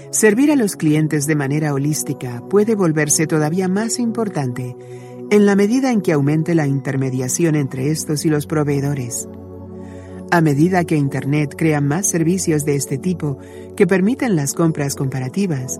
[0.09, 4.75] Servir a los clientes de manera holística puede volverse todavía más importante
[5.31, 9.27] en la medida en que aumente la intermediación entre estos y los proveedores.
[10.31, 13.37] A medida que Internet crea más servicios de este tipo
[13.75, 15.79] que permiten las compras comparativas,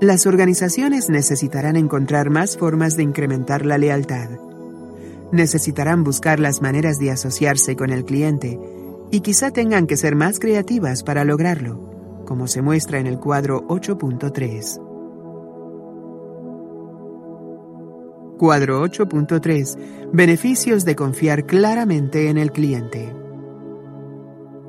[0.00, 4.30] las organizaciones necesitarán encontrar más formas de incrementar la lealtad.
[5.32, 8.60] Necesitarán buscar las maneras de asociarse con el cliente
[9.10, 13.66] y quizá tengan que ser más creativas para lograrlo, como se muestra en el cuadro
[13.68, 14.83] 8.3.
[18.38, 20.10] Cuadro 8.3.
[20.12, 23.14] Beneficios de confiar claramente en el cliente.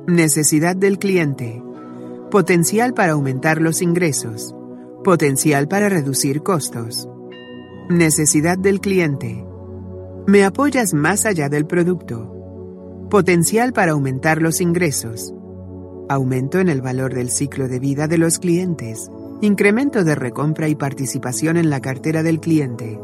[0.06, 1.64] Necesidad del cliente.
[2.30, 4.54] Potencial para aumentar los ingresos.
[5.02, 7.08] Potencial para reducir costos.
[7.90, 9.44] Necesidad del cliente.
[10.28, 13.06] Me apoyas más allá del producto.
[13.10, 15.34] Potencial para aumentar los ingresos.
[16.08, 19.10] Aumento en el valor del ciclo de vida de los clientes.
[19.40, 23.00] Incremento de recompra y participación en la cartera del cliente.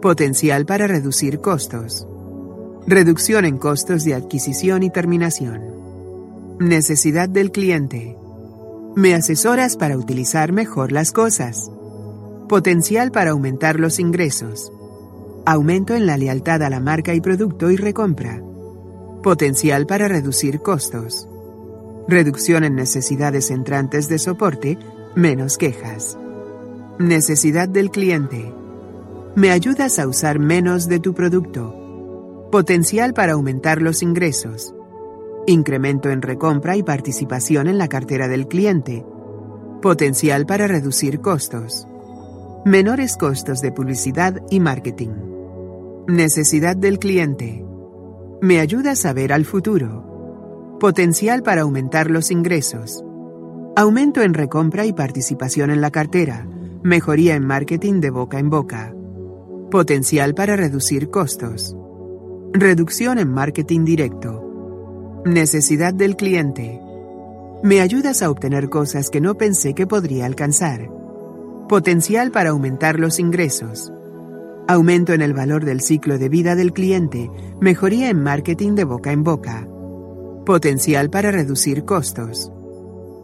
[0.00, 2.06] Potencial para reducir costos.
[2.86, 5.60] Reducción en costos de adquisición y terminación.
[6.60, 8.16] Necesidad del cliente.
[8.94, 11.68] Me asesoras para utilizar mejor las cosas.
[12.48, 14.70] Potencial para aumentar los ingresos.
[15.44, 18.40] Aumento en la lealtad a la marca y producto y recompra.
[19.24, 21.28] Potencial para reducir costos.
[22.06, 24.78] Reducción en necesidades entrantes de soporte,
[25.16, 26.16] menos quejas.
[27.00, 28.54] Necesidad del cliente
[29.38, 32.48] me ayudas a usar menos de tu producto.
[32.50, 34.74] Potencial para aumentar los ingresos.
[35.46, 39.06] Incremento en recompra y participación en la cartera del cliente.
[39.80, 41.86] Potencial para reducir costos.
[42.64, 45.12] Menores costos de publicidad y marketing.
[46.08, 47.64] Necesidad del cliente.
[48.40, 50.76] Me ayudas a ver al futuro.
[50.80, 53.04] Potencial para aumentar los ingresos.
[53.76, 56.44] Aumento en recompra y participación en la cartera.
[56.82, 58.97] Mejoría en marketing de boca en boca.
[59.70, 61.76] Potencial para reducir costos.
[62.54, 65.22] Reducción en marketing directo.
[65.26, 66.80] Necesidad del cliente.
[67.62, 70.88] Me ayudas a obtener cosas que no pensé que podría alcanzar.
[71.68, 73.92] Potencial para aumentar los ingresos.
[74.68, 77.30] Aumento en el valor del ciclo de vida del cliente.
[77.60, 79.68] Mejoría en marketing de boca en boca.
[80.46, 82.50] Potencial para reducir costos.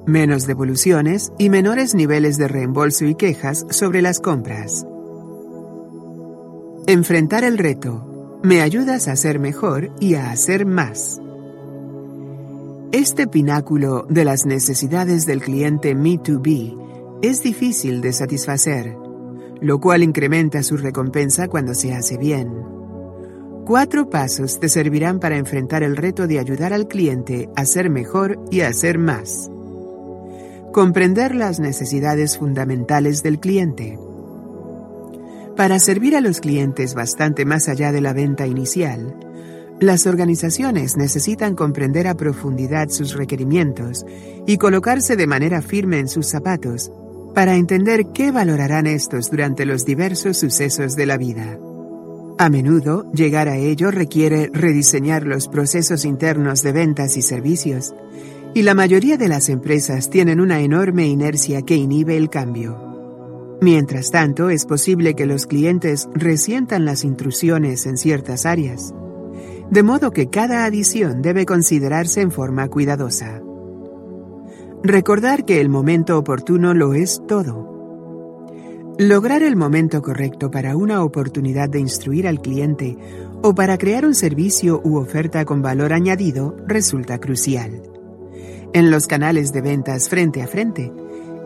[0.06, 4.86] Menos devoluciones y menores niveles de reembolso y quejas sobre las compras.
[6.86, 8.40] Enfrentar el reto.
[8.42, 11.18] Me ayudas a ser mejor y a hacer más.
[12.92, 18.94] Este pináculo de las necesidades del cliente Me2B es difícil de satisfacer,
[19.62, 22.52] lo cual incrementa su recompensa cuando se hace bien.
[23.64, 28.38] Cuatro pasos te servirán para enfrentar el reto de ayudar al cliente a ser mejor
[28.50, 29.50] y a hacer más.
[30.70, 33.98] Comprender las necesidades fundamentales del cliente.
[35.56, 39.14] Para servir a los clientes bastante más allá de la venta inicial,
[39.78, 44.04] las organizaciones necesitan comprender a profundidad sus requerimientos
[44.46, 46.90] y colocarse de manera firme en sus zapatos
[47.34, 51.58] para entender qué valorarán estos durante los diversos sucesos de la vida.
[52.36, 57.94] A menudo, llegar a ello requiere rediseñar los procesos internos de ventas y servicios,
[58.54, 62.93] y la mayoría de las empresas tienen una enorme inercia que inhibe el cambio.
[63.64, 68.94] Mientras tanto, es posible que los clientes resientan las intrusiones en ciertas áreas,
[69.70, 73.40] de modo que cada adición debe considerarse en forma cuidadosa.
[74.82, 78.92] Recordar que el momento oportuno lo es todo.
[78.98, 82.98] Lograr el momento correcto para una oportunidad de instruir al cliente
[83.42, 87.80] o para crear un servicio u oferta con valor añadido resulta crucial.
[88.74, 90.92] En los canales de ventas frente a frente,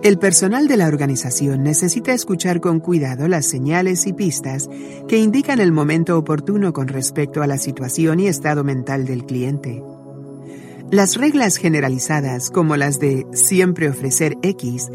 [0.03, 4.71] el personal de la organización necesita escuchar con cuidado las señales y pistas
[5.09, 9.83] que indican el momento oportuno con respecto a la situación y estado mental del cliente.
[10.91, 14.89] Las reglas generalizadas, como las de siempre ofrecer X,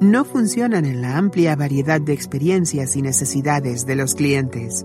[0.00, 4.84] no funcionan en la amplia variedad de experiencias y necesidades de los clientes.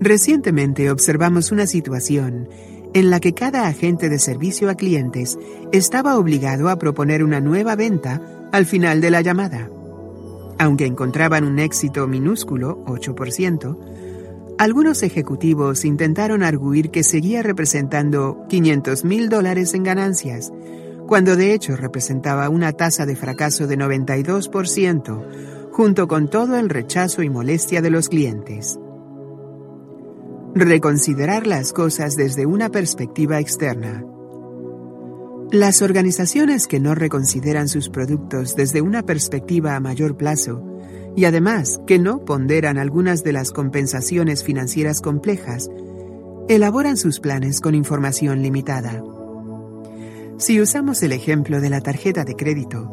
[0.00, 2.48] Recientemente observamos una situación
[2.94, 5.38] en la que cada agente de servicio a clientes
[5.72, 8.20] estaba obligado a proponer una nueva venta
[8.52, 9.68] al final de la llamada.
[10.58, 13.78] Aunque encontraban un éxito minúsculo, 8%,
[14.58, 20.52] algunos ejecutivos intentaron arguir que seguía representando 500 mil dólares en ganancias,
[21.06, 27.22] cuando de hecho representaba una tasa de fracaso de 92%, junto con todo el rechazo
[27.22, 28.78] y molestia de los clientes.
[30.54, 34.04] Reconsiderar las cosas desde una perspectiva externa.
[35.52, 40.64] Las organizaciones que no reconsideran sus productos desde una perspectiva a mayor plazo
[41.14, 45.70] y además que no ponderan algunas de las compensaciones financieras complejas,
[46.48, 49.04] elaboran sus planes con información limitada.
[50.38, 52.90] Si usamos el ejemplo de la tarjeta de crédito,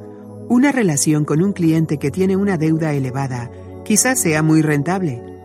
[0.47, 3.49] una relación con un cliente que tiene una deuda elevada
[3.83, 5.36] quizás sea muy rentable.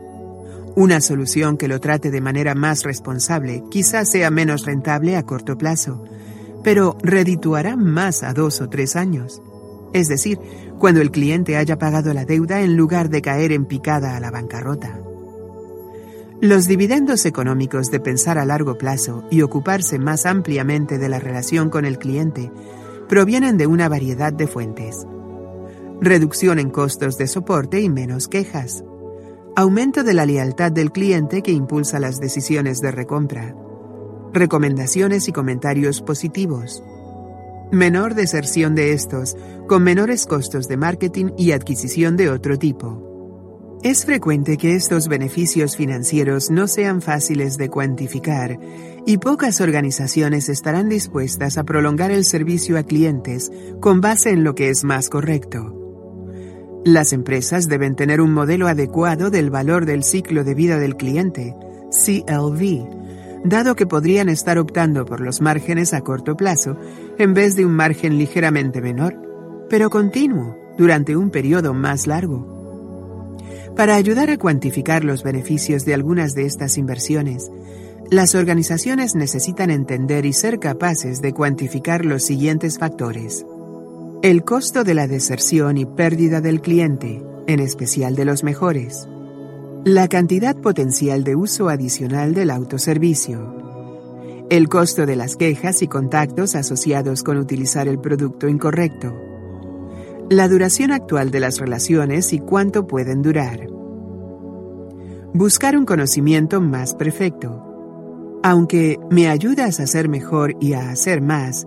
[0.75, 5.59] Una solución que lo trate de manera más responsable quizás sea menos rentable a corto
[5.59, 6.03] plazo,
[6.65, 9.43] pero redituará más a dos o tres años.
[9.93, 10.39] Es decir,
[10.79, 14.31] cuando el cliente haya pagado la deuda en lugar de caer en picada a la
[14.31, 14.99] bancarrota.
[16.41, 21.69] Los dividendos económicos de pensar a largo plazo y ocuparse más ampliamente de la relación
[21.69, 22.51] con el cliente
[23.09, 25.07] provienen de una variedad de fuentes.
[26.01, 28.83] Reducción en costos de soporte y menos quejas.
[29.55, 33.55] Aumento de la lealtad del cliente que impulsa las decisiones de recompra
[34.33, 36.83] recomendaciones y comentarios positivos.
[37.71, 39.37] Menor deserción de estos,
[39.69, 43.79] con menores costos de marketing y adquisición de otro tipo.
[43.83, 48.59] Es frecuente que estos beneficios financieros no sean fáciles de cuantificar
[49.05, 53.51] y pocas organizaciones estarán dispuestas a prolongar el servicio a clientes
[53.81, 55.82] con base en lo que es más correcto.
[56.85, 61.55] Las empresas deben tener un modelo adecuado del valor del ciclo de vida del cliente,
[61.91, 66.77] CLV, dado que podrían estar optando por los márgenes a corto plazo
[67.19, 69.15] en vez de un margen ligeramente menor,
[69.71, 73.39] pero continuo, durante un periodo más largo.
[73.77, 77.49] Para ayudar a cuantificar los beneficios de algunas de estas inversiones,
[78.11, 83.47] las organizaciones necesitan entender y ser capaces de cuantificar los siguientes factores.
[84.23, 89.09] El costo de la deserción y pérdida del cliente, en especial de los mejores.
[89.85, 94.47] La cantidad potencial de uso adicional del autoservicio.
[94.49, 99.13] El costo de las quejas y contactos asociados con utilizar el producto incorrecto.
[100.31, 103.67] La duración actual de las relaciones y cuánto pueden durar.
[105.35, 108.41] Buscar un conocimiento más perfecto.
[108.45, 111.67] Aunque me ayudas a ser mejor y a hacer más,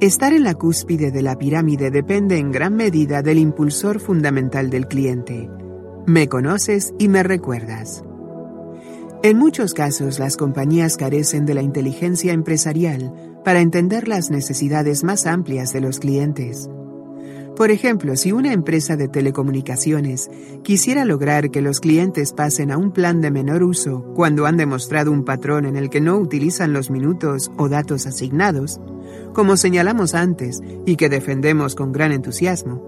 [0.00, 4.86] estar en la cúspide de la pirámide depende en gran medida del impulsor fundamental del
[4.88, 5.48] cliente
[6.10, 8.02] me conoces y me recuerdas.
[9.22, 13.12] En muchos casos las compañías carecen de la inteligencia empresarial
[13.44, 16.68] para entender las necesidades más amplias de los clientes.
[17.60, 20.30] Por ejemplo, si una empresa de telecomunicaciones
[20.62, 25.12] quisiera lograr que los clientes pasen a un plan de menor uso cuando han demostrado
[25.12, 28.80] un patrón en el que no utilizan los minutos o datos asignados,
[29.34, 32.82] como señalamos antes y que defendemos con gran entusiasmo,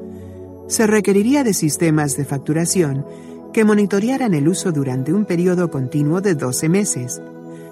[0.68, 3.04] se requeriría de sistemas de facturación
[3.52, 7.20] que monitorearan el uso durante un periodo continuo de 12 meses,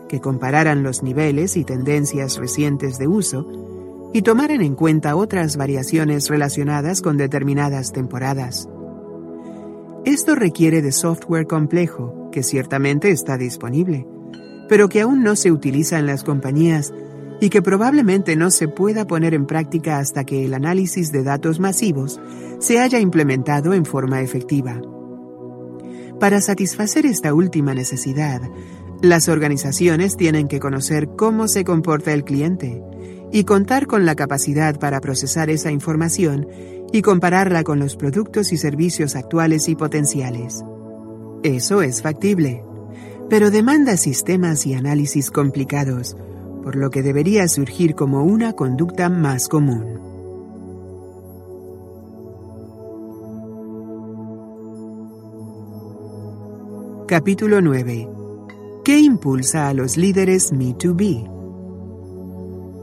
[0.07, 3.70] que compararan los niveles y tendencias recientes de uso
[4.13, 8.69] y tomaran en cuenta otras variaciones relacionadas con determinadas temporadas.
[10.05, 14.07] Esto requiere de software complejo, que ciertamente está disponible,
[14.69, 16.93] pero que aún no se utiliza en las compañías
[17.41, 21.61] y que probablemente no se pueda poner en práctica hasta que el análisis de datos
[21.61, 22.21] masivos
[22.59, 24.81] se haya implementado en forma efectiva.
[26.19, 28.43] Para satisfacer esta última necesidad,
[29.01, 32.83] las organizaciones tienen que conocer cómo se comporta el cliente
[33.33, 36.47] y contar con la capacidad para procesar esa información
[36.93, 40.65] y compararla con los productos y servicios actuales y potenciales.
[41.43, 42.65] Eso es factible,
[43.29, 46.17] pero demanda sistemas y análisis complicados,
[46.65, 50.01] por lo que debería surgir como una conducta más común.
[57.07, 58.09] Capítulo 9.
[58.85, 61.30] ¿Qué impulsa a los líderes Me to Be?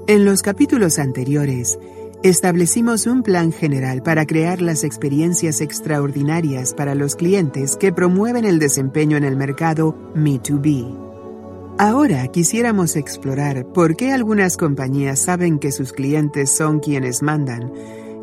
[0.07, 1.77] En los capítulos anteriores,
[2.23, 8.57] establecimos un plan general para crear las experiencias extraordinarias para los clientes que promueven el
[8.57, 11.75] desempeño en el mercado Me2B.
[11.77, 17.73] Ahora quisiéramos explorar por qué algunas compañías saben que sus clientes son quienes mandan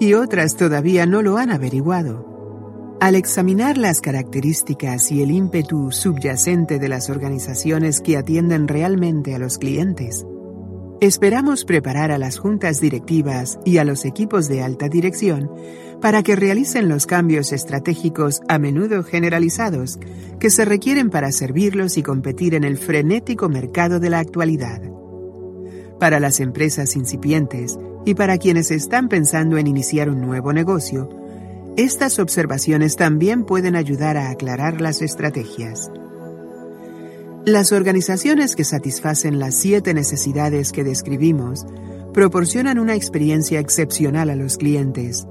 [0.01, 2.97] y otras todavía no lo han averiguado.
[2.99, 9.39] Al examinar las características y el ímpetu subyacente de las organizaciones que atienden realmente a
[9.39, 10.25] los clientes,
[11.01, 15.51] esperamos preparar a las juntas directivas y a los equipos de alta dirección
[16.01, 19.99] para que realicen los cambios estratégicos a menudo generalizados
[20.39, 24.83] que se requieren para servirlos y competir en el frenético mercado de la actualidad.
[25.99, 31.09] Para las empresas incipientes y para quienes están pensando en iniciar un nuevo negocio,
[31.77, 35.91] estas observaciones también pueden ayudar a aclarar las estrategias.
[37.47, 41.67] Las organizaciones que satisfacen las siete necesidades que describimos
[42.15, 45.27] proporcionan una experiencia excepcional a los clientes,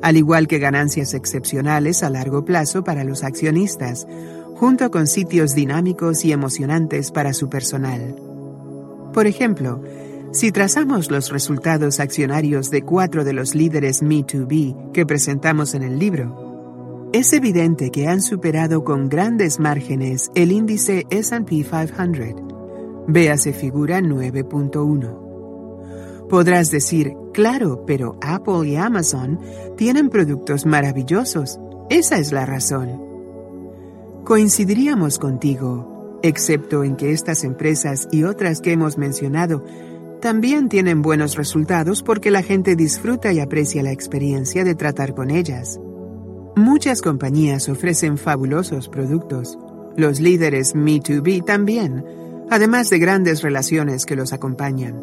[0.00, 4.06] al igual que ganancias excepcionales a largo plazo para los accionistas,
[4.54, 8.14] junto con sitios dinámicos y emocionantes para su personal.
[9.12, 9.82] Por ejemplo,
[10.30, 15.98] si trazamos los resultados accionarios de cuatro de los líderes Me2B que presentamos en el
[15.98, 16.45] libro,
[17.12, 22.42] es evidente que han superado con grandes márgenes el índice SP 500.
[23.06, 26.28] Véase figura 9.1.
[26.28, 29.38] Podrás decir, claro, pero Apple y Amazon
[29.76, 31.60] tienen productos maravillosos.
[31.88, 33.00] Esa es la razón.
[34.24, 39.62] Coincidiríamos contigo, excepto en que estas empresas y otras que hemos mencionado
[40.20, 45.30] también tienen buenos resultados porque la gente disfruta y aprecia la experiencia de tratar con
[45.30, 45.78] ellas.
[46.58, 49.58] Muchas compañías ofrecen fabulosos productos.
[49.94, 52.02] Los líderes Me2B también,
[52.48, 54.98] además de grandes relaciones que los acompañan.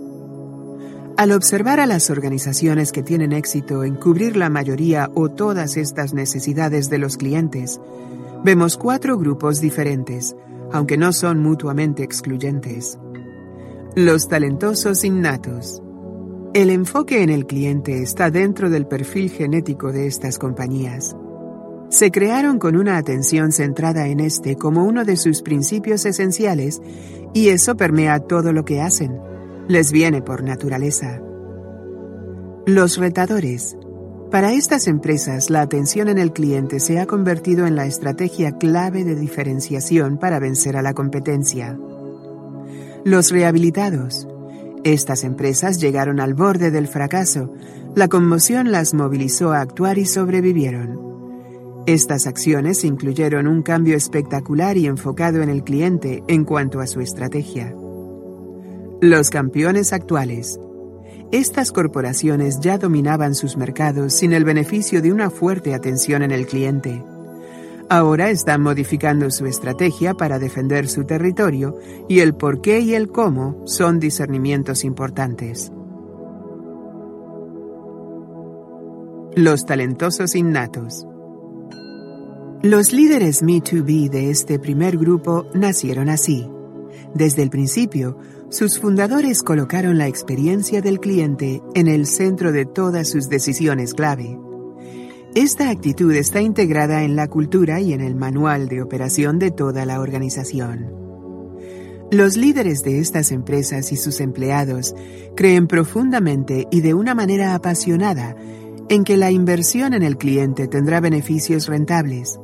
[1.15, 6.15] Al observar a las organizaciones que tienen éxito en cubrir la mayoría o todas estas
[6.15, 7.79] necesidades de los clientes,
[8.43, 10.35] vemos cuatro grupos diferentes,
[10.71, 12.97] aunque no son mutuamente excluyentes.
[13.95, 15.83] Los talentosos innatos.
[16.55, 21.15] El enfoque en el cliente está dentro del perfil genético de estas compañías.
[21.93, 26.81] Se crearon con una atención centrada en este como uno de sus principios esenciales
[27.35, 29.19] y eso permea todo lo que hacen.
[29.67, 31.21] Les viene por naturaleza.
[32.65, 33.77] Los retadores.
[34.31, 39.03] Para estas empresas, la atención en el cliente se ha convertido en la estrategia clave
[39.03, 41.77] de diferenciación para vencer a la competencia.
[43.05, 44.27] Los rehabilitados.
[44.83, 47.53] Estas empresas llegaron al borde del fracaso.
[47.93, 51.12] La conmoción las movilizó a actuar y sobrevivieron.
[51.85, 57.01] Estas acciones incluyeron un cambio espectacular y enfocado en el cliente en cuanto a su
[57.01, 57.75] estrategia.
[59.01, 60.61] Los campeones actuales.
[61.33, 66.47] Estas corporaciones ya dominaban sus mercados sin el beneficio de una fuerte atención en el
[66.47, 67.03] cliente.
[67.89, 73.09] Ahora están modificando su estrategia para defender su territorio y el por qué y el
[73.09, 75.69] cómo son discernimientos importantes.
[79.35, 81.07] Los talentosos innatos.
[82.63, 86.47] Los líderes Me2B de este primer grupo nacieron así.
[87.13, 88.17] Desde el principio,
[88.47, 94.39] sus fundadores colocaron la experiencia del cliente en el centro de todas sus decisiones clave.
[95.35, 99.85] Esta actitud está integrada en la cultura y en el manual de operación de toda
[99.85, 100.89] la organización.
[102.11, 104.95] Los líderes de estas empresas y sus empleados
[105.35, 108.37] creen profundamente y de una manera apasionada
[108.87, 112.39] en que la inversión en el cliente tendrá beneficios rentables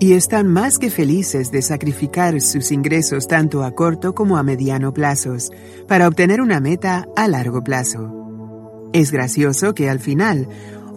[0.00, 4.92] y están más que felices de sacrificar sus ingresos tanto a corto como a mediano
[4.94, 5.50] plazos
[5.88, 8.90] para obtener una meta a largo plazo.
[8.92, 10.48] Es gracioso que al final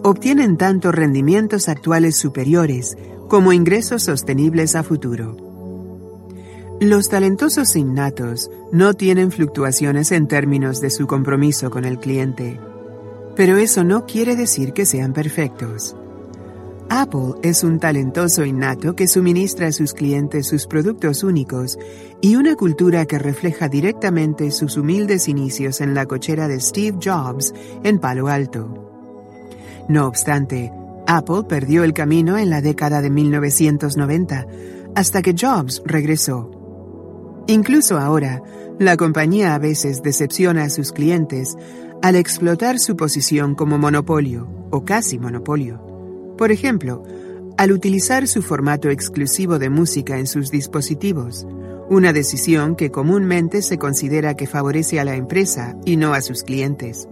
[0.02, 2.96] obtienen tanto rendimientos actuales superiores
[3.28, 5.36] como ingresos sostenibles a futuro.
[6.80, 12.58] Los talentosos innatos no tienen fluctuaciones en términos de su compromiso con el cliente,
[13.36, 15.96] pero eso no quiere decir que sean perfectos.
[16.94, 21.78] Apple es un talentoso innato que suministra a sus clientes sus productos únicos
[22.20, 27.54] y una cultura que refleja directamente sus humildes inicios en la cochera de Steve Jobs
[27.82, 28.92] en Palo Alto.
[29.88, 30.70] No obstante,
[31.06, 34.46] Apple perdió el camino en la década de 1990,
[34.94, 36.50] hasta que Jobs regresó.
[37.46, 38.42] Incluso ahora,
[38.78, 41.56] la compañía a veces decepciona a sus clientes
[42.02, 45.91] al explotar su posición como monopolio, o casi monopolio.
[46.42, 47.04] Por ejemplo,
[47.56, 51.46] al utilizar su formato exclusivo de música en sus dispositivos,
[51.88, 56.42] una decisión que comúnmente se considera que favorece a la empresa y no a sus
[56.42, 57.06] clientes.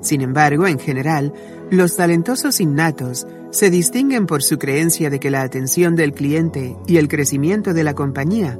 [0.00, 1.32] Sin embargo, en general,
[1.70, 6.96] los talentosos innatos se distinguen por su creencia de que la atención del cliente y
[6.96, 8.58] el crecimiento de la compañía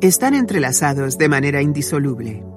[0.00, 2.53] están entrelazados de manera indisoluble.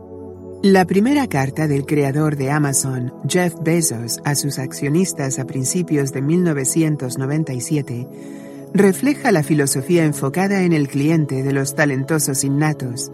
[0.64, 6.24] La primera carta del creador de Amazon, Jeff Bezos, a sus accionistas a principios de
[6.24, 8.08] 1997
[8.74, 13.12] refleja la filosofía enfocada en el cliente de los talentosos innatos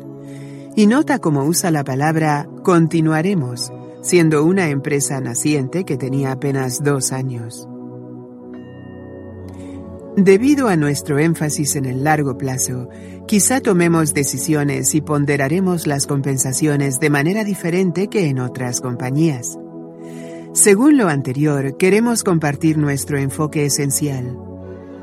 [0.77, 7.11] y nota cómo usa la palabra continuaremos, siendo una empresa naciente que tenía apenas dos
[7.11, 7.67] años.
[10.15, 12.87] Debido a nuestro énfasis en el largo plazo,
[13.27, 19.57] quizá tomemos decisiones y ponderaremos las compensaciones de manera diferente que en otras compañías.
[20.53, 24.37] Según lo anterior, queremos compartir nuestro enfoque esencial,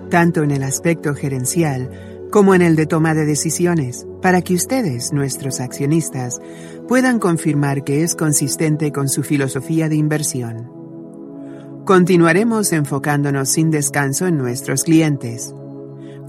[0.08, 1.90] tanto en el aspecto gerencial
[2.30, 6.40] como en el de toma de decisiones, para que ustedes, nuestros accionistas,
[6.86, 10.70] puedan confirmar que es consistente con su filosofía de inversión.
[11.84, 15.54] Continuaremos enfocándonos sin descanso en nuestros clientes.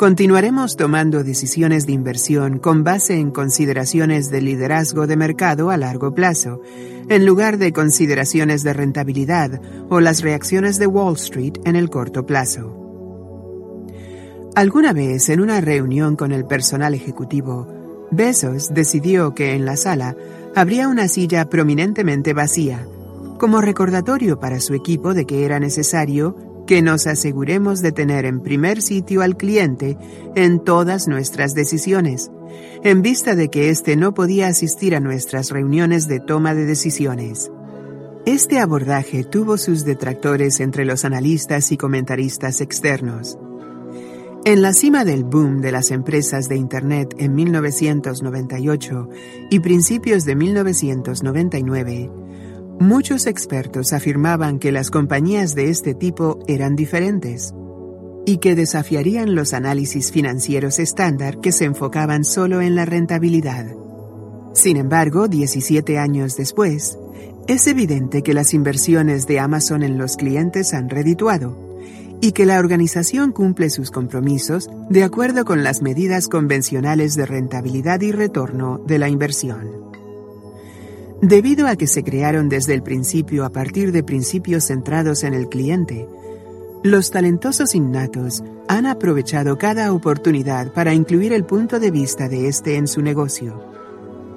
[0.02, 6.16] Continuaremos tomando decisiones de inversión con base en consideraciones de liderazgo de mercado a largo
[6.16, 6.60] plazo,
[7.08, 12.26] en lugar de consideraciones de rentabilidad o las reacciones de Wall Street en el corto
[12.26, 12.76] plazo.
[14.56, 17.68] Alguna vez en una reunión con el personal ejecutivo,
[18.10, 20.16] Bezos decidió que en la sala
[20.56, 22.88] habría una silla prominentemente vacía,
[23.38, 28.42] como recordatorio para su equipo de que era necesario que nos aseguremos de tener en
[28.42, 29.98] primer sitio al cliente
[30.36, 32.32] en todas nuestras decisiones,
[32.84, 37.52] en vista de que éste no podía asistir a nuestras reuniones de toma de decisiones.
[38.26, 43.38] Este abordaje tuvo sus detractores entre los analistas y comentaristas externos.
[44.46, 49.10] En la cima del boom de las empresas de Internet en 1998
[49.52, 52.12] y principios de 1999,
[52.82, 57.54] Muchos expertos afirmaban que las compañías de este tipo eran diferentes
[58.26, 63.68] y que desafiarían los análisis financieros estándar que se enfocaban solo en la rentabilidad.
[64.56, 66.98] Sin embargo, 17 años después,
[67.48, 71.78] es evidente que las inversiones de Amazon en los clientes han redituado
[72.20, 78.02] y que la organización cumple sus compromisos de acuerdo con las medidas convencionales de rentabilidad
[78.02, 79.91] y retorno de la inversión.
[81.22, 85.50] Debido a que se crearon desde el principio a partir de principios centrados en el
[85.50, 86.10] cliente,
[86.84, 92.76] los talentosos innatos han aprovechado cada oportunidad para incluir el punto de vista de este
[92.76, 93.64] en su negocio.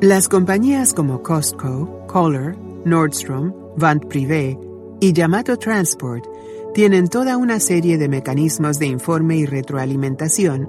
[0.02, 2.54] Las compañías como Costco, Kohler,
[2.84, 4.58] Nordstrom, Vant Privé
[5.00, 6.26] y Yamato Transport
[6.74, 10.68] tienen toda una serie de mecanismos de informe y retroalimentación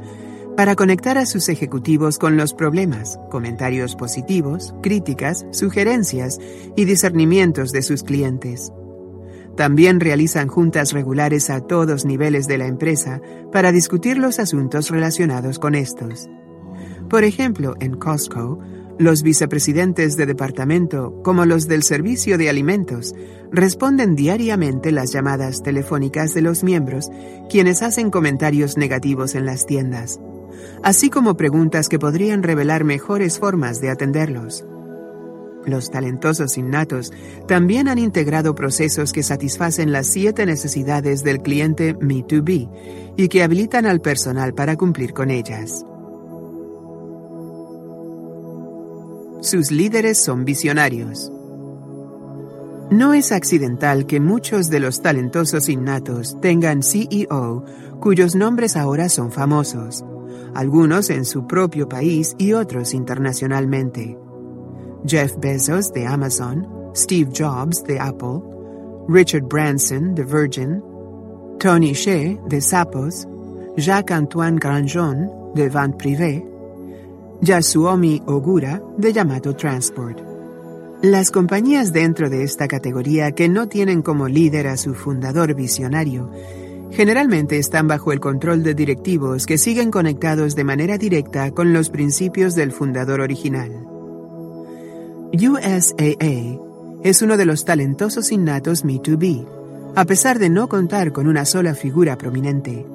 [0.56, 6.40] para conectar a sus ejecutivos con los problemas, comentarios positivos, críticas, sugerencias
[6.75, 8.72] y discernimientos de sus clientes.
[9.58, 15.59] También realizan juntas regulares a todos niveles de la empresa para discutir los asuntos relacionados
[15.59, 16.30] con estos.
[17.09, 18.59] Por ejemplo, en Costco,
[18.98, 23.14] los vicepresidentes de departamento, como los del servicio de alimentos,
[23.51, 27.09] responden diariamente las llamadas telefónicas de los miembros,
[27.50, 30.19] quienes hacen comentarios negativos en las tiendas
[30.84, 34.66] así como preguntas que podrían revelar mejores formas de atenderlos.
[35.66, 37.11] Los talentosos innatos
[37.48, 43.85] también han integrado procesos que satisfacen las siete necesidades del cliente Me2B y que habilitan
[43.88, 45.84] al personal para cumplir con ellas.
[49.42, 51.32] Sus líderes son visionarios.
[52.92, 57.66] No es accidental que muchos de los talentosos innatos tengan CEO
[58.00, 60.06] cuyos nombres ahora son famosos
[60.53, 64.17] algunos en su propio país y otros internacionalmente.
[65.05, 68.41] Jeff Bezos de Amazon, Steve Jobs de Apple,
[69.07, 70.81] Richard Branson de Virgin,
[71.59, 73.27] Tony Hsieh de Zappos,
[73.77, 76.43] Jacques-Antoine Grandjean de Van Privé,
[77.41, 80.19] Yasuomi Ogura de Yamato Transport.
[81.01, 86.31] Las compañías dentro de esta categoría que no tienen como líder a su fundador visionario
[86.95, 91.90] Generalmente están bajo el control de directivos que siguen conectados de manera directa con los
[91.90, 93.85] principios del fundador original.
[95.33, 96.57] USAA
[97.03, 99.45] es uno de los talentosos innatos Me2B,
[99.93, 102.85] a pesar de no contar con una sola figura prominente.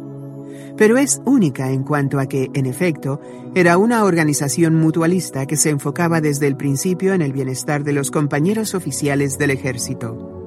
[0.79, 3.21] Pero es única en cuanto a que, en efecto,
[3.55, 8.11] era una organización mutualista que se enfocaba desde el principio en el bienestar de los
[8.11, 10.40] compañeros oficiales del ejército.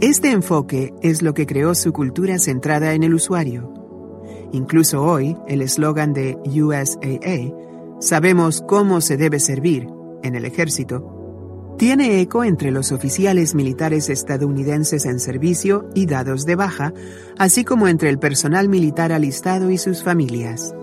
[0.00, 3.72] Este enfoque es lo que creó su cultura centrada en el usuario.
[4.52, 7.52] incluso hoy el eslogan de USAA,
[8.00, 9.88] sabemos cómo se debe servir,
[10.22, 16.56] en el ejército, tiene eco entre los oficiales militares estadounidenses en servicio y dados de
[16.56, 16.92] baja,
[17.38, 20.74] así como entre el personal militar alistado y sus familias.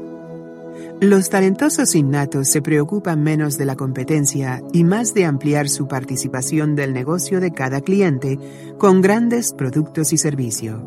[1.04, 6.78] Los talentosos innatos se preocupan menos de la competencia y más de ampliar su participación
[6.78, 8.40] del negocio de cada cliente
[8.78, 10.80] con grandes productos y servicios.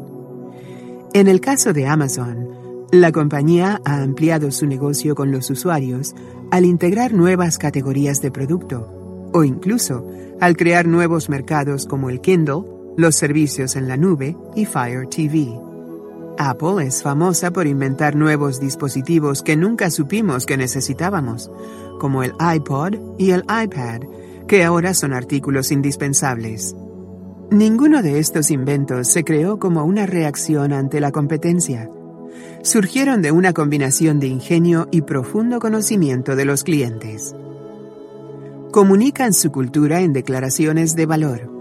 [1.13, 2.49] En el caso de Amazon,
[2.93, 6.15] la compañía ha ampliado su negocio con los usuarios
[6.51, 10.09] al integrar nuevas categorías de producto o incluso
[10.41, 12.63] al crear nuevos mercados como el Kindle,
[12.97, 15.76] los servicios en la nube y Fire TV.
[16.39, 21.51] Apple es famosa por inventar nuevos dispositivos que nunca supimos que necesitábamos,
[21.99, 24.03] como el iPod y el iPad,
[24.47, 26.77] que ahora son artículos indispensables.
[27.51, 31.91] Ninguno de estos inventos se creó como una reacción ante la competencia.
[32.63, 37.35] Surgieron de una combinación de ingenio y profundo conocimiento de los clientes.
[38.73, 41.56] Comunican su cultura en declaraciones de valor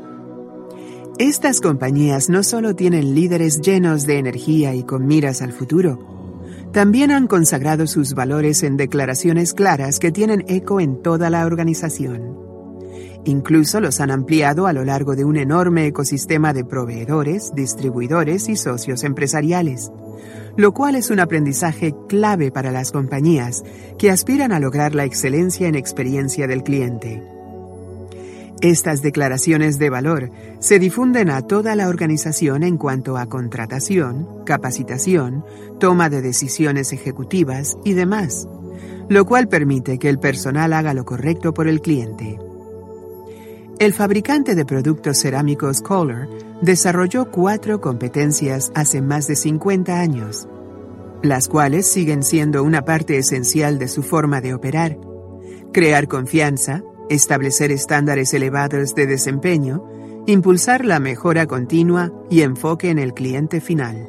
[1.18, 6.16] estas compañías no solo tienen líderes llenos de energía y con miras al futuro,
[6.74, 12.38] también han consagrado sus valores en declaraciones claras que tienen eco en toda la organización.
[13.24, 18.58] Incluso los han ampliado a lo largo de un enorme ecosistema de proveedores, distribuidores y
[18.58, 19.90] socios empresariales,
[20.58, 23.64] lo cual es un aprendizaje clave para las compañías
[23.98, 27.35] que aspiran a lograr la excelencia en experiencia del cliente.
[28.62, 35.44] Estas declaraciones de valor se difunden a toda la organización en cuanto a contratación, capacitación,
[35.80, 38.48] toma de decisiones ejecutivas y demás,
[39.10, 42.40] lo cual permite que el personal haga lo correcto por el cliente.
[43.78, 46.30] El fabricante de productos cerámicos Kohler
[46.62, 50.48] desarrolló cuatro competencias hace más de 50 años,
[51.22, 54.98] las cuales siguen siendo una parte esencial de su forma de operar.
[55.74, 59.84] Crear confianza, establecer estándares elevados de desempeño,
[60.28, 64.08] impulsar la mejora continua y enfoque en el cliente final.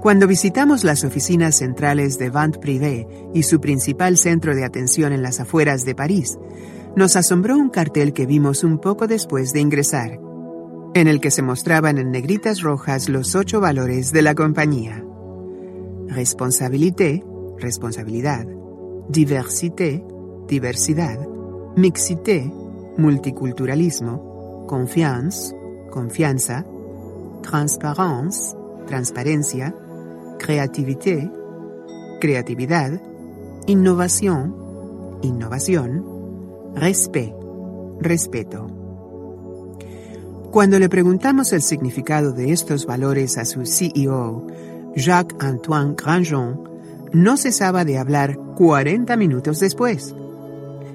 [0.00, 5.22] Cuando visitamos las oficinas centrales de Vente Privé y su principal centro de atención en
[5.22, 6.38] las afueras de París,
[6.96, 10.18] nos asombró un cartel que vimos un poco después de ingresar,
[10.94, 15.04] en el que se mostraban en negritas rojas los ocho valores de la compañía.
[16.08, 17.24] Responsabilité,
[17.58, 18.46] responsabilidad.
[19.08, 20.04] Diversité,
[20.48, 21.31] diversidad
[21.76, 22.52] mixité,
[22.98, 25.54] multiculturalismo, confiance,
[25.90, 26.64] confianza,
[27.42, 28.54] transparence,
[28.86, 29.74] transparencia,
[30.38, 31.30] creativité,
[32.20, 33.00] creatividad,
[33.66, 34.54] innovación,
[35.22, 36.04] innovación,
[36.74, 37.34] respect,
[38.00, 38.66] respeto.
[40.50, 44.46] Cuando le preguntamos el significado de estos valores a su CEO,
[44.94, 46.60] Jacques-Antoine Grandjean,
[47.12, 50.14] no cesaba de hablar 40 minutos después.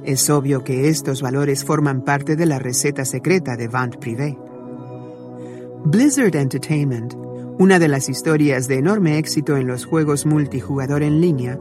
[0.08, 4.38] Es obvio que estos valores forman parte de la receta secreta de Vente Privé.
[5.84, 7.14] Blizzard Entertainment,
[7.60, 11.60] una de las historias de enorme éxito en los juegos multijugador en línea,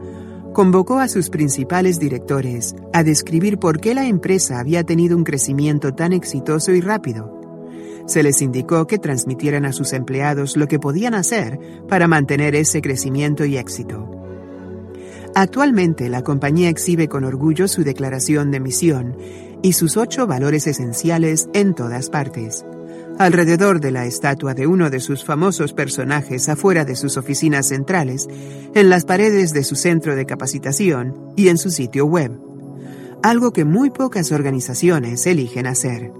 [0.53, 5.93] convocó a sus principales directores a describir por qué la empresa había tenido un crecimiento
[5.93, 7.37] tan exitoso y rápido.
[8.05, 11.59] Se les indicó que transmitieran a sus empleados lo que podían hacer
[11.89, 14.16] para mantener ese crecimiento y éxito.
[15.39, 19.15] Actualmente la compañía exhibe con orgullo su declaración de misión
[19.61, 22.65] y sus ocho valores esenciales en todas partes.
[23.19, 28.27] Alrededor de la estatua de uno de sus famosos personajes afuera de sus oficinas centrales,
[28.73, 32.31] en las paredes de su centro de capacitación y en su sitio web.
[33.21, 36.11] Algo que muy pocas organizaciones eligen hacer.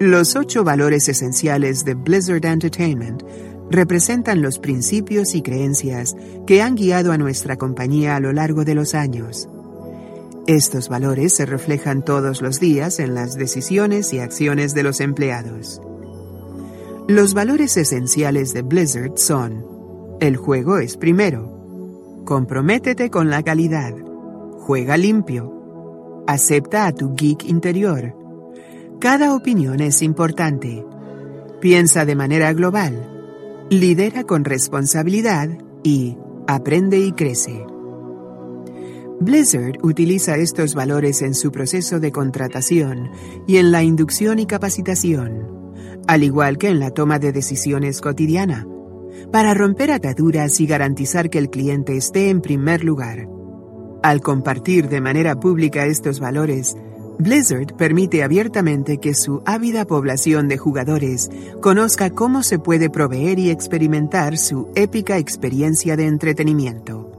[0.00, 3.22] Los ocho valores esenciales de Blizzard Entertainment
[3.70, 6.16] representan los principios y creencias
[6.46, 9.48] que han guiado a nuestra compañía a lo largo de los años.
[10.46, 15.82] Estos valores se reflejan todos los días en las decisiones y acciones de los empleados.
[17.06, 19.64] Los valores esenciales de Blizzard son,
[20.20, 23.94] el juego es primero, comprométete con la calidad,
[24.60, 28.14] juega limpio, acepta a tu geek interior,
[29.00, 30.84] cada opinión es importante,
[31.60, 33.17] piensa de manera global,
[33.70, 35.50] lidera con responsabilidad
[35.82, 36.16] y
[36.46, 37.64] aprende y crece.
[39.20, 43.10] Blizzard utiliza estos valores en su proceso de contratación
[43.46, 45.74] y en la inducción y capacitación,
[46.06, 48.66] al igual que en la toma de decisiones cotidiana,
[49.32, 53.28] para romper ataduras y garantizar que el cliente esté en primer lugar.
[54.02, 56.76] Al compartir de manera pública estos valores,
[57.18, 61.28] Blizzard permite abiertamente que su ávida población de jugadores
[61.60, 67.12] conozca cómo se puede proveer y experimentar su épica experiencia de entretenimiento.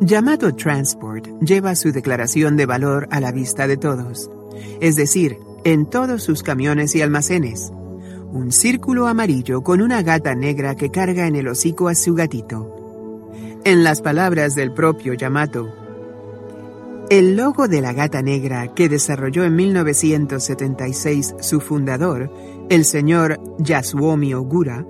[0.00, 4.30] Yamato Transport lleva su declaración de valor a la vista de todos,
[4.80, 7.70] es decir, en todos sus camiones y almacenes.
[8.32, 13.30] Un círculo amarillo con una gata negra que carga en el hocico a su gatito.
[13.64, 15.87] En las palabras del propio Yamato,
[17.10, 22.30] el logo de la gata negra que desarrolló en 1976 su fundador,
[22.68, 24.86] el señor Yasuomi Ogura,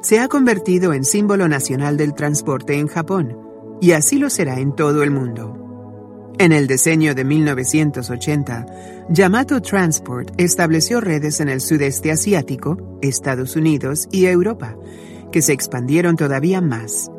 [0.00, 3.36] se ha convertido en símbolo nacional del transporte en Japón,
[3.80, 5.56] y así lo será en todo el mundo.
[6.38, 8.66] En el diseño de 1980,
[9.10, 14.76] Yamato Transport estableció redes en el sudeste asiático, Estados Unidos y Europa,
[15.30, 17.10] que se expandieron todavía más.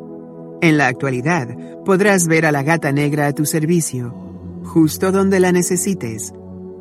[0.60, 1.48] En la actualidad,
[1.84, 4.31] podrás ver a la gata negra a tu servicio,
[4.64, 6.32] justo donde la necesites.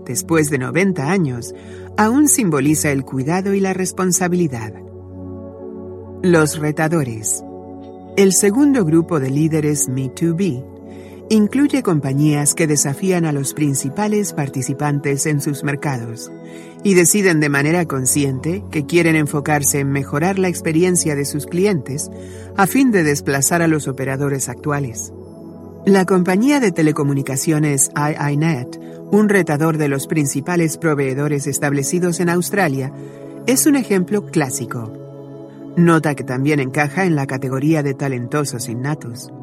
[0.06, 1.54] Después de 90 años,
[1.98, 4.74] aún simboliza el cuidado y la responsabilidad.
[6.24, 7.44] Los retadores.
[8.18, 10.66] El segundo grupo de líderes Me2B
[11.30, 16.30] incluye compañías que desafían a los principales participantes en sus mercados
[16.84, 22.12] y deciden de manera consciente que quieren enfocarse en mejorar la experiencia de sus clientes
[22.58, 25.14] a fin de desplazar a los operadores actuales.
[25.86, 28.80] La compañía de telecomunicaciones iiNet,
[29.10, 32.94] un retador de los principales proveedores establecidos en Australia,
[33.48, 34.94] es un ejemplo clásico.
[35.76, 39.34] Nota que también encaja en la categoría de talentosos innatos.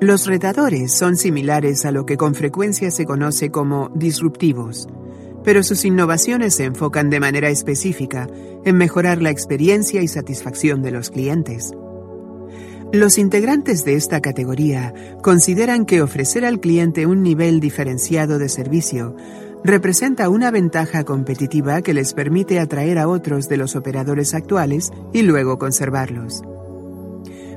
[0.00, 4.88] Los retadores son similares a lo que con frecuencia se conoce como disruptivos,
[5.44, 8.26] pero sus innovaciones se enfocan de manera específica
[8.64, 11.70] en mejorar la experiencia y satisfacción de los clientes.
[12.92, 19.14] Los integrantes de esta categoría consideran que ofrecer al cliente un nivel diferenciado de servicio
[19.62, 25.20] representa una ventaja competitiva que les permite atraer a otros de los operadores actuales y
[25.20, 26.42] luego conservarlos.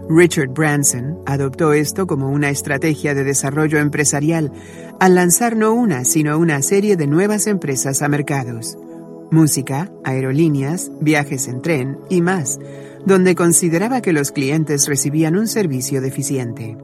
[0.09, 4.51] Richard Branson adoptó esto como una estrategia de desarrollo empresarial
[4.99, 8.77] al lanzar no una, sino una serie de nuevas empresas a mercados.
[9.31, 12.59] Música, aerolíneas, viajes en tren y más,
[13.05, 16.77] donde consideraba que los clientes recibían un servicio deficiente.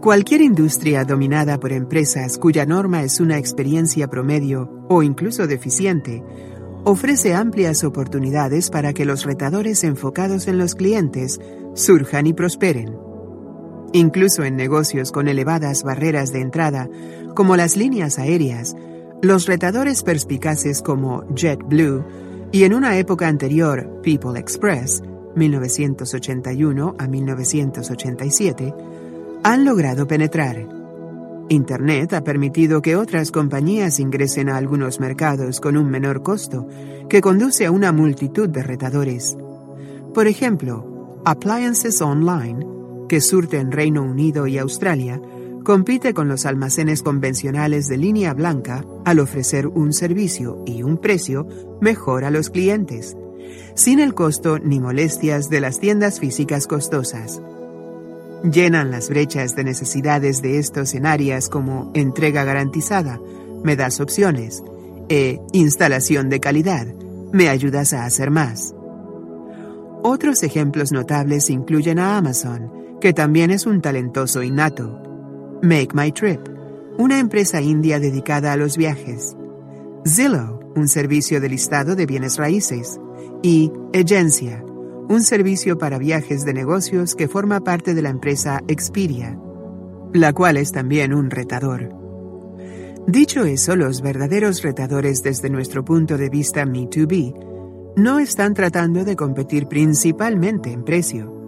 [0.00, 6.22] Cualquier industria dominada por empresas cuya norma es una experiencia promedio o incluso deficiente,
[6.84, 11.38] ofrece amplias oportunidades para que los retadores enfocados en los clientes
[11.74, 12.96] surjan y prosperen.
[13.92, 16.88] Incluso en negocios con elevadas barreras de entrada,
[17.34, 18.74] como las líneas aéreas,
[19.20, 22.04] los retadores perspicaces como JetBlue
[22.52, 25.02] y en una época anterior, People Express,
[25.36, 28.74] 1981 a 1987,
[29.44, 30.66] han logrado penetrar.
[31.48, 36.66] Internet ha permitido que otras compañías ingresen a algunos mercados con un menor costo,
[37.08, 39.36] que conduce a una multitud de retadores.
[40.12, 42.66] Por ejemplo, Appliances Online,
[43.08, 45.20] que surte en Reino Unido y Australia,
[45.64, 51.46] compite con los almacenes convencionales de línea blanca al ofrecer un servicio y un precio
[51.80, 53.16] mejor a los clientes,
[53.74, 57.40] sin el costo ni molestias de las tiendas físicas costosas.
[58.42, 63.20] Llenan las brechas de necesidades de estos en áreas como entrega garantizada,
[63.62, 64.62] me das opciones,
[65.08, 66.86] e instalación de calidad,
[67.32, 68.74] me ayudas a hacer más.
[70.02, 75.09] Otros ejemplos notables incluyen a Amazon, que también es un talentoso innato.
[75.62, 76.40] Make My Trip,
[76.96, 79.36] una empresa india dedicada a los viajes.
[80.08, 82.98] Zillow, un servicio de listado de bienes raíces.
[83.42, 84.64] Y Agencia,
[85.08, 89.38] un servicio para viajes de negocios que forma parte de la empresa Expedia,
[90.14, 91.90] la cual es también un retador.
[93.06, 99.16] Dicho eso, los verdaderos retadores desde nuestro punto de vista Me2B no están tratando de
[99.16, 101.39] competir principalmente en precio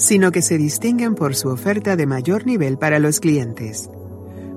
[0.00, 3.90] sino que se distinguen por su oferta de mayor nivel para los clientes.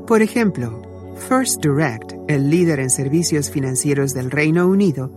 [0.08, 0.82] Por ejemplo,
[1.28, 5.12] First Direct, el líder en servicios financieros del Reino Unido,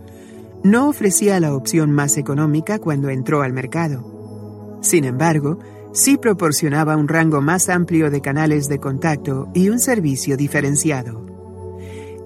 [0.63, 4.79] no ofrecía la opción más económica cuando entró al mercado.
[4.81, 5.59] Sin embargo,
[5.93, 11.25] sí proporcionaba un rango más amplio de canales de contacto y un servicio diferenciado.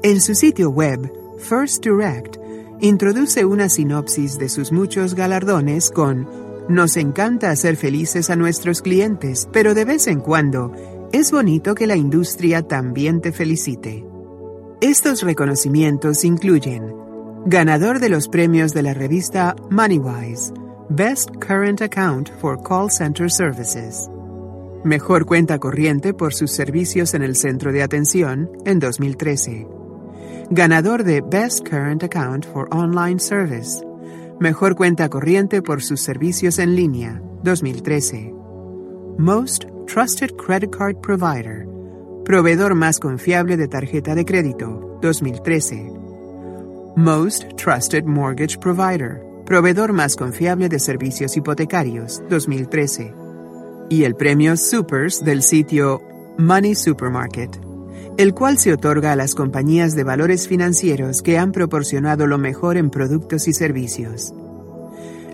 [0.01, 2.37] En su sitio web, First Direct
[2.79, 9.47] introduce una sinopsis de sus muchos galardones con nos encanta hacer felices a nuestros clientes,
[9.51, 10.71] pero de vez en cuando
[11.11, 14.05] es bonito que la industria también te felicite.
[14.81, 16.95] Estos reconocimientos incluyen
[17.45, 20.53] ganador de los premios de la revista MoneyWise,
[20.89, 24.09] Best Current Account for Call Center Services,
[24.83, 29.67] Mejor cuenta corriente por sus servicios en el centro de atención en 2013.
[30.49, 33.90] Ganador de Best Current Account for Online Service.
[34.41, 38.33] Mejor cuenta corriente por sus servicios en línea 2013.
[39.19, 41.67] Most Trusted Credit Card Provider.
[42.25, 45.93] Proveedor más confiable de tarjeta de crédito 2013.
[46.95, 49.21] Most Trusted Mortgage Provider.
[49.45, 53.13] Proveedor más confiable de servicios hipotecarios 2013
[53.91, 56.01] y el premio Supers del sitio
[56.39, 57.59] Money Supermarket,
[58.17, 62.77] el cual se otorga a las compañías de valores financieros que han proporcionado lo mejor
[62.77, 64.33] en productos y servicios.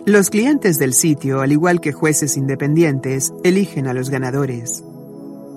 [0.06, 4.84] Los clientes del sitio, al igual que jueces independientes, eligen a los ganadores.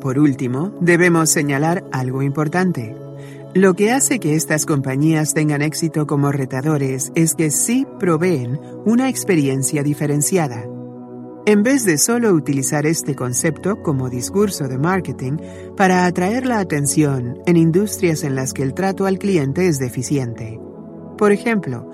[0.00, 2.96] Por último, debemos señalar algo importante.
[3.54, 9.08] Lo que hace que estas compañías tengan éxito como retadores es que sí proveen una
[9.08, 10.64] experiencia diferenciada
[11.50, 15.36] en vez de solo utilizar este concepto como discurso de marketing
[15.76, 20.60] para atraer la atención en industrias en las que el trato al cliente es deficiente.
[21.18, 21.90] Por ejemplo,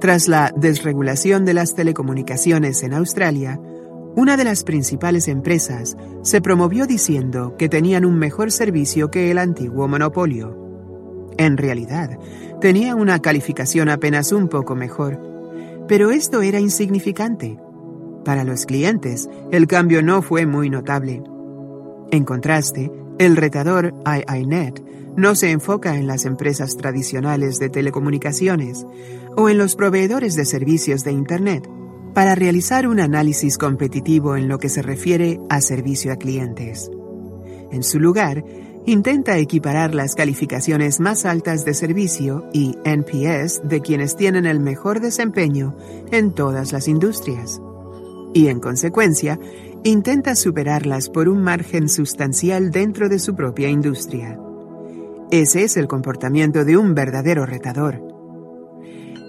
[0.00, 3.58] tras la desregulación de las telecomunicaciones en Australia,
[4.14, 9.38] una de las principales empresas se promovió diciendo que tenían un mejor servicio que el
[9.38, 10.56] antiguo monopolio.
[11.38, 12.20] En realidad,
[12.60, 15.18] tenía una calificación apenas un poco mejor,
[15.88, 17.58] pero esto era insignificante
[18.24, 21.22] para los clientes, el cambio no fue muy notable.
[22.10, 24.82] En contraste, el retador IINet
[25.16, 28.86] no se enfoca en las empresas tradicionales de telecomunicaciones
[29.36, 31.68] o en los proveedores de servicios de Internet
[32.14, 36.90] para realizar un análisis competitivo en lo que se refiere a servicio a clientes.
[37.70, 38.44] En su lugar,
[38.84, 45.00] intenta equiparar las calificaciones más altas de servicio y NPS de quienes tienen el mejor
[45.00, 45.76] desempeño
[46.10, 47.60] en todas las industrias
[48.34, 49.38] y, en consecuencia,
[49.84, 54.38] intenta superarlas por un margen sustancial dentro de su propia industria.
[55.30, 58.02] Ese es el comportamiento de un verdadero retador.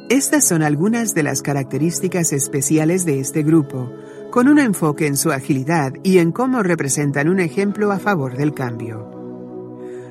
[0.09, 3.90] Estas son algunas de las características especiales de este grupo,
[4.30, 8.53] con un enfoque en su agilidad y en cómo representan un ejemplo a favor del
[8.53, 9.09] cambio.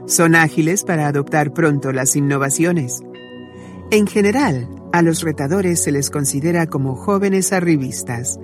[0.06, 3.02] Son ágiles para adoptar pronto las innovaciones.
[3.90, 8.38] En general, a los retadores se les considera como jóvenes arribistas,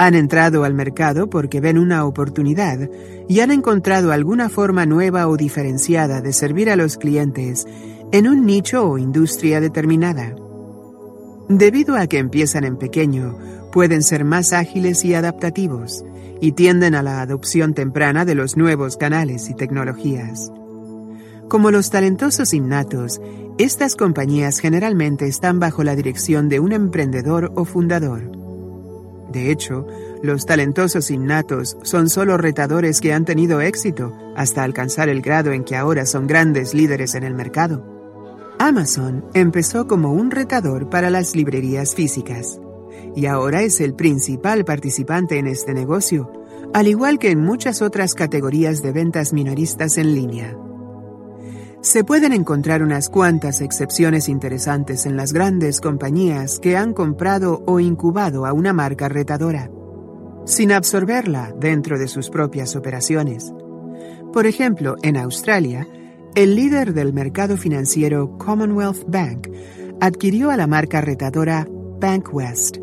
[0.00, 2.88] han entrado al mercado porque ven una oportunidad
[3.28, 7.66] y han encontrado alguna forma nueva o diferenciada de servir a los clientes
[8.10, 10.34] en un nicho o industria determinada.
[11.50, 13.36] Debido a que empiezan en pequeño,
[13.72, 16.02] pueden ser más ágiles y adaptativos
[16.40, 20.50] y tienden a la adopción temprana de los nuevos canales y tecnologías.
[21.50, 23.20] Como los talentosos innatos,
[23.58, 28.39] estas compañías generalmente están bajo la dirección de un emprendedor o fundador.
[29.30, 29.86] De hecho,
[30.22, 35.64] los talentosos innatos son solo retadores que han tenido éxito hasta alcanzar el grado en
[35.64, 37.84] que ahora son grandes líderes en el mercado.
[38.58, 42.60] Amazon empezó como un retador para las librerías físicas
[43.14, 46.30] y ahora es el principal participante en este negocio,
[46.74, 50.56] al igual que en muchas otras categorías de ventas minoristas en línea.
[51.82, 57.80] Se pueden encontrar unas cuantas excepciones interesantes en las grandes compañías que han comprado o
[57.80, 59.70] incubado a una marca retadora,
[60.44, 63.54] sin absorberla dentro de sus propias operaciones.
[64.30, 65.88] Por ejemplo, en Australia,
[66.34, 69.48] el líder del mercado financiero Commonwealth Bank
[70.02, 71.66] adquirió a la marca retadora
[71.98, 72.76] Bankwest,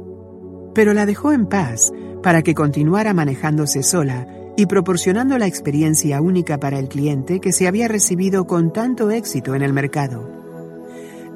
[0.74, 1.94] pero la dejó en paz
[2.24, 4.28] para que continuara manejándose sola
[4.58, 9.54] y proporcionando la experiencia única para el cliente que se había recibido con tanto éxito
[9.54, 10.28] en el mercado.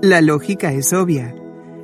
[0.02, 1.36] La lógica es obvia.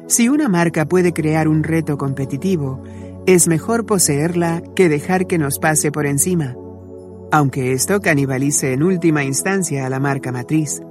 [0.07, 2.81] Si una marca puede crear un reto competitivo,
[3.27, 6.55] es mejor poseerla que dejar que nos pase por encima,
[7.31, 10.81] aunque esto canibalice en última instancia a la marca matriz.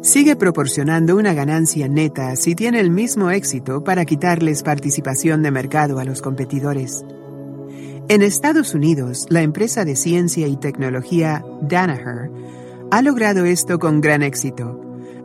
[0.00, 5.98] Sigue proporcionando una ganancia neta si tiene el mismo éxito para quitarles participación de mercado
[5.98, 7.04] a los competidores.
[8.08, 12.30] En Estados Unidos, la empresa de ciencia y tecnología Danaher
[12.90, 14.80] ha logrado esto con gran éxito,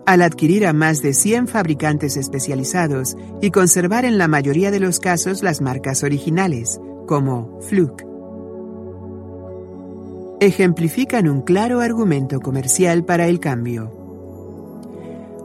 [0.05, 4.99] al adquirir a más de 100 fabricantes especializados y conservar en la mayoría de los
[4.99, 8.05] casos las marcas originales, como Fluke.
[10.39, 13.91] Ejemplifican un claro argumento comercial para el cambio.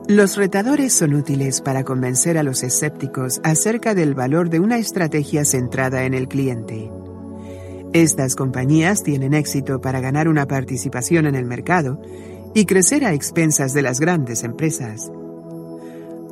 [0.07, 5.45] Los retadores son útiles para convencer a los escépticos acerca del valor de una estrategia
[5.45, 6.91] centrada en el cliente.
[7.93, 12.01] Estas compañías tienen éxito para ganar una participación en el mercado
[12.55, 15.13] y crecer a expensas de las grandes empresas.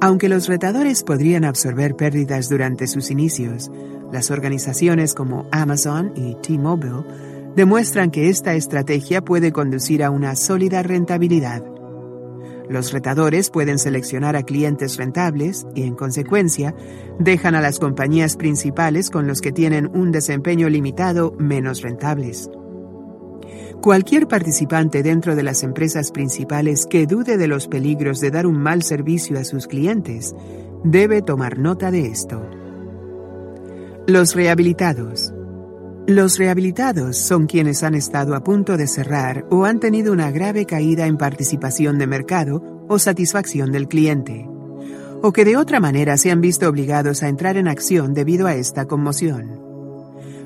[0.00, 3.70] Aunque los retadores podrían absorber pérdidas durante sus inicios,
[4.10, 7.04] las organizaciones como Amazon y T-Mobile
[7.54, 11.62] demuestran que esta estrategia puede conducir a una sólida rentabilidad.
[12.70, 16.72] Los retadores pueden seleccionar a clientes rentables y, en consecuencia,
[17.18, 22.48] dejan a las compañías principales con los que tienen un desempeño limitado menos rentables.
[23.82, 28.62] Cualquier participante dentro de las empresas principales que dude de los peligros de dar un
[28.62, 30.32] mal servicio a sus clientes
[30.84, 32.40] debe tomar nota de esto.
[34.06, 35.34] Los rehabilitados.
[36.10, 40.66] Los rehabilitados son quienes han estado a punto de cerrar o han tenido una grave
[40.66, 44.44] caída en participación de mercado o satisfacción del cliente,
[45.22, 48.56] o que de otra manera se han visto obligados a entrar en acción debido a
[48.56, 49.60] esta conmoción,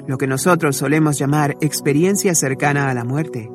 [0.06, 3.50] lo que nosotros solemos llamar experiencia cercana a la muerte.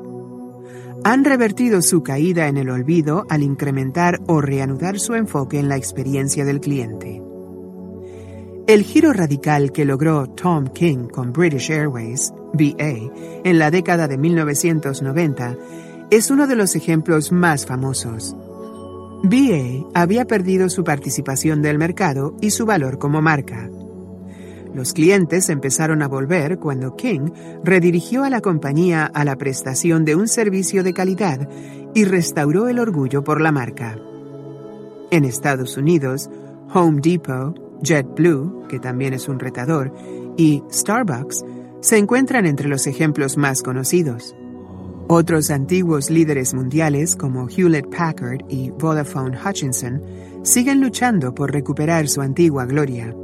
[1.04, 5.78] Han revertido su caída en el olvido al incrementar o reanudar su enfoque en la
[5.78, 7.22] experiencia del cliente.
[8.70, 13.12] El giro radical que logró Tom King con British Airways, BA,
[13.44, 15.58] en la década de 1990
[16.12, 18.36] es uno de los ejemplos más famosos.
[19.24, 23.72] BA había perdido su participación del mercado y su valor como marca.
[24.76, 27.32] Los clientes empezaron a volver cuando King
[27.64, 31.50] redirigió a la compañía a la prestación de un servicio de calidad
[31.96, 33.98] y restauró el orgullo por la marca.
[35.10, 36.30] En Estados Unidos,
[36.72, 39.94] Home Depot, JetBlue, que también es un retador,
[40.38, 41.44] y Starbucks
[41.82, 44.36] se encuentran entre los ejemplos más conocidos.
[45.08, 50.02] Otros antiguos líderes mundiales como Hewlett Packard y Vodafone Hutchinson
[50.44, 53.16] siguen luchando por recuperar su antigua gloria.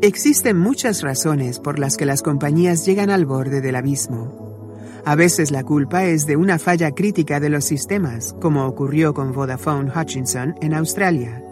[0.00, 4.44] Existen muchas razones por las que las compañías llegan al borde del abismo.
[5.04, 9.32] A veces la culpa es de una falla crítica de los sistemas, como ocurrió con
[9.32, 11.43] Vodafone Hutchinson en Australia.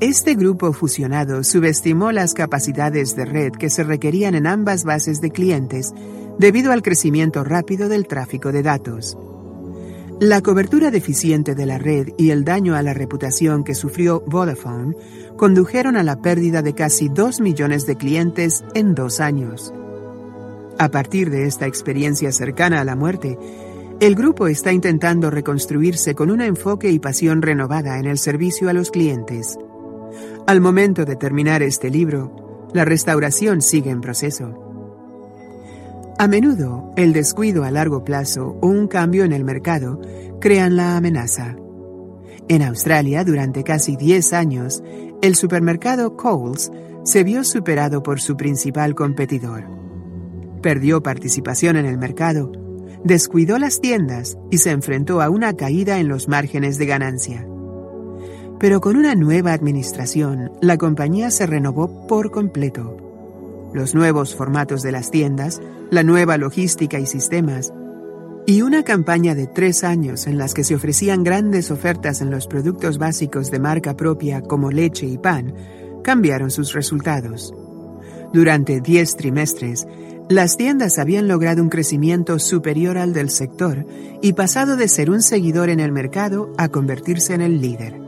[0.00, 5.30] Este grupo fusionado subestimó las capacidades de red que se requerían en ambas bases de
[5.30, 5.92] clientes
[6.38, 9.16] debido al crecimiento rápido del tráfico de datos.
[10.20, 14.96] La cobertura deficiente de la red y el daño a la reputación que sufrió Vodafone
[15.36, 19.72] condujeron a la pérdida de casi 2 millones de clientes en dos años.
[20.78, 23.38] A partir de esta experiencia cercana a la muerte,
[24.00, 28.72] el grupo está intentando reconstruirse con un enfoque y pasión renovada en el servicio a
[28.72, 29.56] los clientes.
[30.46, 34.60] Al momento de terminar este libro, la restauración sigue en proceso.
[36.18, 40.02] A menudo, el descuido a largo plazo o un cambio en el mercado
[40.42, 41.56] crean la amenaza.
[42.48, 44.82] En Australia, durante casi 10 años,
[45.22, 46.70] el supermercado Coles
[47.04, 49.64] se vio superado por su principal competidor.
[50.60, 52.52] Perdió participación en el mercado,
[53.02, 57.46] descuidó las tiendas y se enfrentó a una caída en los márgenes de ganancia.
[58.64, 62.96] Pero con una nueva administración, la compañía se renovó por completo.
[63.74, 65.60] Los nuevos formatos de las tiendas,
[65.90, 67.74] la nueva logística y sistemas,
[68.46, 72.46] y una campaña de tres años en las que se ofrecían grandes ofertas en los
[72.46, 75.52] productos básicos de marca propia como leche y pan,
[76.02, 77.52] cambiaron sus resultados.
[78.32, 79.86] Durante diez trimestres,
[80.30, 83.84] las tiendas habían logrado un crecimiento superior al del sector
[84.22, 88.03] y pasado de ser un seguidor en el mercado a convertirse en el líder.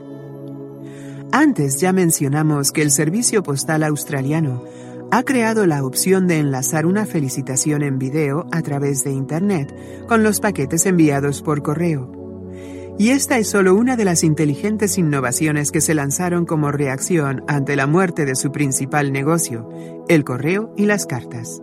[1.32, 4.62] Antes ya mencionamos que el Servicio Postal Australiano
[5.10, 9.74] ha creado la opción de enlazar una felicitación en video a través de Internet
[10.08, 12.12] con los paquetes enviados por correo.
[12.98, 17.76] Y esta es solo una de las inteligentes innovaciones que se lanzaron como reacción ante
[17.76, 19.68] la muerte de su principal negocio,
[20.08, 21.60] el correo y las cartas.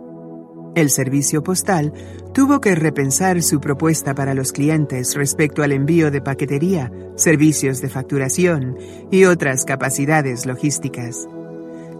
[0.74, 1.92] El servicio postal
[2.32, 7.88] tuvo que repensar su propuesta para los clientes respecto al envío de paquetería, servicios de
[7.88, 8.76] facturación
[9.12, 11.28] y otras capacidades logísticas.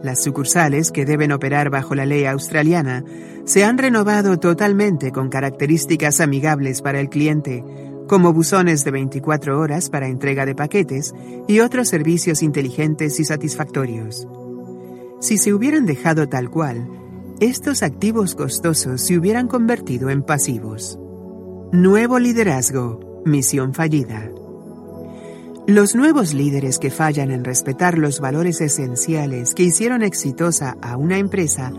[0.02, 3.04] Las sucursales, que deben operar bajo la ley australiana,
[3.44, 7.64] se han renovado totalmente con características amigables para el cliente,
[8.08, 11.14] como buzones de 24 horas para entrega de paquetes
[11.46, 14.26] y otros servicios inteligentes y satisfactorios.
[15.20, 16.86] Si se hubieran dejado tal cual,
[17.40, 20.98] estos activos costosos se hubieran convertido en pasivos.
[21.72, 24.30] Nuevo liderazgo, misión fallida.
[25.66, 31.18] Los nuevos líderes que fallan en respetar los valores esenciales que hicieron exitosa a una
[31.18, 31.72] empresa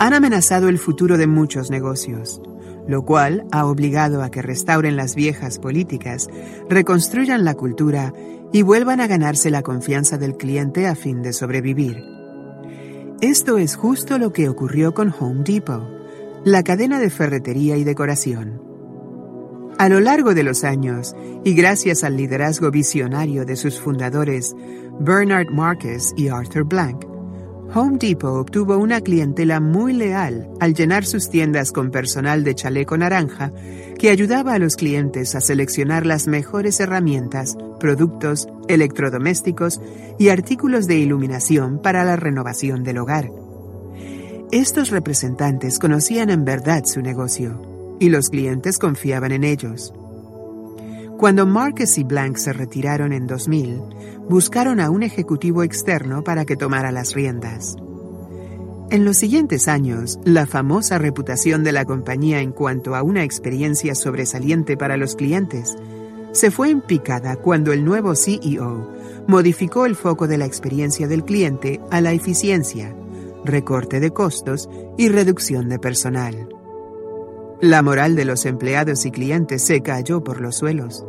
[0.00, 2.42] han amenazado el futuro de muchos negocios,
[2.88, 6.28] lo cual ha obligado a que restauren las viejas políticas,
[6.68, 8.12] reconstruyan la cultura
[8.52, 12.17] y vuelvan a ganarse la confianza del cliente a fin de sobrevivir.
[13.20, 15.82] Esto es justo lo que ocurrió con Home Depot,
[16.44, 18.62] la cadena de ferretería y decoración.
[19.76, 24.54] A lo largo de los años, y gracias al liderazgo visionario de sus fundadores,
[25.00, 27.07] Bernard Marcus y Arthur Blank,
[27.74, 32.96] Home Depot obtuvo una clientela muy leal al llenar sus tiendas con personal de chaleco
[32.96, 33.52] naranja
[33.98, 39.82] que ayudaba a los clientes a seleccionar las mejores herramientas, productos, electrodomésticos
[40.18, 43.30] y artículos de iluminación para la renovación del hogar.
[44.50, 49.92] Estos representantes conocían en verdad su negocio y los clientes confiaban en ellos.
[51.18, 53.80] Cuando Marcus y Blank se retiraron en 2000,
[54.28, 57.74] buscaron a un ejecutivo externo para que tomara las riendas.
[58.90, 63.96] En los siguientes años, la famosa reputación de la compañía en cuanto a una experiencia
[63.96, 65.76] sobresaliente para los clientes
[66.30, 66.84] se fue en
[67.42, 68.88] cuando el nuevo CEO
[69.26, 72.94] modificó el foco de la experiencia del cliente a la eficiencia,
[73.44, 76.57] recorte de costos y reducción de personal.
[77.60, 81.04] La moral de los empleados y clientes se cayó por los suelos.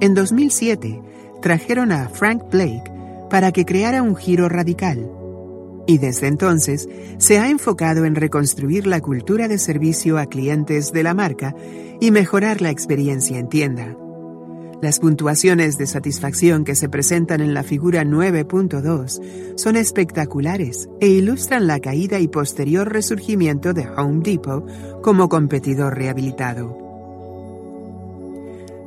[0.00, 1.02] En 2007,
[1.42, 2.84] trajeron a Frank Blake
[3.28, 5.10] para que creara un giro radical.
[5.88, 6.88] Y desde entonces
[7.18, 11.56] se ha enfocado en reconstruir la cultura de servicio a clientes de la marca
[12.00, 13.96] y mejorar la experiencia en tienda.
[14.82, 21.66] Las puntuaciones de satisfacción que se presentan en la figura 9.2 son espectaculares e ilustran
[21.66, 24.64] la caída y posterior resurgimiento de Home Depot
[25.02, 26.78] como competidor rehabilitado.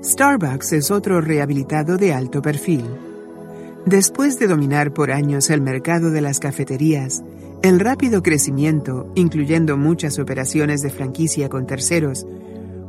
[0.03, 2.85] Starbucks es otro rehabilitado de alto perfil.
[3.85, 7.23] Después de dominar por años el mercado de las cafeterías,
[7.61, 12.25] el rápido crecimiento, incluyendo muchas operaciones de franquicia con terceros,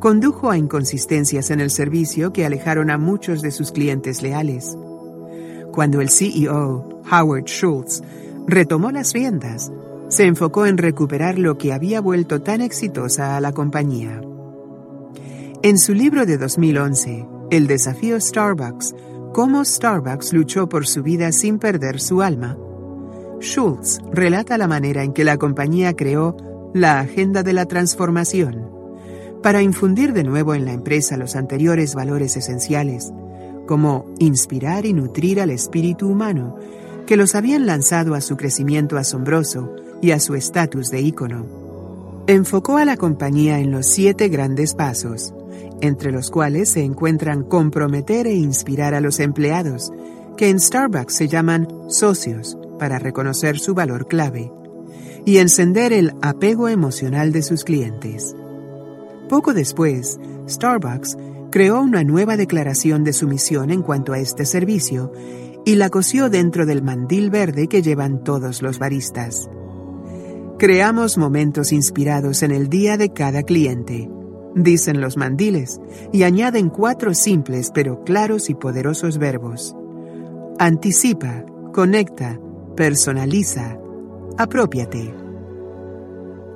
[0.04, 4.76] condujo a inconsistencias en el servicio que alejaron a muchos de sus clientes leales.
[5.72, 8.02] Cuando el CEO, Howard Schultz,
[8.46, 9.72] retomó las riendas,
[10.08, 14.20] se enfocó en recuperar lo que había vuelto tan exitosa a la compañía.
[15.62, 18.94] En su libro de 2011, El desafío Starbucks,
[19.32, 22.58] cómo Starbucks luchó por su vida sin perder su alma,
[23.40, 26.36] Schultz relata la manera en que la compañía creó
[26.74, 28.73] la agenda de la transformación
[29.44, 33.12] para infundir de nuevo en la empresa los anteriores valores esenciales,
[33.66, 36.56] como inspirar y nutrir al espíritu humano,
[37.06, 41.44] que los habían lanzado a su crecimiento asombroso y a su estatus de ícono.
[42.26, 45.34] Enfocó a la compañía en los siete grandes pasos,
[45.82, 49.92] entre los cuales se encuentran comprometer e inspirar a los empleados,
[50.38, 54.50] que en Starbucks se llaman socios, para reconocer su valor clave,
[55.26, 58.34] y encender el apego emocional de sus clientes.
[59.28, 61.16] Poco después, Starbucks
[61.50, 65.12] creó una nueva declaración de su misión en cuanto a este servicio
[65.64, 69.48] y la cosió dentro del mandil verde que llevan todos los baristas.
[70.58, 74.10] Creamos momentos inspirados en el día de cada cliente,
[74.54, 75.80] dicen los mandiles,
[76.12, 79.74] y añaden cuatro simples pero claros y poderosos verbos.
[80.58, 82.38] Anticipa, conecta,
[82.76, 83.78] personaliza,
[84.38, 85.14] apropiate.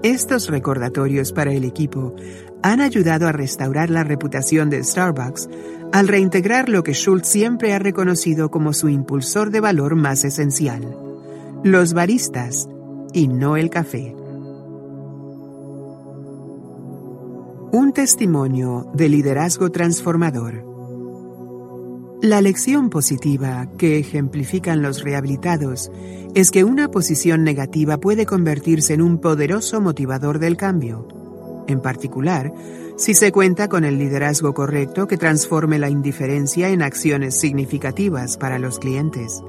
[0.03, 2.15] Estos recordatorios para el equipo
[2.63, 5.49] han ayudado a restaurar la reputación de Starbucks
[5.93, 10.97] al reintegrar lo que Schultz siempre ha reconocido como su impulsor de valor más esencial,
[11.65, 12.69] los baristas
[13.13, 14.15] y no el café.
[17.71, 20.65] Un testimonio de liderazgo transformador.
[22.23, 25.91] La lección positiva que ejemplifican los rehabilitados
[26.35, 31.07] es que una posición negativa puede convertirse en un poderoso motivador del cambio,
[31.69, 32.53] en particular
[32.97, 38.59] si se cuenta con el liderazgo correcto que transforme la indiferencia en acciones significativas para
[38.59, 39.41] los clientes.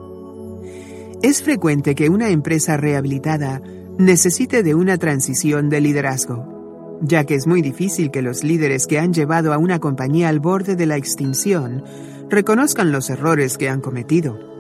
[1.24, 3.60] Es frecuente que una empresa rehabilitada
[3.98, 9.00] necesite de una transición de liderazgo, ya que es muy difícil que los líderes que
[9.00, 11.84] han llevado a una compañía al borde de la extinción
[12.30, 14.59] reconozcan los errores que han cometido.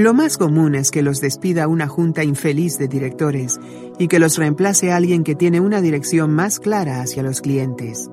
[0.00, 3.60] Lo más común es que los despida una junta infeliz de directores
[3.98, 8.08] y que los reemplace alguien que tiene una dirección más clara hacia los clientes.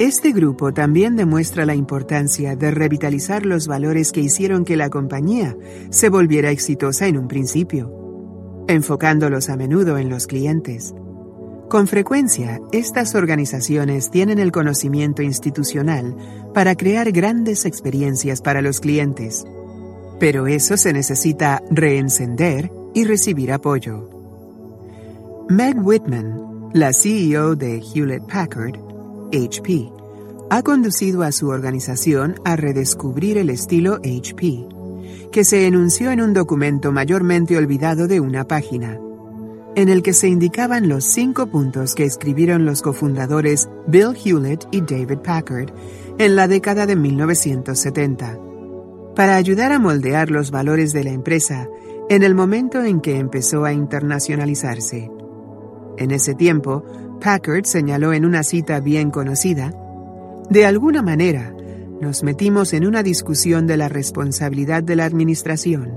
[0.00, 5.56] Este grupo también demuestra la importancia de revitalizar los valores que hicieron que la compañía
[5.90, 7.92] se volviera exitosa en un principio,
[8.66, 10.96] enfocándolos a menudo en los clientes.
[11.70, 16.16] Con frecuencia, estas organizaciones tienen el conocimiento institucional
[16.52, 19.44] para crear grandes experiencias para los clientes,
[20.18, 24.10] pero eso se necesita reencender y recibir apoyo.
[25.48, 28.76] Meg Whitman, la CEO de Hewlett Packard,
[29.32, 29.90] HP,
[30.50, 34.66] ha conducido a su organización a redescubrir el estilo HP,
[35.32, 38.98] que se enunció en un documento mayormente olvidado de una página
[39.76, 44.80] en el que se indicaban los cinco puntos que escribieron los cofundadores Bill Hewlett y
[44.80, 45.72] David Packard
[46.18, 48.38] en la década de 1970.
[49.14, 51.68] Para ayudar a moldear los valores de la empresa,
[52.08, 55.08] en el momento en que empezó a internacionalizarse.
[55.96, 56.84] En ese tiempo,
[57.20, 59.72] Packard señaló en una cita bien conocida,
[60.50, 61.54] de alguna manera,
[62.00, 65.92] nos metimos en una discusión de la responsabilidad de la administración.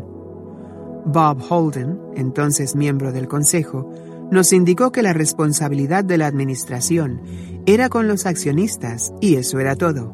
[1.05, 3.91] Bob Holden, entonces miembro del Consejo,
[4.29, 7.21] nos indicó que la responsabilidad de la administración
[7.65, 10.13] era con los accionistas y eso era todo.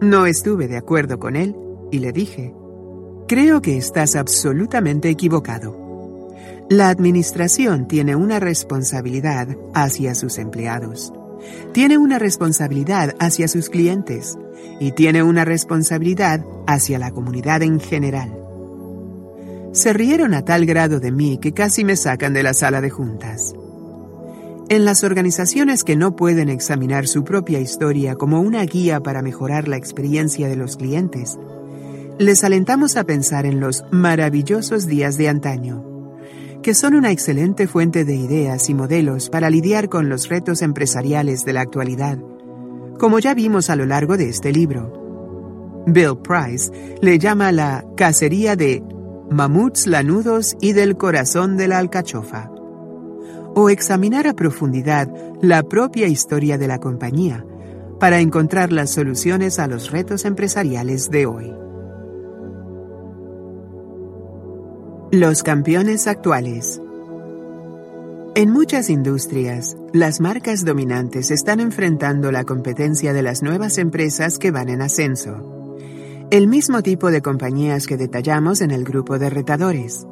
[0.00, 1.56] No estuve de acuerdo con él
[1.90, 2.54] y le dije,
[3.28, 5.86] creo que estás absolutamente equivocado.
[6.68, 11.12] La administración tiene una responsabilidad hacia sus empleados,
[11.72, 14.36] tiene una responsabilidad hacia sus clientes
[14.80, 18.36] y tiene una responsabilidad hacia la comunidad en general.
[19.72, 22.90] Se rieron a tal grado de mí que casi me sacan de la sala de
[22.90, 23.54] juntas.
[24.68, 29.68] En las organizaciones que no pueden examinar su propia historia como una guía para mejorar
[29.68, 31.38] la experiencia de los clientes,
[32.18, 35.84] les alentamos a pensar en los maravillosos días de antaño,
[36.62, 41.44] que son una excelente fuente de ideas y modelos para lidiar con los retos empresariales
[41.44, 42.18] de la actualidad,
[42.98, 45.84] como ya vimos a lo largo de este libro.
[45.86, 46.72] Bill Price
[47.02, 48.82] le llama la cacería de
[49.30, 52.50] mamuts lanudos y del corazón de la alcachofa.
[53.54, 55.08] O examinar a profundidad
[55.42, 57.44] la propia historia de la compañía
[58.00, 61.65] para encontrar las soluciones a los retos empresariales de hoy.
[65.18, 66.78] Los campeones actuales.
[68.34, 74.50] En muchas industrias, las marcas dominantes están enfrentando la competencia de las nuevas empresas que
[74.50, 75.54] van en ascenso
[76.30, 80.06] el mismo tipo de compañías que detallamos en el grupo de retadores.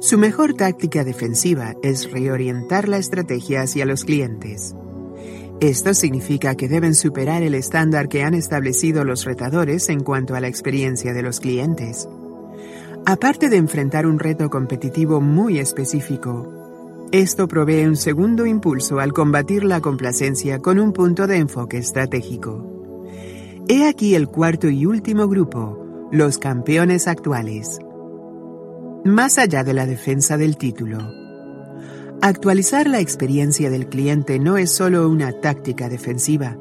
[0.00, 4.74] Su mejor táctica defensiva es reorientar la estrategia hacia los clientes.
[5.60, 10.40] Esto significa que deben superar el estándar que han establecido los retadores en cuanto a
[10.40, 12.08] la experiencia de los clientes.
[13.08, 19.62] Aparte de enfrentar un reto competitivo muy específico, esto provee un segundo impulso al combatir
[19.62, 23.06] la complacencia con un punto de enfoque estratégico.
[23.68, 27.78] He aquí el cuarto y último grupo, los campeones actuales.
[29.04, 30.98] Más allá de la defensa del título.
[32.22, 36.58] Actualizar la experiencia del cliente no es solo una táctica defensiva.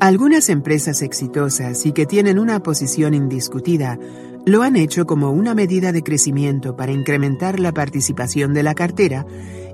[0.00, 4.00] Algunas empresas exitosas y que tienen una posición indiscutida
[4.44, 9.26] lo han hecho como una medida de crecimiento para incrementar la participación de la cartera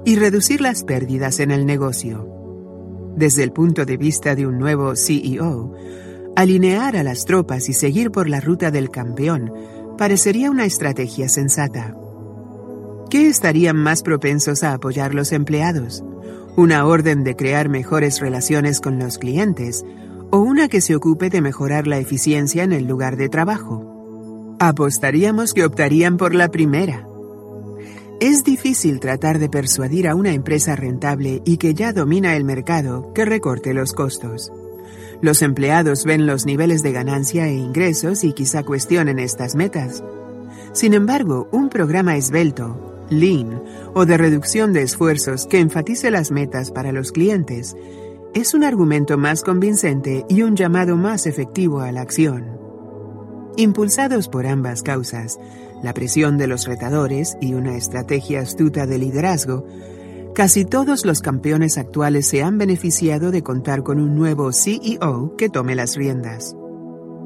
[0.05, 2.29] y reducir las pérdidas en el negocio.
[3.17, 5.75] Desde el punto de vista de un nuevo CEO,
[6.39, 9.53] Alinear a las tropas y seguir por la ruta del campeón
[9.99, 11.97] parecería una estrategia sensata.
[13.11, 16.05] ¿Qué estarían más propensos a apoyar los empleados?
[16.57, 19.85] ¿Una orden de crear mejores relaciones con los clientes
[20.31, 23.98] o una que se ocupe de mejorar la eficiencia en el lugar de trabajo?
[24.61, 27.07] Apostaríamos que optarían por la primera.
[28.21, 33.13] Es difícil tratar de persuadir a una empresa rentable y que ya domina el mercado
[33.15, 34.51] que recorte los costos.
[35.21, 40.03] Los empleados ven los niveles de ganancia e ingresos y quizá cuestionen estas metas.
[40.73, 43.63] Sin embargo, un programa esbelto, lean
[43.95, 47.77] o de reducción de esfuerzos que enfatice las metas para los clientes
[48.35, 52.68] es un argumento más convincente y un llamado más efectivo a la acción.
[53.59, 55.39] Impulsados por ambas causas,
[55.83, 59.67] la presión de los retadores y una estrategia astuta de liderazgo,
[60.39, 65.49] Casi todos los campeones actuales se han beneficiado de contar con un nuevo CEO que
[65.49, 66.55] tome las riendas.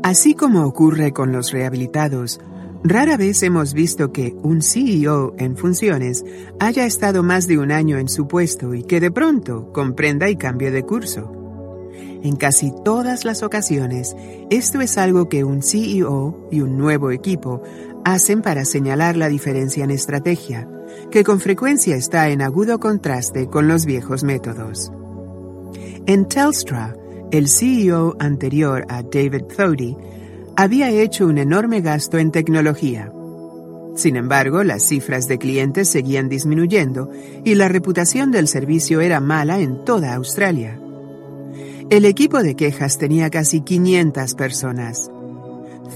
[0.02, 2.40] Así como ocurre con los rehabilitados,
[2.82, 6.24] rara vez hemos visto que un CEO en funciones
[6.58, 10.36] haya estado más de un año en su puesto y que de pronto comprenda y
[10.36, 11.41] cambie de curso.
[12.22, 14.14] En casi todas las ocasiones,
[14.50, 17.62] esto es algo que un CEO y un nuevo equipo
[18.04, 20.68] hacen para señalar la diferencia en estrategia,
[21.10, 24.92] que con frecuencia está en agudo contraste con los viejos métodos.
[26.06, 26.96] En Telstra,
[27.32, 29.96] el CEO anterior a David Thodey
[30.56, 33.12] había hecho un enorme gasto en tecnología.
[33.94, 37.10] Sin embargo, las cifras de clientes seguían disminuyendo
[37.44, 40.81] y la reputación del servicio era mala en toda Australia.
[41.92, 45.10] El equipo de quejas tenía casi 500 personas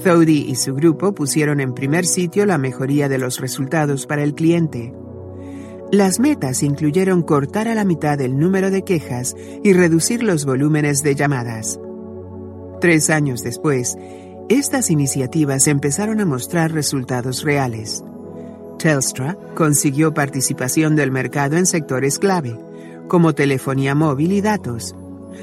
[0.03, 4.35] Thody y su grupo pusieron en primer sitio la mejoría de los resultados para el
[4.35, 4.93] cliente.
[5.91, 11.01] Las metas incluyeron cortar a la mitad el número de quejas y reducir los volúmenes
[11.01, 11.79] de llamadas.
[12.79, 13.97] Tres años después,
[14.49, 18.03] estas iniciativas empezaron a mostrar resultados reales.
[18.77, 22.55] Telstra consiguió participación del mercado en sectores clave,
[23.07, 24.93] como telefonía móvil y datos,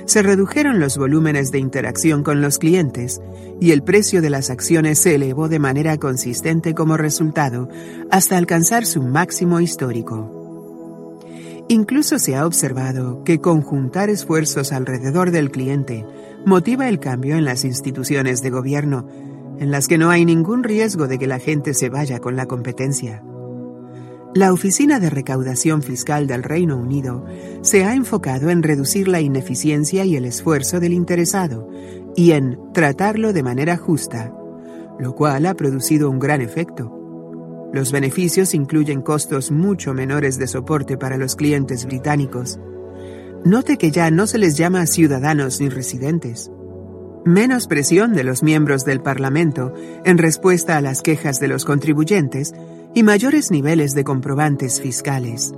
[0.06, 3.20] se redujeron los volúmenes de interacción con los clientes
[3.60, 7.68] y el precio de las acciones se elevó de manera consistente como resultado
[8.10, 10.42] hasta alcanzar su máximo histórico.
[11.68, 16.05] Incluso se ha observado que conjuntar esfuerzos alrededor del cliente
[16.44, 19.08] motiva el cambio en las instituciones de gobierno,
[19.58, 22.47] en las que no hay ningún riesgo de que la gente se vaya con la
[22.47, 23.23] competencia.
[24.35, 27.25] La Oficina de Recaudación Fiscal del Reino Unido
[27.63, 31.69] se ha enfocado en reducir la ineficiencia y el esfuerzo del interesado
[32.17, 34.35] y en tratarlo de manera justa,
[34.99, 36.91] lo cual ha producido un gran efecto.
[37.73, 42.59] Los beneficios incluyen costos mucho menores de soporte para los clientes británicos.
[43.45, 46.51] Note que ya no se les llama ciudadanos ni residentes.
[47.25, 49.73] Menos presión de los miembros del Parlamento
[50.05, 52.53] en respuesta a las quejas de los contribuyentes
[52.94, 55.52] y mayores niveles de comprobantes fiscales.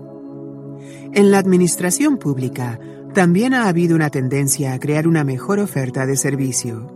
[1.12, 2.78] En la administración pública
[3.15, 6.92] también ha habido una tendencia a crear una mejor oferta de servicio.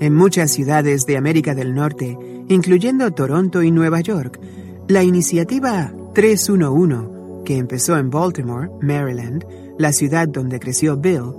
[0.00, 4.40] En muchas ciudades de América del Norte, incluyendo Toronto y Nueva York,
[4.88, 9.44] la iniciativa 311, que empezó en Baltimore, Maryland,
[9.78, 11.32] la ciudad donde creció Bill,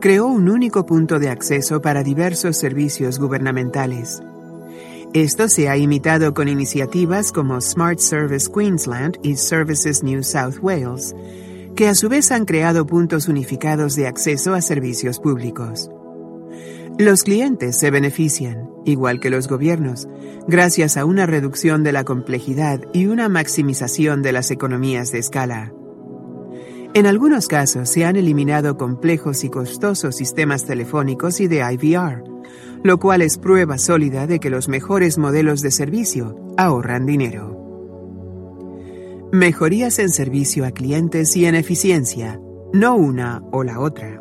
[0.00, 4.22] creó un único punto de acceso para diversos servicios gubernamentales.
[5.14, 11.14] Esto se ha imitado con iniciativas como Smart Service Queensland y Services New South Wales,
[11.76, 15.88] que a su vez han creado puntos unificados de acceso a servicios públicos.
[16.98, 20.08] Los clientes se benefician, igual que los gobiernos,
[20.48, 25.72] gracias a una reducción de la complejidad y una maximización de las economías de escala.
[26.92, 32.33] En algunos casos se han eliminado complejos y costosos sistemas telefónicos y de IVR,
[32.84, 37.58] lo cual es prueba sólida de que los mejores modelos de servicio ahorran dinero.
[39.32, 42.38] Mejorías en servicio a clientes y en eficiencia,
[42.74, 44.20] no una o la otra.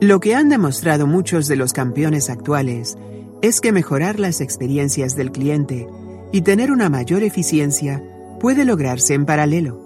[0.00, 2.98] Lo que han demostrado muchos de los campeones actuales
[3.42, 5.86] es que mejorar las experiencias del cliente
[6.32, 8.02] y tener una mayor eficiencia
[8.40, 9.80] puede lograrse en paralelo.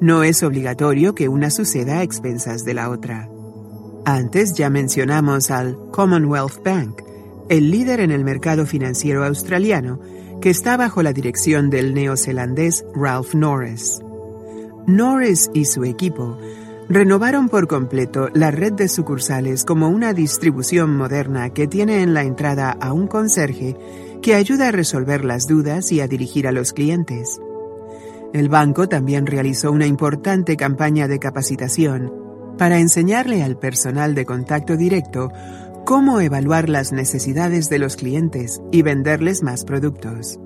[0.00, 3.28] No es obligatorio que una suceda a expensas de la otra.
[4.04, 7.02] Antes ya mencionamos al Commonwealth Bank,
[7.48, 10.00] el líder en el mercado financiero australiano,
[10.40, 14.00] que está bajo la dirección del neozelandés Ralph Norris.
[14.86, 16.38] Norris y su equipo
[16.88, 22.22] renovaron por completo la red de sucursales como una distribución moderna que tiene en la
[22.22, 23.76] entrada a un conserje
[24.22, 27.38] que ayuda a resolver las dudas y a dirigir a los clientes.
[28.32, 32.29] El banco también realizó una importante campaña de capacitación
[32.60, 35.32] para enseñarle al personal de contacto directo
[35.86, 40.38] cómo evaluar las necesidades de los clientes y venderles más productos.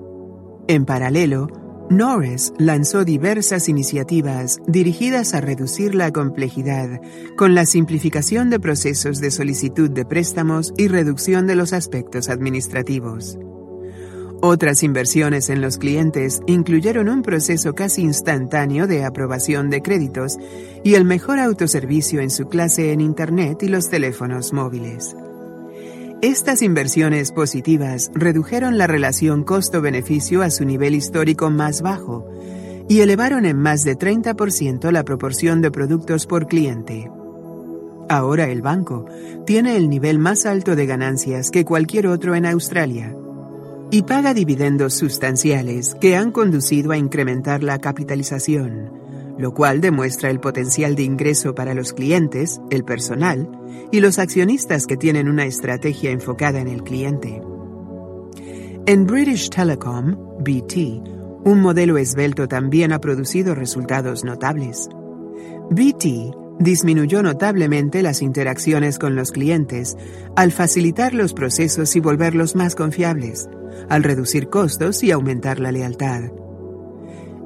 [0.69, 1.49] En paralelo,
[1.89, 7.01] Norris lanzó diversas iniciativas dirigidas a reducir la complejidad
[7.35, 13.37] con la simplificación de procesos de solicitud de préstamos y reducción de los aspectos administrativos.
[14.47, 20.37] Otras inversiones en los clientes incluyeron un proceso casi instantáneo de aprobación de créditos
[20.83, 25.15] y el mejor autoservicio en su clase en Internet y los teléfonos móviles.
[26.21, 32.29] Estas inversiones positivas redujeron la relación costo-beneficio a su nivel histórico más bajo
[32.87, 37.09] y elevaron en más de 30% la proporción de productos por cliente.
[38.09, 39.07] Ahora el banco
[39.47, 43.15] tiene el nivel más alto de ganancias que cualquier otro en Australia
[43.95, 48.91] y paga dividendos sustanciales que han conducido a incrementar la capitalización
[49.37, 53.49] lo cual demuestra el potencial de ingreso para los clientes, el personal
[53.91, 57.41] y los accionistas que tienen una estrategia enfocada en el cliente.
[58.85, 64.89] En British Telecom, BT, un modelo esbelto también ha producido resultados notables.
[65.69, 69.97] BT disminuyó notablemente las interacciones con los clientes
[70.35, 73.49] al facilitar los procesos y volverlos más confiables,
[73.89, 76.23] al reducir costos y aumentar la lealtad.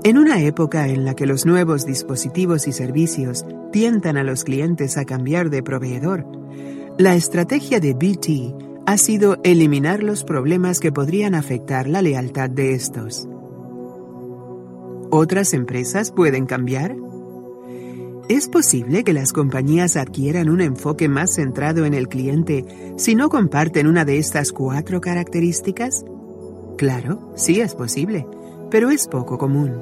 [0.04, 4.98] En una época en la que los nuevos dispositivos y servicios tientan a los clientes
[4.98, 6.26] a cambiar de proveedor,
[6.98, 12.74] la estrategia de BT ha sido eliminar los problemas que podrían afectar la lealtad de
[12.74, 13.28] estos.
[15.12, 16.96] ¿Otras empresas pueden cambiar?
[18.30, 22.64] ¿Es posible que las compañías adquieran un enfoque más centrado en el cliente
[22.98, 26.06] si no comparten una de estas cuatro características?
[26.78, 28.26] Claro, sí es posible
[28.70, 29.82] pero es poco común.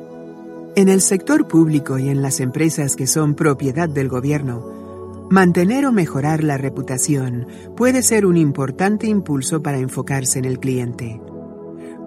[0.76, 5.92] En el sector público y en las empresas que son propiedad del gobierno, mantener o
[5.92, 11.20] mejorar la reputación puede ser un importante impulso para enfocarse en el cliente.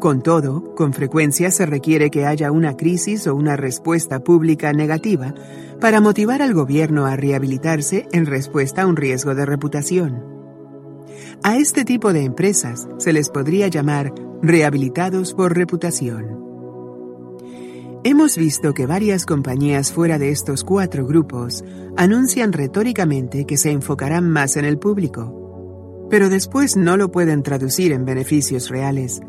[0.00, 5.34] Con todo, con frecuencia se requiere que haya una crisis o una respuesta pública negativa
[5.78, 10.24] para motivar al gobierno a rehabilitarse en respuesta a un riesgo de reputación.
[11.42, 16.40] A este tipo de empresas se les podría llamar rehabilitados por reputación.
[18.02, 21.62] Hemos visto que varias compañías fuera de estos cuatro grupos
[21.98, 27.92] anuncian retóricamente que se enfocarán más en el público, pero después no lo pueden traducir
[27.92, 29.20] en beneficios reales.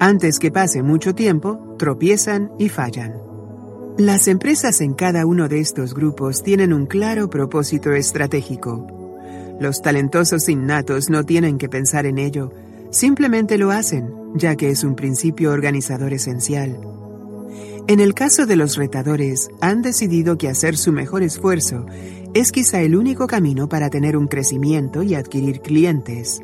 [0.00, 3.14] Antes que pase mucho tiempo, tropiezan y fallan.
[3.96, 8.86] Las empresas en cada uno de estos grupos tienen un claro propósito estratégico.
[9.60, 12.50] Los talentosos innatos no tienen que pensar en ello,
[12.90, 16.76] simplemente lo hacen, ya que es un principio organizador esencial.
[17.86, 21.86] En el caso de los retadores, han decidido que hacer su mejor esfuerzo
[22.34, 26.42] es quizá el único camino para tener un crecimiento y adquirir clientes.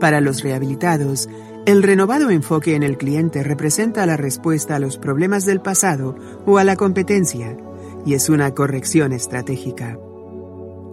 [0.00, 1.28] Para los rehabilitados,
[1.64, 6.58] el renovado enfoque en el cliente representa la respuesta a los problemas del pasado o
[6.58, 7.56] a la competencia,
[8.04, 9.98] y es una corrección estratégica.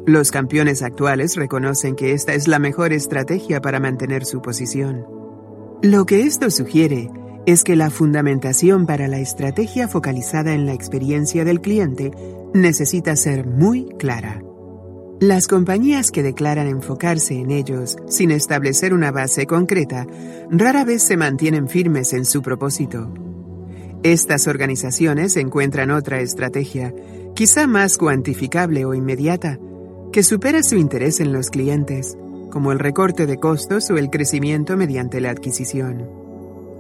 [0.06, 5.06] Los campeones actuales reconocen que esta es la mejor estrategia para mantener su posición.
[5.82, 7.10] Lo que esto sugiere
[7.46, 12.12] es que la fundamentación para la estrategia focalizada en la experiencia del cliente
[12.54, 14.44] necesita ser muy clara.
[15.22, 20.08] Las compañías que declaran enfocarse en ellos sin establecer una base concreta
[20.50, 23.14] rara vez se mantienen firmes en su propósito.
[24.02, 26.94] Estas organizaciones encuentran otra estrategia,
[27.36, 29.60] quizá más cuantificable o inmediata,
[30.14, 32.18] que supera su interés en los clientes,
[32.50, 36.19] como el recorte de costos o el crecimiento mediante la adquisición.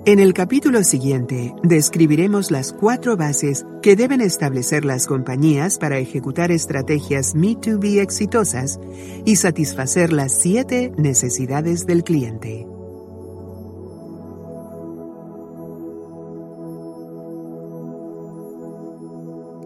[0.09, 6.49] En el capítulo siguiente describiremos las cuatro bases que deben establecer las compañías para ejecutar
[6.49, 8.79] estrategias Me2B exitosas
[9.23, 12.65] y satisfacer las siete necesidades del cliente.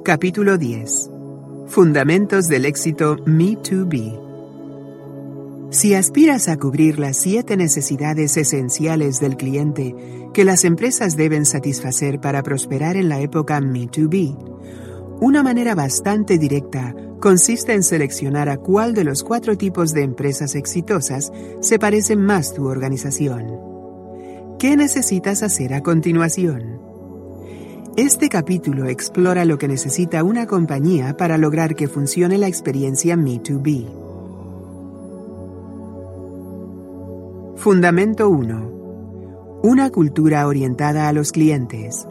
[0.04, 1.10] Capítulo 10.
[1.68, 4.20] Fundamentos del éxito Me2B.
[5.72, 12.20] Si aspiras a cubrir las siete necesidades esenciales del cliente que las empresas deben satisfacer
[12.20, 14.53] para prosperar en la época Me2B,
[15.22, 20.56] una manera bastante directa consiste en seleccionar a cuál de los cuatro tipos de empresas
[20.56, 21.32] exitosas
[21.62, 23.58] se parece más tu organización.
[24.60, 26.82] ¿Qué necesitas hacer a continuación?
[27.95, 33.88] Este capítulo explora lo que necesita una compañía para lograr que funcione la experiencia Me2B.
[37.56, 38.73] Fundamento 1.
[39.66, 42.06] Una cultura orientada a los clientes.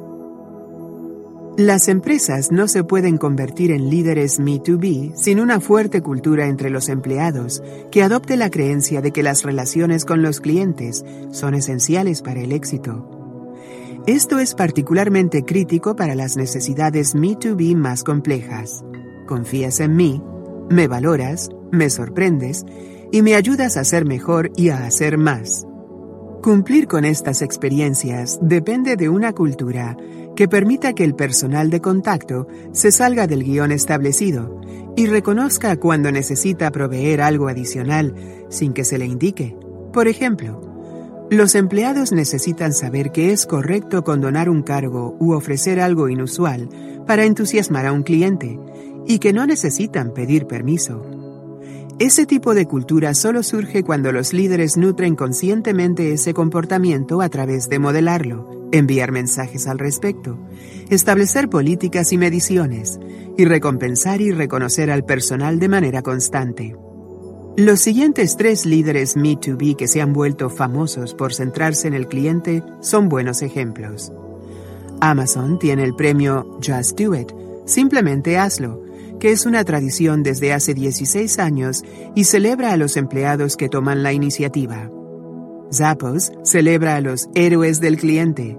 [1.59, 6.89] Las empresas no se pueden convertir en líderes Me2B sin una fuerte cultura entre los
[6.89, 12.41] empleados que adopte la creencia de que las relaciones con los clientes son esenciales para
[12.41, 13.53] el éxito.
[14.07, 18.83] Esto es particularmente crítico para las necesidades Me2B más complejas.
[19.27, 20.23] Confías en mí,
[20.71, 22.65] me valoras, me sorprendes
[23.13, 25.67] y me ayudas a ser mejor y a hacer más.
[26.43, 29.97] Cumplir con estas experiencias depende de una cultura
[30.35, 34.61] que permita que el personal de contacto se salga del guion establecido
[34.97, 38.17] y reconozca cuando necesita proveer algo adicional
[38.49, 39.57] sin que se le indique.
[39.93, 46.09] Por ejemplo, los empleados necesitan saber que es correcto condonar un cargo u ofrecer algo
[46.09, 46.69] inusual
[47.07, 48.59] para entusiasmar a un cliente
[49.07, 51.22] y que no necesitan pedir permiso.
[52.03, 57.69] Ese tipo de cultura solo surge cuando los líderes nutren conscientemente ese comportamiento a través
[57.69, 60.37] de modelarlo, enviar mensajes al respecto,
[60.91, 62.99] establecer políticas y mediciones,
[63.39, 66.77] y recompensar y reconocer al personal de manera constante.
[67.57, 72.65] Los siguientes tres líderes Me2B que se han vuelto famosos por centrarse en el cliente
[72.81, 74.11] son buenos ejemplos.
[75.01, 77.31] Amazon tiene el premio Just Do It,
[77.65, 78.83] simplemente hazlo,
[79.21, 81.83] que es una tradición desde hace 16 años
[82.15, 84.91] y celebra a los empleados que toman la iniciativa.
[85.73, 88.59] Zappos celebra a los héroes del cliente.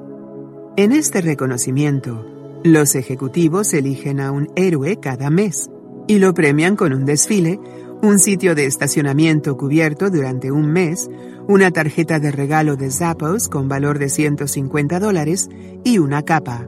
[0.78, 2.26] En este reconocimiento,
[2.64, 5.70] los ejecutivos eligen a un héroe cada mes
[6.08, 7.60] y lo premian con un desfile,
[8.02, 11.10] un sitio de estacionamiento cubierto durante un mes,
[11.48, 15.50] una tarjeta de regalo de Zappos con valor de 150 dólares
[15.84, 16.68] y una capa.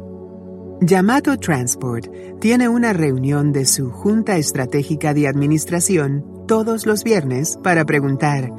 [0.81, 2.07] Yamato Transport
[2.41, 8.51] tiene una reunión de su Junta Estratégica de Administración todos los viernes para preguntar,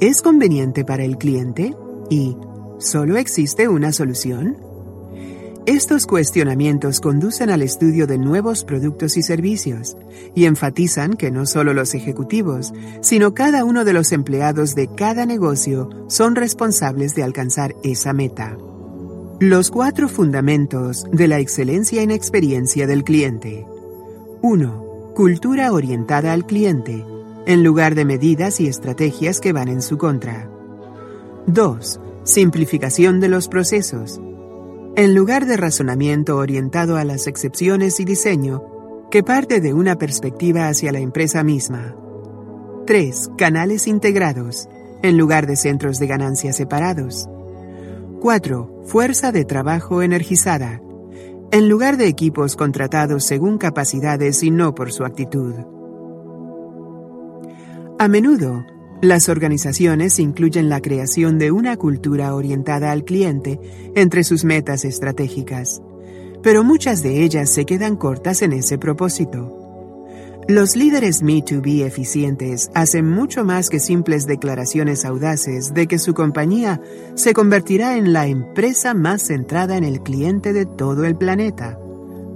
[0.00, 1.76] ¿es conveniente para el cliente?
[2.08, 2.36] ¿Y
[2.78, 4.56] solo existe una solución?
[5.66, 9.96] Estos cuestionamientos conducen al estudio de nuevos productos y servicios
[10.34, 12.72] y enfatizan que no solo los ejecutivos,
[13.02, 18.56] sino cada uno de los empleados de cada negocio son responsables de alcanzar esa meta.
[19.44, 23.66] Los cuatro fundamentos de la excelencia en experiencia del cliente.
[24.40, 25.10] 1.
[25.16, 27.04] Cultura orientada al cliente,
[27.44, 30.48] en lugar de medidas y estrategias que van en su contra.
[31.48, 32.00] 2.
[32.22, 34.20] Simplificación de los procesos.
[34.94, 38.62] En lugar de razonamiento orientado a las excepciones y diseño,
[39.10, 41.96] que parte de una perspectiva hacia la empresa misma.
[42.86, 43.30] 3.
[43.36, 44.68] Canales integrados,
[45.02, 47.28] en lugar de centros de ganancia separados.
[48.22, 48.84] 4.
[48.84, 50.80] Fuerza de trabajo energizada,
[51.50, 55.54] en lugar de equipos contratados según capacidades y no por su actitud.
[57.98, 58.64] A menudo,
[59.00, 63.58] las organizaciones incluyen la creación de una cultura orientada al cliente
[63.96, 65.82] entre sus metas estratégicas,
[66.44, 69.61] pero muchas de ellas se quedan cortas en ese propósito.
[70.48, 76.80] Los líderes Me2B eficientes hacen mucho más que simples declaraciones audaces de que su compañía
[77.14, 81.78] se convertirá en la empresa más centrada en el cliente de todo el planeta,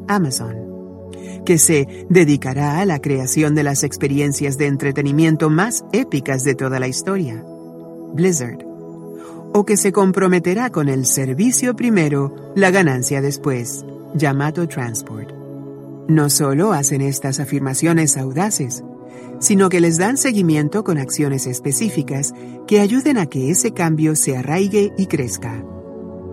[0.08, 0.66] Amazon
[1.46, 6.80] que se dedicará a la creación de las experiencias de entretenimiento más épicas de toda
[6.80, 7.42] la historia,
[8.12, 8.66] Blizzard,
[9.54, 15.35] o que se comprometerá con el servicio primero, la ganancia después, Yamato Transport.
[16.08, 18.84] No solo hacen estas afirmaciones audaces,
[19.40, 22.32] sino que les dan seguimiento con acciones específicas
[22.68, 25.64] que ayuden a que ese cambio se arraigue y crezca.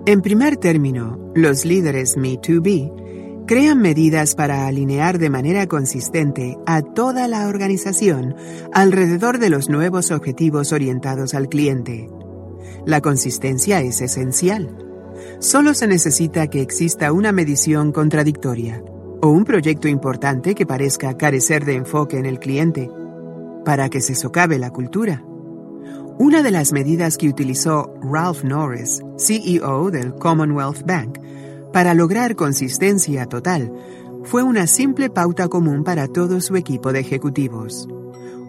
[0.05, 7.27] En primer término, los líderes Me2B crean medidas para alinear de manera consistente a toda
[7.27, 8.35] la organización
[8.73, 12.09] alrededor de los nuevos objetivos orientados al cliente.
[12.85, 14.77] La consistencia es esencial.
[15.39, 18.83] Solo se necesita que exista una medición contradictoria
[19.23, 22.89] o un proyecto importante que parezca carecer de enfoque en el cliente
[23.63, 25.23] para que se socave la cultura.
[26.19, 31.19] Una de las medidas que utilizó Ralph Norris, CEO del Commonwealth Bank,
[31.71, 33.71] para lograr consistencia total,
[34.25, 37.87] fue una simple pauta común para todo su equipo de ejecutivos.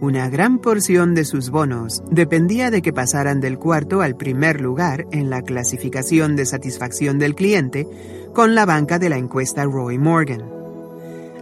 [0.01, 5.07] Una gran porción de sus bonos dependía de que pasaran del cuarto al primer lugar
[5.13, 7.87] en la clasificación de satisfacción del cliente
[8.35, 10.54] con la banca de la encuesta Roy Morgan.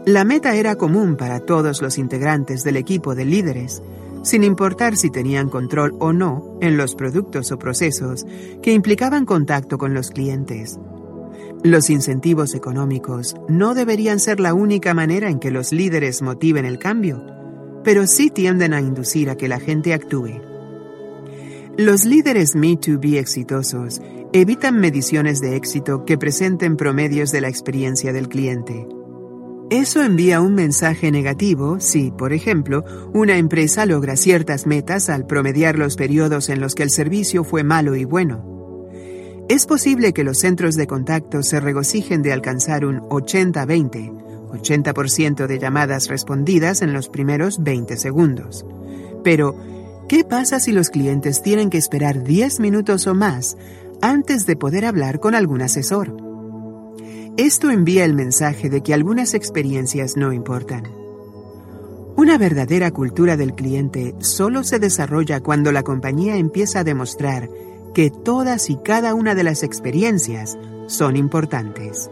[0.05, 3.83] La meta era común para todos los integrantes del equipo de líderes,
[4.25, 8.27] sin importar si tenían control o no en los productos o procesos
[8.63, 10.77] que implicaban contacto con los clientes.
[11.63, 16.81] Los incentivos económicos no deberían ser la única manera en que los líderes motiven el
[16.81, 17.25] cambio,
[17.85, 20.41] pero sí tienden a inducir a que la gente actúe.
[21.79, 28.29] Los líderes Me2B exitosos evitan mediciones de éxito que presenten promedios de la experiencia del
[28.29, 28.89] cliente.
[29.73, 32.85] Eso envía un mensaje negativo si, por ejemplo,
[33.15, 37.65] una empresa logra ciertas metas al promediar los periodos en los que el servicio fue
[37.65, 38.45] malo y bueno.
[39.49, 45.59] Es posible que los centros de contacto se regocijen de alcanzar un 80-20, 80%, de
[45.59, 48.67] llamadas respondidas en los primeros 20 segundos.
[49.25, 49.57] Pero,
[50.07, 53.57] ¿qué pasa si los clientes tienen que esperar 10 minutos o más
[54.03, 56.32] antes de poder hablar con algún asesor?
[57.39, 60.85] Esto envía el mensaje de que algunas experiencias no importan.
[62.15, 67.49] Una verdadera cultura del cliente solo se desarrolla cuando la compañía empieza a demostrar
[67.95, 72.11] que todas y cada una de las experiencias son importantes.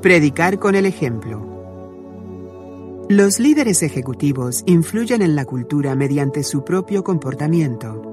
[0.00, 1.46] Predicar con el ejemplo.
[3.10, 8.07] Los líderes ejecutivos influyen en la cultura mediante su propio comportamiento.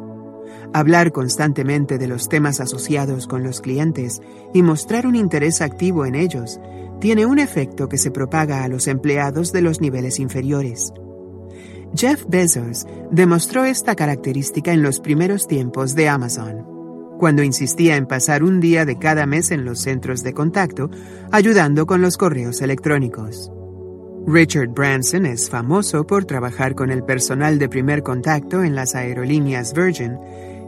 [0.76, 4.22] Hablar constantemente de los temas asociados con los clientes
[4.54, 6.60] y mostrar un interés activo en ellos
[7.00, 10.92] tiene un efecto que se propaga a los empleados de los niveles inferiores.
[11.96, 16.66] Jeff Bezos demostró esta característica en los primeros tiempos de Amazon,
[17.20, 20.90] cuando insistía en pasar un día de cada mes en los centros de contacto,
[21.32, 23.50] ayudando con los correos electrónicos.
[24.28, 29.72] Richard Branson es famoso por trabajar con el personal de primer contacto en las aerolíneas
[29.74, 30.18] Virgin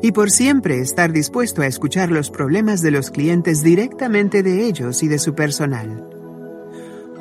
[0.02, 5.04] y por siempre estar dispuesto a escuchar los problemas de los clientes directamente de ellos
[5.04, 6.04] y de su personal.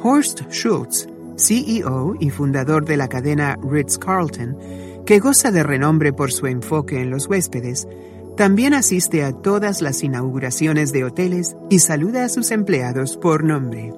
[0.02, 4.56] Horst Schultz CEO y fundador de la cadena Ritz-Carlton,
[5.04, 7.86] que goza de renombre por su enfoque en los huéspedes,
[8.36, 13.94] también asiste a todas las inauguraciones de hoteles y saluda a sus empleados por nombre.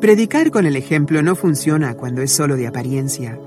[0.00, 3.38] Predicar con el ejemplo no funciona cuando es solo de apariencia.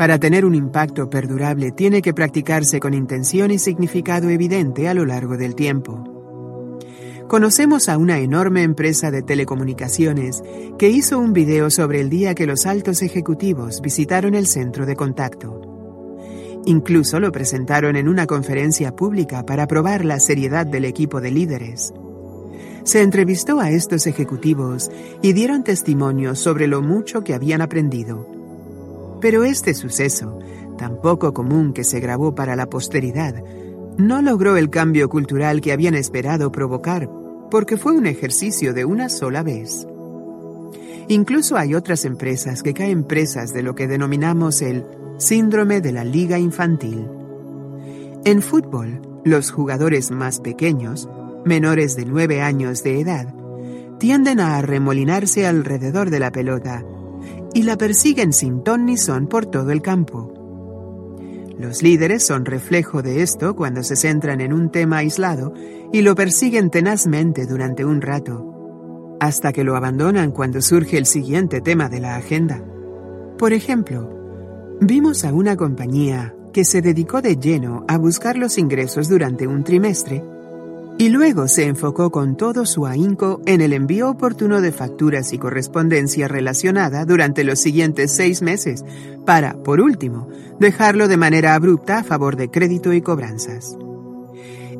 [0.00, 5.04] Para tener un impacto perdurable tiene que practicarse con intención y significado evidente a lo
[5.04, 6.78] largo del tiempo.
[7.28, 10.42] Conocemos a una enorme empresa de telecomunicaciones
[10.78, 14.96] que hizo un video sobre el día que los altos ejecutivos visitaron el centro de
[14.96, 15.60] contacto.
[16.64, 21.92] Incluso lo presentaron en una conferencia pública para probar la seriedad del equipo de líderes.
[22.84, 28.39] Se entrevistó a estos ejecutivos y dieron testimonio sobre lo mucho que habían aprendido.
[29.20, 30.38] Pero este suceso,
[30.78, 33.34] tan poco común que se grabó para la posteridad,
[33.98, 37.10] no logró el cambio cultural que habían esperado provocar,
[37.50, 39.86] porque fue un ejercicio de una sola vez.
[41.08, 44.86] Incluso hay otras empresas que caen presas de lo que denominamos el
[45.18, 47.06] síndrome de la liga infantil.
[48.24, 51.08] En fútbol, los jugadores más pequeños,
[51.44, 53.34] menores de nueve años de edad,
[53.98, 56.84] tienden a arremolinarse alrededor de la pelota
[57.54, 60.34] y la persiguen sin ton ni son por todo el campo.
[61.58, 65.52] Los líderes son reflejo de esto cuando se centran en un tema aislado
[65.92, 71.60] y lo persiguen tenazmente durante un rato, hasta que lo abandonan cuando surge el siguiente
[71.60, 72.64] tema de la agenda.
[73.36, 79.08] Por ejemplo, vimos a una compañía que se dedicó de lleno a buscar los ingresos
[79.08, 80.24] durante un trimestre
[81.00, 85.38] y luego se enfocó con todo su ahínco en el envío oportuno de facturas y
[85.38, 88.84] correspondencia relacionada durante los siguientes seis meses,
[89.24, 93.78] para, por último, dejarlo de manera abrupta a favor de crédito y cobranzas.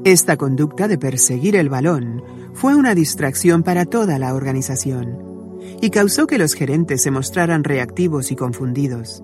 [0.05, 6.27] Esta conducta de perseguir el balón fue una distracción para toda la organización y causó
[6.27, 9.23] que los gerentes se mostraran reactivos y confundidos.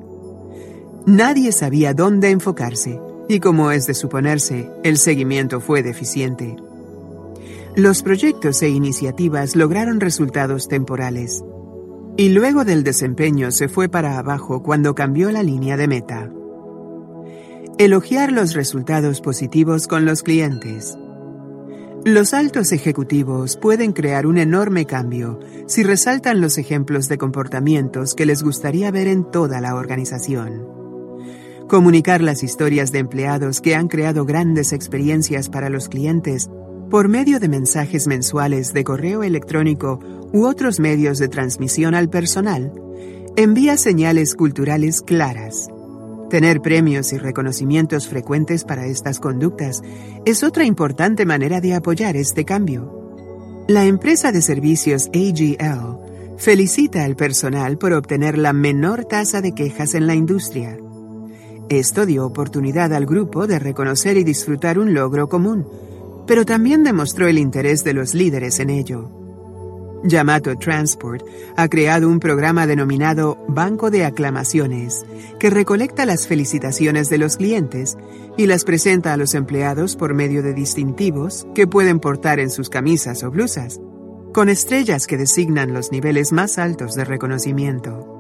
[1.05, 6.57] Nadie sabía dónde enfocarse y como es de suponerse, el seguimiento fue deficiente.
[7.77, 11.45] Los proyectos e iniciativas lograron resultados temporales.
[12.17, 16.33] Y luego del desempeño se fue para abajo cuando cambió la línea de meta.
[17.77, 20.97] Elogiar los resultados positivos con los clientes.
[22.03, 28.25] Los altos ejecutivos pueden crear un enorme cambio si resaltan los ejemplos de comportamientos que
[28.25, 30.67] les gustaría ver en toda la organización.
[31.69, 36.49] Comunicar las historias de empleados que han creado grandes experiencias para los clientes
[36.91, 39.99] por medio de mensajes mensuales de correo electrónico
[40.33, 42.73] u otros medios de transmisión al personal,
[43.37, 45.69] envía señales culturales claras.
[46.31, 49.83] Tener premios y reconocimientos frecuentes para estas conductas
[50.25, 53.65] es otra importante manera de apoyar este cambio.
[53.69, 59.95] La empresa de servicios AGL felicita al personal por obtener la menor tasa de quejas
[59.95, 60.79] en la industria.
[61.69, 65.67] Esto dio oportunidad al grupo de reconocer y disfrutar un logro común,
[66.27, 69.11] pero también demostró el interés de los líderes en ello.
[70.05, 71.25] Yamato Transport
[71.57, 75.05] ha creado un programa denominado Banco de Aclamaciones,
[75.41, 77.97] que recolecta las felicitaciones de los clientes
[78.37, 82.69] y las presenta a los empleados por medio de distintivos que pueden portar en sus
[82.69, 83.81] camisas o blusas,
[84.33, 88.16] con estrellas que designan los niveles más altos de reconocimiento.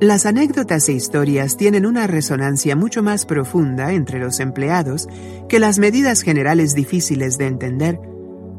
[0.00, 5.06] Las anécdotas e historias tienen una resonancia mucho más profunda entre los empleados
[5.46, 8.00] que las medidas generales difíciles de entender,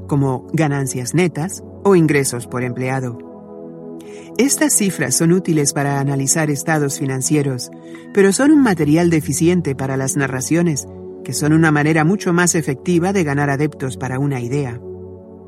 [0.07, 3.17] como ganancias netas o ingresos por empleado.
[4.37, 7.71] Estas cifras son útiles para analizar estados financieros,
[8.13, 10.87] pero son un material deficiente para las narraciones,
[11.23, 14.79] que son una manera mucho más efectiva de ganar adeptos para una idea.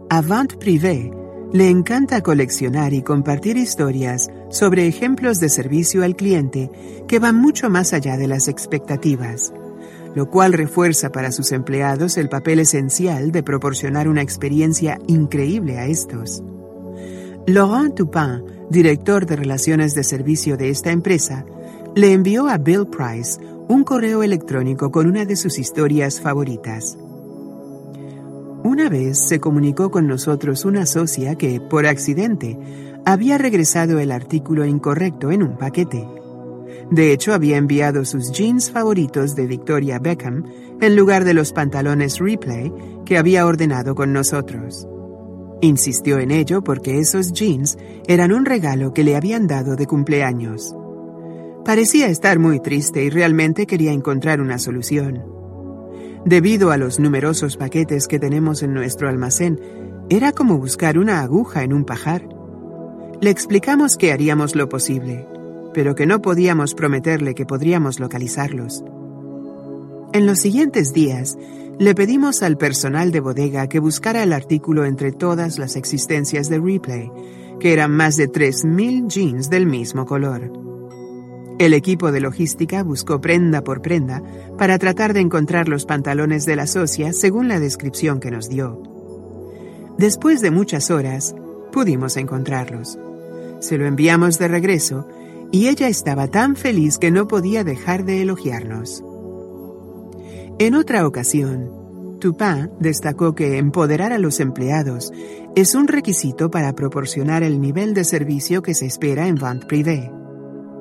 [0.10, 1.12] Avant Privé
[1.54, 6.70] le encanta coleccionar y compartir historias sobre ejemplos de servicio al cliente
[7.08, 9.52] que van mucho más allá de las expectativas,
[10.14, 15.88] lo cual refuerza para sus empleados el papel esencial de proporcionar una experiencia increíble a
[15.88, 16.44] estos.
[17.48, 21.46] Laurent Tupin, director de relaciones de servicio de esta empresa,
[21.96, 26.96] le envió a Bill Price un correo electrónico con una de sus historias favoritas.
[28.64, 32.58] Una vez se comunicó con nosotros una socia que, por accidente,
[33.06, 36.08] había regresado el artículo incorrecto en un paquete.
[36.92, 40.46] De hecho, había enviado sus jeans favoritos de Victoria Beckham
[40.80, 42.72] en lugar de los pantalones Replay
[43.06, 44.88] que había ordenado con nosotros.
[45.62, 50.76] Insistió en ello porque esos jeans eran un regalo que le habían dado de cumpleaños.
[51.64, 55.24] Parecía estar muy triste y realmente quería encontrar una solución.
[56.26, 59.60] Debido a los numerosos paquetes que tenemos en nuestro almacén,
[60.10, 62.28] era como buscar una aguja en un pajar.
[63.22, 65.26] Le explicamos que haríamos lo posible,
[65.74, 68.84] pero que no podíamos prometerle que podríamos localizarlos.
[70.14, 71.38] En los siguientes días,
[71.80, 76.60] le pedimos al personal de bodega que buscara el artículo entre todas las existencias de
[76.60, 77.12] Replay,
[77.60, 80.52] que eran más de 3.000 jeans del mismo color.
[81.60, 84.22] El equipo de logística buscó prenda por prenda
[84.58, 88.82] para tratar de encontrar los pantalones de la socia según la descripción que nos dio.
[89.98, 91.36] Después de muchas horas,
[91.74, 92.98] pudimos encontrarlos.
[93.60, 95.06] Se lo enviamos de regreso
[95.52, 99.04] y ella estaba tan feliz que no podía dejar de elogiarnos.
[100.60, 101.70] En otra ocasión,
[102.20, 105.12] Tupin destacó que empoderar a los empleados
[105.56, 110.12] es un requisito para proporcionar el nivel de servicio que se espera en vente privé.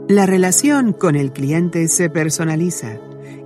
[0.08, 2.98] La relación con el cliente se personaliza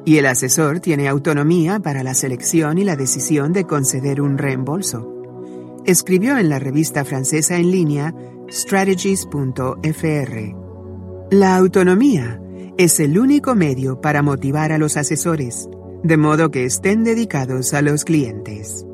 [0.05, 5.16] y el asesor tiene autonomía para la selección y la decisión de conceder un reembolso.
[5.87, 8.13] Escribió en la revista francesa en línea
[8.51, 11.31] strategies.fr.
[11.31, 12.43] La autonomía
[12.77, 15.69] es el único medio para motivar a los asesores,
[16.03, 18.85] de modo que estén dedicados a los clientes.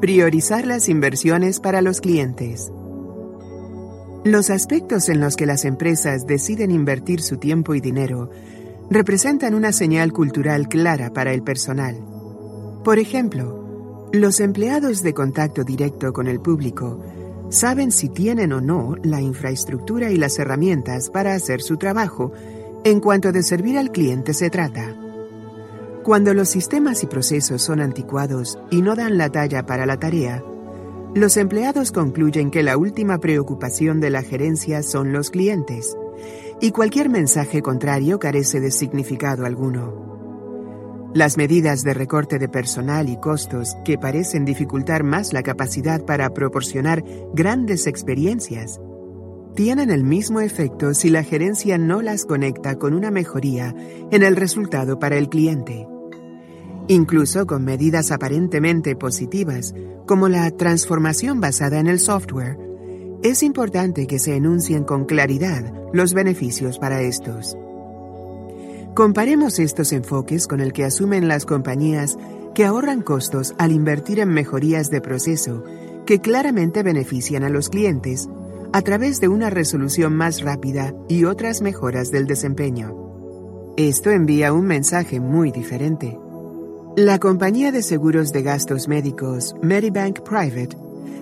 [0.00, 2.70] Priorizar las inversiones para los clientes.
[4.24, 8.30] Los aspectos en los que las empresas deciden invertir su tiempo y dinero
[8.90, 11.96] representan una señal cultural clara para el personal.
[12.82, 17.00] Por ejemplo, los empleados de contacto directo con el público
[17.50, 22.32] saben si tienen o no la infraestructura y las herramientas para hacer su trabajo
[22.84, 24.96] en cuanto de servir al cliente se trata.
[26.02, 30.42] Cuando los sistemas y procesos son anticuados y no dan la talla para la tarea,
[31.14, 35.96] los empleados concluyen que la última preocupación de la gerencia son los clientes,
[36.60, 40.10] y cualquier mensaje contrario carece de significado alguno.
[41.14, 46.30] Las medidas de recorte de personal y costos que parecen dificultar más la capacidad para
[46.30, 47.02] proporcionar
[47.34, 48.80] grandes experiencias
[49.56, 53.74] tienen el mismo efecto si la gerencia no las conecta con una mejoría
[54.12, 55.88] en el resultado para el cliente.
[56.86, 59.74] Incluso con medidas aparentemente positivas,
[60.06, 62.69] como la transformación basada en el software,
[63.22, 67.56] es importante que se enuncien con claridad los beneficios para estos.
[68.94, 72.16] Comparemos estos enfoques con el que asumen las compañías
[72.54, 75.62] que ahorran costos al invertir en mejorías de proceso
[76.06, 78.28] que claramente benefician a los clientes
[78.72, 82.96] a través de una resolución más rápida y otras mejoras del desempeño.
[83.76, 86.18] Esto envía un mensaje muy diferente.
[86.96, 90.76] La compañía de seguros de gastos médicos Medibank Private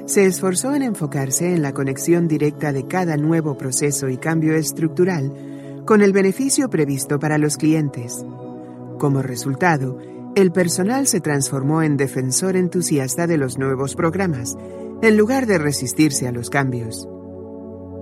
[0.06, 5.32] se esforzó en enfocarse en la conexión directa de cada nuevo proceso y cambio estructural
[5.84, 8.24] con el beneficio previsto para los clientes.
[8.98, 9.98] Como resultado,
[10.34, 14.56] el personal se transformó en defensor entusiasta de los nuevos programas,
[15.02, 17.08] en lugar de resistirse a los cambios.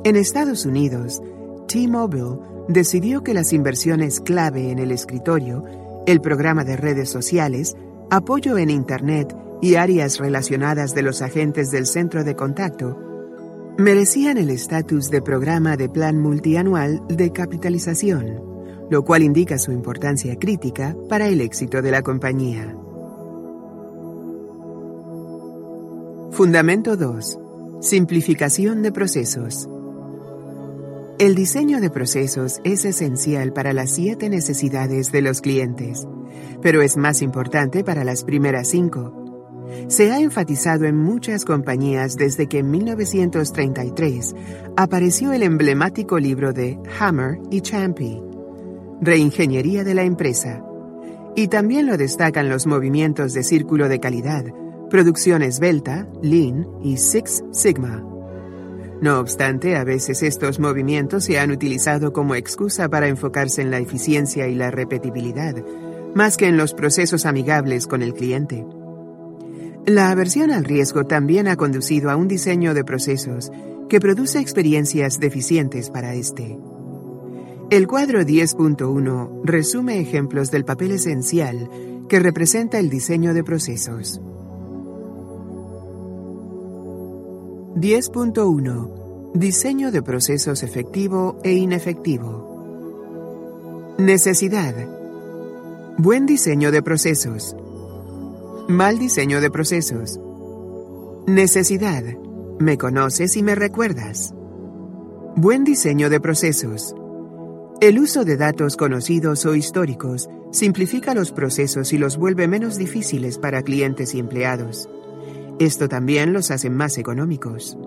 [0.05, 1.23] En Estados Unidos,
[1.69, 5.65] T-Mobile decidió que las inversiones clave en el escritorio,
[6.07, 7.77] el programa de redes sociales,
[8.11, 12.97] apoyo en Internet y áreas relacionadas de los agentes del centro de contacto
[13.79, 18.41] merecían el estatus de programa de plan multianual de capitalización,
[18.91, 22.75] lo cual indica su importancia crítica para el éxito de la compañía.
[26.33, 27.39] Fundamento 2.
[27.81, 29.69] Simplificación de procesos.
[31.19, 36.07] El diseño de procesos es esencial para las siete necesidades de los clientes,
[36.61, 39.26] pero es más importante para las primeras cinco
[39.89, 44.35] se ha enfatizado en muchas compañías desde que en 1933
[44.77, 48.21] apareció el emblemático libro de Hammer y Champy,
[49.01, 50.63] Reingeniería de la empresa.
[51.35, 54.45] Y también lo destacan los movimientos de círculo de calidad,
[54.89, 58.03] producción esbelta, Lean y Six Sigma.
[59.01, 63.79] No obstante, a veces estos movimientos se han utilizado como excusa para enfocarse en la
[63.79, 65.55] eficiencia y la repetibilidad,
[66.15, 68.65] más que en los procesos amigables con el cliente.
[69.87, 73.53] La aversión al riesgo también ha conducido a un diseño de procesos
[73.89, 76.59] que produce experiencias deficientes para este.
[77.71, 81.71] El cuadro 10.1 resume ejemplos del papel esencial
[82.09, 84.21] que representa el diseño de procesos.
[87.77, 93.95] 10.1 Diseño de procesos efectivo e inefectivo.
[93.99, 94.75] Necesidad.
[95.97, 97.55] Buen diseño de procesos.
[98.69, 100.19] Mal diseño de procesos.
[101.29, 102.03] Necesidad.
[102.59, 104.35] Me conoces y me recuerdas.
[105.37, 106.93] Buen diseño de procesos.
[107.81, 113.39] El uso de datos conocidos o históricos simplifica los procesos y los vuelve menos difíciles
[113.39, 114.89] para clientes y empleados.
[115.61, 117.79] Esto también los hace más económicos.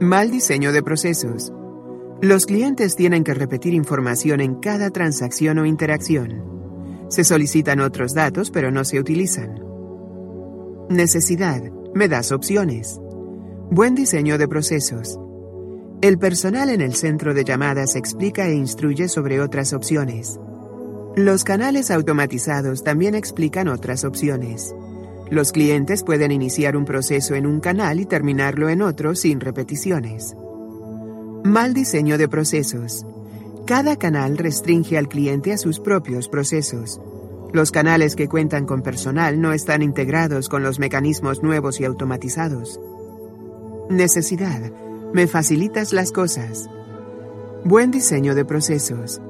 [0.00, 1.52] Mal diseño de procesos.
[2.22, 6.42] Los clientes tienen que repetir información en cada transacción o interacción.
[7.10, 9.63] Se solicitan otros datos pero no se utilizan.
[10.94, 11.60] Necesidad.
[11.92, 13.00] Me das opciones.
[13.68, 15.18] Buen diseño de procesos.
[16.00, 20.38] El personal en el centro de llamadas explica e instruye sobre otras opciones.
[21.16, 24.72] Los canales automatizados también explican otras opciones.
[25.32, 30.36] Los clientes pueden iniciar un proceso en un canal y terminarlo en otro sin repeticiones.
[31.42, 33.04] Mal diseño de procesos.
[33.66, 37.00] Cada canal restringe al cliente a sus propios procesos.
[37.54, 42.80] Los canales que cuentan con personal no están integrados con los mecanismos nuevos y automatizados.
[43.88, 44.72] Necesidad.
[45.12, 46.68] Me facilitas las cosas.
[47.64, 49.20] Buen diseño de procesos.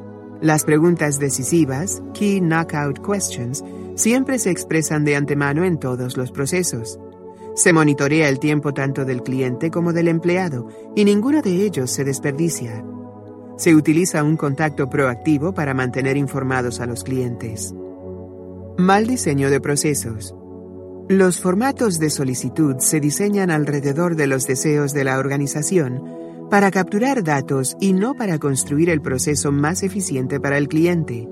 [0.41, 3.63] Las preguntas decisivas, Key Knockout Questions,
[3.95, 6.99] siempre se expresan de antemano en todos los procesos.
[7.55, 12.05] Se monitorea el tiempo tanto del cliente como del empleado y ninguno de ellos se
[12.05, 12.87] desperdicia.
[13.59, 17.75] Se utiliza un contacto proactivo para mantener informados a los clientes.
[18.79, 20.35] Mal diseño de procesos.
[21.09, 26.03] Los formatos de solicitud se diseñan alrededor de los deseos de la organización
[26.51, 31.29] para capturar datos y no para construir el proceso más eficiente para el cliente.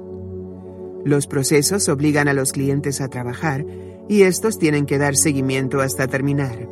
[1.05, 3.67] Los procesos obligan a los clientes a trabajar
[4.09, 6.69] y estos tienen que dar seguimiento hasta terminar.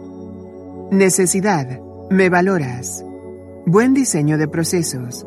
[0.93, 1.81] Necesidad.
[2.11, 3.05] Me valoras.
[3.67, 5.27] Buen diseño de procesos.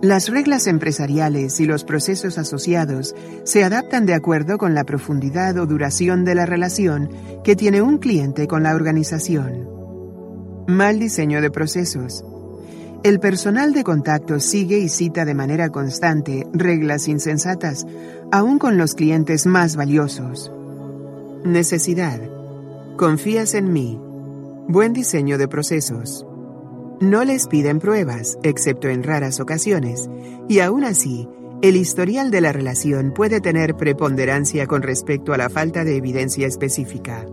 [0.00, 5.66] Las reglas empresariales y los procesos asociados se adaptan de acuerdo con la profundidad o
[5.66, 7.10] duración de la relación
[7.42, 9.68] que tiene un cliente con la organización.
[10.68, 12.24] Mal diseño de procesos.
[13.02, 17.84] El personal de contacto sigue y cita de manera constante reglas insensatas,
[18.30, 20.52] aún con los clientes más valiosos.
[21.44, 22.20] Necesidad.
[22.96, 24.00] Confías en mí.
[24.68, 26.27] Buen diseño de procesos.
[27.00, 30.10] No les piden pruebas, excepto en raras ocasiones,
[30.48, 31.28] y aún así,
[31.62, 36.48] el historial de la relación puede tener preponderancia con respecto a la falta de evidencia
[36.48, 37.24] específica.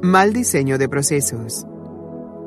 [0.00, 1.66] Mal diseño de procesos.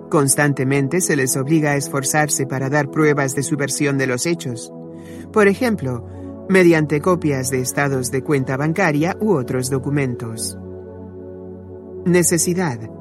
[0.09, 4.71] Constantemente se les obliga a esforzarse para dar pruebas de su versión de los hechos.
[5.33, 6.05] Por ejemplo,
[6.47, 10.57] mediante copias de estados de cuenta bancaria u otros documentos.
[12.05, 12.98] Necesidad.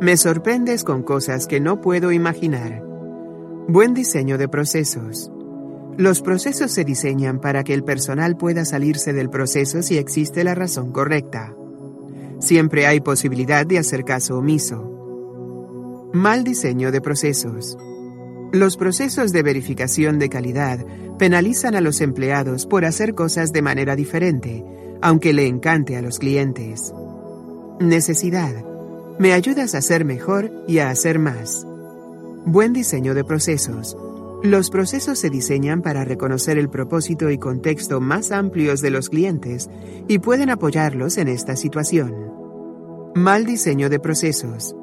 [0.00, 2.84] Me sorprendes con cosas que no puedo imaginar.
[3.66, 5.32] Buen diseño de procesos.
[5.96, 10.54] Los procesos se diseñan para que el personal pueda salirse del proceso si existe la
[10.54, 11.52] razón correcta.
[12.38, 16.10] Siempre hay posibilidad de hacer caso omiso.
[16.12, 17.76] Mal diseño de procesos.
[18.52, 20.78] Los procesos de verificación de calidad
[21.18, 24.64] penalizan a los empleados por hacer cosas de manera diferente,
[25.02, 26.94] aunque le encante a los clientes.
[27.80, 28.67] Necesidad.
[29.18, 31.66] Me ayudas a ser mejor y a hacer más.
[32.46, 33.96] Buen diseño de procesos.
[34.44, 39.68] Los procesos se diseñan para reconocer el propósito y contexto más amplios de los clientes
[40.06, 42.14] y pueden apoyarlos en esta situación.
[43.16, 44.76] Mal diseño de procesos.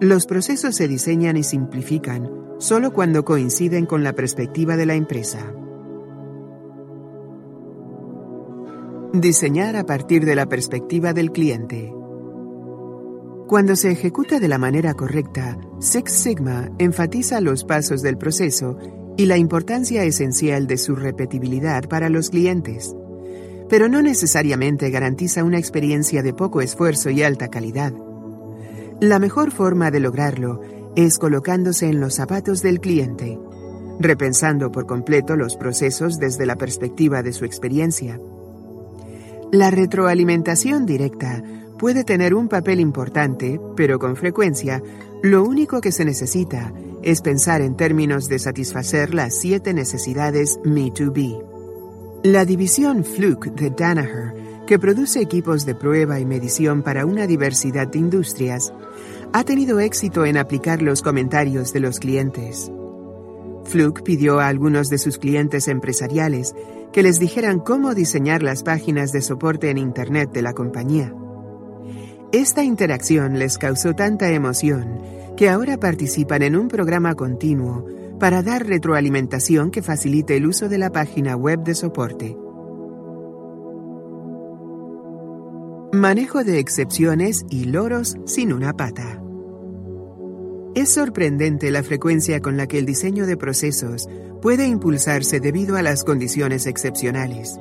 [0.00, 5.54] Los procesos se diseñan y simplifican solo cuando coinciden con la perspectiva de la empresa.
[9.12, 11.94] Diseñar a partir de la perspectiva del cliente.
[13.48, 18.76] Cuando se ejecuta de la manera correcta, Six Sigma enfatiza los pasos del proceso
[19.16, 22.94] y la importancia esencial de su repetibilidad para los clientes,
[23.70, 27.94] pero no necesariamente garantiza una experiencia de poco esfuerzo y alta calidad.
[29.00, 30.60] La mejor forma de lograrlo
[30.94, 33.38] es colocándose en los zapatos del cliente,
[33.98, 38.20] repensando por completo los procesos desde la perspectiva de su experiencia.
[39.50, 41.42] La retroalimentación directa
[41.78, 44.82] puede tener un papel importante, pero con frecuencia,
[45.22, 51.42] lo único que se necesita es pensar en términos de satisfacer las siete necesidades Me2B.
[52.24, 54.34] La división Fluke de Danaher,
[54.66, 58.72] que produce equipos de prueba y medición para una diversidad de industrias,
[59.32, 62.70] ha tenido éxito en aplicar los comentarios de los clientes.
[63.64, 66.54] Fluke pidió a algunos de sus clientes empresariales
[66.92, 71.14] que les dijeran cómo diseñar las páginas de soporte en Internet de la compañía.
[72.32, 75.00] Esta interacción les causó tanta emoción
[75.34, 77.86] que ahora participan en un programa continuo
[78.20, 82.36] para dar retroalimentación que facilite el uso de la página web de soporte.
[85.94, 89.22] Manejo de excepciones y loros sin una pata.
[90.74, 94.06] Es sorprendente la frecuencia con la que el diseño de procesos
[94.42, 97.58] puede impulsarse debido a las condiciones excepcionales.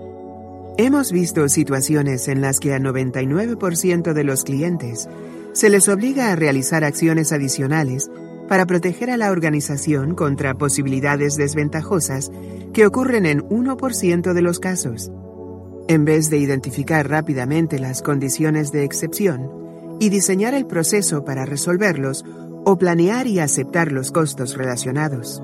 [0.79, 5.09] Hemos visto situaciones en las que a 99% de los clientes
[5.53, 8.11] se les obliga a realizar acciones adicionales
[8.47, 12.29] para proteger a la organización contra posibilidades desventajosas
[12.75, 15.11] que ocurren en 1% de los casos.
[15.87, 19.49] En vez de identificar rápidamente las condiciones de excepción
[19.99, 22.23] y diseñar el proceso para resolverlos
[22.65, 25.41] o planear y aceptar los costos relacionados.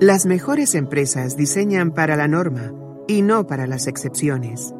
[0.00, 2.72] Las mejores empresas diseñan para la norma
[3.10, 4.72] y no para las excepciones.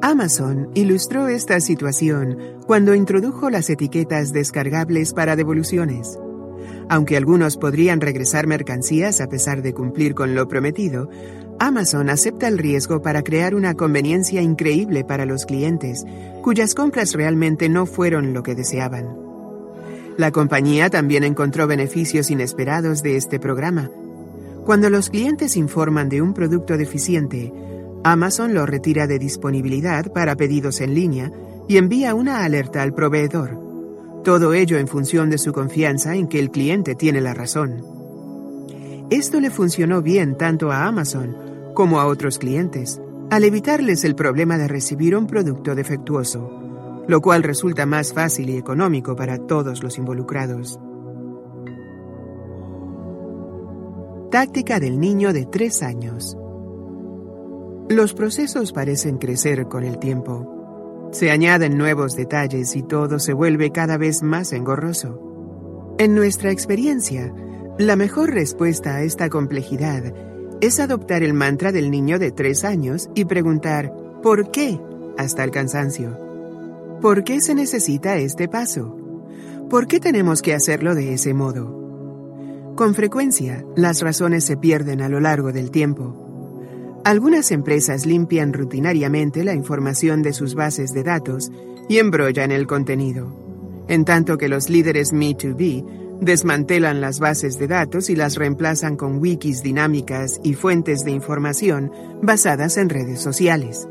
[0.00, 2.38] Amazon ilustró esta situación
[2.68, 6.16] cuando introdujo las etiquetas descargables para devoluciones.
[6.88, 11.10] Aunque algunos podrían regresar mercancías a pesar de cumplir con lo prometido,
[11.58, 16.04] Amazon acepta el riesgo para crear una conveniencia increíble para los clientes,
[16.42, 19.16] cuyas compras realmente no fueron lo que deseaban.
[20.16, 23.90] La compañía también encontró beneficios inesperados de este programa.
[24.68, 27.50] Cuando los clientes informan de un producto deficiente,
[28.04, 31.32] Amazon lo retira de disponibilidad para pedidos en línea
[31.68, 33.58] y envía una alerta al proveedor.
[34.24, 37.82] Todo ello en función de su confianza en que el cliente tiene la razón.
[39.08, 41.34] Esto le funcionó bien tanto a Amazon
[41.72, 47.42] como a otros clientes, al evitarles el problema de recibir un producto defectuoso, lo cual
[47.42, 50.78] resulta más fácil y económico para todos los involucrados.
[54.30, 56.36] Táctica del niño de tres años.
[57.88, 61.08] Los procesos parecen crecer con el tiempo.
[61.12, 65.96] Se añaden nuevos detalles y todo se vuelve cada vez más engorroso.
[65.98, 67.32] En nuestra experiencia,
[67.78, 70.12] la mejor respuesta a esta complejidad
[70.60, 74.78] es adoptar el mantra del niño de tres años y preguntar ¿por qué?
[75.16, 76.18] hasta el cansancio.
[77.00, 78.94] ¿Por qué se necesita este paso?
[79.70, 81.87] ¿Por qué tenemos que hacerlo de ese modo?
[82.78, 87.00] Con frecuencia, las razones se pierden a lo largo del tiempo.
[87.04, 91.50] Algunas empresas limpian rutinariamente la información de sus bases de datos
[91.88, 98.10] y embrollan el contenido, en tanto que los líderes Me2B desmantelan las bases de datos
[98.10, 101.90] y las reemplazan con wikis dinámicas y fuentes de información
[102.22, 103.88] basadas en redes sociales.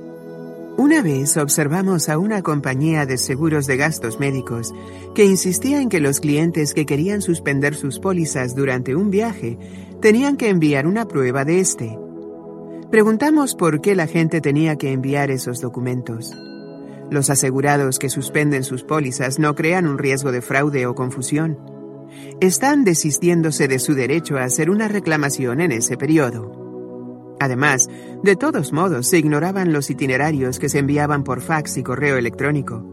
[0.78, 4.74] Una vez observamos a una compañía de seguros de gastos médicos
[5.16, 9.58] que insistía en que los clientes que querían suspender sus pólizas durante un viaje
[10.02, 11.98] tenían que enviar una prueba de este
[12.92, 16.32] Preguntamos por qué la gente tenía que enviar esos documentos.
[17.12, 21.58] Los asegurados que suspenden sus pólizas no crean un riesgo de fraude o confusión.
[22.40, 26.67] Están desistiéndose de su derecho a hacer una reclamación en ese periodo.
[27.40, 27.90] Además,
[28.24, 32.84] de todos modos, se ignoraban los itinerarios que se enviaban por fax y correo electrónico.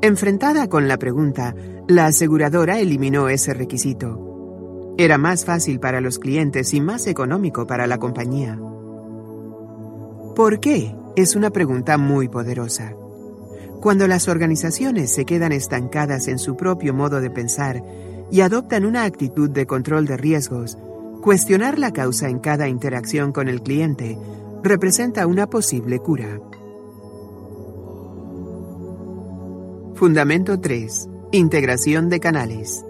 [0.00, 1.54] Enfrentada con la pregunta,
[1.88, 4.94] la aseguradora eliminó ese requisito.
[4.98, 8.58] Era más fácil para los clientes y más económico para la compañía.
[10.36, 10.94] ¿Por qué?
[11.16, 12.94] Es una pregunta muy poderosa.
[13.80, 17.82] Cuando las organizaciones se quedan estancadas en su propio modo de pensar
[18.30, 20.78] y adoptan una actitud de control de riesgos,
[21.22, 24.18] cuestionar la causa en cada interacción con el cliente
[24.64, 26.40] representa una posible cura.
[29.94, 31.08] Fundamento 3.
[31.30, 32.84] Integración de canales.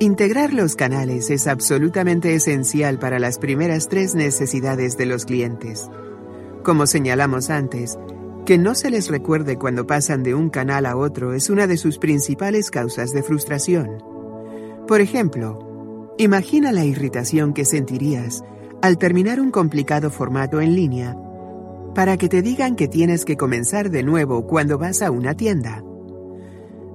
[0.00, 5.88] Integrar los canales es absolutamente esencial para las primeras tres necesidades de los clientes.
[6.64, 7.96] Como señalamos antes,
[8.44, 11.76] que no se les recuerde cuando pasan de un canal a otro es una de
[11.76, 14.02] sus principales causas de frustración.
[14.88, 15.71] Por ejemplo,
[16.18, 18.44] imagina la irritación que sentirías
[18.82, 21.16] al terminar un complicado formato en línea
[21.94, 25.84] para que te digan que tienes que comenzar de nuevo cuando vas a una tienda.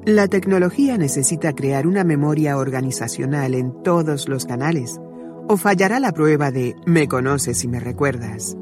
[0.05, 4.99] La tecnología necesita crear una memoria organizacional en todos los canales,
[5.49, 8.57] o fallará la prueba de me conoces y me recuerdas.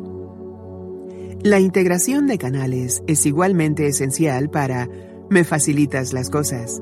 [1.42, 4.90] La integración de canales es igualmente esencial para
[5.30, 6.82] me facilitas las cosas.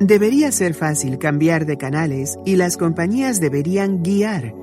[0.00, 4.54] Debería ser fácil cambiar de canales y las compañías deberían guiar,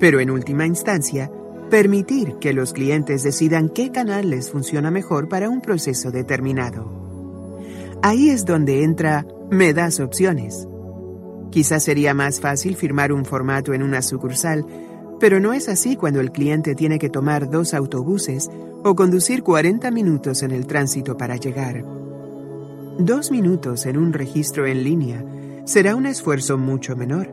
[0.00, 1.30] pero en última instancia,
[1.68, 7.58] permitir que los clientes decidan qué canal les funciona mejor para un proceso determinado.
[8.00, 10.66] Ahí es donde entra Me das opciones.
[11.50, 14.64] Quizás sería más fácil firmar un formato en una sucursal,
[15.20, 18.48] pero no es así cuando el cliente tiene que tomar dos autobuses
[18.84, 21.84] o conducir 40 minutos en el tránsito para llegar.
[22.98, 25.24] Dos minutos en un registro en línea
[25.66, 27.32] será un esfuerzo mucho menor.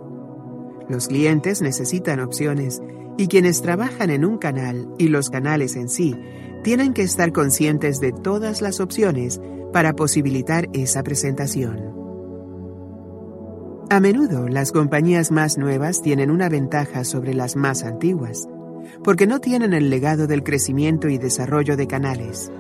[0.88, 2.84] Los clientes necesitan opciones
[3.18, 6.16] y quienes trabajan en un canal y los canales en sí
[6.64, 9.42] tienen que estar conscientes de todas las opciones
[9.74, 11.96] para posibilitar esa presentación.
[13.90, 18.48] A menudo las compañías más nuevas tienen una ventaja sobre las más antiguas,
[19.04, 22.52] porque no tienen el legado del crecimiento y desarrollo de canales.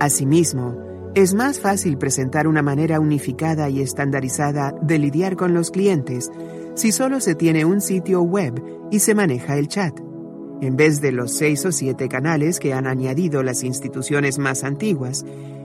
[0.00, 6.30] Asimismo, es más fácil presentar una manera unificada y estandarizada de lidiar con los clientes
[6.74, 8.60] si solo se tiene un sitio web
[8.90, 9.96] y se maneja el chat,
[10.60, 15.24] en vez de los seis o siete canales que han añadido las instituciones más antiguas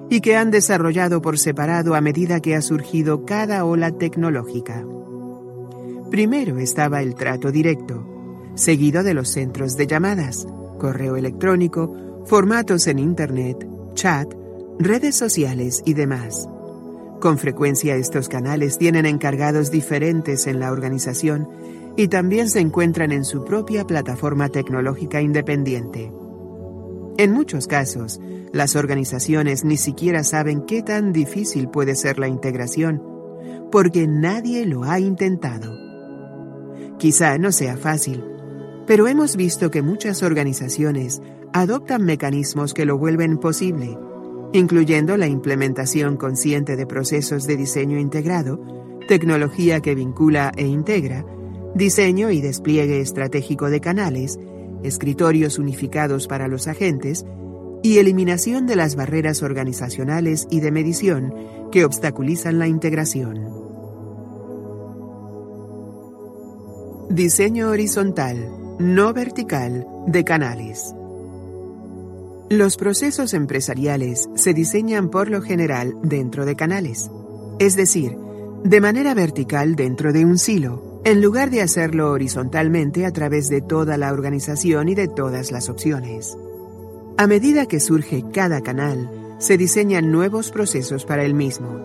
[0.10, 4.86] y que han desarrollado por separado a medida que ha surgido cada ola tecnológica.
[6.12, 10.48] Primero estaba el trato directo, seguido de los centros de llamadas,
[10.78, 14.39] correo electrónico, formatos en Internet, chat,
[14.80, 16.48] redes sociales y demás.
[17.20, 21.50] Con frecuencia estos canales tienen encargados diferentes en la organización
[21.98, 26.14] y también se encuentran en su propia plataforma tecnológica independiente.
[27.18, 28.22] En muchos casos,
[28.54, 33.04] las organizaciones ni siquiera saben qué tan difícil puede ser la integración,
[33.74, 35.78] porque nadie lo ha intentado.
[36.98, 38.24] Quizá no sea fácil,
[38.88, 43.98] pero hemos visto que muchas organizaciones adoptan mecanismos que lo vuelven posible
[44.54, 48.60] incluyendo la implementación consciente de procesos de diseño integrado,
[49.08, 51.26] tecnología que vincula e integra,
[51.76, 54.40] diseño y despliegue estratégico de canales,
[54.84, 57.26] escritorios unificados para los agentes
[57.84, 61.34] y eliminación de las barreras organizacionales y de medición
[61.72, 63.60] que obstaculizan la integración.
[67.10, 70.94] Diseño horizontal, no vertical, de canales.
[72.50, 77.12] Los procesos empresariales se diseñan por lo general dentro de canales,
[77.60, 78.18] es decir,
[78.64, 83.62] de manera vertical dentro de un silo, en lugar de hacerlo horizontalmente a través de
[83.62, 86.36] toda la organización y de todas las opciones.
[87.18, 91.80] A medida que surge cada canal, se diseñan nuevos procesos para el mismo.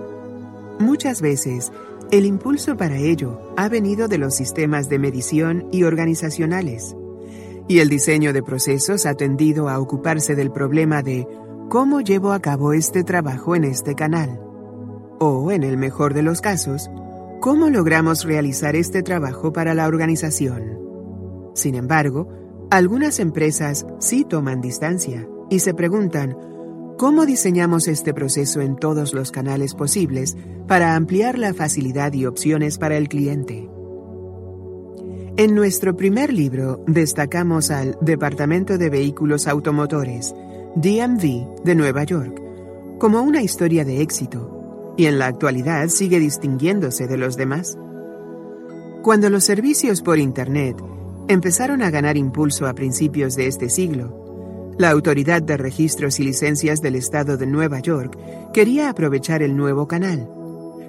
[0.79, 1.73] Muchas veces,
[2.11, 6.97] el impulso para ello ha venido de los sistemas de medición y organizacionales
[7.69, 11.27] y el diseño de procesos ha tendido a ocuparse del problema de
[11.71, 14.41] cómo llevo a cabo este trabajo en este canal.
[15.19, 16.91] O, en el mejor de los casos,
[17.41, 20.79] cómo logramos realizar este trabajo para la organización.
[21.55, 22.29] Sin embargo,
[22.71, 26.37] algunas empresas sí toman distancia y se preguntan,
[26.99, 30.37] ¿cómo diseñamos este proceso en todos los canales posibles
[30.67, 33.74] para ampliar la facilidad y opciones para el cliente?
[35.37, 40.33] En nuestro primer libro destacamos al Departamento de Vehículos Automotores,
[40.77, 42.41] DMV, de Nueva York,
[43.01, 47.77] como una historia de éxito, y en la actualidad sigue distinguiéndose de los demás.
[49.03, 50.77] Cuando los servicios por Internet
[51.27, 56.81] empezaron a ganar impulso a principios de este siglo, la Autoridad de Registros y Licencias
[56.81, 58.17] del Estado de Nueva York
[58.53, 60.29] quería aprovechar el nuevo canal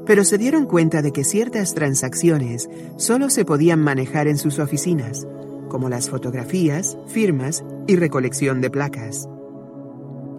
[0.05, 5.27] pero se dieron cuenta de que ciertas transacciones solo se podían manejar en sus oficinas,
[5.69, 9.27] como las fotografías, firmas y recolección de placas.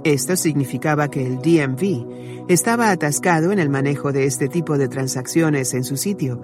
[0.04, 5.74] Esto significaba que el DMV estaba atascado en el manejo de este tipo de transacciones
[5.74, 6.40] en su sitio,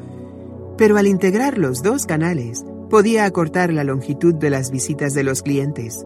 [0.76, 5.42] pero al integrar los dos canales podía acortar la longitud de las visitas de los
[5.42, 6.04] clientes.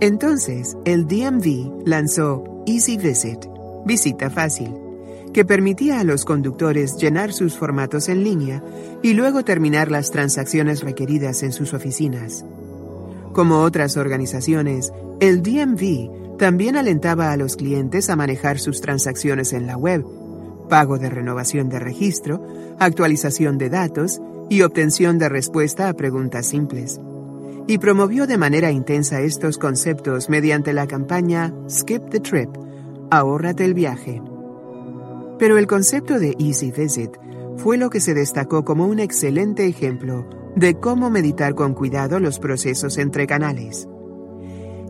[0.00, 3.46] Entonces, el DMV lanzó Easy Visit,
[3.86, 4.81] visita fácil,
[5.32, 8.62] que permitía a los conductores llenar sus formatos en línea
[9.02, 12.44] y luego terminar las transacciones requeridas en sus oficinas.
[13.32, 19.66] Como otras organizaciones, el DMV también alentaba a los clientes a manejar sus transacciones en
[19.66, 20.04] la web,
[20.68, 22.44] pago de renovación de registro,
[22.78, 24.20] actualización de datos
[24.50, 27.00] y obtención de respuesta a preguntas simples.
[27.68, 32.50] Y promovió de manera intensa estos conceptos mediante la campaña Skip the Trip,
[33.10, 34.20] ahórrate el viaje
[35.42, 37.16] pero el concepto de Easy Visit
[37.56, 42.38] fue lo que se destacó como un excelente ejemplo de cómo meditar con cuidado los
[42.38, 43.88] procesos entre canales.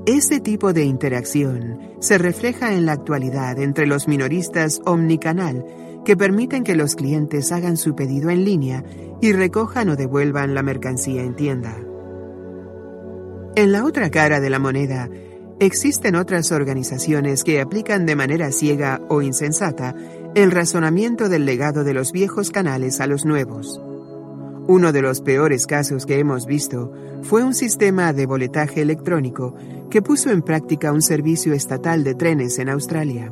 [0.04, 5.64] Este tipo de interacción se refleja en la actualidad entre los minoristas omnicanal
[6.04, 8.84] que permiten que los clientes hagan su pedido en línea
[9.22, 11.78] y recojan o devuelvan la mercancía en tienda.
[13.56, 15.08] En la otra cara de la moneda,
[15.60, 19.94] existen otras organizaciones que aplican de manera ciega o insensata
[20.34, 23.80] el razonamiento del legado de los viejos canales a los nuevos.
[24.66, 26.90] Uno de los peores casos que hemos visto
[27.22, 29.54] fue un sistema de boletaje electrónico
[29.90, 33.30] que puso en práctica un servicio estatal de trenes en Australia.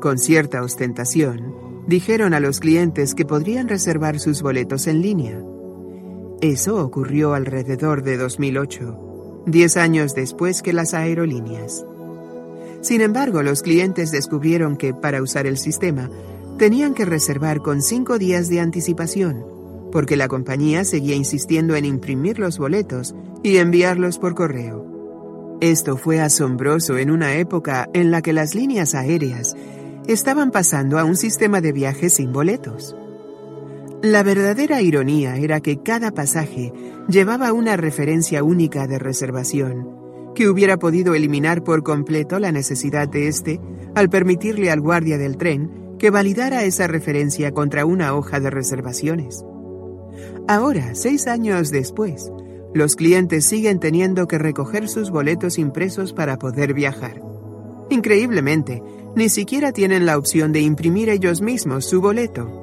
[0.00, 1.54] Con cierta ostentación,
[1.86, 5.42] dijeron a los clientes que podrían reservar sus boletos en línea.
[6.40, 11.84] Eso ocurrió alrededor de 2008, diez años después que las aerolíneas.
[12.84, 16.10] Sin embargo, los clientes descubrieron que para usar el sistema
[16.58, 19.42] tenían que reservar con cinco días de anticipación,
[19.90, 25.56] porque la compañía seguía insistiendo en imprimir los boletos y enviarlos por correo.
[25.62, 29.56] Esto fue asombroso en una época en la que las líneas aéreas
[30.06, 32.94] estaban pasando a un sistema de viajes sin boletos.
[34.02, 36.74] La verdadera ironía era que cada pasaje
[37.08, 40.03] llevaba una referencia única de reservación
[40.34, 43.60] que hubiera podido eliminar por completo la necesidad de éste
[43.94, 49.44] al permitirle al guardia del tren que validara esa referencia contra una hoja de reservaciones.
[50.46, 52.30] Ahora, seis años después,
[52.74, 57.22] los clientes siguen teniendo que recoger sus boletos impresos para poder viajar.
[57.88, 58.82] Increíblemente,
[59.14, 62.60] ni siquiera tienen la opción de imprimir ellos mismos su boleto.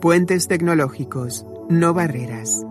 [0.00, 2.66] Puentes tecnológicos, no barreras.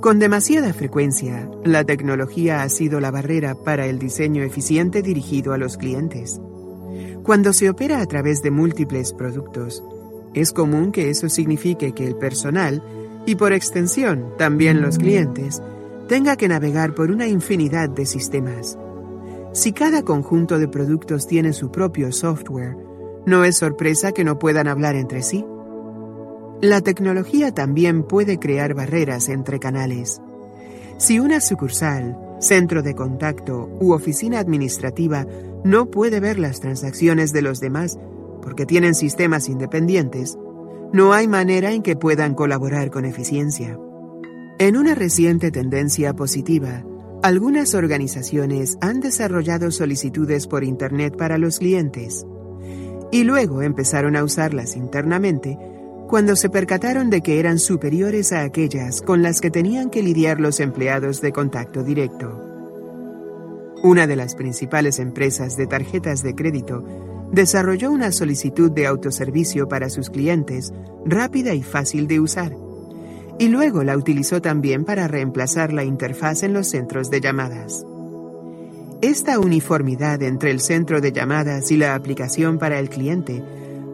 [0.00, 5.58] Con demasiada frecuencia, la tecnología ha sido la barrera para el diseño eficiente dirigido a
[5.58, 6.40] los clientes.
[7.22, 9.84] Cuando se opera a través de múltiples productos,
[10.32, 12.82] es común que eso signifique que el personal,
[13.26, 15.60] y por extensión también los clientes,
[16.08, 18.78] tenga que navegar por una infinidad de sistemas.
[19.52, 22.74] Si cada conjunto de productos tiene su propio software,
[23.26, 25.44] no es sorpresa que no puedan hablar entre sí.
[26.62, 30.20] La tecnología también puede crear barreras entre canales.
[30.98, 35.26] Si una sucursal, centro de contacto u oficina administrativa
[35.64, 37.98] no puede ver las transacciones de los demás
[38.42, 40.36] porque tienen sistemas independientes,
[40.92, 43.78] no hay manera en que puedan colaborar con eficiencia.
[44.58, 46.84] En una reciente tendencia positiva,
[47.22, 52.26] algunas organizaciones han desarrollado solicitudes por Internet para los clientes
[53.10, 55.58] y luego empezaron a usarlas internamente
[56.10, 60.40] cuando se percataron de que eran superiores a aquellas con las que tenían que lidiar
[60.40, 62.36] los empleados de contacto directo.
[63.84, 66.84] Una de las principales empresas de tarjetas de crédito
[67.30, 70.72] desarrolló una solicitud de autoservicio para sus clientes
[71.06, 72.56] rápida y fácil de usar,
[73.38, 77.86] y luego la utilizó también para reemplazar la interfaz en los centros de llamadas.
[79.00, 83.44] Esta uniformidad entre el centro de llamadas y la aplicación para el cliente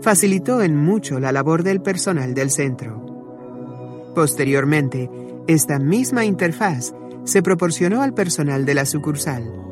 [0.02, 4.12] facilitó en mucho la labor del personal del centro.
[4.14, 5.10] Posteriormente,
[5.46, 6.94] esta misma interfaz
[7.24, 9.66] se proporcionó al personal de la sucursal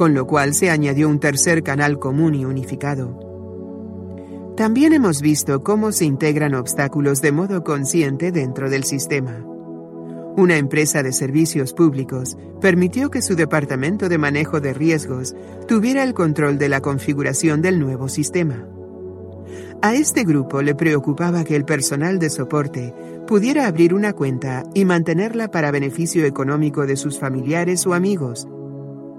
[0.00, 3.20] con lo cual se añadió un tercer canal común y unificado.
[4.56, 9.44] También hemos visto cómo se integran obstáculos de modo consciente dentro del sistema.
[10.38, 15.34] Una empresa de servicios públicos permitió que su departamento de manejo de riesgos
[15.68, 18.66] tuviera el control de la configuración del nuevo sistema.
[19.82, 22.92] A este grupo le preocupaba que el personal de soporte
[23.26, 28.46] pudiera abrir una cuenta y mantenerla para beneficio económico de sus familiares o amigos,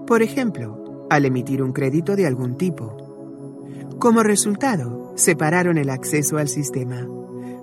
[0.06, 2.95] por ejemplo, al emitir un crédito de algún tipo.
[3.98, 7.07] Como resultado, separaron el acceso al sistema,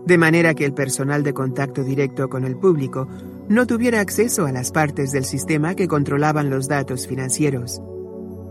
[0.05, 3.07] de manera que el personal de contacto directo con el público
[3.49, 7.81] no tuviera acceso a las partes del sistema que controlaban los datos financieros.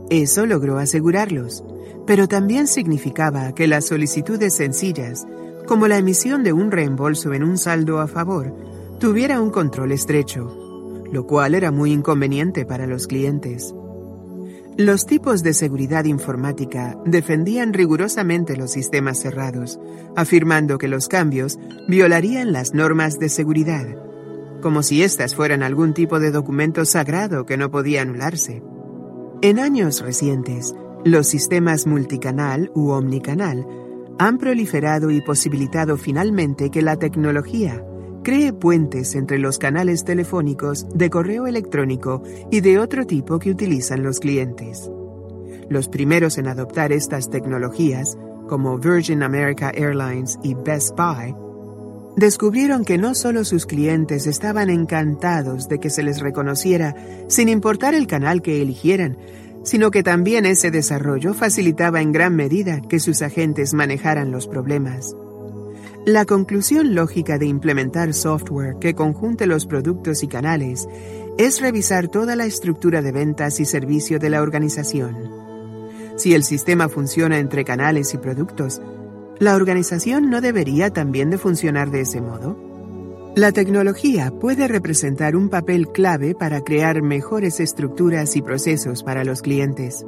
[0.09, 1.63] Eso logró asegurarlos,
[2.05, 5.27] pero también significaba que las solicitudes sencillas,
[5.65, 8.55] como la emisión de un reembolso en un saldo a favor,
[8.99, 13.75] tuviera un control estrecho, lo cual era muy inconveniente para los clientes.
[14.77, 19.79] Los tipos de seguridad informática defendían rigurosamente los sistemas cerrados,
[20.15, 23.87] afirmando que los cambios violarían las normas de seguridad,
[24.61, 28.61] como si éstas fueran algún tipo de documento sagrado que no podía anularse.
[29.43, 30.73] En años recientes,
[31.05, 33.67] los sistemas multicanal u omnicanal
[34.17, 37.85] han proliferado y posibilitado finalmente que la tecnología
[38.23, 44.01] cree puentes entre los canales telefónicos, de correo electrónico y de otro tipo que utilizan
[44.01, 44.89] los clientes.
[45.69, 48.17] Los primeros en adoptar estas tecnologías,
[48.47, 51.35] como Virgin America Airlines y Best Buy,
[52.17, 56.95] descubrieron que no solo sus clientes estaban encantados de que se les reconociera
[57.27, 59.17] sin importar el canal que eligieran,
[59.63, 65.15] sino que también ese desarrollo facilitaba en gran medida que sus agentes manejaran los problemas.
[66.05, 70.87] La conclusión lógica de implementar software que conjunte los productos y canales
[71.37, 75.29] es revisar toda la estructura de ventas y servicio de la organización.
[76.15, 78.81] Si el sistema funciona entre canales y productos,
[79.39, 82.57] ¿la organización no debería también de funcionar de ese modo?
[83.35, 89.41] La tecnología puede representar un papel clave para crear mejores estructuras y procesos para los
[89.41, 90.05] clientes,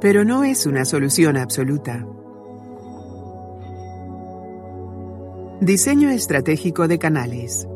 [0.00, 2.04] pero no es una solución absoluta.
[5.60, 7.68] Diseño estratégico de canales.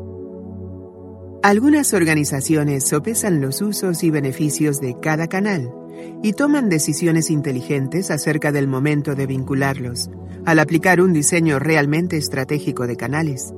[1.43, 5.73] Algunas organizaciones sopesan los usos y beneficios de cada canal
[6.21, 10.09] y toman decisiones inteligentes acerca del momento de vincularlos,
[10.45, 13.53] al aplicar un diseño realmente estratégico de canales.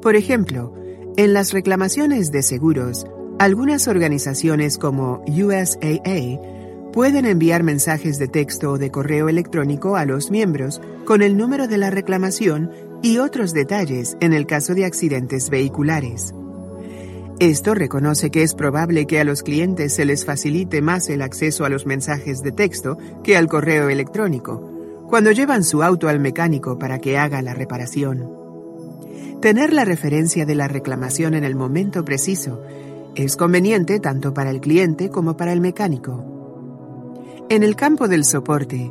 [0.00, 0.74] Por ejemplo,
[1.16, 3.06] en las reclamaciones de seguros,
[3.38, 6.40] algunas organizaciones como USAA
[6.92, 11.68] pueden enviar mensajes de texto o de correo electrónico a los miembros con el número
[11.68, 12.70] de la reclamación
[13.02, 16.34] y otros detalles en el caso de accidentes vehiculares.
[17.40, 21.64] Esto reconoce que es probable que a los clientes se les facilite más el acceso
[21.64, 26.80] a los mensajes de texto que al correo electrónico, cuando llevan su auto al mecánico
[26.80, 28.28] para que haga la reparación.
[29.40, 32.60] Tener la referencia de la reclamación en el momento preciso
[33.14, 36.24] es conveniente tanto para el cliente como para el mecánico.
[37.48, 38.90] En el campo del soporte,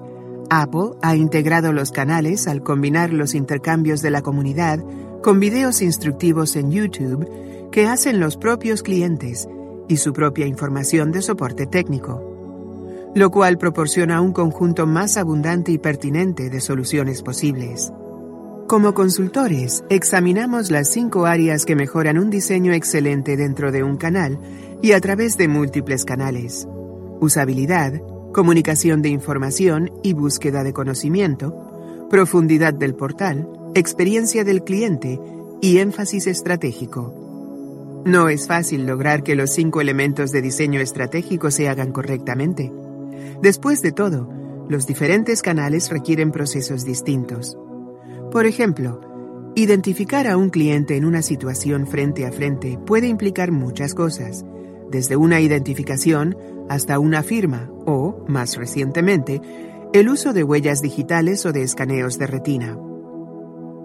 [0.49, 4.79] Apple ha integrado los canales al combinar los intercambios de la comunidad
[5.21, 7.27] con videos instructivos en YouTube
[7.71, 9.47] que hacen los propios clientes
[9.87, 15.77] y su propia información de soporte técnico, lo cual proporciona un conjunto más abundante y
[15.77, 17.91] pertinente de soluciones posibles.
[18.67, 24.37] Como consultores, examinamos las cinco áreas que mejoran un diseño excelente dentro de un canal
[24.81, 26.67] y a través de múltiples canales.
[27.21, 28.01] Usabilidad,
[28.33, 35.19] comunicación de información y búsqueda de conocimiento, profundidad del portal, experiencia del cliente
[35.61, 37.13] y énfasis estratégico.
[38.07, 42.71] No es fácil lograr que los cinco elementos de diseño estratégico se hagan correctamente.
[43.41, 44.29] Después de todo,
[44.69, 47.57] los diferentes canales requieren procesos distintos.
[48.31, 53.93] Por ejemplo, identificar a un cliente en una situación frente a frente puede implicar muchas
[53.93, 54.45] cosas,
[54.89, 56.37] desde una identificación
[56.69, 59.41] hasta una firma o, más recientemente,
[59.91, 62.79] el uso de huellas digitales o de escaneos de retina.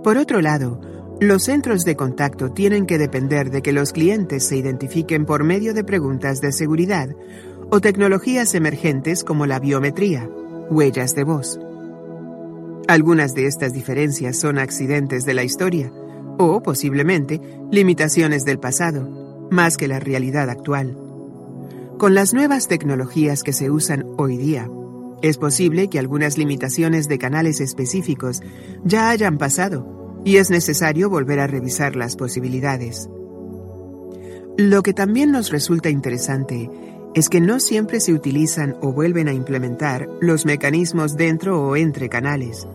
[0.04, 0.80] Por otro lado,
[1.28, 5.72] los centros de contacto tienen que depender de que los clientes se identifiquen por medio
[5.74, 7.10] de preguntas de seguridad
[7.70, 10.28] o tecnologías emergentes como la biometría,
[10.68, 11.60] huellas de voz.
[12.88, 15.92] Algunas de estas diferencias son accidentes de la historia
[16.38, 20.96] o, posiblemente, limitaciones del pasado, más que la realidad actual.
[21.98, 24.68] Con las nuevas tecnologías que se usan hoy día,
[25.22, 28.42] es posible que algunas limitaciones de canales específicos
[28.82, 33.08] ya hayan pasado y es necesario volver a revisar las posibilidades.
[34.56, 36.70] Lo que también nos resulta interesante
[37.14, 42.08] es que no siempre se utilizan o vuelven a implementar los mecanismos dentro o entre
[42.08, 42.66] canales.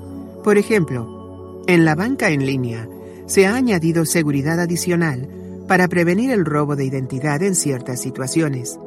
[0.43, 2.87] Por ejemplo, en la banca en línea
[3.25, 5.27] se ha añadido seguridad adicional
[5.67, 8.79] para prevenir el robo de identidad en ciertas situaciones,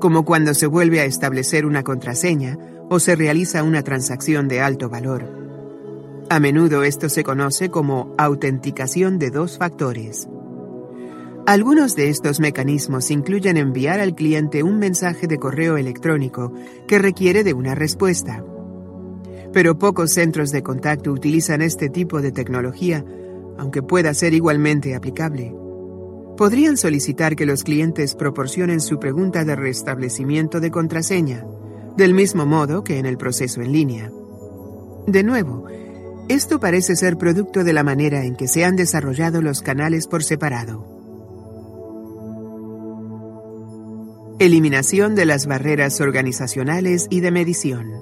[0.00, 2.58] como cuando se vuelve a establecer una contraseña
[2.90, 5.45] o se realiza una transacción de alto valor.
[6.28, 10.28] A menudo esto se conoce como autenticación de dos factores.
[11.46, 16.52] Algunos de estos mecanismos incluyen enviar al cliente un mensaje de correo electrónico
[16.88, 18.44] que requiere de una respuesta.
[19.52, 23.04] Pero pocos centros de contacto utilizan este tipo de tecnología,
[23.56, 25.54] aunque pueda ser igualmente aplicable.
[26.36, 31.46] Podrían solicitar que los clientes proporcionen su pregunta de restablecimiento de contraseña,
[31.96, 34.10] del mismo modo que en el proceso en línea.
[35.06, 35.66] De nuevo,
[36.28, 40.24] esto parece ser producto de la manera en que se han desarrollado los canales por
[40.24, 40.96] separado.
[44.38, 47.92] Eliminación de las barreras organizacionales y de medición.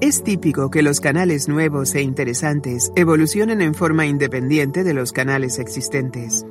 [0.00, 5.58] Es típico que los canales nuevos e interesantes evolucionen en forma independiente de los canales
[5.58, 6.46] existentes.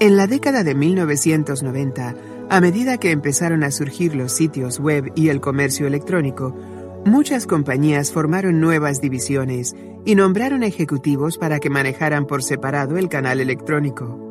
[0.00, 2.16] En la década de 1990,
[2.50, 6.56] a medida que empezaron a surgir los sitios web y el comercio electrónico,
[7.04, 13.40] Muchas compañías formaron nuevas divisiones y nombraron ejecutivos para que manejaran por separado el canal
[13.40, 14.28] electrónico.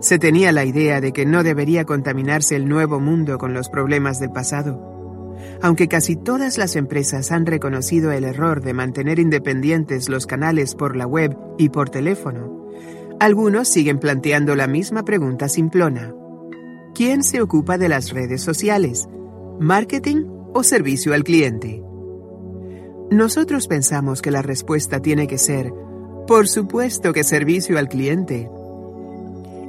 [0.00, 4.18] Se tenía la idea de que no debería contaminarse el nuevo mundo con los problemas
[4.20, 4.90] del pasado.
[5.60, 10.96] Aunque casi todas las empresas han reconocido el error de mantener independientes los canales por
[10.96, 12.68] la web y por teléfono,
[13.20, 16.14] algunos siguen planteando la misma pregunta simplona.
[16.94, 19.08] ¿Quién se ocupa de las redes sociales?
[19.60, 20.24] ¿Marketing
[20.54, 21.82] o servicio al cliente?
[23.10, 25.72] Nosotros pensamos que la respuesta tiene que ser,
[26.26, 28.50] por supuesto que servicio al cliente.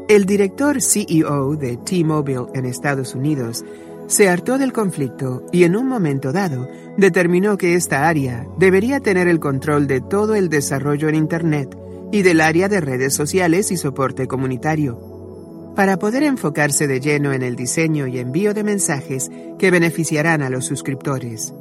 [0.07, 3.65] El director CEO de T-Mobile en Estados Unidos
[4.07, 9.27] se hartó del conflicto y en un momento dado determinó que esta área debería tener
[9.27, 11.77] el control de todo el desarrollo en Internet
[12.11, 15.12] y del área de redes sociales y soporte comunitario
[15.75, 20.49] para poder enfocarse de lleno en el diseño y envío de mensajes que beneficiarán a
[20.49, 21.53] los suscriptores.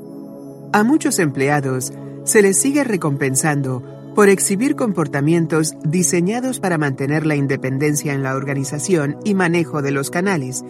[0.73, 1.93] A muchos empleados
[2.25, 3.83] se les sigue recompensando
[4.15, 10.11] por exhibir comportamientos diseñados para mantener la independencia en la organización y manejo de los
[10.11, 10.63] canales,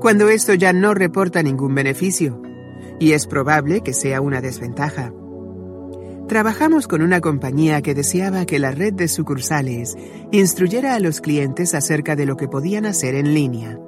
[0.00, 2.42] cuando esto ya no reporta ningún beneficio,
[2.98, 5.12] y es probable que sea una desventaja.
[6.30, 9.96] Trabajamos con una compañía que deseaba que la red de sucursales
[10.30, 13.80] instruyera a los clientes acerca de lo que podían hacer en línea.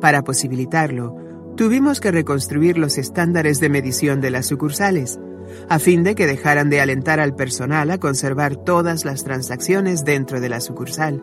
[0.00, 1.14] Para posibilitarlo,
[1.56, 5.20] tuvimos que reconstruir los estándares de medición de las sucursales,
[5.68, 10.40] a fin de que dejaran de alentar al personal a conservar todas las transacciones dentro
[10.40, 11.22] de la sucursal.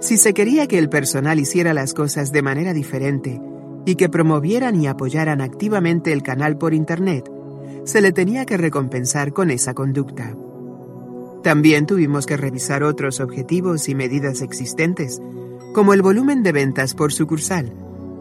[0.00, 3.38] Si se quería que el personal hiciera las cosas de manera diferente
[3.84, 7.30] y que promovieran y apoyaran activamente el canal por Internet,
[7.84, 10.36] se le tenía que recompensar con esa conducta.
[11.42, 15.20] También tuvimos que revisar otros objetivos y medidas existentes,
[15.72, 17.72] como el volumen de ventas por sucursal,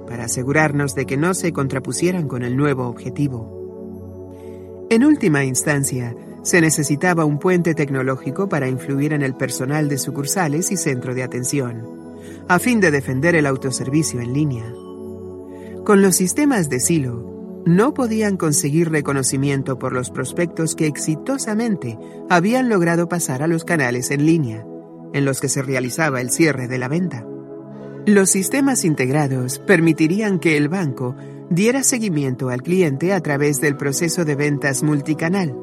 [0.08, 4.86] para asegurarnos de que no se contrapusieran con el nuevo objetivo.
[4.90, 10.72] En última instancia, se necesitaba un puente tecnológico para influir en el personal de sucursales
[10.72, 11.84] y centro de atención,
[12.48, 14.72] a fin de defender el autoservicio en línea.
[15.84, 17.35] Con los sistemas de silo,
[17.66, 21.98] no podían conseguir reconocimiento por los prospectos que exitosamente
[22.30, 24.66] habían logrado pasar a los canales en línea,
[25.14, 27.26] en los que se realizaba el cierre de la venta.
[28.06, 31.16] Los sistemas integrados permitirían que el banco
[31.50, 35.56] diera seguimiento al cliente a través del proceso de ventas multicanal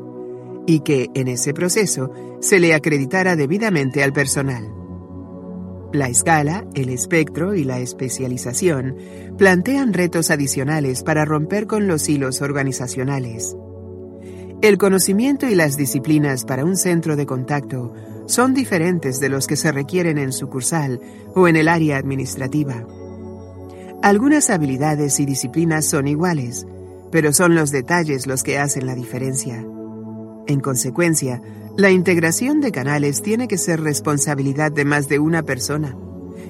[0.67, 4.82] y que en ese proceso se le acreditara debidamente al personal.
[5.93, 8.97] La escala, el espectro y la especialización
[9.37, 13.55] plantean retos adicionales para romper con los hilos organizacionales.
[14.63, 17.93] El conocimiento y las disciplinas para un centro de contacto
[18.27, 20.99] son diferentes de los que se requieren en sucursal
[21.35, 22.87] o en el área administrativa.
[24.03, 26.67] Algunas habilidades y disciplinas son iguales,
[27.11, 29.63] pero son los detalles los que hacen la diferencia.
[30.47, 31.43] En consecuencia,
[31.77, 35.97] la integración de canales tiene que ser responsabilidad de más de una persona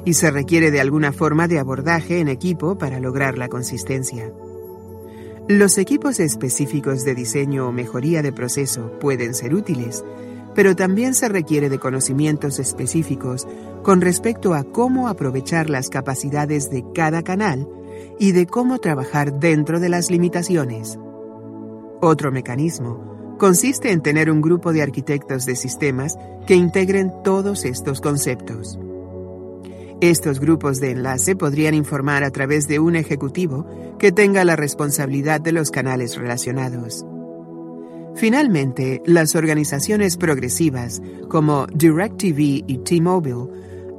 [0.05, 4.33] y se requiere de alguna forma de abordaje en equipo para lograr la consistencia.
[5.47, 10.05] Los equipos específicos de diseño o mejoría de proceso pueden ser útiles,
[10.57, 13.47] pero también se requiere de conocimientos específicos
[13.85, 17.69] con respecto a cómo aprovechar las capacidades de cada canal
[18.19, 20.99] y de cómo trabajar dentro de las limitaciones.
[22.01, 23.12] Otro mecanismo
[23.43, 28.79] consiste en tener un grupo de arquitectos de sistemas que integren todos estos conceptos.
[30.01, 33.67] Estos grupos de enlace podrían informar a través de un ejecutivo
[33.99, 37.05] que tenga la responsabilidad de los canales relacionados.
[38.15, 43.49] Finalmente, las organizaciones progresivas como DirecTV y T-Mobile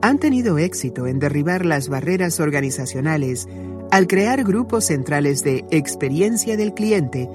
[0.01, 3.49] han tenido éxito en derribar las barreras organizacionales
[3.91, 7.27] al crear grupos centrales de experiencia del cliente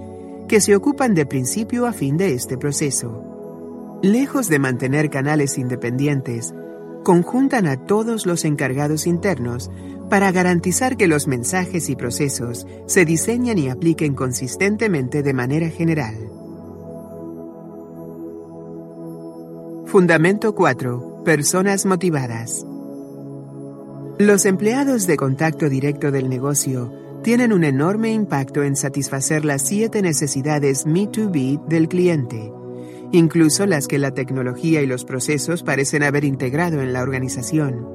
[0.48, 3.98] que se ocupan de principio a fin de este proceso.
[4.02, 6.54] Lejos de mantener canales independientes,
[7.04, 9.70] conjuntan a todos los encargados internos
[10.08, 16.14] para garantizar que los mensajes y procesos se diseñan y apliquen consistentemente de manera general.
[19.86, 21.22] Fundamento 4.
[21.24, 22.64] Personas motivadas.
[24.18, 30.02] Los empleados de contacto directo del negocio tienen un enorme impacto en satisfacer las siete
[30.02, 32.52] necesidades Me2B del cliente,
[33.12, 37.86] incluso las que la tecnología y los procesos parecen haber integrado en la organización.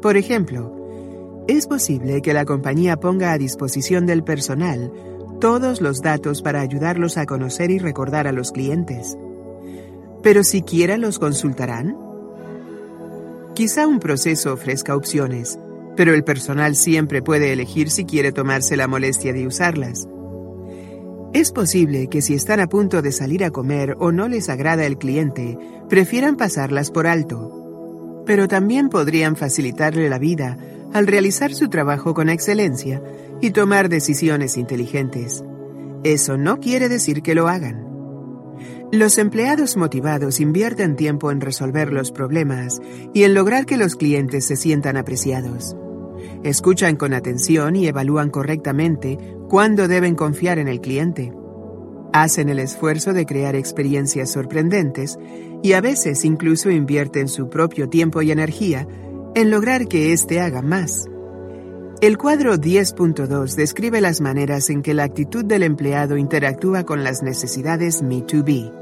[0.00, 4.92] Por ejemplo, es posible que la compañía ponga a disposición del personal
[5.40, 9.16] todos los datos para ayudarlos a conocer y recordar a los clientes.
[10.22, 11.96] Pero siquiera los consultarán.
[13.54, 15.58] Quizá un proceso ofrezca opciones,
[16.00, 20.08] pero el personal siempre puede elegir si quiere tomarse la molestia de usarlas.
[21.34, 24.86] Es posible que si están a punto de salir a comer o no les agrada
[24.86, 25.58] el cliente,
[25.90, 28.22] prefieran pasarlas por alto.
[28.24, 30.56] Pero también podrían facilitarle la vida
[30.94, 33.02] al realizar su trabajo con excelencia
[33.42, 35.44] y tomar decisiones inteligentes.
[36.02, 37.86] Eso no quiere decir que lo hagan.
[38.90, 42.80] Los empleados motivados invierten tiempo en resolver los problemas
[43.12, 45.76] y en lograr que los clientes se sientan apreciados.
[46.42, 51.32] Escuchan con atención y evalúan correctamente cuándo deben confiar en el cliente.
[52.12, 55.18] Hacen el esfuerzo de crear experiencias sorprendentes
[55.62, 58.88] y a veces incluso invierten su propio tiempo y energía
[59.34, 61.08] en lograr que éste haga más.
[62.00, 67.22] El cuadro 10.2 describe las maneras en que la actitud del empleado interactúa con las
[67.22, 68.72] necesidades Me2B.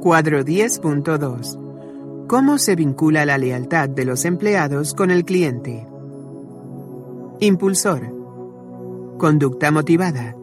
[0.00, 1.63] Cuadro 10.2.
[2.28, 5.86] ¿Cómo se vincula la lealtad de los empleados con el cliente?
[7.40, 8.12] Impulsor.
[9.18, 10.34] Conducta motivada.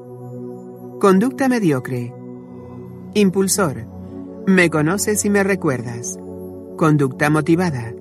[1.00, 2.14] Conducta mediocre.
[3.14, 3.86] Impulsor.
[4.46, 6.20] Me conoces y me recuerdas.
[6.78, 7.94] Conducta motivada.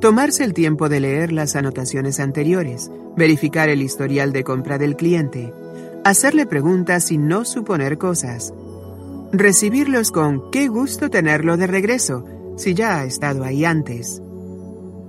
[0.00, 5.54] Tomarse el tiempo de leer las anotaciones anteriores, verificar el historial de compra del cliente,
[6.04, 8.52] hacerle preguntas y no suponer cosas,
[9.34, 14.22] Recibirlos con qué gusto tenerlo de regreso, si ya ha estado ahí antes.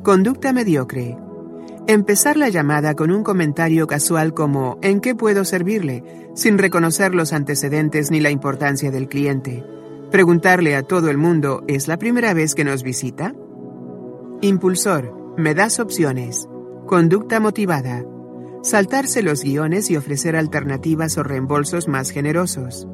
[0.03, 1.17] Conducta mediocre.
[1.88, 6.03] Empezar la llamada con un comentario casual como ¿en qué puedo servirle?
[6.35, 9.63] sin reconocer los antecedentes ni la importancia del cliente.
[10.11, 13.33] Preguntarle a todo el mundo ¿es la primera vez que nos visita?
[14.41, 15.13] Impulsor.
[15.38, 16.47] Me das opciones.
[16.85, 18.03] Conducta motivada.
[18.61, 22.88] Saltarse los guiones y ofrecer alternativas o reembolsos más generosos.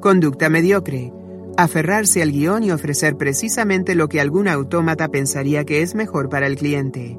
[0.00, 1.12] Conducta mediocre.
[1.56, 6.46] Aferrarse al guion y ofrecer precisamente lo que algún autómata pensaría que es mejor para
[6.46, 7.18] el cliente.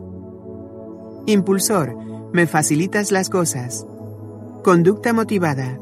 [1.25, 1.95] Impulsor.
[2.33, 3.85] Me facilitas las cosas.
[4.63, 5.77] Conducta motivada.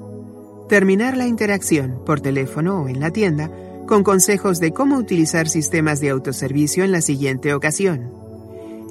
[0.68, 3.52] Terminar la interacción, por teléfono o en la tienda,
[3.88, 8.14] con consejos de cómo utilizar sistemas de autoservicio en la siguiente ocasión.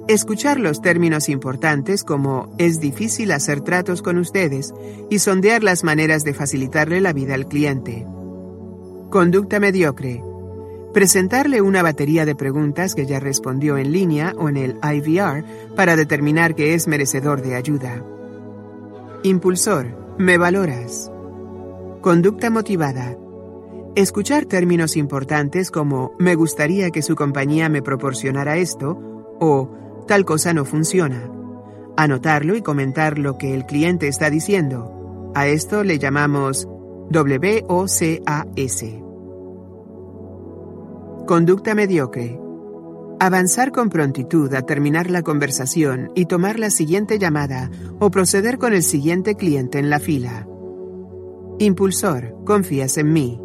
[0.08, 4.72] Escuchar los términos importantes como es difícil hacer tratos con ustedes
[5.10, 8.06] y sondear las maneras de facilitarle la vida al cliente.
[9.10, 10.22] Conducta mediocre.
[10.92, 15.96] Presentarle una batería de preguntas que ya respondió en línea o en el IVR para
[15.96, 18.04] determinar que es merecedor de ayuda.
[19.22, 20.16] Impulsor.
[20.18, 21.10] Me valoras.
[22.02, 23.16] Conducta motivada.
[23.96, 28.98] Escuchar términos importantes como me gustaría que su compañía me proporcionara esto
[29.40, 29.70] o
[30.06, 31.30] tal cosa no funciona.
[31.96, 35.32] Anotarlo y comentar lo que el cliente está diciendo.
[35.34, 36.68] A esto le llamamos
[37.10, 38.84] WOCAS.
[41.26, 42.38] Conducta mediocre.
[43.18, 48.74] Avanzar con prontitud a terminar la conversación y tomar la siguiente llamada o proceder con
[48.74, 50.46] el siguiente cliente en la fila.
[51.58, 53.40] Impulsor, confías en mí.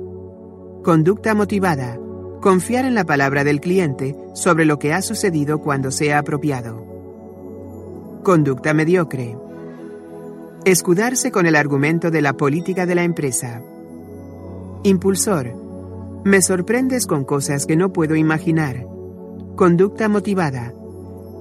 [0.83, 1.97] Conducta motivada.
[2.41, 6.85] Confiar en la palabra del cliente sobre lo que ha sucedido cuando sea apropiado.
[8.23, 9.37] Conducta mediocre.
[10.65, 13.61] Escudarse con el argumento de la política de la empresa.
[14.83, 15.53] Impulsor.
[16.23, 18.87] Me sorprendes con cosas que no puedo imaginar.
[19.57, 20.73] Conducta motivada.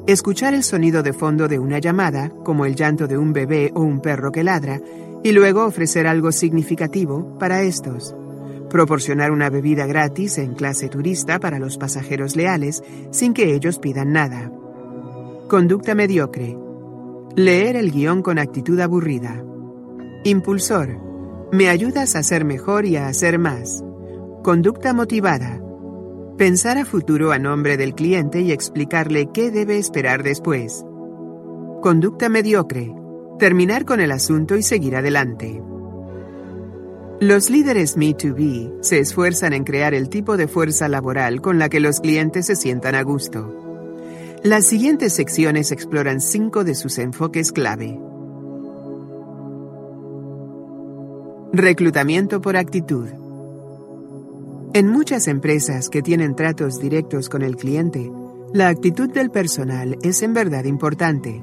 [0.08, 3.82] Escuchar el sonido de fondo de una llamada, como el llanto de un bebé o
[3.82, 4.80] un perro que ladra,
[5.22, 8.16] y luego ofrecer algo significativo para estos
[8.72, 14.12] proporcionar una bebida gratis en clase turista para los pasajeros leales sin que ellos pidan
[14.12, 14.50] nada.
[15.46, 16.61] Conducta mediocre.
[17.34, 19.42] Leer el guion con actitud aburrida.
[20.22, 20.98] Impulsor.
[21.50, 23.82] Me ayudas a ser mejor y a hacer más.
[24.42, 25.58] Conducta motivada.
[26.36, 30.84] Pensar a futuro a nombre del cliente y explicarle qué debe esperar después.
[31.80, 32.94] Conducta mediocre.
[33.38, 35.62] Terminar con el asunto y seguir adelante.
[37.18, 41.80] Los líderes Me2B se esfuerzan en crear el tipo de fuerza laboral con la que
[41.80, 43.61] los clientes se sientan a gusto.
[44.44, 47.96] Las siguientes secciones exploran cinco de sus enfoques clave.
[51.52, 53.06] Reclutamiento por actitud.
[54.74, 58.10] En muchas empresas que tienen tratos directos con el cliente,
[58.52, 61.40] la actitud del personal es en verdad importante.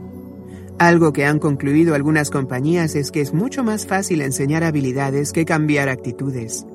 [0.77, 5.45] Algo que han concluido algunas compañías es que es mucho más fácil enseñar habilidades que
[5.45, 6.65] cambiar actitudes.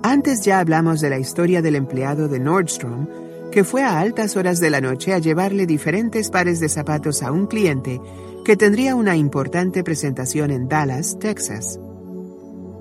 [0.00, 3.08] Antes ya hablamos de la historia del empleado de Nordstrom,
[3.54, 7.30] que fue a altas horas de la noche a llevarle diferentes pares de zapatos a
[7.30, 8.00] un cliente
[8.44, 11.78] que tendría una importante presentación en Dallas, Texas.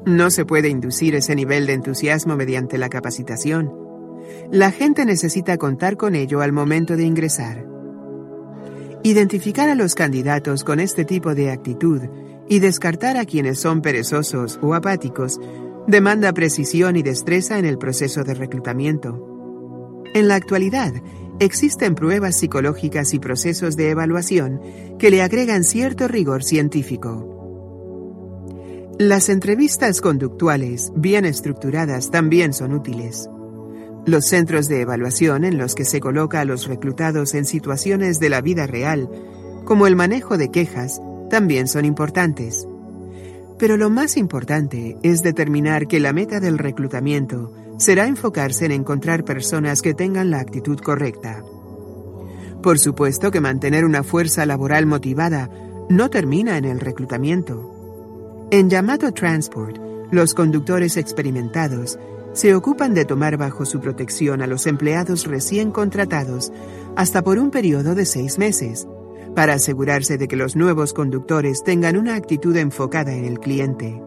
[0.08, 3.72] No se puede inducir ese nivel de entusiasmo mediante la capacitación.
[4.52, 7.68] La gente necesita contar con ello al momento de ingresar.
[9.04, 12.02] Identificar a los candidatos con este tipo de actitud
[12.50, 15.40] y descartar a quienes son perezosos o apáticos
[15.86, 19.33] demanda precisión y destreza en el proceso de reclutamiento.
[20.14, 20.94] En la actualidad,
[21.40, 24.62] existen pruebas psicológicas y procesos de evaluación
[25.00, 27.34] que le agregan cierto rigor científico.
[29.00, 33.28] Las entrevistas conductuales, bien estructuradas, también son útiles.
[34.06, 38.30] Los centros de evaluación en los que se coloca a los reclutados en situaciones de
[38.30, 39.10] la vida real,
[39.66, 42.68] como el manejo de quejas, también son importantes.
[43.58, 49.24] Pero lo más importante es determinar que la meta del reclutamiento será enfocarse en encontrar
[49.24, 51.44] personas que tengan la actitud correcta.
[52.62, 55.50] Por supuesto que mantener una fuerza laboral motivada
[55.90, 58.48] no termina en el reclutamiento.
[58.52, 59.78] En Yamato Transport,
[60.12, 62.00] los conductores experimentados
[62.34, 66.52] se ocupan de tomar bajo su protección a los empleados recién contratados
[66.96, 68.88] hasta por un periodo de seis meses,
[69.36, 74.02] para asegurarse de que los nuevos conductores tengan una actitud enfocada en el cliente.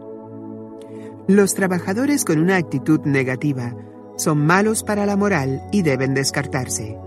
[1.27, 3.75] Los trabajadores con una actitud negativa
[4.15, 6.97] son malos para la moral y deben descartarse.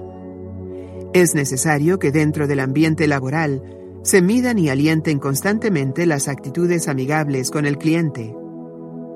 [1.15, 3.63] Es necesario que dentro del ambiente laboral
[4.03, 8.35] se midan y alienten constantemente las actitudes amigables con el cliente.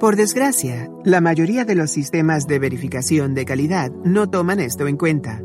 [0.00, 4.96] Por desgracia, la mayoría de los sistemas de verificación de calidad no toman esto en
[4.96, 5.42] cuenta.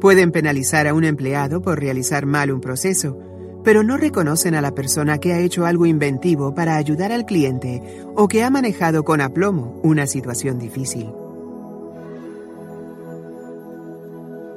[0.00, 3.18] Pueden penalizar a un empleado por realizar mal un proceso,
[3.64, 7.82] pero no reconocen a la persona que ha hecho algo inventivo para ayudar al cliente
[8.14, 11.10] o que ha manejado con aplomo una situación difícil.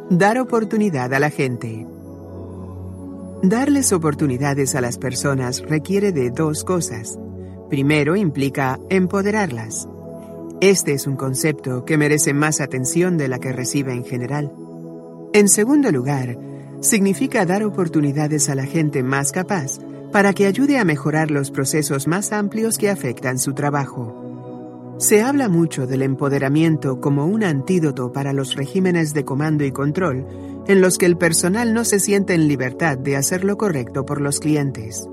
[0.09, 1.87] Dar oportunidad a la gente.
[3.41, 7.17] Darles oportunidades a las personas requiere de dos cosas.
[7.69, 9.87] Primero implica empoderarlas.
[10.61, 14.53] Este es un concepto que merece más atención de la que recibe en general.
[15.33, 16.37] En segundo lugar,
[16.83, 19.79] significa dar oportunidades a la gente más capaz
[20.11, 24.95] para que ayude a mejorar los procesos más amplios que afectan su trabajo.
[24.99, 30.27] Se habla mucho del empoderamiento como un antídoto para los regímenes de comando y control
[30.67, 34.21] en los que el personal no se siente en libertad de hacer lo correcto por
[34.21, 35.07] los clientes.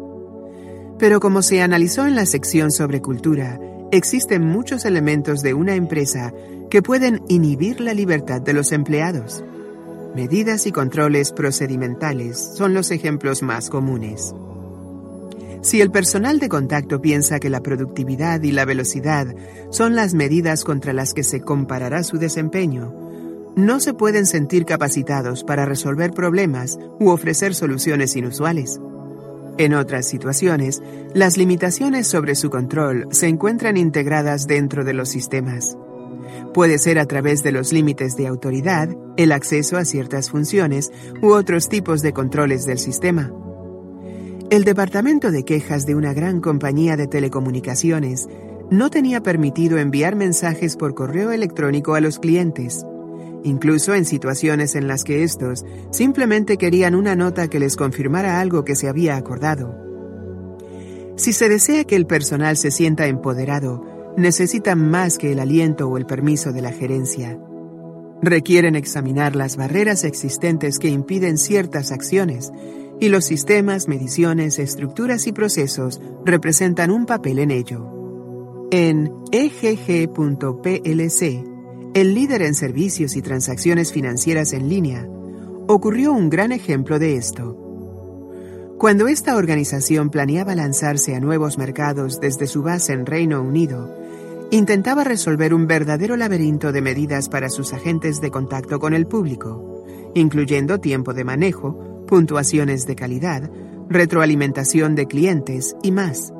[0.99, 3.59] Pero como se analizó en la sección sobre cultura,
[3.91, 6.35] existen muchos elementos de una empresa
[6.69, 9.43] que pueden inhibir la libertad de los empleados.
[10.15, 14.35] Medidas y controles procedimentales son los ejemplos más comunes.
[15.63, 19.33] Si el personal de contacto piensa que la productividad y la velocidad
[19.71, 22.93] son las medidas contra las que se comparará su desempeño,
[23.55, 28.81] no se pueden sentir capacitados para resolver problemas u ofrecer soluciones inusuales.
[29.59, 30.83] En otras situaciones,
[31.15, 35.77] las limitaciones sobre su control se encuentran integradas dentro de los sistemas.
[36.53, 40.91] Puede ser a través de los límites de autoridad, el acceso a ciertas funciones
[41.23, 43.33] u otros tipos de controles del sistema.
[44.51, 48.27] El departamento de quejas de una gran compañía de telecomunicaciones
[48.69, 52.85] no tenía permitido enviar mensajes por correo electrónico a los clientes,
[53.45, 58.65] incluso en situaciones en las que estos simplemente querían una nota que les confirmara algo
[58.65, 59.77] que se había acordado.
[61.15, 63.85] Si se desea que el personal se sienta empoderado,
[64.17, 67.39] necesitan más que el aliento o el permiso de la gerencia.
[68.23, 72.53] Requieren examinar las barreras existentes que impiden ciertas acciones
[73.01, 78.69] y los sistemas, mediciones, estructuras y procesos representan un papel en ello.
[78.71, 81.23] En EGG.plc,
[81.95, 85.09] el líder en servicios y transacciones financieras en línea,
[85.67, 87.70] ocurrió un gran ejemplo de esto.
[88.81, 93.95] Cuando esta organización planeaba lanzarse a nuevos mercados desde su base en Reino Unido,
[94.51, 99.85] intentaba resolver un verdadero laberinto de medidas para sus agentes de contacto con el público,
[100.15, 103.51] incluyendo tiempo de manejo, puntuaciones de calidad,
[103.91, 106.33] retroalimentación de clientes y más.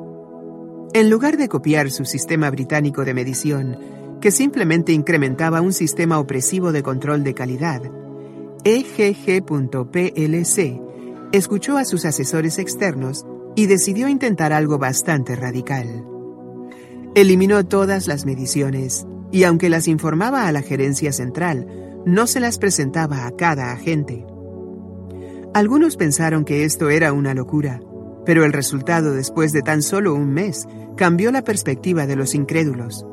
[0.93, 3.77] En lugar de copiar su sistema británico de medición,
[4.19, 7.83] que simplemente incrementaba un sistema opresivo de control de calidad,
[8.63, 9.51] EGG.plc
[11.31, 16.05] escuchó a sus asesores externos y decidió intentar algo bastante radical.
[17.15, 21.67] Eliminó todas las mediciones y aunque las informaba a la gerencia central,
[22.05, 24.25] no se las presentaba a cada agente.
[25.53, 27.81] Algunos pensaron que esto era una locura,
[28.25, 33.05] pero el resultado después de tan solo un mes cambió la perspectiva de los incrédulos.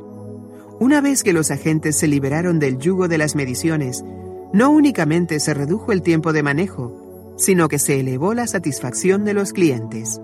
[0.81, 4.05] Una vez que los agentes se liberaron del yugo de las mediciones,
[4.53, 7.08] no únicamente se redujo el tiempo de manejo,
[7.39, 10.21] sino que se elevó la satisfacción de los clientes.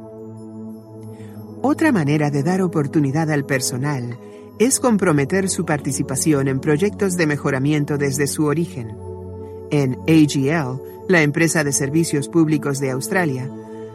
[1.63, 4.19] Otra manera de dar oportunidad al personal
[4.59, 8.97] es comprometer su participación en proyectos de mejoramiento desde su origen.
[9.71, 13.51] En AGL, la empresa de servicios públicos de Australia,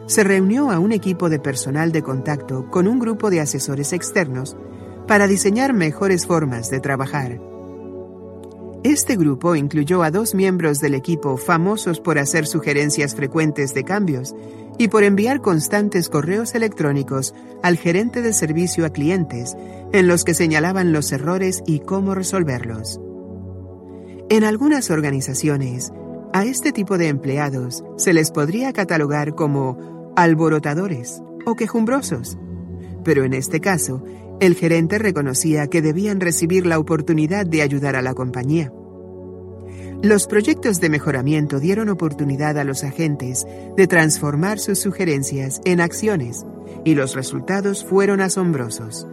[0.06, 4.56] se reunió a un equipo de personal de contacto con un grupo de asesores externos
[5.06, 7.49] para diseñar mejores formas de trabajar.
[8.82, 14.34] Este grupo incluyó a dos miembros del equipo famosos por hacer sugerencias frecuentes de cambios
[14.78, 19.54] y por enviar constantes correos electrónicos al gerente de servicio a clientes
[19.92, 22.98] en los que señalaban los errores y cómo resolverlos.
[24.30, 25.92] En algunas organizaciones,
[26.32, 32.38] a este tipo de empleados se les podría catalogar como alborotadores o quejumbrosos,
[33.04, 34.02] pero en este caso,
[34.40, 38.72] el gerente reconocía que debían recibir la oportunidad de ayudar a la compañía.
[40.02, 46.46] Los proyectos de mejoramiento dieron oportunidad a los agentes de transformar sus sugerencias en acciones
[46.86, 49.06] y los resultados fueron asombrosos.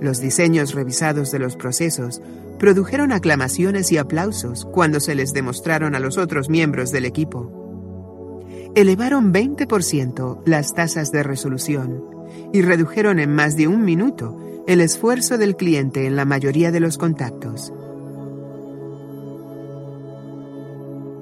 [0.00, 2.20] Los diseños revisados de los procesos
[2.58, 8.42] produjeron aclamaciones y aplausos cuando se les demostraron a los otros miembros del equipo.
[8.74, 12.11] Elevaron 20% las tasas de resolución
[12.52, 16.80] y redujeron en más de un minuto el esfuerzo del cliente en la mayoría de
[16.80, 17.72] los contactos.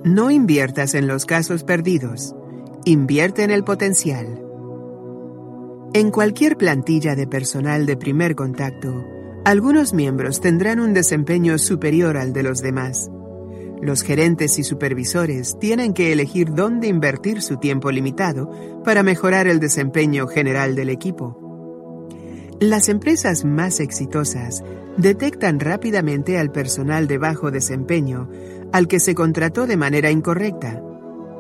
[0.05, 2.35] No inviertas en los casos perdidos,
[2.85, 4.43] invierte en el potencial.
[5.93, 9.05] En cualquier plantilla de personal de primer contacto,
[9.45, 13.11] algunos miembros tendrán un desempeño superior al de los demás.
[13.83, 18.51] Los gerentes y supervisores tienen que elegir dónde invertir su tiempo limitado
[18.85, 21.39] para mejorar el desempeño general del equipo.
[22.61, 24.63] Las empresas más exitosas
[24.99, 28.29] detectan rápidamente al personal de bajo desempeño
[28.71, 30.83] al que se contrató de manera incorrecta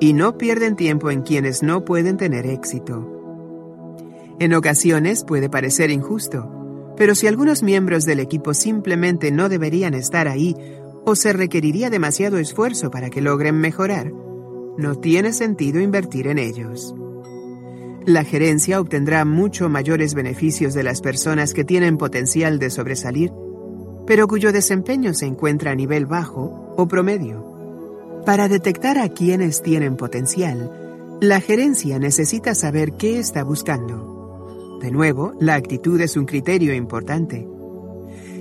[0.01, 3.06] y no pierden tiempo en quienes no pueden tener éxito.
[4.39, 6.56] En ocasiones puede parecer injusto,
[6.97, 10.55] Pero si algunos miembros del equipo simplemente no deberían estar ahí
[11.04, 14.12] o se requeriría demasiado esfuerzo para que logren mejorar,
[14.76, 16.94] no tiene sentido invertir en ellos.
[18.06, 23.31] La gerencia obtendrá mucho mayores beneficios de las personas que tienen potencial de sobresalir,
[24.06, 27.44] pero cuyo desempeño se encuentra a nivel bajo o promedio.
[28.24, 34.78] Para detectar a quienes tienen potencial, la gerencia necesita saber qué está buscando.
[34.81, 37.47] De nuevo, la actitud es un criterio importante.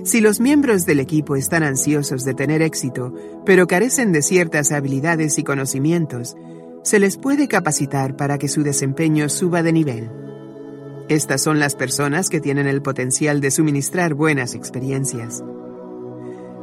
[0.04, 5.38] Si los miembros del equipo están ansiosos de tener éxito, pero carecen de ciertas habilidades
[5.38, 6.36] y conocimientos,
[6.82, 10.10] se les puede capacitar para que su desempeño suba de nivel.
[11.08, 15.42] Estas son las personas que tienen el potencial de suministrar buenas experiencias.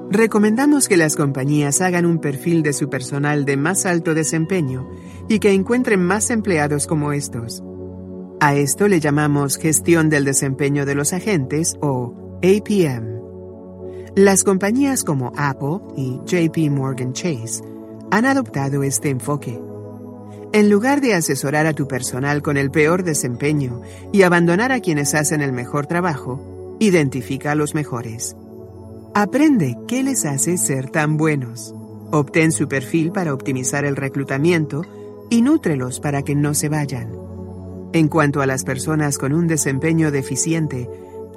[0.10, 4.90] Recomendamos que las compañías hagan un perfil de su personal de más alto desempeño
[5.28, 7.62] y que encuentren más empleados como estos.
[8.40, 13.17] A esto le llamamos gestión del desempeño de los agentes o APM.
[14.17, 17.62] Las compañías como Apple y JP Morgan Chase
[18.10, 19.62] han adoptado este enfoque.
[20.53, 23.80] En lugar de asesorar a tu personal con el peor desempeño
[24.12, 28.35] y abandonar a quienes hacen el mejor trabajo, identifica a los mejores.
[29.14, 31.76] Aprende qué les hace ser tan buenos.
[32.10, 34.82] Obtén su perfil para optimizar el reclutamiento
[35.30, 37.12] y nútrelos para que no se vayan.
[37.94, 40.90] En cuanto a las personas con un desempeño deficiente,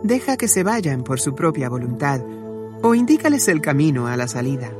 [0.02, 2.22] deja que se vayan por su propia voluntad
[2.82, 4.70] o indícales el camino a la salida.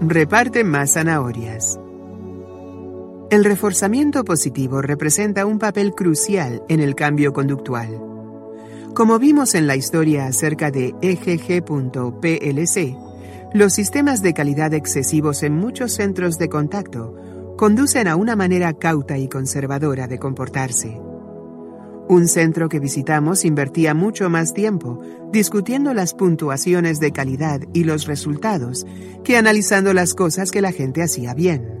[0.00, 1.78] Reparte más zanahorias.
[3.30, 8.00] El reforzamiento positivo representa un papel crucial en el cambio conductual.
[8.94, 12.96] Como vimos en la historia acerca de EGG.plc,
[13.54, 17.14] los sistemas de calidad excesivos en muchos centros de contacto
[17.56, 21.09] conducen a una manera cauta y conservadora de comportarse.
[22.10, 25.00] Un centro que visitamos invertía mucho más tiempo
[25.32, 28.84] discutiendo las puntuaciones de calidad y los resultados
[29.22, 31.80] que analizando las cosas que la gente hacía bien.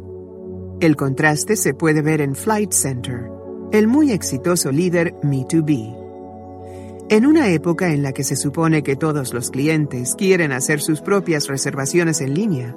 [0.80, 3.28] El contraste se puede ver en Flight Center,
[3.72, 5.96] el muy exitoso líder Me2B.
[7.08, 11.00] En una época en la que se supone que todos los clientes quieren hacer sus
[11.00, 12.76] propias reservaciones en línea,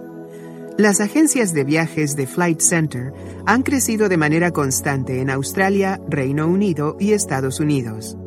[0.77, 3.13] las agencias de viajes de Flight Center
[3.45, 8.17] han crecido de manera constante en Australia, Reino Unido y Estados Unidos.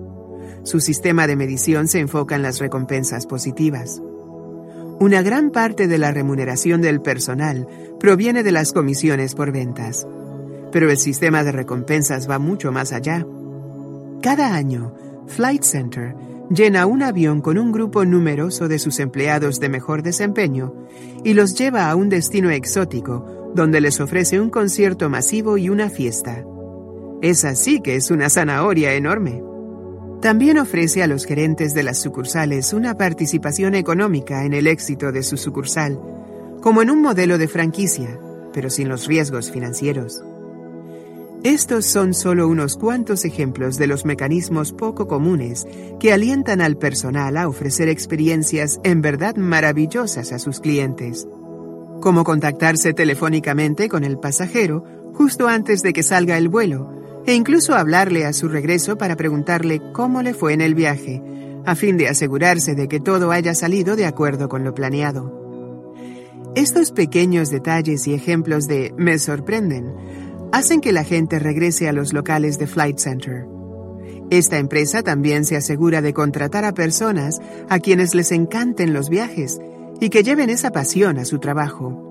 [0.63, 4.01] Su sistema de medición se enfoca en las recompensas positivas.
[5.01, 7.67] Una gran parte de la remuneración del personal
[7.99, 10.07] proviene de las comisiones por ventas,
[10.71, 13.27] pero el sistema de recompensas va mucho más allá.
[14.23, 14.95] Cada año,
[15.27, 16.15] Flight Center
[16.51, 20.75] llena un avión con un grupo numeroso de sus empleados de mejor desempeño
[21.25, 25.91] y los lleva a un destino exótico donde les ofrece un concierto masivo y una
[25.91, 26.45] fiesta.
[27.23, 29.43] Es así que es una zanahoria enorme.
[30.21, 35.23] También ofrece a los gerentes de las sucursales una participación económica en el éxito de
[35.23, 35.99] su sucursal,
[36.61, 38.19] como en un modelo de franquicia,
[38.53, 40.23] pero sin los riesgos financieros.
[41.47, 45.65] Estos son solo unos cuantos ejemplos de los mecanismos poco comunes
[46.01, 51.29] que alientan al personal a ofrecer experiencias en verdad maravillosas a sus clientes,
[52.01, 54.83] como contactarse telefónicamente con el pasajero
[55.15, 56.91] justo antes de que salga el vuelo,
[57.27, 61.23] e incluso hablarle a su regreso para preguntarle cómo le fue en el viaje,
[61.65, 65.47] a fin de asegurarse de que todo haya salido de acuerdo con lo planeado.
[66.57, 69.95] Estos pequeños detalles y ejemplos de me sorprenden
[70.53, 73.47] hacen que la gente regrese a los locales de Flight Center.
[74.31, 79.59] Esta empresa también se asegura de contratar a personas a quienes les encanten los viajes
[80.01, 82.03] y que lleven esa pasión a su trabajo.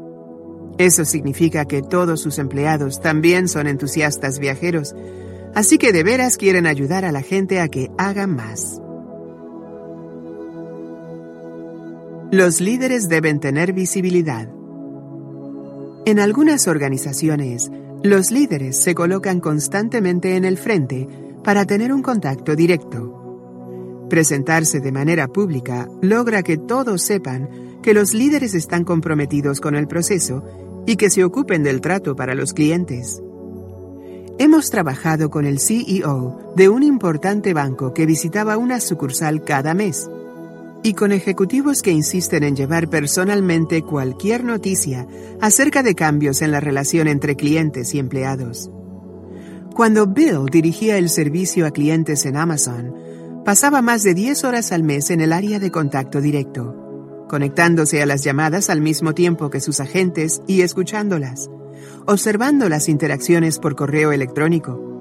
[0.77, 4.95] Eso significa que todos sus empleados también son entusiastas viajeros,
[5.53, 8.81] así que de veras quieren ayudar a la gente a que haga más.
[12.31, 14.49] Los líderes deben tener visibilidad.
[16.05, 17.71] En algunas organizaciones,
[18.05, 21.07] los líderes se colocan constantemente en el frente
[21.43, 24.05] para tener un contacto directo.
[24.09, 29.88] Presentarse de manera pública logra que todos sepan que los líderes están comprometidos con el
[29.88, 30.43] proceso
[30.85, 33.21] y que se ocupen del trato para los clientes.
[34.38, 40.09] Hemos trabajado con el CEO de un importante banco que visitaba una sucursal cada mes
[40.85, 45.07] y con ejecutivos que insisten en llevar personalmente cualquier noticia
[45.41, 48.69] acerca de cambios en la relación entre clientes y empleados.
[49.73, 52.93] Cuando Bill dirigía el servicio a clientes en Amazon,
[53.43, 58.05] pasaba más de 10 horas al mes en el área de contacto directo, conectándose a
[58.05, 61.49] las llamadas al mismo tiempo que sus agentes y escuchándolas,
[62.05, 64.91] observando las interacciones por correo electrónico.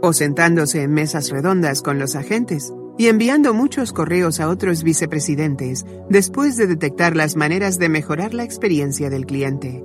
[0.00, 5.86] o sentándose en mesas redondas con los agentes y enviando muchos correos a otros vicepresidentes
[6.10, 9.84] después de detectar las maneras de mejorar la experiencia del cliente.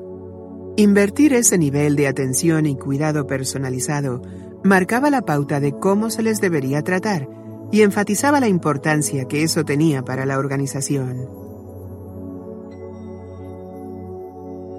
[0.76, 4.24] Invertir ese nivel de atención y cuidado personalizado
[4.64, 7.30] marcaba la pauta de cómo se les debería tratar
[7.72, 11.30] y enfatizaba la importancia que eso tenía para la organización.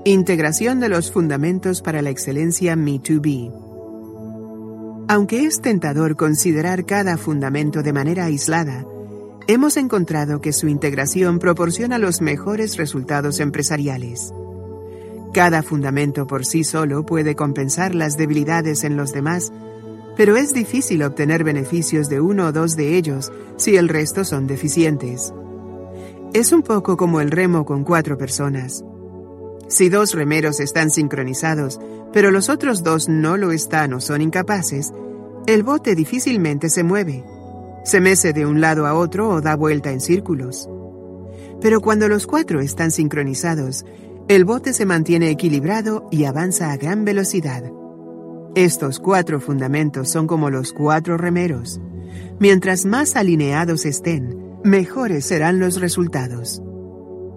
[0.04, 3.63] Integración de los fundamentos para la excelencia Me2B.
[5.06, 8.87] Aunque es tentador considerar cada fundamento de manera aislada,
[9.47, 14.33] hemos encontrado que su integración proporciona los mejores resultados empresariales.
[15.35, 19.53] Cada fundamento por sí solo puede compensar las debilidades en los demás,
[20.17, 24.47] pero es difícil obtener beneficios de uno o dos de ellos si el resto son
[24.47, 25.35] deficientes.
[26.33, 28.83] Es un poco como el remo con cuatro personas.
[29.69, 31.78] Si dos remeros están sincronizados,
[32.14, 34.94] pero los otros dos no lo están o son incapaces,
[35.48, 37.24] el bote difícilmente se mueve.
[37.84, 40.68] Se mece de un lado a otro o da vuelta en círculos.
[41.60, 43.84] Pero cuando los cuatro están sincronizados,
[44.28, 47.64] el bote se mantiene equilibrado y avanza a gran velocidad.
[48.54, 51.80] Estos cuatro fundamentos son como los cuatro remeros.
[52.38, 56.62] Mientras más alineados estén, mejores serán los resultados.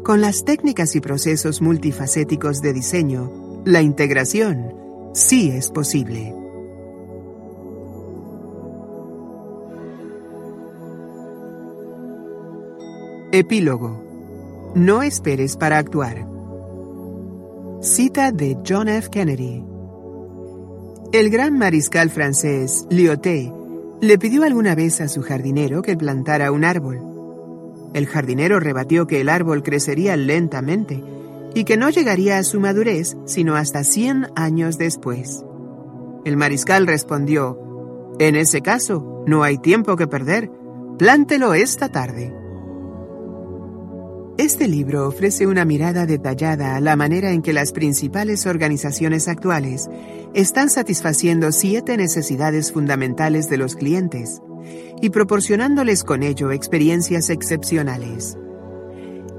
[0.04, 4.74] Con las técnicas y procesos multifacéticos de diseño, la integración
[5.14, 6.34] sí es posible.
[13.34, 14.72] Epílogo.
[14.74, 16.26] No esperes para actuar.
[17.82, 19.10] Cita de John F.
[19.10, 19.66] Kennedy.
[21.12, 23.52] El gran mariscal francés, Lyoté,
[24.00, 27.02] le pidió alguna vez a su jardinero que plantara un árbol.
[27.94, 31.04] El jardinero rebatió que el árbol crecería lentamente
[31.58, 35.44] y que no llegaría a su madurez sino hasta 100 años después.
[36.24, 37.58] El mariscal respondió,
[38.20, 40.52] En ese caso, no hay tiempo que perder,
[41.00, 42.32] plántelo esta tarde.
[44.38, 49.90] Este libro ofrece una mirada detallada a la manera en que las principales organizaciones actuales
[50.36, 54.44] están satisfaciendo siete necesidades fundamentales de los clientes
[55.02, 58.38] y proporcionándoles con ello experiencias excepcionales.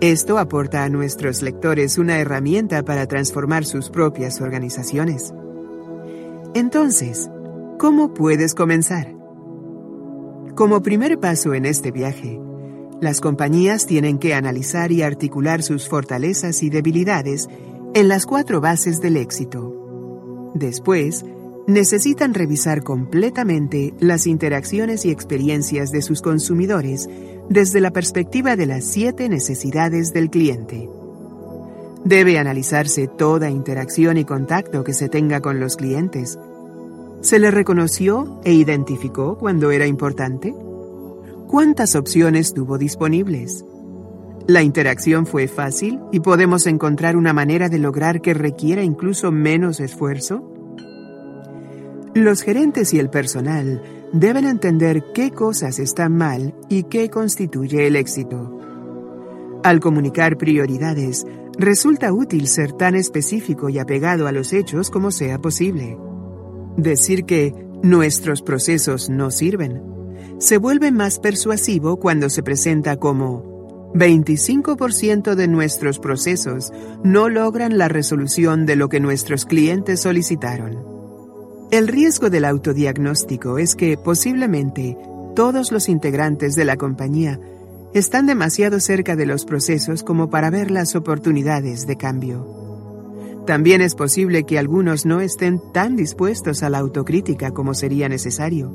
[0.00, 5.34] Esto aporta a nuestros lectores una herramienta para transformar sus propias organizaciones.
[6.54, 7.28] Entonces,
[7.80, 9.12] ¿cómo puedes comenzar?
[10.54, 12.38] Como primer paso en este viaje,
[13.00, 17.48] las compañías tienen que analizar y articular sus fortalezas y debilidades
[17.92, 20.52] en las cuatro bases del éxito.
[20.54, 21.24] Después,
[21.66, 27.08] necesitan revisar completamente las interacciones y experiencias de sus consumidores
[27.48, 30.88] desde la perspectiva de las siete necesidades del cliente.
[32.04, 36.38] Debe analizarse toda interacción y contacto que se tenga con los clientes.
[37.20, 40.54] ¿Se le reconoció e identificó cuando era importante?
[41.48, 43.64] ¿Cuántas opciones tuvo disponibles?
[44.46, 49.80] ¿La interacción fue fácil y podemos encontrar una manera de lograr que requiera incluso menos
[49.80, 50.54] esfuerzo?
[52.14, 57.96] Los gerentes y el personal deben entender qué cosas están mal y qué constituye el
[57.96, 58.58] éxito.
[59.64, 61.26] Al comunicar prioridades,
[61.58, 65.98] resulta útil ser tan específico y apegado a los hechos como sea posible.
[66.76, 69.82] Decir que nuestros procesos no sirven
[70.38, 76.70] se vuelve más persuasivo cuando se presenta como 25% de nuestros procesos
[77.02, 80.97] no logran la resolución de lo que nuestros clientes solicitaron.
[81.70, 84.96] El riesgo del autodiagnóstico es que posiblemente
[85.36, 87.38] todos los integrantes de la compañía
[87.92, 93.44] están demasiado cerca de los procesos como para ver las oportunidades de cambio.
[93.46, 98.70] También es posible que algunos no estén tan dispuestos a la autocrítica como sería necesario.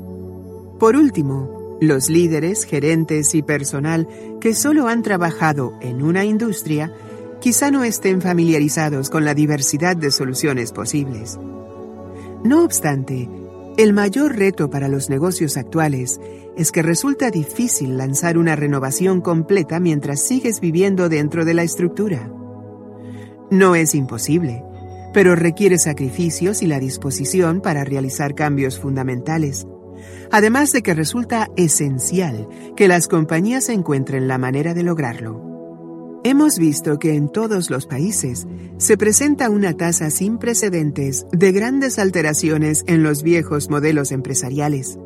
[0.78, 4.06] Por último, los líderes, gerentes y personal
[4.40, 6.92] que solo han trabajado en una industria
[7.40, 11.40] quizá no estén familiarizados con la diversidad de soluciones posibles.
[12.44, 13.26] No obstante,
[13.78, 16.20] el mayor reto para los negocios actuales
[16.58, 22.30] es que resulta difícil lanzar una renovación completa mientras sigues viviendo dentro de la estructura.
[23.50, 24.62] No es imposible,
[25.14, 29.66] pero requiere sacrificios y la disposición para realizar cambios fundamentales,
[30.30, 32.46] además de que resulta esencial
[32.76, 35.53] que las compañías encuentren la manera de lograrlo.
[36.26, 38.46] Hemos visto que en todos los países
[38.78, 44.98] se presenta una tasa sin precedentes de grandes alteraciones en los viejos modelos empresariales.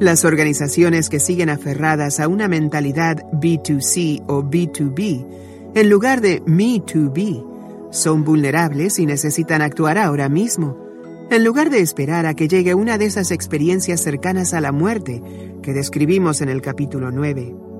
[0.00, 5.26] Las organizaciones que siguen aferradas a una mentalidad B2C o B2B
[5.74, 10.78] en lugar de Me2B son vulnerables y necesitan actuar ahora mismo,
[11.30, 15.22] En lugar de esperar a que llegue una de esas experiencias cercanas a la muerte
[15.62, 17.71] que describimos en el capítulo 9,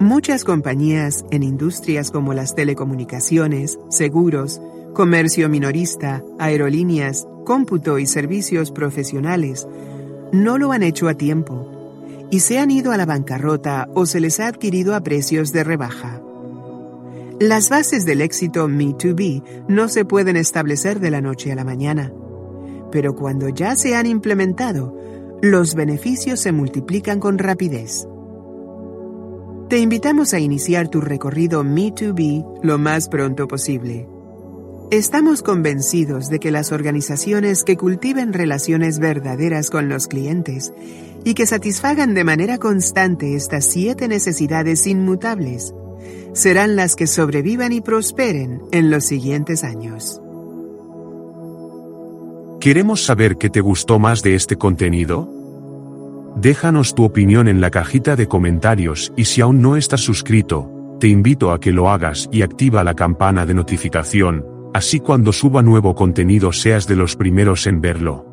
[0.00, 4.60] muchas compañías en industrias como las telecomunicaciones, seguros,
[4.94, 9.66] comercio minorista, aerolíneas, cómputo y servicios profesionales
[10.32, 11.72] no lo han hecho a tiempo
[12.30, 15.64] y se han ido a la bancarrota o se les ha adquirido a precios de
[15.64, 16.20] rebaja.
[17.38, 22.12] Las bases del éxito Me2B no se pueden establecer de la noche a la mañana,
[22.90, 24.96] pero cuando ya se han implementado,
[25.42, 28.08] los beneficios se multiplican con rapidez.
[29.68, 34.06] Te invitamos a iniciar tu recorrido Me2B lo más pronto posible.
[34.92, 40.72] Estamos convencidos de que las organizaciones que cultiven relaciones verdaderas con los clientes
[41.24, 45.74] y que satisfagan de manera constante estas siete necesidades inmutables
[46.32, 50.20] serán las que sobrevivan y prosperen en los siguientes años.
[52.60, 55.35] Queremos saber qué te gustó más de este contenido.
[56.36, 60.70] Déjanos tu opinión en la cajita de comentarios y si aún no estás suscrito,
[61.00, 65.62] te invito a que lo hagas y activa la campana de notificación así cuando suba
[65.62, 68.26] nuevo contenido seas de los primeros en verlo.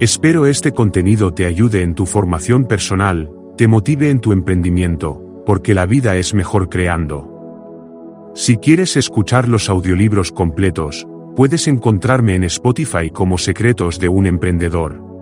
[0.00, 5.74] Espero este contenido te ayude en tu formación personal, te motive en tu emprendimiento, porque
[5.74, 8.32] la vida es mejor creando.
[8.34, 11.06] Si quieres escuchar los audiolibros completos,
[11.36, 15.13] puedes encontrarme en Spotify como Secretos de un Emprendedor.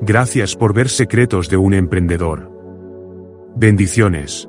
[0.00, 2.52] Gracias por ver Secretos de un Emprendedor.
[3.56, 4.48] Bendiciones.